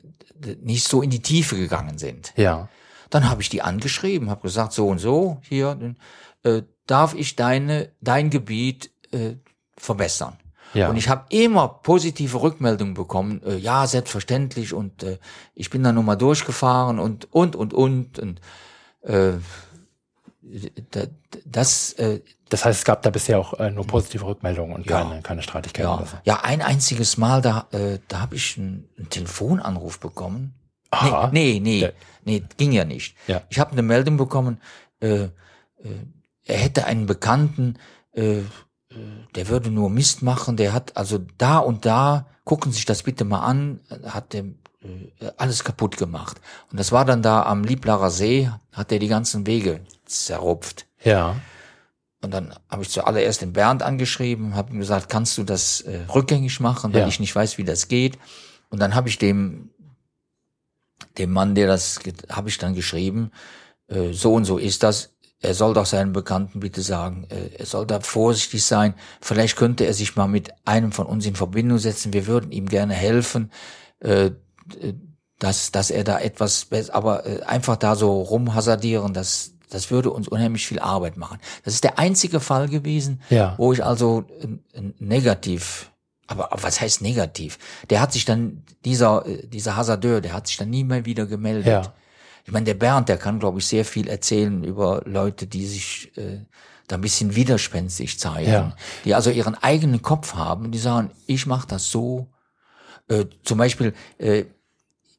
nicht 0.62 0.86
so 0.86 1.02
in 1.02 1.10
die 1.10 1.22
Tiefe 1.22 1.56
gegangen 1.56 1.98
sind. 1.98 2.32
Ja. 2.36 2.68
Dann 3.10 3.28
habe 3.30 3.42
ich 3.42 3.48
die 3.48 3.62
angeschrieben, 3.62 4.30
habe 4.30 4.42
gesagt, 4.42 4.72
so 4.72 4.88
und 4.88 4.98
so, 4.98 5.40
hier, 5.42 5.94
äh, 6.42 6.62
darf 6.86 7.14
ich 7.14 7.36
deine, 7.36 7.92
dein 8.00 8.30
Gebiet 8.30 8.90
äh, 9.12 9.34
verbessern? 9.76 10.36
Ja. 10.74 10.88
Und 10.90 10.96
ich 10.96 11.08
habe 11.08 11.24
immer 11.30 11.68
positive 11.68 12.40
Rückmeldungen 12.42 12.94
bekommen, 12.94 13.40
äh, 13.44 13.56
ja, 13.56 13.86
selbstverständlich, 13.86 14.72
und 14.74 15.02
äh, 15.02 15.18
ich 15.54 15.70
bin 15.70 15.82
dann 15.82 15.94
nochmal 15.94 16.16
durchgefahren 16.18 16.98
und, 16.98 17.32
und, 17.32 17.54
und, 17.56 17.72
und, 17.72 18.18
und 18.18 18.40
äh, 19.02 19.32
da- 20.90 21.06
das, 21.44 21.92
äh, 21.94 22.20
Das 22.50 22.64
heißt, 22.64 22.80
es 22.80 22.84
gab 22.84 23.02
da 23.02 23.10
bisher 23.10 23.38
auch 23.38 23.54
äh, 23.54 23.70
nur 23.70 23.86
positive 23.86 24.24
Rückmeldungen 24.26 24.74
und 24.76 24.86
Ja. 24.86 25.02
keine, 25.02 25.22
keine 25.22 25.42
Streitigkeiten 25.42 25.88
ja, 25.90 26.04
so. 26.06 26.16
ja, 26.24 26.40
ein 26.42 26.60
einziges 26.62 27.16
Mal, 27.16 27.40
da, 27.40 27.66
äh, 27.72 27.98
da 28.08 28.20
habe 28.20 28.36
ich 28.36 28.58
einen, 28.58 28.88
einen 28.98 29.08
Telefonanruf 29.10 29.98
bekommen. 30.00 30.54
Aha. 30.90 31.30
Nee, 31.32 31.60
nee, 31.62 31.90
nee, 32.24 32.40
nee, 32.40 32.44
ging 32.56 32.72
ja 32.72 32.84
nicht. 32.84 33.16
Ja. 33.26 33.42
Ich 33.48 33.58
habe 33.58 33.72
eine 33.72 33.82
Meldung 33.82 34.16
bekommen, 34.16 34.60
äh, 35.00 35.24
äh, 35.24 35.30
er 36.44 36.58
hätte 36.58 36.84
einen 36.84 37.06
Bekannten, 37.06 37.78
äh, 38.12 38.42
der 39.34 39.48
würde 39.48 39.70
nur 39.70 39.90
Mist 39.90 40.22
machen, 40.22 40.56
der 40.56 40.72
hat 40.72 40.96
also 40.96 41.18
da 41.38 41.58
und 41.58 41.84
da, 41.84 42.26
gucken 42.44 42.72
Sie 42.72 42.76
sich 42.76 42.84
das 42.86 43.02
bitte 43.02 43.24
mal 43.24 43.40
an, 43.40 43.80
hat 44.04 44.32
der 44.32 44.44
äh, 44.44 45.30
alles 45.36 45.64
kaputt 45.64 45.96
gemacht. 45.96 46.40
Und 46.70 46.78
das 46.78 46.92
war 46.92 47.04
dann 47.04 47.22
da 47.22 47.42
am 47.44 47.64
Lieblarer 47.64 48.10
See, 48.10 48.50
hat 48.72 48.92
er 48.92 48.98
die 48.98 49.08
ganzen 49.08 49.46
Wege 49.46 49.80
zerrupft. 50.04 50.86
Ja. 51.02 51.36
Und 52.22 52.32
dann 52.32 52.54
habe 52.70 52.82
ich 52.82 52.90
zuallererst 52.90 53.42
den 53.42 53.52
Bernd 53.52 53.82
angeschrieben, 53.82 54.54
habe 54.54 54.72
ihm 54.72 54.78
gesagt, 54.78 55.08
kannst 55.08 55.36
du 55.36 55.44
das 55.44 55.82
äh, 55.82 56.00
rückgängig 56.14 56.60
machen, 56.60 56.92
weil 56.92 57.02
Ja. 57.02 57.08
ich 57.08 57.20
nicht 57.20 57.34
weiß, 57.34 57.58
wie 57.58 57.64
das 57.64 57.88
geht. 57.88 58.18
Und 58.70 58.80
dann 58.80 58.94
habe 58.94 59.08
ich 59.08 59.18
dem 59.18 59.70
dem 61.18 61.32
Mann, 61.32 61.54
der 61.54 61.66
das, 61.66 62.00
habe 62.30 62.48
ich 62.48 62.58
dann 62.58 62.74
geschrieben, 62.74 63.30
äh, 63.88 64.12
so 64.12 64.34
und 64.34 64.44
so 64.44 64.58
ist 64.58 64.82
das. 64.82 65.13
Er 65.44 65.54
soll 65.54 65.74
doch 65.74 65.86
seinen 65.86 66.12
Bekannten 66.12 66.60
bitte 66.60 66.82
sagen, 66.82 67.26
äh, 67.30 67.56
er 67.58 67.66
soll 67.66 67.86
da 67.86 68.00
vorsichtig 68.00 68.64
sein. 68.64 68.94
Vielleicht 69.20 69.56
könnte 69.56 69.84
er 69.84 69.94
sich 69.94 70.16
mal 70.16 70.28
mit 70.28 70.52
einem 70.64 70.92
von 70.92 71.06
uns 71.06 71.26
in 71.26 71.36
Verbindung 71.36 71.78
setzen. 71.78 72.12
Wir 72.12 72.26
würden 72.26 72.50
ihm 72.52 72.66
gerne 72.68 72.94
helfen, 72.94 73.50
äh, 74.00 74.30
dass, 75.38 75.72
dass 75.72 75.90
er 75.90 76.04
da 76.04 76.18
etwas, 76.20 76.68
aber 76.92 77.26
äh, 77.26 77.42
einfach 77.42 77.76
da 77.76 77.96
so 77.96 78.20
rumhasardieren, 78.22 79.12
das, 79.12 79.52
das 79.70 79.90
würde 79.90 80.10
uns 80.10 80.28
unheimlich 80.28 80.66
viel 80.66 80.78
Arbeit 80.78 81.16
machen. 81.16 81.38
Das 81.64 81.74
ist 81.74 81.84
der 81.84 81.98
einzige 81.98 82.40
Fall 82.40 82.68
gewesen, 82.68 83.20
Ja. 83.30 83.54
wo 83.58 83.72
ich 83.72 83.84
also 83.84 84.24
äh, 84.40 84.80
negativ, 84.98 85.90
aber 86.26 86.48
was 86.52 86.80
heißt 86.80 87.02
negativ? 87.02 87.58
Der 87.90 88.00
hat 88.00 88.12
sich 88.12 88.24
dann, 88.24 88.62
dieser, 88.84 89.26
äh, 89.26 89.46
dieser 89.46 89.76
Hasardeur, 89.76 90.20
der 90.20 90.32
hat 90.32 90.46
sich 90.46 90.56
dann 90.56 90.70
nie 90.70 90.84
mehr 90.84 91.04
wieder 91.04 91.26
gemeldet. 91.26 91.66
Ja. 91.66 91.94
Ich 92.44 92.52
meine, 92.52 92.64
der 92.64 92.74
Bernd, 92.74 93.08
der 93.08 93.16
kann, 93.16 93.38
glaube 93.40 93.58
ich, 93.58 93.66
sehr 93.66 93.84
viel 93.84 94.06
erzählen 94.08 94.64
über 94.64 95.02
Leute, 95.06 95.46
die 95.46 95.66
sich 95.66 96.16
äh, 96.16 96.44
da 96.86 96.96
ein 96.96 97.00
bisschen 97.00 97.34
widerspenstig 97.34 98.18
zeigen, 98.18 98.50
Ja. 98.50 98.76
die 99.04 99.14
also 99.14 99.30
ihren 99.30 99.54
eigenen 99.54 100.02
Kopf 100.02 100.34
haben 100.34 100.66
und 100.66 100.72
die 100.72 100.78
sagen, 100.78 101.10
ich 101.26 101.46
mache 101.46 101.66
das 101.66 101.90
so. 101.90 102.28
Äh, 103.08 103.26
zum 103.44 103.58
Beispiel, 103.58 103.94
äh, 104.18 104.44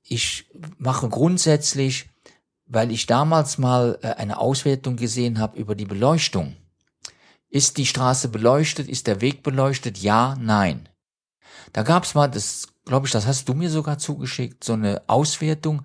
ich 0.03 0.45
mache 0.77 1.09
grundsätzlich, 1.09 2.09
weil 2.67 2.91
ich 2.91 3.07
damals 3.07 3.57
mal 3.57 3.97
äh, 4.03 4.09
eine 4.13 4.37
Auswertung 4.39 4.95
gesehen 4.95 5.39
habe 5.39 5.57
über 5.57 5.73
die 5.73 5.85
Beleuchtung. 5.85 6.55
Ist 7.49 7.77
die 7.77 7.85
Straße 7.87 8.27
beleuchtet? 8.29 8.87
Ist 8.87 9.07
der 9.07 9.21
Weg 9.21 9.41
beleuchtet? 9.41 9.97
Ja, 9.97 10.35
nein. 10.39 10.89
Da 11.73 11.81
gab's 11.83 12.13
mal, 12.13 12.27
das 12.27 12.67
glaube 12.85 13.07
ich, 13.07 13.11
das 13.11 13.25
hast 13.25 13.49
du 13.49 13.53
mir 13.55 13.69
sogar 13.71 13.97
zugeschickt, 13.97 14.63
so 14.63 14.73
eine 14.73 15.01
Auswertung. 15.07 15.83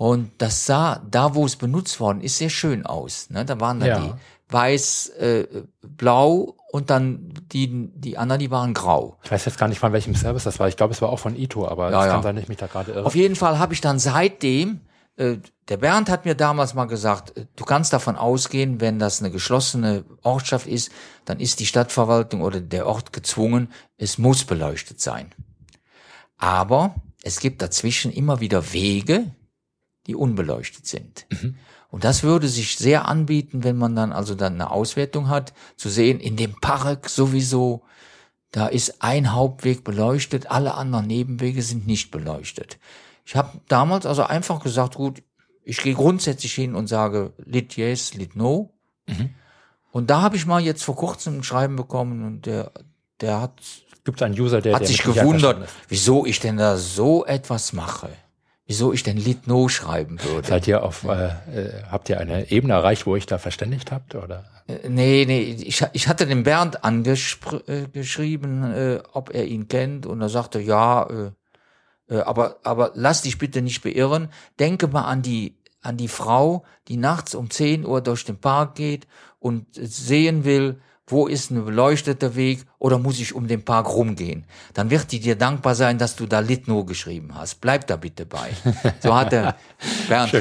Und 0.00 0.30
das 0.38 0.64
sah, 0.64 1.02
da 1.10 1.34
wo 1.34 1.44
es 1.44 1.56
benutzt 1.56 2.00
worden 2.00 2.22
ist, 2.22 2.38
sehr 2.38 2.48
schön 2.48 2.86
aus. 2.86 3.28
Ne? 3.28 3.44
Da 3.44 3.60
waren 3.60 3.80
dann 3.80 3.88
Ja. 3.90 3.98
die 3.98 4.12
weiß, 4.48 5.08
äh, 5.10 5.46
blau 5.82 6.56
und 6.72 6.88
dann 6.88 7.34
die, 7.52 7.90
die 7.94 8.16
anderen, 8.16 8.38
die 8.38 8.50
waren 8.50 8.72
grau. 8.72 9.18
Ich 9.24 9.30
weiß 9.30 9.44
jetzt 9.44 9.58
gar 9.58 9.68
nicht, 9.68 9.78
von 9.78 9.92
welchem 9.92 10.14
Service 10.14 10.44
das 10.44 10.58
war. 10.58 10.68
Ich 10.68 10.78
glaube, 10.78 10.94
es 10.94 11.02
war 11.02 11.10
auch 11.10 11.18
von 11.18 11.36
Ito, 11.36 11.68
aber 11.68 11.90
Ja, 11.90 12.00
es 12.00 12.06
ja. 12.06 12.12
kann 12.14 12.22
sein, 12.22 12.34
dass 12.36 12.44
ich 12.44 12.48
mich 12.48 12.56
da 12.56 12.66
gerade 12.66 12.92
irre. 12.92 13.04
Auf 13.04 13.14
jeden 13.14 13.36
Fall 13.36 13.58
habe 13.58 13.74
ich 13.74 13.82
dann 13.82 13.98
seitdem, 13.98 14.80
äh, 15.18 15.36
der 15.68 15.76
Bernd 15.76 16.08
hat 16.08 16.24
mir 16.24 16.34
damals 16.34 16.72
mal 16.72 16.86
gesagt, 16.86 17.36
äh, 17.36 17.44
du 17.54 17.66
kannst 17.66 17.92
davon 17.92 18.16
ausgehen, 18.16 18.80
wenn 18.80 18.98
das 18.98 19.20
eine 19.20 19.30
geschlossene 19.30 20.06
Ortschaft 20.22 20.66
ist, 20.66 20.90
dann 21.26 21.40
ist 21.40 21.60
die 21.60 21.66
Stadtverwaltung 21.66 22.40
oder 22.40 22.62
der 22.62 22.86
Ort 22.86 23.12
gezwungen, 23.12 23.68
es 23.98 24.16
muss 24.16 24.44
beleuchtet 24.46 24.98
sein. 24.98 25.30
Aber 26.38 26.94
es 27.22 27.38
gibt 27.38 27.60
dazwischen 27.60 28.10
immer 28.10 28.40
wieder 28.40 28.72
Wege, 28.72 29.26
die 30.06 30.14
unbeleuchtet 30.14 30.86
sind. 30.86 31.26
Und 31.90 32.04
das 32.04 32.22
würde 32.22 32.48
sich 32.48 32.76
sehr 32.76 33.06
anbieten, 33.08 33.64
wenn 33.64 33.76
man 33.76 33.96
dann 33.96 34.12
also 34.12 34.34
dann 34.34 34.54
eine 34.54 34.70
Auswertung 34.70 35.28
hat, 35.28 35.52
zu 35.76 35.88
sehen, 35.88 36.20
in 36.20 36.36
dem 36.36 36.54
Park 36.60 37.08
sowieso, 37.08 37.82
da 38.52 38.66
ist 38.68 39.02
ein 39.02 39.32
Hauptweg 39.32 39.84
beleuchtet, 39.84 40.50
alle 40.50 40.74
anderen 40.74 41.06
Nebenwege 41.06 41.62
sind 41.62 41.86
nicht 41.86 42.10
beleuchtet. 42.10 42.78
Ich 43.24 43.36
habe 43.36 43.60
damals 43.68 44.06
also 44.06 44.22
einfach 44.22 44.62
gesagt, 44.62 44.94
gut, 44.94 45.22
ich 45.62 45.82
gehe 45.82 45.94
grundsätzlich 45.94 46.54
hin 46.54 46.74
und 46.74 46.86
sage 46.86 47.32
lit 47.38 47.76
yes, 47.76 48.14
lit 48.14 48.34
no. 48.36 48.72
Und 49.92 50.10
da 50.10 50.22
habe 50.22 50.36
ich 50.36 50.46
mal 50.46 50.60
jetzt 50.60 50.84
vor 50.84 50.96
kurzem 50.96 51.38
ein 51.38 51.42
Schreiben 51.42 51.76
bekommen 51.76 52.24
und 52.24 52.46
der, 52.46 52.72
der 53.20 53.40
hat, 53.40 53.60
Gibt 54.04 54.22
einen 54.22 54.38
User, 54.38 54.60
der, 54.60 54.74
hat 54.74 54.80
der 54.80 54.88
sich 54.88 55.02
gewundert, 55.02 55.68
wieso 55.88 56.24
ich 56.24 56.40
denn 56.40 56.56
da 56.56 56.76
so 56.76 57.24
etwas 57.26 57.72
mache. 57.72 58.08
Wieso 58.70 58.92
ich 58.92 59.02
denn 59.02 59.16
lit 59.16 59.48
no 59.48 59.68
schreiben 59.68 60.22
würde. 60.22 60.46
Seid 60.46 60.68
ihr 60.68 60.84
auf, 60.84 61.02
äh, 61.02 61.26
äh, 61.26 61.82
habt 61.90 62.08
ihr 62.08 62.20
eine 62.20 62.52
Ebene 62.52 62.74
erreicht, 62.74 63.04
wo 63.04 63.16
ich 63.16 63.26
da 63.26 63.38
verständigt 63.38 63.90
habt, 63.90 64.14
oder? 64.14 64.44
Äh, 64.68 64.88
Nee, 64.88 65.24
nee, 65.26 65.40
ich, 65.40 65.84
ich 65.92 66.06
hatte 66.06 66.24
den 66.24 66.44
Bernd 66.44 66.84
angeschrieben, 66.84 68.62
äh, 68.72 69.02
ob 69.12 69.34
er 69.34 69.46
ihn 69.46 69.66
kennt, 69.66 70.06
und 70.06 70.20
er 70.20 70.28
sagte, 70.28 70.60
ja, 70.60 71.02
äh, 71.02 71.32
äh, 72.14 72.20
aber, 72.20 72.58
aber 72.62 72.92
lass 72.94 73.22
dich 73.22 73.38
bitte 73.38 73.60
nicht 73.60 73.82
beirren. 73.82 74.28
Denke 74.60 74.86
mal 74.86 75.02
an 75.02 75.22
die, 75.22 75.58
an 75.82 75.96
die 75.96 76.06
Frau, 76.06 76.62
die 76.86 76.96
nachts 76.96 77.34
um 77.34 77.50
10 77.50 77.84
Uhr 77.84 78.00
durch 78.02 78.24
den 78.24 78.38
Park 78.38 78.76
geht 78.76 79.08
und 79.40 79.66
sehen 79.72 80.44
will, 80.44 80.80
wo 81.10 81.26
ist 81.26 81.50
ein 81.50 81.64
beleuchteter 81.64 82.34
Weg 82.36 82.64
oder 82.78 82.98
muss 82.98 83.20
ich 83.20 83.34
um 83.34 83.46
den 83.48 83.64
Park 83.64 83.88
rumgehen? 83.94 84.44
Dann 84.74 84.90
wird 84.90 85.12
die 85.12 85.20
dir 85.20 85.36
dankbar 85.36 85.74
sein, 85.74 85.98
dass 85.98 86.16
du 86.16 86.26
da 86.26 86.40
Litno 86.40 86.84
geschrieben 86.84 87.30
hast. 87.34 87.60
Bleib 87.60 87.86
da 87.86 87.96
bitte 87.96 88.26
bei. 88.26 88.50
So 89.00 89.14
hat 89.14 89.32
der 89.32 89.56
Bernd 90.08 90.32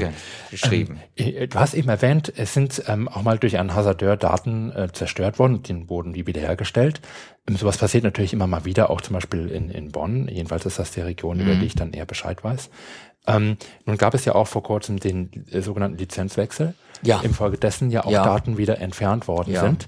geschrieben. 0.51 0.99
Äh, 1.15 1.47
Du 1.47 1.59
hast 1.59 1.73
eben 1.73 1.89
erwähnt, 1.89 2.31
es 2.35 2.53
sind 2.53 2.83
ähm, 2.87 3.07
auch 3.07 3.21
mal 3.23 3.37
durch 3.37 3.57
einen 3.57 3.73
Hasardeur 3.75 4.17
Daten 4.17 4.71
äh, 4.71 4.89
zerstört 4.91 5.39
worden, 5.39 5.63
den 5.63 5.89
wurden 5.89 6.13
die 6.13 6.27
wiederhergestellt. 6.27 7.01
Ähm, 7.47 7.55
sowas 7.57 7.77
passiert 7.77 8.03
natürlich 8.03 8.33
immer 8.33 8.47
mal 8.47 8.65
wieder, 8.65 8.89
auch 8.89 9.01
zum 9.01 9.13
Beispiel 9.15 9.47
in, 9.49 9.69
in 9.69 9.91
Bonn. 9.91 10.27
Jedenfalls 10.27 10.65
ist 10.65 10.79
das 10.79 10.91
die 10.91 11.01
Region, 11.01 11.39
über 11.39 11.55
die 11.55 11.65
ich 11.65 11.75
dann 11.75 11.93
eher 11.93 12.05
Bescheid 12.05 12.43
weiß. 12.43 12.69
Ähm, 13.27 13.57
nun 13.85 13.97
gab 13.97 14.13
es 14.13 14.25
ja 14.25 14.33
auch 14.33 14.47
vor 14.47 14.63
kurzem 14.63 14.99
den 14.99 15.45
äh, 15.51 15.61
sogenannten 15.61 15.97
Lizenzwechsel, 15.97 16.73
Ja. 17.03 17.19
infolgedessen 17.21 17.91
ja 17.91 18.05
auch 18.05 18.11
Ja. 18.11 18.23
Daten 18.23 18.57
wieder 18.57 18.79
entfernt 18.79 19.27
worden 19.27 19.53
Ja. 19.53 19.61
sind. 19.61 19.87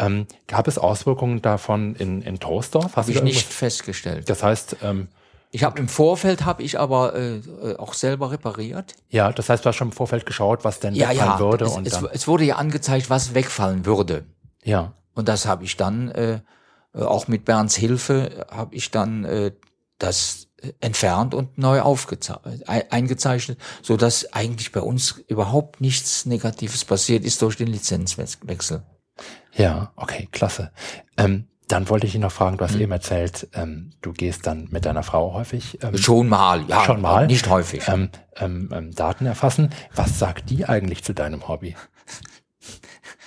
Ähm, 0.00 0.26
gab 0.48 0.66
es 0.66 0.78
Auswirkungen 0.78 1.42
davon 1.42 1.94
in, 1.94 2.22
in 2.22 2.40
Troisdorf? 2.40 2.96
Hast 2.96 3.08
Habe 3.08 3.12
du 3.12 3.18
ich 3.18 3.22
nicht 3.22 3.52
festgestellt. 3.52 4.28
Das 4.30 4.42
heißt, 4.42 4.78
ähm, 4.82 5.08
Ich 5.50 5.62
habe 5.62 5.78
im 5.78 5.88
Vorfeld 5.88 6.44
habe 6.44 6.62
ich 6.62 6.78
aber 6.78 7.14
äh, 7.14 7.36
äh, 7.36 7.76
auch 7.76 7.92
selber 7.94 8.30
repariert. 8.32 8.94
ja, 9.10 9.30
das 9.32 9.48
heißt, 9.48 9.64
du 9.64 9.68
hast 9.68 9.76
schon 9.76 9.88
im 9.88 9.92
Vorfeld 9.92 10.24
geschaut, 10.26 10.64
was 10.64 10.80
denn 10.80 10.94
Ja, 10.94 11.10
wegfallen 11.10 11.32
ja. 11.32 11.38
würde 11.38 11.64
es, 11.66 11.72
und 11.76 11.86
es, 11.86 11.92
dann, 11.92 12.08
es 12.12 12.26
wurde 12.26 12.44
ja 12.44 12.56
angezeigt, 12.56 13.10
was 13.10 13.34
wegfallen 13.34 13.84
würde. 13.86 14.24
ja. 14.64 14.94
Und 15.12 15.28
das 15.28 15.44
habe 15.44 15.64
ich 15.64 15.76
dann 15.76 16.08
äh, 16.12 16.40
äh, 16.94 17.02
auch 17.02 17.28
mit 17.28 17.44
Bernds 17.44 17.74
Hilfe 17.76 18.30
äh, 18.30 18.54
habe 18.54 18.74
ich 18.74 18.90
dann 18.90 19.24
äh, 19.24 19.52
das 19.98 20.46
entfernt 20.80 21.34
und 21.34 21.58
neu 21.58 21.80
aufgezeichnet, 21.80 22.68
eingezeichnet, 22.68 23.58
so 23.82 23.96
dass 23.96 24.32
eigentlich 24.32 24.72
bei 24.72 24.80
uns 24.80 25.22
überhaupt 25.26 25.80
nichts 25.80 26.26
Negatives 26.26 26.84
passiert 26.84 27.24
ist 27.24 27.40
durch 27.42 27.56
den 27.56 27.68
Lizenzwechsel. 27.68 28.82
Ja, 29.60 29.92
okay, 29.96 30.28
klasse. 30.32 30.72
Ähm, 31.16 31.46
dann 31.68 31.88
wollte 31.88 32.06
ich 32.06 32.12
dich 32.12 32.20
noch 32.20 32.32
fragen, 32.32 32.56
du 32.56 32.64
hast 32.64 32.74
eben 32.76 32.90
erzählt, 32.90 33.48
ähm, 33.52 33.92
du 34.00 34.12
gehst 34.12 34.46
dann 34.46 34.68
mit 34.70 34.86
deiner 34.86 35.02
Frau 35.04 35.34
häufig 35.34 35.78
ähm, 35.82 35.96
Schon 35.96 36.28
mal, 36.28 36.64
ja, 36.66 36.84
schon 36.84 37.00
mal 37.00 37.26
nicht 37.26 37.48
häufig. 37.48 37.86
ähm, 37.86 38.08
ähm, 38.36 38.70
ähm, 38.72 38.90
Daten 38.92 39.26
erfassen. 39.26 39.70
Was 39.94 40.18
sagt 40.18 40.50
die 40.50 40.66
eigentlich 40.66 41.04
zu 41.04 41.12
deinem 41.12 41.46
Hobby? 41.46 41.76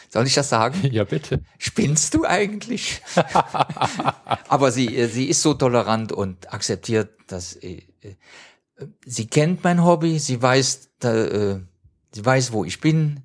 Soll 0.10 0.28
ich 0.28 0.34
das 0.34 0.50
sagen? 0.50 0.80
Ja, 0.92 1.06
bitte. 1.06 1.42
Spinnst 1.58 2.14
du 2.16 2.26
eigentlich? 2.26 3.02
Aber 4.50 4.72
sie, 4.72 4.96
äh, 4.96 5.08
sie 5.08 5.26
ist 5.30 5.42
so 5.42 5.54
tolerant 5.54 6.12
und 6.12 6.52
akzeptiert, 6.54 7.12
dass 7.28 7.56
äh, 7.56 7.84
äh, 8.02 8.16
sie 9.06 9.28
kennt 9.28 9.64
mein 9.64 9.84
Hobby, 9.86 10.20
sie 10.20 10.42
weiß, 10.42 10.90
da, 11.00 11.14
äh, 11.16 11.60
sie 12.12 12.26
weiß, 12.26 12.52
wo 12.52 12.66
ich 12.66 12.82
bin. 12.82 13.22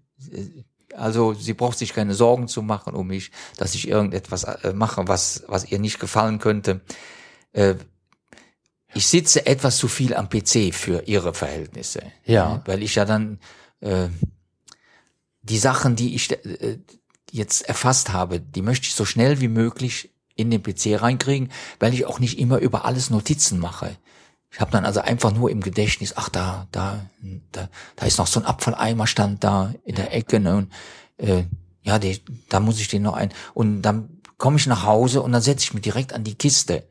Also 0.98 1.34
sie 1.34 1.54
braucht 1.54 1.78
sich 1.78 1.92
keine 1.92 2.14
Sorgen 2.14 2.48
zu 2.48 2.62
machen 2.62 2.94
um 2.94 3.06
mich, 3.06 3.30
dass 3.56 3.74
ich 3.74 3.88
irgendetwas 3.88 4.44
äh, 4.44 4.72
mache, 4.72 5.08
was, 5.08 5.44
was 5.48 5.70
ihr 5.70 5.78
nicht 5.78 6.00
gefallen 6.00 6.38
könnte. 6.38 6.80
Äh, 7.52 7.74
ich 8.94 9.06
sitze 9.06 9.46
etwas 9.46 9.76
zu 9.76 9.88
viel 9.88 10.14
am 10.14 10.28
PC 10.28 10.74
für 10.74 11.06
ihre 11.06 11.34
Verhältnisse. 11.34 12.02
Ja. 12.24 12.62
Weil 12.64 12.82
ich 12.82 12.94
ja 12.94 13.04
dann 13.04 13.38
äh, 13.80 14.08
die 15.42 15.58
Sachen, 15.58 15.96
die 15.96 16.14
ich 16.14 16.32
äh, 16.32 16.78
jetzt 17.30 17.68
erfasst 17.68 18.12
habe, 18.12 18.40
die 18.40 18.62
möchte 18.62 18.86
ich 18.86 18.94
so 18.94 19.04
schnell 19.04 19.40
wie 19.40 19.48
möglich 19.48 20.10
in 20.34 20.50
den 20.50 20.62
PC 20.62 21.02
reinkriegen, 21.02 21.50
weil 21.80 21.92
ich 21.92 22.06
auch 22.06 22.20
nicht 22.20 22.38
immer 22.38 22.58
über 22.58 22.84
alles 22.84 23.10
Notizen 23.10 23.58
mache. 23.58 23.96
Ich 24.50 24.60
habe 24.60 24.70
dann 24.70 24.84
also 24.84 25.00
einfach 25.00 25.32
nur 25.32 25.50
im 25.50 25.60
Gedächtnis, 25.60 26.14
ach 26.16 26.28
da, 26.28 26.66
da, 26.72 27.06
da, 27.52 27.68
da 27.96 28.06
ist 28.06 28.18
noch 28.18 28.26
so 28.26 28.40
ein 28.40 28.46
Abfalleimer 28.46 29.06
stand 29.06 29.44
da 29.44 29.74
in 29.84 29.94
der 29.94 30.14
Ecke 30.14 30.40
ne, 30.40 30.56
und 30.56 30.72
äh, 31.18 31.44
ja, 31.82 31.98
die, 31.98 32.22
da 32.48 32.60
muss 32.60 32.80
ich 32.80 32.88
den 32.88 33.02
noch 33.02 33.14
ein 33.14 33.32
und 33.54 33.82
dann 33.82 34.20
komme 34.38 34.56
ich 34.56 34.66
nach 34.66 34.84
Hause 34.84 35.20
und 35.22 35.32
dann 35.32 35.42
setze 35.42 35.64
ich 35.64 35.74
mich 35.74 35.82
direkt 35.82 36.12
an 36.12 36.24
die 36.24 36.36
Kiste. 36.36 36.88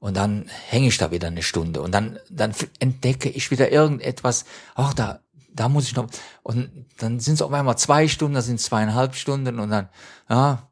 Und 0.00 0.16
dann 0.16 0.46
hänge 0.68 0.88
ich 0.88 0.96
da 0.96 1.10
wieder 1.10 1.28
eine 1.28 1.42
Stunde 1.42 1.82
und 1.82 1.92
dann 1.92 2.18
dann 2.30 2.54
entdecke 2.78 3.28
ich 3.28 3.50
wieder 3.50 3.70
irgendetwas, 3.70 4.46
ach 4.74 4.94
da 4.94 5.20
da 5.52 5.68
muss 5.68 5.84
ich 5.84 5.94
noch 5.94 6.08
und 6.42 6.86
dann 6.96 7.20
sind 7.20 7.34
es 7.34 7.42
auf 7.42 7.52
einmal 7.52 7.76
zwei 7.76 8.08
Stunden, 8.08 8.34
das 8.34 8.46
sind 8.46 8.60
zweieinhalb 8.60 9.14
Stunden 9.14 9.60
und 9.60 9.68
dann 9.68 9.90
ja 10.30 10.70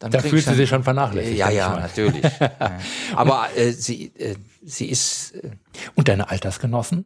dann 0.00 0.10
Da 0.10 0.18
fühlt 0.20 0.44
sie 0.44 0.54
sich 0.54 0.68
schon 0.68 0.82
vernachlässigt. 0.82 1.38
ja 1.38 1.50
ja 1.50 1.76
natürlich 1.78 2.24
aber 3.14 3.48
äh, 3.56 3.70
sie 3.70 4.12
äh, 4.18 4.34
sie 4.62 4.86
ist 4.86 5.36
äh, 5.36 5.52
Und 5.94 6.08
deine 6.08 6.30
Altersgenossen? 6.30 7.04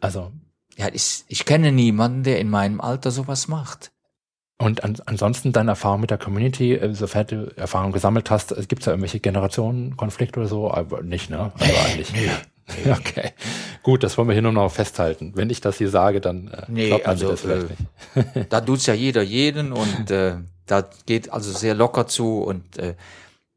Also, 0.00 0.32
ja 0.76 0.88
ich, 0.92 1.24
ich 1.28 1.44
kenne 1.46 1.72
niemanden 1.72 2.22
der 2.22 2.38
in 2.38 2.50
meinem 2.50 2.80
Alter 2.80 3.10
sowas 3.10 3.48
macht 3.48 3.92
und 4.60 4.84
an, 4.84 4.96
ansonsten 5.06 5.52
deine 5.52 5.70
Erfahrung 5.70 6.02
mit 6.02 6.10
der 6.10 6.18
Community, 6.18 6.74
äh, 6.74 6.92
sofern 6.94 7.26
du 7.26 7.52
Erfahrung 7.56 7.92
gesammelt 7.92 8.30
hast, 8.30 8.54
gibt 8.68 8.82
es 8.82 8.84
da 8.84 8.90
irgendwelche 8.90 9.18
Generationenkonflikte 9.18 10.40
oder 10.40 10.48
so? 10.50 10.70
Aber 10.70 11.02
nicht, 11.02 11.30
ne? 11.30 11.50
Also 11.58 11.74
eigentlich. 11.86 12.12
Okay, 12.88 13.32
gut, 13.82 14.04
das 14.04 14.16
wollen 14.16 14.28
wir 14.28 14.32
hier 14.32 14.42
nur 14.42 14.52
noch 14.52 14.70
festhalten. 14.70 15.32
Wenn 15.34 15.50
ich 15.50 15.60
das 15.60 15.78
hier 15.78 15.88
sage, 15.90 16.20
dann 16.20 16.46
äh, 16.46 16.62
Nee, 16.68 16.86
glaubt 16.86 17.04
man 17.04 17.10
also 17.10 17.30
das 17.32 17.40
vielleicht 17.40 17.66
äh, 18.14 18.38
nicht. 18.38 18.52
da 18.52 18.60
tut's 18.60 18.86
ja 18.86 18.94
jeder 18.94 19.22
jeden 19.22 19.72
und 19.72 20.08
äh, 20.12 20.36
da 20.70 20.88
geht 21.06 21.32
also 21.32 21.52
sehr 21.52 21.74
locker 21.74 22.06
zu 22.06 22.42
und 22.42 22.78
äh, 22.78 22.94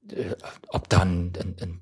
äh, 0.10 0.35
ob 0.69 0.90
dann 0.90 1.31
ein, 1.40 1.56
ein 1.61 1.80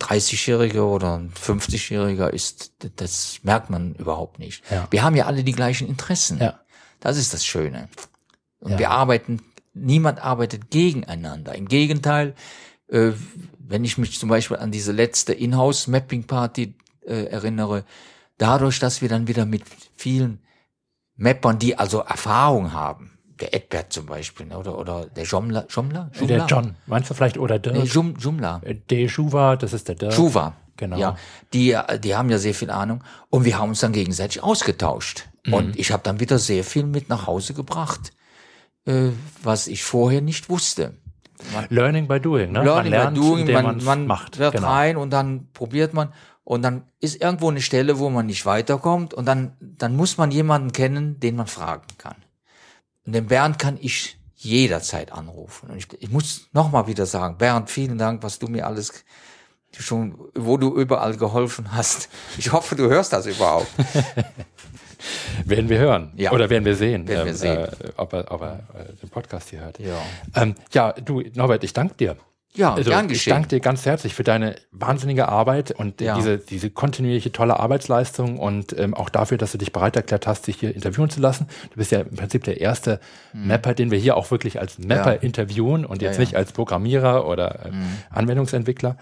30-Jähriger 0.00 0.82
oder 0.82 1.18
ein 1.18 1.32
50-Jähriger 1.32 2.28
ist, 2.28 2.72
das 2.96 3.38
merkt 3.42 3.70
man 3.70 3.94
überhaupt 3.94 4.38
nicht. 4.38 4.64
Ja. 4.70 4.88
Wir 4.90 5.02
haben 5.04 5.14
ja 5.14 5.26
alle 5.26 5.44
die 5.44 5.52
gleichen 5.52 5.86
Interessen. 5.86 6.38
Ja. 6.40 6.60
Das 7.00 7.16
ist 7.16 7.32
das 7.32 7.44
Schöne. 7.44 7.88
Und 8.58 8.72
Ja. 8.72 8.78
wir 8.78 8.90
arbeiten, 8.90 9.40
niemand 9.74 10.22
arbeitet 10.22 10.70
gegeneinander. 10.70 11.54
Im 11.54 11.68
Gegenteil, 11.68 12.34
äh, 12.88 13.12
wenn 13.58 13.84
ich 13.84 13.96
mich 13.98 14.18
zum 14.18 14.28
Beispiel 14.28 14.56
an 14.56 14.72
diese 14.72 14.92
letzte 14.92 15.32
Inhouse-Mapping-Party 15.32 16.74
äh, 17.06 17.24
erinnere, 17.26 17.84
dadurch, 18.38 18.80
dass 18.80 19.02
wir 19.02 19.08
dann 19.08 19.28
wieder 19.28 19.46
mit 19.46 19.62
vielen 19.96 20.40
Mappern, 21.16 21.58
die 21.58 21.78
also 21.78 22.00
Erfahrung 22.00 22.72
haben, 22.72 23.12
der 23.40 23.54
Edbert 23.54 23.92
zum 23.92 24.06
Beispiel, 24.06 24.46
ne, 24.46 24.58
oder, 24.58 24.78
oder 24.78 25.06
der 25.06 25.24
Jomla, 25.24 25.66
Jomla? 25.68 26.10
Der 26.20 26.46
John, 26.46 26.76
meinst 26.86 27.10
du 27.10 27.14
vielleicht, 27.14 27.38
oder 27.38 27.56
Nee, 27.56 27.72
Dirk? 27.72 27.88
Jum, 27.88 28.14
Jumla. 28.18 28.60
Äh, 28.64 28.74
Dejuva, 28.74 29.56
das 29.56 29.72
ist 29.72 29.88
der 29.88 29.94
Dirk. 29.94 30.12
Schuwa. 30.12 30.54
Genau. 30.76 30.96
Ja, 30.96 31.16
die, 31.52 31.78
die 32.02 32.16
haben 32.16 32.30
ja 32.30 32.38
sehr 32.38 32.54
viel 32.54 32.70
Ahnung 32.70 33.04
und 33.28 33.44
wir 33.44 33.58
haben 33.58 33.68
uns 33.68 33.80
dann 33.80 33.92
gegenseitig 33.92 34.42
ausgetauscht. 34.42 35.28
Mhm. 35.46 35.54
Und 35.54 35.78
ich 35.78 35.92
habe 35.92 36.02
dann 36.02 36.18
wieder 36.18 36.38
sehr 36.38 36.64
viel 36.64 36.84
mit 36.84 37.08
nach 37.08 37.26
Hause 37.26 37.54
gebracht, 37.54 38.12
äh, 38.86 39.10
was 39.42 39.66
ich 39.66 39.84
vorher 39.84 40.22
nicht 40.22 40.48
wusste. 40.48 40.94
Learning 41.68 42.08
by 42.08 42.20
doing, 42.20 42.52
ne? 42.52 42.58
man 42.58 42.66
Learning 42.66 42.90
lernt, 42.90 43.14
by 43.16 43.20
doing, 43.20 43.52
man, 43.52 43.64
man's 43.64 43.84
man 43.84 44.06
macht. 44.06 44.38
wird 44.38 44.54
genau. 44.54 44.68
rein 44.68 44.96
und 44.96 45.10
dann 45.10 45.48
probiert 45.52 45.92
man 45.92 46.12
und 46.44 46.62
dann 46.62 46.84
ist 47.00 47.20
irgendwo 47.20 47.50
eine 47.50 47.60
Stelle, 47.60 47.98
wo 47.98 48.10
man 48.10 48.26
nicht 48.26 48.46
weiterkommt 48.46 49.14
und 49.14 49.26
dann, 49.26 49.56
dann 49.60 49.96
muss 49.96 50.18
man 50.18 50.30
jemanden 50.30 50.72
kennen, 50.72 51.18
den 51.20 51.36
man 51.36 51.46
fragen 51.46 51.86
kann. 51.98 52.16
Und 53.06 53.14
den 53.14 53.26
Bernd 53.26 53.58
kann 53.58 53.78
ich 53.80 54.18
jederzeit 54.36 55.12
anrufen. 55.12 55.70
Und 55.70 55.78
ich, 55.78 55.86
ich 56.00 56.10
muss 56.10 56.48
nochmal 56.52 56.86
wieder 56.86 57.06
sagen, 57.06 57.38
Bernd, 57.38 57.70
vielen 57.70 57.98
Dank, 57.98 58.22
was 58.22 58.38
du 58.38 58.48
mir 58.48 58.66
alles 58.66 59.04
schon, 59.78 60.18
wo 60.34 60.56
du 60.56 60.74
überall 60.76 61.16
geholfen 61.16 61.72
hast. 61.72 62.08
Ich 62.38 62.52
hoffe, 62.52 62.76
du 62.76 62.88
hörst 62.88 63.12
das 63.12 63.26
überhaupt. 63.26 63.68
Werden 65.44 65.68
wir 65.68 65.78
hören. 65.78 66.12
Ja. 66.14 66.30
Oder 66.30 66.48
werden 66.48 66.64
wir 66.64 66.76
sehen, 66.76 67.08
Werden 67.08 67.24
wir 67.24 67.32
ähm, 67.32 67.36
sehen. 67.36 67.58
Äh, 67.58 67.92
ob 67.96 68.12
er, 68.12 68.30
ob 68.30 68.42
er 68.42 68.60
äh, 68.74 68.92
den 68.94 69.08
Podcast 69.08 69.50
hier 69.50 69.60
hört. 69.60 69.78
Ja. 69.80 70.00
Ähm, 70.36 70.54
ja, 70.72 70.92
du, 70.92 71.22
Norbert, 71.34 71.64
ich 71.64 71.72
danke 71.72 71.94
dir. 71.94 72.16
Ja, 72.54 72.74
Also, 72.74 72.90
gern 72.90 73.06
ich 73.06 73.12
geschehen. 73.12 73.32
danke 73.32 73.48
dir 73.48 73.60
ganz 73.60 73.86
herzlich 73.86 74.14
für 74.14 74.24
deine 74.24 74.56
wahnsinnige 74.72 75.28
Arbeit 75.28 75.70
und 75.70 76.02
Ja. 76.02 76.16
diese, 76.16 76.36
diese 76.36 76.68
kontinuierliche 76.68 77.32
tolle 77.32 77.58
Arbeitsleistung 77.58 78.38
und 78.38 78.78
ähm, 78.78 78.92
auch 78.92 79.08
dafür, 79.08 79.38
dass 79.38 79.52
du 79.52 79.58
dich 79.58 79.72
bereit 79.72 79.96
erklärt 79.96 80.26
hast, 80.26 80.46
dich 80.46 80.56
hier 80.60 80.74
interviewen 80.74 81.08
zu 81.08 81.20
lassen. 81.20 81.46
Du 81.70 81.76
bist 81.76 81.92
ja 81.92 82.00
im 82.00 82.14
Prinzip 82.14 82.44
der 82.44 82.60
erste 82.60 83.00
Mapper, 83.32 83.72
den 83.72 83.90
wir 83.90 83.98
hier 83.98 84.18
auch 84.18 84.30
wirklich 84.30 84.60
als 84.60 84.78
Mapper. 84.78 85.14
Ja. 85.14 85.20
interviewen 85.20 85.86
und 85.86 86.02
jetzt 86.02 86.16
ja. 86.16 86.20
nicht 86.20 86.36
als 86.36 86.52
Programmierer 86.52 87.26
oder 87.26 87.66
äh, 87.66 87.70
Anwendungsentwickler. 88.10 88.98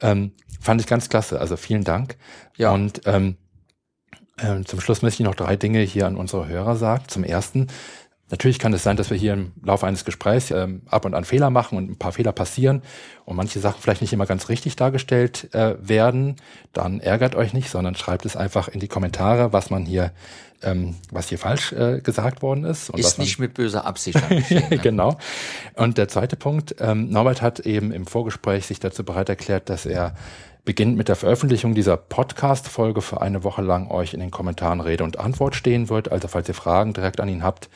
Ähm, 0.00 0.32
fand 0.60 0.80
ich 0.80 0.86
ganz 0.86 1.08
klasse. 1.08 1.40
Also 1.40 1.56
vielen 1.56 1.82
Dank. 1.84 2.16
Ja. 2.56 2.70
Und 2.70 3.02
ähm, 3.06 3.36
ähm, 4.40 4.64
zum 4.64 4.80
Schluss 4.80 5.02
möchte 5.02 5.22
ich 5.22 5.26
noch 5.26 5.34
drei 5.34 5.56
Dinge 5.56 5.80
hier 5.80 6.06
an 6.06 6.16
unsere 6.16 6.46
Hörer 6.48 6.76
sagen. 6.76 7.04
Zum 7.08 7.24
ersten, 7.24 7.66
natürlich 8.32 8.58
kann 8.58 8.72
es 8.72 8.82
sein, 8.82 8.96
dass 8.96 9.10
wir 9.10 9.16
hier 9.16 9.34
im 9.34 9.52
Laufe 9.62 9.86
eines 9.86 10.04
Gesprächs 10.04 10.50
ähm, 10.50 10.82
ab 10.88 11.04
und 11.04 11.14
an 11.14 11.24
Fehler 11.24 11.50
machen 11.50 11.78
und 11.78 11.90
ein 11.90 11.98
paar 11.98 12.12
Fehler 12.12 12.32
passieren 12.32 12.82
und 13.26 13.36
manche 13.36 13.60
Sachen 13.60 13.80
vielleicht 13.80 14.00
nicht 14.00 14.12
immer 14.12 14.26
ganz 14.26 14.48
richtig 14.48 14.74
dargestellt 14.74 15.54
äh, 15.54 15.76
werden. 15.80 16.36
Dann 16.72 16.98
ärgert 16.98 17.36
euch 17.36 17.52
nicht, 17.52 17.70
sondern 17.70 17.94
schreibt 17.94 18.24
es 18.24 18.34
einfach 18.34 18.68
in 18.68 18.80
die 18.80 18.88
Kommentare, 18.88 19.52
was 19.52 19.68
man 19.68 19.84
hier, 19.84 20.12
ähm, 20.62 20.96
was 21.10 21.28
hier 21.28 21.38
falsch 21.38 21.72
äh, 21.72 22.00
gesagt 22.00 22.40
worden 22.40 22.64
ist. 22.64 22.88
Und 22.88 22.98
Ist 22.98 23.18
nicht 23.18 23.38
mit 23.38 23.54
böser 23.54 23.84
Absicht. 23.84 24.18
Ne? 24.30 24.78
genau. 24.78 25.18
Und 25.74 25.98
der 25.98 26.08
zweite 26.08 26.36
Punkt, 26.36 26.74
ähm, 26.80 27.10
Norbert 27.10 27.42
hat 27.42 27.60
eben 27.60 27.92
im 27.92 28.06
Vorgespräch 28.06 28.66
sich 28.66 28.80
dazu 28.80 29.04
bereit 29.04 29.28
erklärt, 29.28 29.68
dass 29.68 29.84
er 29.84 30.14
beginnt 30.64 30.96
mit 30.96 31.08
der 31.08 31.16
Veröffentlichung 31.16 31.74
dieser 31.74 31.96
Podcast-Folge 31.96 33.02
für 33.02 33.20
eine 33.20 33.44
Woche 33.44 33.62
lang 33.62 33.90
euch 33.90 34.14
in 34.14 34.20
den 34.20 34.30
Kommentaren 34.30 34.80
Rede 34.80 35.04
und 35.04 35.18
Antwort 35.18 35.54
stehen 35.54 35.90
wird. 35.90 36.10
Also 36.10 36.28
falls 36.28 36.48
ihr 36.48 36.54
Fragen 36.54 36.92
direkt 36.92 37.20
an 37.20 37.28
ihn 37.28 37.42
habt, 37.42 37.68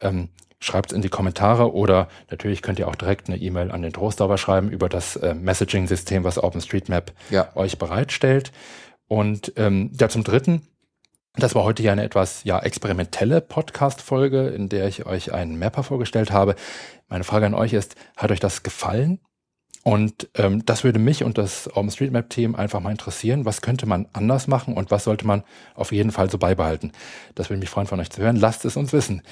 ähm, 0.00 0.28
schreibt 0.60 0.90
es 0.90 0.96
in 0.96 1.02
die 1.02 1.08
Kommentare 1.08 1.72
oder 1.72 2.08
natürlich 2.30 2.62
könnt 2.62 2.78
ihr 2.78 2.88
auch 2.88 2.96
direkt 2.96 3.28
eine 3.28 3.38
E-Mail 3.38 3.70
an 3.70 3.82
den 3.82 3.92
Trostdauer 3.92 4.38
schreiben 4.38 4.70
über 4.70 4.88
das 4.88 5.16
äh, 5.16 5.34
Messaging-System, 5.34 6.24
was 6.24 6.42
OpenStreetMap 6.42 7.12
Ja. 7.30 7.54
euch 7.54 7.78
bereitstellt. 7.78 8.52
Und 9.06 9.52
ähm, 9.56 9.92
ja, 9.98 10.08
zum 10.08 10.24
Dritten, 10.24 10.66
das 11.36 11.54
war 11.54 11.62
heute 11.64 11.82
ja 11.82 11.92
eine 11.92 12.02
etwas 12.02 12.42
ja, 12.44 12.58
experimentelle 12.58 13.40
Podcast-Folge, 13.40 14.48
in 14.48 14.68
der 14.68 14.88
ich 14.88 15.06
euch 15.06 15.32
einen 15.32 15.58
Mapper 15.58 15.84
vorgestellt 15.84 16.32
habe. 16.32 16.56
Meine 17.08 17.24
Frage 17.24 17.46
an 17.46 17.54
euch 17.54 17.72
ist, 17.72 17.94
hat 18.16 18.32
euch 18.32 18.40
das 18.40 18.62
gefallen? 18.64 19.20
Und 19.84 20.28
ähm, 20.34 20.66
das 20.66 20.82
würde 20.84 20.98
mich 20.98 21.22
und 21.22 21.38
das 21.38 21.74
OpenStreetMap-Team 21.74 22.56
einfach 22.56 22.80
mal 22.80 22.90
interessieren. 22.90 23.44
Was 23.44 23.62
könnte 23.62 23.86
man 23.86 24.06
anders 24.12 24.48
machen 24.48 24.74
und 24.74 24.90
was 24.90 25.04
sollte 25.04 25.26
man 25.26 25.44
auf 25.74 25.92
jeden 25.92 26.10
Fall 26.10 26.28
so 26.28 26.36
beibehalten? 26.36 26.92
Das 27.36 27.48
würde 27.48 27.60
mich 27.60 27.70
freuen, 27.70 27.86
von 27.86 28.00
euch 28.00 28.10
zu 28.10 28.20
hören. 28.20 28.36
Lasst 28.36 28.64
es 28.64 28.76
uns 28.76 28.92
wissen. 28.92 29.22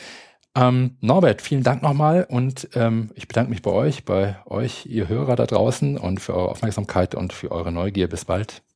Ähm, 0.57 0.97
Norbert, 1.03 1.43
vielen 1.43 1.63
Dank 1.63 1.83
nochmal 1.83 2.27
und 2.31 2.71
ähm, 2.75 3.11
ich 3.15 3.29
bedanke 3.29 3.51
mich 3.51 3.61
bei 3.61 3.71
euch, 3.71 4.07
bei 4.07 4.37
euch, 4.47 4.87
ihr 4.87 5.07
Hörer 5.07 5.37
da 5.37 5.45
draußen 5.45 5.99
und 5.99 6.19
für 6.19 6.35
eure 6.35 6.49
Aufmerksamkeit 6.49 7.15
und 7.15 7.35
für 7.35 7.53
eure 7.53 7.71
Neugier. 7.71 8.09
Bis 8.09 8.25
bald. 8.25 8.67